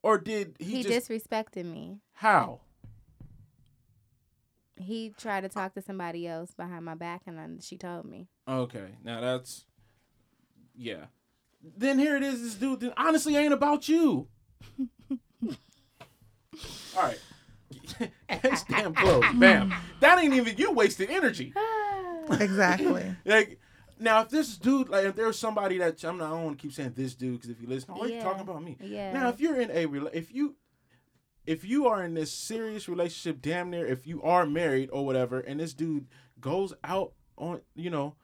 or 0.05 0.19
did 0.19 0.55
he, 0.61 0.77
he, 0.77 0.83
just 0.85 1.09
disrespected 1.09 1.65
me. 1.65 1.99
how? 2.13 2.61
He 4.81 5.12
tried 5.18 5.43
to 5.43 5.49
talk 5.49 5.74
to 5.74 5.83
somebody 5.83 6.26
else 6.26 6.53
behind 6.55 6.85
my 6.85 6.95
back 6.95 7.22
and 7.26 7.39
then 7.39 7.59
she 7.61 7.76
told 7.76 8.07
me. 8.07 8.28
Okay, 8.49 8.91
now 9.05 9.20
that's 9.20 9.64
yeah. 10.76 11.07
Then 11.76 11.99
here 11.99 12.16
it 12.16 12.22
is. 12.22 12.43
This 12.43 12.55
dude 12.55 12.81
then 12.81 12.93
honestly 12.97 13.37
ain't 13.37 13.53
about 13.53 13.89
you. 13.89 14.28
All 16.97 17.03
right. 17.03 17.18
Case 18.43 18.64
damn 18.68 18.95
close. 18.95 19.24
Bam. 19.35 19.72
That 20.01 20.18
ain't 20.18 20.35
even 20.35 20.57
you 20.57 20.72
wasted 20.72 21.11
energy. 21.11 21.53
Exactly. 22.39 23.12
Like 23.24 23.59
now, 23.99 24.20
if 24.20 24.28
this 24.28 24.57
dude, 24.57 24.89
like 24.89 25.05
if 25.05 25.16
there's 25.16 25.37
somebody 25.37 25.78
that 25.78 26.05
I'm 26.05 26.16
not, 26.16 26.26
I 26.28 26.31
don't 26.31 26.45
want 26.45 26.59
to 26.59 26.62
keep 26.62 26.72
saying 26.72 26.93
this 26.95 27.14
dude 27.14 27.35
because 27.41 27.51
if 27.51 27.61
you 27.61 27.66
listen, 27.66 27.93
oh, 27.97 28.05
you 28.07 28.14
Yeah. 28.14 28.22
talking 28.22 28.43
about 28.43 28.62
me. 28.62 28.76
Yeah. 28.81 29.12
Now, 29.12 29.31
if 29.31 29.41
you're 29.41 29.61
in 29.61 29.68
a 29.72 29.87
rela- 29.87 30.14
if 30.14 30.33
you 30.33 30.55
if 31.47 31.64
you 31.64 31.86
are 31.86 32.03
in 32.05 32.14
this 32.14 32.32
serious 32.32 32.88
relationship, 32.88 33.41
damn 33.41 33.70
near, 33.70 33.86
if 33.86 34.07
you 34.07 34.22
are 34.22 34.47
married 34.47 34.91
or 34.93 35.05
whatever, 35.05 35.41
and 35.41 35.61
this 35.61 35.74
dude 35.74 36.07
goes 36.41 36.74
out 36.84 37.12
on, 37.36 37.61
you 37.74 37.91
know, 37.91 38.14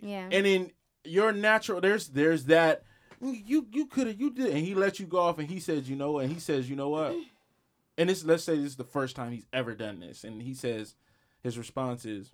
yeah. 0.00 0.28
and 0.30 0.46
then 0.46 0.70
your 1.04 1.32
natural, 1.32 1.80
there's 1.80 2.08
there's 2.08 2.44
that 2.46 2.82
you 3.20 3.66
you 3.72 3.86
could 3.86 4.06
have 4.06 4.20
you 4.20 4.30
did, 4.30 4.46
and 4.46 4.58
he 4.58 4.74
let 4.74 4.98
you 4.98 5.06
go 5.06 5.18
off, 5.18 5.38
and 5.38 5.48
he 5.48 5.60
says, 5.60 5.88
you 5.88 5.96
know, 5.96 6.18
and 6.18 6.32
he 6.32 6.40
says, 6.40 6.68
you 6.68 6.76
know 6.76 6.88
what, 6.88 7.14
and 7.98 8.08
this 8.08 8.24
let's 8.24 8.44
say 8.44 8.56
this 8.56 8.66
is 8.66 8.76
the 8.76 8.84
first 8.84 9.16
time 9.16 9.32
he's 9.32 9.46
ever 9.52 9.74
done 9.74 10.00
this, 10.00 10.24
and 10.24 10.42
he 10.42 10.54
says, 10.54 10.94
his 11.42 11.58
response 11.58 12.04
is, 12.04 12.32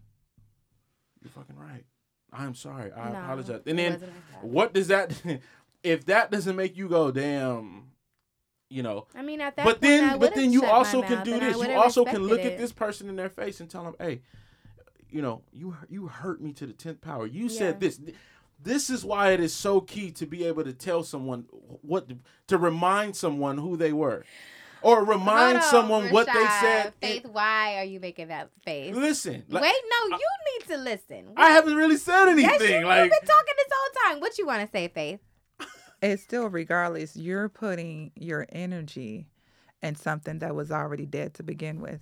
you're 1.22 1.30
fucking 1.30 1.56
right. 1.56 1.84
I'm 2.32 2.54
sorry. 2.54 2.92
I 2.92 3.12
No, 3.12 3.18
apologize. 3.20 3.62
And 3.66 3.78
then 3.78 3.92
like 3.92 4.10
what 4.42 4.74
does 4.74 4.88
that? 4.88 5.12
if 5.82 6.06
that 6.06 6.30
doesn't 6.30 6.56
make 6.56 6.76
you 6.76 6.88
go, 6.88 7.10
damn, 7.10 7.90
you 8.68 8.82
know. 8.82 9.06
I 9.14 9.22
mean, 9.22 9.40
at 9.40 9.56
that 9.56 9.64
But 9.64 9.80
point, 9.80 9.92
I 9.92 9.98
then, 10.10 10.18
but 10.18 10.34
then 10.34 10.52
you 10.52 10.64
also 10.66 11.02
can 11.02 11.22
do 11.24 11.38
this. 11.38 11.56
You 11.56 11.72
also 11.72 12.04
can 12.04 12.22
look 12.22 12.38
respected 12.38 12.52
at 12.52 12.58
this 12.58 12.72
person 12.72 13.08
in 13.08 13.16
their 13.16 13.30
face 13.30 13.60
and 13.60 13.70
tell 13.70 13.84
them, 13.84 13.94
hey, 13.98 14.22
you 15.10 15.22
know, 15.22 15.42
you 15.52 15.76
you 15.88 16.08
hurt 16.08 16.40
me 16.40 16.52
to 16.54 16.66
the 16.66 16.72
tenth 16.72 17.00
power. 17.00 17.26
You 17.26 17.44
Yeah. 17.44 17.58
said 17.58 17.80
this. 17.80 18.00
This 18.62 18.88
is 18.90 19.04
why 19.04 19.32
it 19.32 19.40
is 19.40 19.54
so 19.54 19.80
key 19.80 20.10
to 20.12 20.26
be 20.26 20.44
able 20.44 20.64
to 20.64 20.72
tell 20.72 21.02
someone 21.04 21.42
what 21.82 22.08
to 22.48 22.58
remind 22.58 23.14
someone 23.14 23.58
who 23.58 23.76
they 23.76 23.92
were, 23.92 24.24
or 24.80 25.04
remind 25.04 25.58
on, 25.58 25.62
someone 25.62 26.08
what 26.08 26.26
they 26.26 26.48
said. 26.48 26.94
Faith, 27.00 27.26
why 27.26 27.76
are 27.76 27.84
you 27.84 28.00
making 28.00 28.28
that 28.28 28.50
face? 28.64 28.96
Listen, 28.96 29.44
like, 29.48 29.62
Wait, 29.62 29.82
no, 29.90 30.16
you 30.16 30.26
need 30.58 30.66
to 30.68 30.76
listen. 30.78 31.32
I 31.36 31.50
haven't 31.50 31.76
really 31.76 31.98
said 31.98 32.28
anything. 32.28 32.50
Yes, 32.50 32.60
you, 32.62 32.86
like, 32.86 33.02
you've 33.04 33.10
been 33.10 33.28
talking 33.28 33.54
this 33.56 33.72
whole 33.72 34.10
time. 34.10 34.20
What 34.20 34.38
you 34.38 34.46
want 34.46 34.62
to 34.62 34.70
say, 34.72 34.88
Faith? 34.88 35.20
It's 36.12 36.22
still, 36.22 36.48
regardless, 36.48 37.16
you're 37.16 37.48
putting 37.48 38.12
your 38.14 38.46
energy 38.50 39.26
in 39.82 39.96
something 39.96 40.38
that 40.38 40.54
was 40.54 40.70
already 40.70 41.04
dead 41.06 41.34
to 41.34 41.42
begin 41.42 41.80
with. 41.80 42.00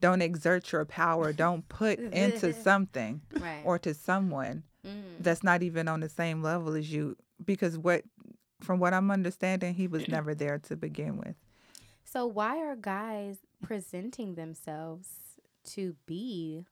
Don't 0.00 0.20
exert 0.22 0.72
your 0.72 0.84
power. 0.84 1.32
Don't 1.32 1.68
put 1.68 1.98
into 1.98 2.52
something 2.62 3.22
Right. 3.40 3.62
or 3.64 3.78
to 3.80 3.94
someone 3.94 4.64
Mm. 4.84 5.22
that's 5.22 5.44
not 5.44 5.62
even 5.62 5.86
on 5.86 6.00
the 6.00 6.08
same 6.08 6.42
level 6.42 6.74
as 6.74 6.92
you. 6.92 7.16
Because 7.44 7.78
what, 7.78 8.02
from 8.60 8.80
what 8.80 8.92
I'm 8.92 9.10
understanding, 9.12 9.74
he 9.74 9.86
was 9.86 10.08
never 10.08 10.34
there 10.34 10.58
to 10.58 10.76
begin 10.76 11.16
with. 11.16 11.36
So 12.04 12.26
why 12.26 12.58
are 12.58 12.74
guys 12.74 13.38
presenting 13.62 14.34
themselves 14.34 15.06
to 15.66 15.94
be 16.04 16.66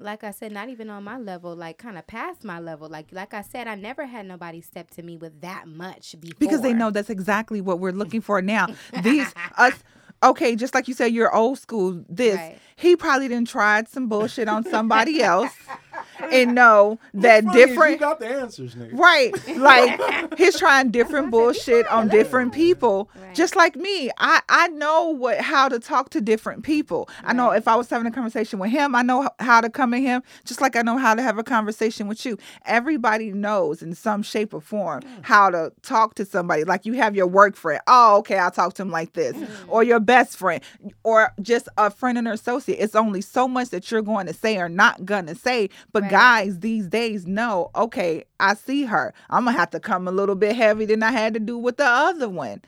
like 0.00 0.24
I 0.24 0.30
said, 0.30 0.52
not 0.52 0.68
even 0.68 0.90
on 0.90 1.04
my 1.04 1.18
level, 1.18 1.54
like 1.54 1.78
kind 1.78 1.98
of 1.98 2.06
past 2.06 2.42
my 2.44 2.58
level. 2.58 2.88
Like 2.88 3.08
like 3.12 3.34
I 3.34 3.42
said, 3.42 3.68
I 3.68 3.74
never 3.74 4.06
had 4.06 4.26
nobody 4.26 4.60
step 4.60 4.90
to 4.92 5.02
me 5.02 5.16
with 5.16 5.40
that 5.42 5.68
much 5.68 6.16
before. 6.20 6.36
because 6.38 6.62
they 6.62 6.72
know 6.72 6.90
that's 6.90 7.10
exactly 7.10 7.60
what 7.60 7.78
we're 7.78 7.92
looking 7.92 8.20
for 8.20 8.40
now. 8.42 8.66
These 9.02 9.32
us 9.56 9.74
okay, 10.22 10.56
just 10.56 10.74
like 10.74 10.88
you 10.88 10.94
said, 10.94 11.12
you're 11.12 11.34
old 11.34 11.58
school. 11.58 12.04
This 12.08 12.36
Right. 12.36 12.58
he 12.76 12.96
probably 12.96 13.28
didn't 13.28 13.48
tried 13.48 13.88
some 13.88 14.08
bullshit 14.08 14.48
on 14.48 14.64
somebody 14.64 15.22
else 15.22 15.52
and 16.32 16.54
know 16.54 16.98
that 17.14 17.44
different 17.52 17.92
You 17.92 17.98
got 17.98 18.20
the 18.20 18.28
answers, 18.28 18.74
nigga. 18.74 18.98
Right. 18.98 19.34
Like 19.56 20.34
he's 20.38 20.58
trying 20.58 20.90
different 20.90 21.30
bullshit 21.30 21.86
on 21.88 22.08
different 22.08 22.52
people. 22.52 23.10
Right. 23.14 23.34
Just 23.34 23.56
like 23.56 23.76
me. 23.76 24.10
I 24.18 24.40
I 24.48 24.68
know 24.68 25.08
what 25.08 25.40
how 25.40 25.68
to 25.68 25.78
talk 25.78 26.10
to 26.10 26.20
different 26.20 26.64
people. 26.64 27.08
I 27.24 27.32
know 27.32 27.50
if 27.50 27.68
I 27.68 27.76
was 27.76 27.88
having 27.90 28.06
a 28.06 28.10
conversation 28.10 28.58
with 28.58 28.70
him, 28.70 28.94
I 28.94 29.02
know 29.02 29.28
how 29.38 29.60
to 29.60 29.70
come 29.70 29.94
at 29.94 30.00
him 30.00 30.22
just 30.44 30.60
like 30.60 30.76
I 30.76 30.82
know 30.82 30.98
how 30.98 31.14
to 31.14 31.22
have 31.22 31.38
a 31.38 31.44
conversation 31.44 32.08
with 32.08 32.24
you. 32.24 32.38
Everybody 32.66 33.32
knows 33.32 33.82
in 33.82 33.94
some 33.94 34.22
shape 34.22 34.54
or 34.54 34.60
form 34.60 35.02
how 35.22 35.50
to 35.50 35.72
talk 35.82 36.14
to 36.14 36.24
somebody. 36.24 36.64
Like 36.64 36.86
you 36.86 36.94
have 36.94 37.16
your 37.16 37.26
work 37.26 37.56
friend. 37.56 37.80
Oh, 37.86 38.18
okay, 38.18 38.38
I'll 38.38 38.50
talk 38.50 38.74
to 38.74 38.82
him 38.82 38.90
like 38.90 39.12
this. 39.12 39.36
Or 39.68 39.82
your 39.82 40.00
best 40.00 40.36
friend 40.36 40.62
or 41.02 41.32
just 41.40 41.68
a 41.76 41.90
friend 41.90 42.18
and 42.18 42.28
associate. 42.28 42.78
It's 42.78 42.94
only 42.94 43.20
so 43.20 43.46
much 43.48 43.70
that 43.70 43.90
you're 43.90 44.02
going 44.02 44.26
to 44.26 44.34
say 44.34 44.56
or 44.58 44.68
not 44.68 45.04
going 45.04 45.26
to 45.26 45.34
say, 45.34 45.70
but 45.92 46.02
Right. 46.02 46.10
guys 46.10 46.60
these 46.60 46.86
days 46.88 47.26
know, 47.26 47.70
okay, 47.74 48.24
I 48.38 48.54
see 48.54 48.84
her. 48.84 49.12
I'm 49.28 49.44
going 49.44 49.54
to 49.54 49.60
have 49.60 49.70
to 49.70 49.80
come 49.80 50.06
a 50.08 50.12
little 50.12 50.34
bit 50.34 50.56
heavy 50.56 50.84
than 50.86 51.02
I 51.02 51.10
had 51.12 51.34
to 51.34 51.40
do 51.40 51.58
with 51.58 51.76
the 51.76 51.86
other 51.86 52.28
one. 52.28 52.62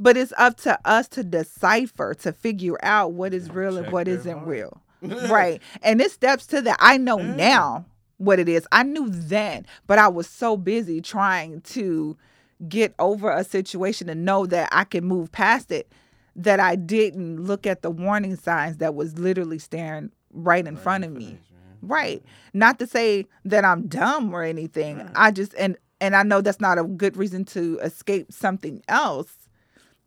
But 0.00 0.16
it's 0.16 0.32
up 0.38 0.56
to 0.58 0.78
us 0.84 1.08
to 1.08 1.24
decipher, 1.24 2.14
to 2.14 2.32
figure 2.32 2.78
out 2.82 3.12
what 3.12 3.34
is 3.34 3.50
real 3.50 3.76
and 3.76 3.86
Check 3.86 3.92
what 3.92 4.04
their 4.06 4.14
isn't 4.14 4.32
heart. 4.38 4.48
real. 4.48 4.82
right. 5.28 5.60
And 5.82 6.00
it 6.00 6.10
steps 6.10 6.46
to 6.48 6.60
that. 6.62 6.76
I 6.80 6.96
know 6.98 7.18
now 7.18 7.84
what 8.18 8.38
it 8.38 8.48
is. 8.48 8.66
I 8.72 8.82
knew 8.84 9.08
then, 9.08 9.66
but 9.86 9.98
I 9.98 10.08
was 10.08 10.28
so 10.28 10.56
busy 10.56 11.00
trying 11.00 11.60
to 11.62 12.16
get 12.68 12.94
over 12.98 13.30
a 13.30 13.44
situation 13.44 14.08
and 14.08 14.24
know 14.24 14.46
that 14.46 14.68
I 14.72 14.84
could 14.84 15.04
move 15.04 15.30
past 15.32 15.70
it 15.70 15.90
that 16.34 16.60
I 16.60 16.76
didn't 16.76 17.44
look 17.44 17.66
at 17.66 17.82
the 17.82 17.90
warning 17.90 18.36
signs 18.36 18.76
that 18.78 18.94
was 18.94 19.18
literally 19.18 19.58
staring 19.58 20.10
right 20.32 20.64
in 20.66 20.76
front 20.76 21.02
of 21.04 21.10
me. 21.12 21.38
Right. 21.82 22.22
Not 22.52 22.78
to 22.78 22.86
say 22.86 23.26
that 23.44 23.64
I'm 23.64 23.86
dumb 23.86 24.34
or 24.34 24.42
anything. 24.42 25.08
I 25.14 25.30
just 25.30 25.54
and 25.58 25.76
and 26.00 26.14
I 26.14 26.22
know 26.22 26.40
that's 26.40 26.60
not 26.60 26.78
a 26.78 26.84
good 26.84 27.16
reason 27.16 27.44
to 27.46 27.78
escape 27.82 28.32
something 28.32 28.82
else, 28.88 29.48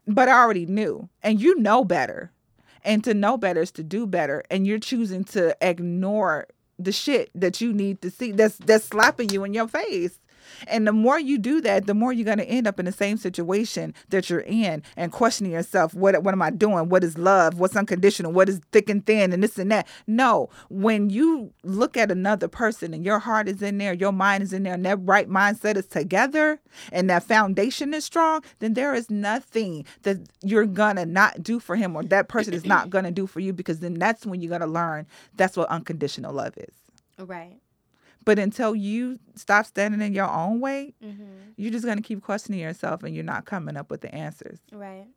but 0.08 0.30
I 0.30 0.40
already 0.40 0.66
knew. 0.66 1.10
And 1.22 1.42
you 1.42 1.60
know 1.60 1.84
better. 1.84 2.32
And 2.84 3.04
to 3.04 3.14
know 3.14 3.38
better 3.38 3.62
is 3.62 3.72
to 3.74 3.84
do 3.84 4.08
better. 4.08 4.44
And 4.50 4.66
you're 4.66 4.80
choosing 4.80 5.24
to 5.26 5.56
ignore 5.62 6.48
the 6.80 6.92
shit 6.92 7.30
that 7.36 7.62
you 7.62 7.74
need 7.74 8.02
to 8.02 8.10
see 8.10 8.32
that's 8.32 8.58
that's 8.58 8.86
slapping 8.86 9.30
you 9.30 9.44
in 9.44 9.54
your 9.54 9.68
face. 9.68 10.18
And 10.68 10.88
the 10.88 10.92
more 10.92 11.20
you 11.20 11.38
do 11.38 11.62
that, 11.62 11.88
the 11.88 11.94
more 11.94 12.14
you're 12.14 12.26
going 12.26 12.38
to 12.38 12.46
end 12.46 12.68
up 12.68 12.80
in 12.80 12.86
the 12.86 12.92
same 12.92 13.18
situation 13.18 13.94
that 14.10 14.30
you're 14.30 14.42
in 14.42 14.84
and 14.96 15.12
questioning 15.12 15.52
yourself, 15.52 15.94
what 15.94 16.22
what 16.24 16.34
am 16.34 16.42
I 16.42 16.50
doing? 16.50 16.90
What 16.90 17.04
is 17.04 17.18
love? 17.18 17.60
What's 17.60 17.76
unconditional? 17.76 18.32
What 18.32 18.50
is 18.50 18.62
thick 18.72 18.90
and 18.90 19.06
thin 19.06 19.34
and 19.34 19.44
this 19.44 19.58
and 19.58 19.72
that? 19.72 19.88
No, 20.08 20.50
when 20.70 21.10
you 21.10 21.54
look 21.64 21.98
at 21.98 22.12
another 22.12 22.48
person 22.48 22.94
and 22.94 23.06
your 23.06 23.20
heart 23.20 23.48
is 23.48 23.62
in 23.62 23.78
there, 23.78 23.94
your 23.94 24.12
mind 24.12 24.44
is 24.44 24.54
in 24.54 24.64
there, 24.64 24.74
and 24.74 24.86
that 24.86 25.00
right 25.02 25.30
mindset 25.30 25.78
is 25.78 25.88
together 25.88 26.60
and 26.92 27.10
that 27.10 27.24
foundation 27.24 27.94
is 27.94 28.06
strong, 28.06 28.44
then 28.60 28.74
there 28.74 28.94
is 28.94 29.10
nothing 29.10 29.86
that 30.04 30.18
you're 30.44 30.66
gonna 30.66 31.06
not 31.06 31.44
do 31.44 31.60
for 31.60 31.76
him 31.76 31.96
or 31.96 32.04
that 32.04 32.28
person 32.28 32.54
is 32.54 32.66
not 32.66 32.90
gonna 32.90 33.12
do 33.12 33.28
for 33.28 33.40
you 33.40 33.54
because 33.54 33.80
then 33.80 33.96
that's 33.96 34.26
when 34.26 34.42
you're 34.42 34.50
gonna 34.50 34.72
learn 34.72 35.06
that's 35.36 35.58
what 35.58 35.70
unconditional 35.70 36.34
love 36.34 36.58
is. 36.58 36.76
Right. 37.18 37.60
But 38.24 38.38
until 38.40 38.76
you 38.76 39.20
stop 39.36 39.66
standing 39.66 40.02
in 40.02 40.14
your 40.14 40.30
own 40.30 40.60
way, 40.60 40.94
Mm-hmm. 41.04 41.24
you're 41.58 41.72
just 41.72 41.86
gonna 41.86 42.02
keep 42.02 42.22
questioning 42.22 42.60
yourself 42.60 43.04
and 43.04 43.16
you're 43.16 43.24
not 43.24 43.46
coming 43.46 43.76
up 43.78 43.90
with 43.90 44.02
the 44.02 44.14
answers. 44.14 44.60
Right. 44.72 45.08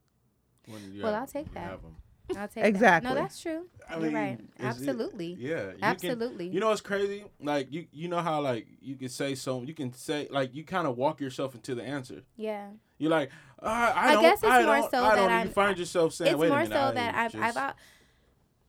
When 0.67 0.93
you 0.93 1.03
Well, 1.03 1.13
have- 1.13 1.21
I'll 1.23 1.27
take 1.27 1.47
you 1.49 1.55
that. 1.55 1.61
have 1.71 1.81
'em. 1.85 1.97
I'll 2.39 2.49
take 2.49 2.65
Exactly. 2.65 3.09
That. 3.09 3.15
No, 3.15 3.21
that's 3.21 3.39
true. 3.41 3.67
I 3.87 3.99
You're 3.99 4.11
right. 4.11 4.39
is 4.41 4.47
it- 4.59 4.65
Absolutely. 4.65 5.37
yeah, 5.39 5.67
you 5.67 5.73
can- 5.73 5.85
Absolutely. 5.85 6.49
you 6.49 6.59
know 6.61 6.69
what's 6.71 6.81
crazy? 6.81 7.25
Like 7.43 7.71
you, 7.71 7.87
you 7.93 8.09
know 8.09 8.21
how 8.21 8.41
like 8.41 8.67
you 8.81 8.97
can 8.97 9.11
say 9.11 9.35
so. 9.35 9.63
You 9.63 9.75
can 9.75 9.93
say 9.93 10.27
like 10.31 10.55
you 10.55 10.65
kind 10.65 10.87
of 10.87 10.97
walk 10.97 11.21
yourself 11.21 11.55
into 11.55 11.75
the 11.75 11.83
answer. 11.83 12.23
yeah. 12.37 12.69
You're 12.97 13.11
like, 13.11 13.31
uh, 13.61 13.67
I, 13.67 14.11
I 14.11 14.13
don't, 14.15 14.23
guess 14.23 14.39
it's 14.39 14.45
I 14.45 14.63
more 14.65 14.77
don't, 14.77 14.91
so 14.93 15.05
I 15.05 15.17
don't. 15.17 15.27
that 15.29 15.33
You 15.33 15.39
I'm- 15.41 15.49
find 15.51 15.77
yourself 15.79 16.15
saying, 16.15 16.31
it's 16.33 16.39
Wait 16.41 16.49
more 16.49 16.61
a 16.61 16.67
so 16.67 16.71
minute, 16.73 16.95
that 16.95 17.15
I 17.17 17.25
I've, 17.25 17.33
just, 17.33 17.57
I've, 17.59 17.75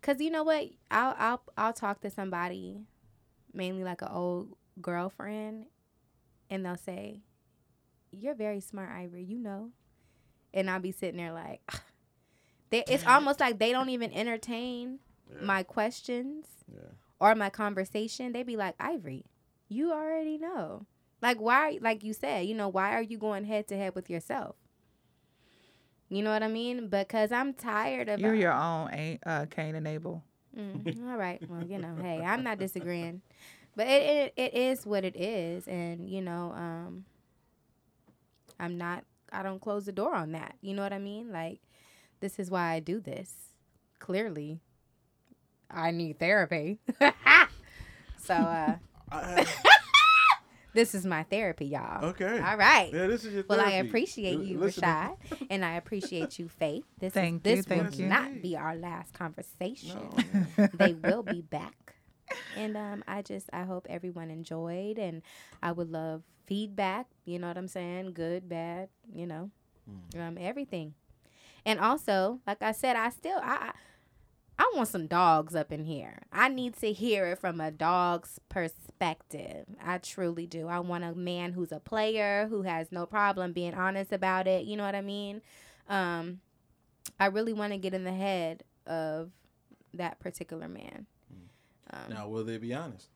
cause 0.02 0.20
you 0.20 0.32
know 0.32 0.44
what, 0.44 0.66
I'll, 0.92 1.16
I'll, 1.18 1.42
I'll 1.56 1.74
talk 1.74 2.02
to 2.02 2.10
somebody, 2.10 2.82
mainly 3.56 3.84
like 3.84 4.02
an 4.02 4.10
old 4.12 4.56
girlfriend, 4.82 5.66
and 6.50 6.66
they'll 6.66 6.76
say, 6.78 7.22
"You're 8.12 8.36
very 8.36 8.60
smart, 8.60 8.90
Ivory. 8.92 9.24
You 9.24 9.40
know," 9.40 9.72
and 10.54 10.70
I'll 10.70 10.80
be 10.80 10.92
sitting 10.92 11.18
there 11.18 11.34
like, 11.34 11.62
they, 12.70 12.84
it's 12.88 13.06
almost 13.06 13.40
like 13.40 13.60
they 13.60 13.72
don't 13.72 13.90
even 13.90 14.12
entertain 14.14 15.00
Yeah. 15.32 15.42
my 15.46 15.64
questions 15.64 16.46
Yeah. 16.72 16.80
or 17.20 17.36
my 17.36 17.50
conversation. 17.50 18.32
They 18.34 18.44
be 18.44 18.56
like, 18.58 18.76
Ivory, 18.80 19.26
you 19.70 19.92
already 19.92 20.38
know. 20.38 20.86
Like 21.22 21.38
why? 21.38 21.80
Like 21.82 22.04
you 22.04 22.14
said, 22.14 22.46
you 22.46 22.54
know, 22.54 22.68
why 22.70 22.92
are 22.94 23.02
you 23.02 23.18
going 23.18 23.46
head 23.46 23.68
to 23.70 23.78
head 23.78 23.96
with 23.96 24.10
yourself? 24.10 24.56
You 26.10 26.22
know 26.22 26.30
what 26.32 26.44
I 26.44 26.48
mean? 26.48 26.88
Because 26.90 27.32
I'm 27.32 27.54
tired 27.54 28.10
of. 28.10 28.20
You're 28.20 28.36
your 28.36 28.54
own 28.54 28.90
A- 28.94 29.20
uh, 29.26 29.46
Cain 29.50 29.74
and 29.76 29.88
Abel. 29.88 30.24
Mm, 30.58 31.10
all 31.10 31.18
right. 31.18 31.42
Well, 31.48 31.64
you 31.64 31.78
know, 31.80 31.96
hey, 32.02 32.24
I'm 32.24 32.44
not 32.44 32.60
disagreeing, 32.60 33.22
but 33.76 33.88
it, 33.88 34.34
it 34.38 34.54
it 34.54 34.54
is 34.54 34.86
what 34.86 35.04
it 35.04 35.16
is, 35.16 35.68
and 35.68 36.10
you 36.10 36.22
know, 36.22 36.54
um, 36.56 37.06
I'm 38.60 38.78
not. 38.78 39.04
I 39.32 39.44
don't 39.44 39.60
close 39.62 39.86
the 39.86 39.92
door 39.92 40.16
on 40.16 40.32
that. 40.32 40.56
You 40.62 40.74
know 40.74 40.82
what 40.84 40.94
I 40.94 41.00
mean? 41.00 41.32
Like, 41.32 41.60
this 42.22 42.40
is 42.40 42.50
why 42.50 42.72
I 42.72 42.80
do 42.80 43.00
this. 43.00 43.34
Clearly, 44.00 44.60
I 45.70 45.92
need 45.92 46.20
therapy. 46.20 46.80
so, 48.18 48.34
uh, 48.34 48.76
I, 49.12 49.46
this 50.76 50.94
is 50.94 51.06
my 51.06 51.24
therapy, 51.24 51.66
y'all. 51.66 52.06
okay. 52.06 52.40
All 52.40 52.58
right. 52.58 52.92
Yeah, 52.94 53.08
this 53.08 53.26
is 53.26 53.34
your 53.34 53.44
Well, 53.48 53.60
I 53.60 53.72
appreciate 53.72 54.40
you, 54.42 54.60
listen- 54.60 54.84
Rashad, 54.84 55.16
and 55.50 55.66
I 55.66 55.74
appreciate 55.76 56.38
you, 56.38 56.48
Faith. 56.48 56.84
This 57.00 57.14
Thank 57.14 57.46
is, 57.48 57.50
you, 57.50 57.56
this 57.58 57.66
thank 57.66 57.92
will 57.92 58.00
you. 58.02 58.08
not 58.08 58.42
be 58.42 58.56
our 58.56 58.76
last 58.76 59.14
conversation. 59.14 60.00
No, 60.58 60.68
they 60.74 60.94
will 60.94 61.24
be 61.24 61.42
back, 61.42 61.96
and 62.56 62.78
um, 62.78 63.04
I 63.08 63.22
just 63.24 63.50
I 63.52 63.64
hope 63.64 63.88
everyone 63.90 64.30
enjoyed, 64.30 65.00
and 65.00 65.24
I 65.64 65.72
would 65.72 65.90
love 65.90 66.22
feedback. 66.46 67.08
You 67.26 67.40
know 67.40 67.48
what 67.48 67.58
I'm 67.58 67.68
saying? 67.68 68.14
Good, 68.14 68.48
bad. 68.48 68.90
You 69.14 69.26
know, 69.26 69.50
um, 70.20 70.38
everything. 70.40 70.94
And 71.66 71.80
also, 71.80 72.40
like 72.46 72.62
I 72.62 72.72
said, 72.74 72.96
I 72.96 73.10
still 73.10 73.40
I. 73.42 73.56
I 73.70 73.72
I 74.58 74.72
want 74.76 74.88
some 74.88 75.08
dogs 75.08 75.54
up 75.56 75.72
in 75.72 75.84
here. 75.86 76.20
I 76.32 76.48
need 76.50 76.76
to 76.78 76.94
hear 76.94 77.28
it 77.28 77.40
from 77.40 77.60
a 77.60 77.72
dog's 77.72 78.40
perspective. 78.48 79.66
I 79.84 79.98
truly 79.98 80.46
do. 80.48 80.68
I 80.68 80.80
want 80.80 81.04
a 81.04 81.14
man 81.14 81.52
who's 81.54 81.72
a 81.72 81.80
player, 81.80 82.48
who 82.50 82.62
has 82.62 82.92
no 82.92 83.06
problem 83.06 83.52
being 83.54 83.74
honest 83.74 84.14
about 84.14 84.48
it. 84.48 84.66
You 84.66 84.78
know 84.78 84.86
what 84.86 84.96
I 84.96 85.02
mean? 85.02 85.42
Um, 85.90 86.40
I 87.20 87.26
really 87.28 87.54
want 87.54 87.74
to 87.74 87.78
get 87.78 87.94
in 87.94 88.04
the 88.06 88.14
head 88.14 88.64
of 88.88 89.32
that 89.94 90.20
particular 90.20 90.68
man. 90.70 91.06
Um, 91.92 92.14
Now, 92.14 92.28
will 92.30 92.44
they 92.44 92.58
be 92.58 92.74
honest? 92.74 93.10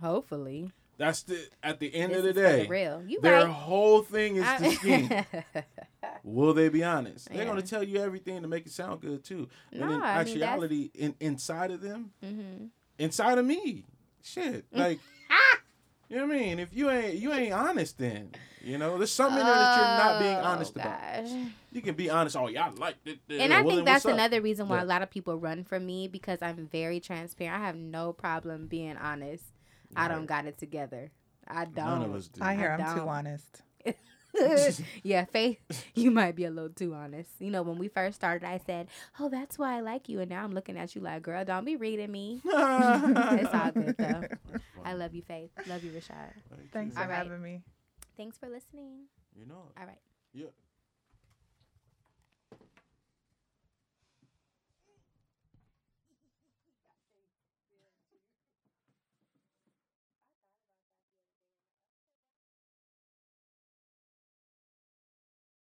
Hopefully. 0.00 0.70
That's 0.96 1.22
the 1.24 1.48
at 1.62 1.80
the 1.80 1.92
end 1.92 2.12
This 2.12 2.18
of 2.18 2.24
the 2.26 2.32
day. 2.34 2.66
real. 2.68 3.02
You 3.04 3.20
their 3.20 3.44
right. 3.44 3.48
whole 3.48 4.02
thing 4.02 4.36
is 4.36 4.44
to 4.60 4.70
scheme. 4.76 5.10
I- 6.24 6.28
Will 6.28 6.54
they 6.54 6.68
be 6.68 6.82
honest? 6.82 7.28
They're 7.30 7.44
gonna 7.44 7.62
tell 7.62 7.82
you 7.82 8.00
everything 8.00 8.42
to 8.42 8.48
make 8.48 8.66
it 8.66 8.72
sound 8.72 9.00
good 9.02 9.22
too. 9.24 9.48
And 9.72 9.80
Nah, 9.80 9.86
in 9.86 9.92
I 9.92 9.94
mean, 9.94 10.00
that's- 10.00 10.28
actuality, 10.30 10.90
in 10.94 11.14
inside 11.20 11.70
of 11.70 11.80
them, 11.82 12.12
Mhm. 12.24 12.70
inside 12.98 13.38
of 13.38 13.44
me, 13.44 13.84
shit, 14.22 14.64
like. 14.72 14.98
You 16.10 16.16
know 16.20 16.26
what 16.26 16.36
I 16.36 16.38
mean? 16.38 16.58
If 16.60 16.74
you 16.74 16.90
ain't 16.90 17.14
you 17.14 17.32
ain't 17.32 17.52
honest, 17.54 17.96
then 17.98 18.30
you 18.62 18.76
know 18.78 18.98
there's 18.98 19.10
something 19.10 19.40
in 19.40 19.44
there 19.46 19.54
that 19.54 19.76
you're 19.76 20.04
not 20.04 20.20
being 20.20 20.36
Oh, 20.36 20.42
honest 20.50 20.76
about. 20.76 21.26
You 21.72 21.80
can 21.82 21.94
be 21.94 22.10
honest. 22.10 22.36
Oh, 22.36 22.46
yeah, 22.46 22.66
I 22.66 22.70
like 22.70 22.96
it. 23.06 23.18
And 23.30 23.52
I 23.52 23.62
think 23.64 23.84
that's 23.86 24.04
another 24.04 24.40
reason 24.42 24.68
why 24.68 24.76
Yeah. 24.76 24.84
a 24.84 24.86
lot 24.86 25.02
of 25.02 25.10
people 25.10 25.36
run 25.38 25.64
from 25.64 25.86
me 25.86 26.06
because 26.06 26.40
I'm 26.42 26.68
very 26.68 27.00
transparent. 27.00 27.58
I 27.60 27.66
have 27.66 27.74
no 27.74 28.12
problem 28.12 28.66
being 28.66 28.96
honest. 28.98 29.44
I 29.96 30.06
don't 30.06 30.26
got 30.26 30.44
it 30.46 30.58
together. 30.58 31.10
I 31.48 31.64
don't. 31.64 31.74
None 31.84 32.02
of 32.02 32.14
us 32.14 32.28
do. 32.28 32.42
I 32.44 32.54
hear 32.54 32.70
I 32.70 32.74
I'm 32.74 32.92
too 32.94 33.00
don't. 33.00 33.08
honest. 33.08 33.62
yeah, 35.02 35.24
Faith, 35.24 35.58
you 35.94 36.10
might 36.10 36.34
be 36.36 36.44
a 36.44 36.50
little 36.50 36.70
too 36.70 36.94
honest. 36.94 37.30
You 37.38 37.50
know, 37.50 37.62
when 37.62 37.78
we 37.78 37.88
first 37.88 38.16
started, 38.16 38.46
I 38.46 38.58
said, 38.66 38.88
"Oh, 39.20 39.28
that's 39.28 39.58
why 39.58 39.76
I 39.76 39.80
like 39.80 40.08
you," 40.08 40.20
and 40.20 40.30
now 40.30 40.42
I'm 40.44 40.52
looking 40.52 40.76
at 40.76 40.94
you 40.94 41.00
like, 41.00 41.22
"Girl, 41.22 41.44
don't 41.44 41.64
be 41.64 41.76
reading 41.76 42.10
me." 42.10 42.40
it's 42.44 43.54
all 43.54 43.70
good 43.72 43.96
though. 43.98 44.24
I 44.84 44.92
love 44.94 45.14
you, 45.14 45.22
Faith. 45.22 45.50
Love 45.66 45.84
you, 45.84 45.92
Rashad. 45.92 46.32
Thanks 46.72 46.94
for 46.94 47.02
All 47.02 47.08
right. 47.08 47.16
having 47.16 47.42
me. 47.42 47.62
Thanks 48.16 48.38
for 48.38 48.48
listening. 48.48 49.04
You 49.36 49.46
know, 49.46 49.70
All 49.78 49.86
right. 49.86 49.98
yeah. 50.32 50.46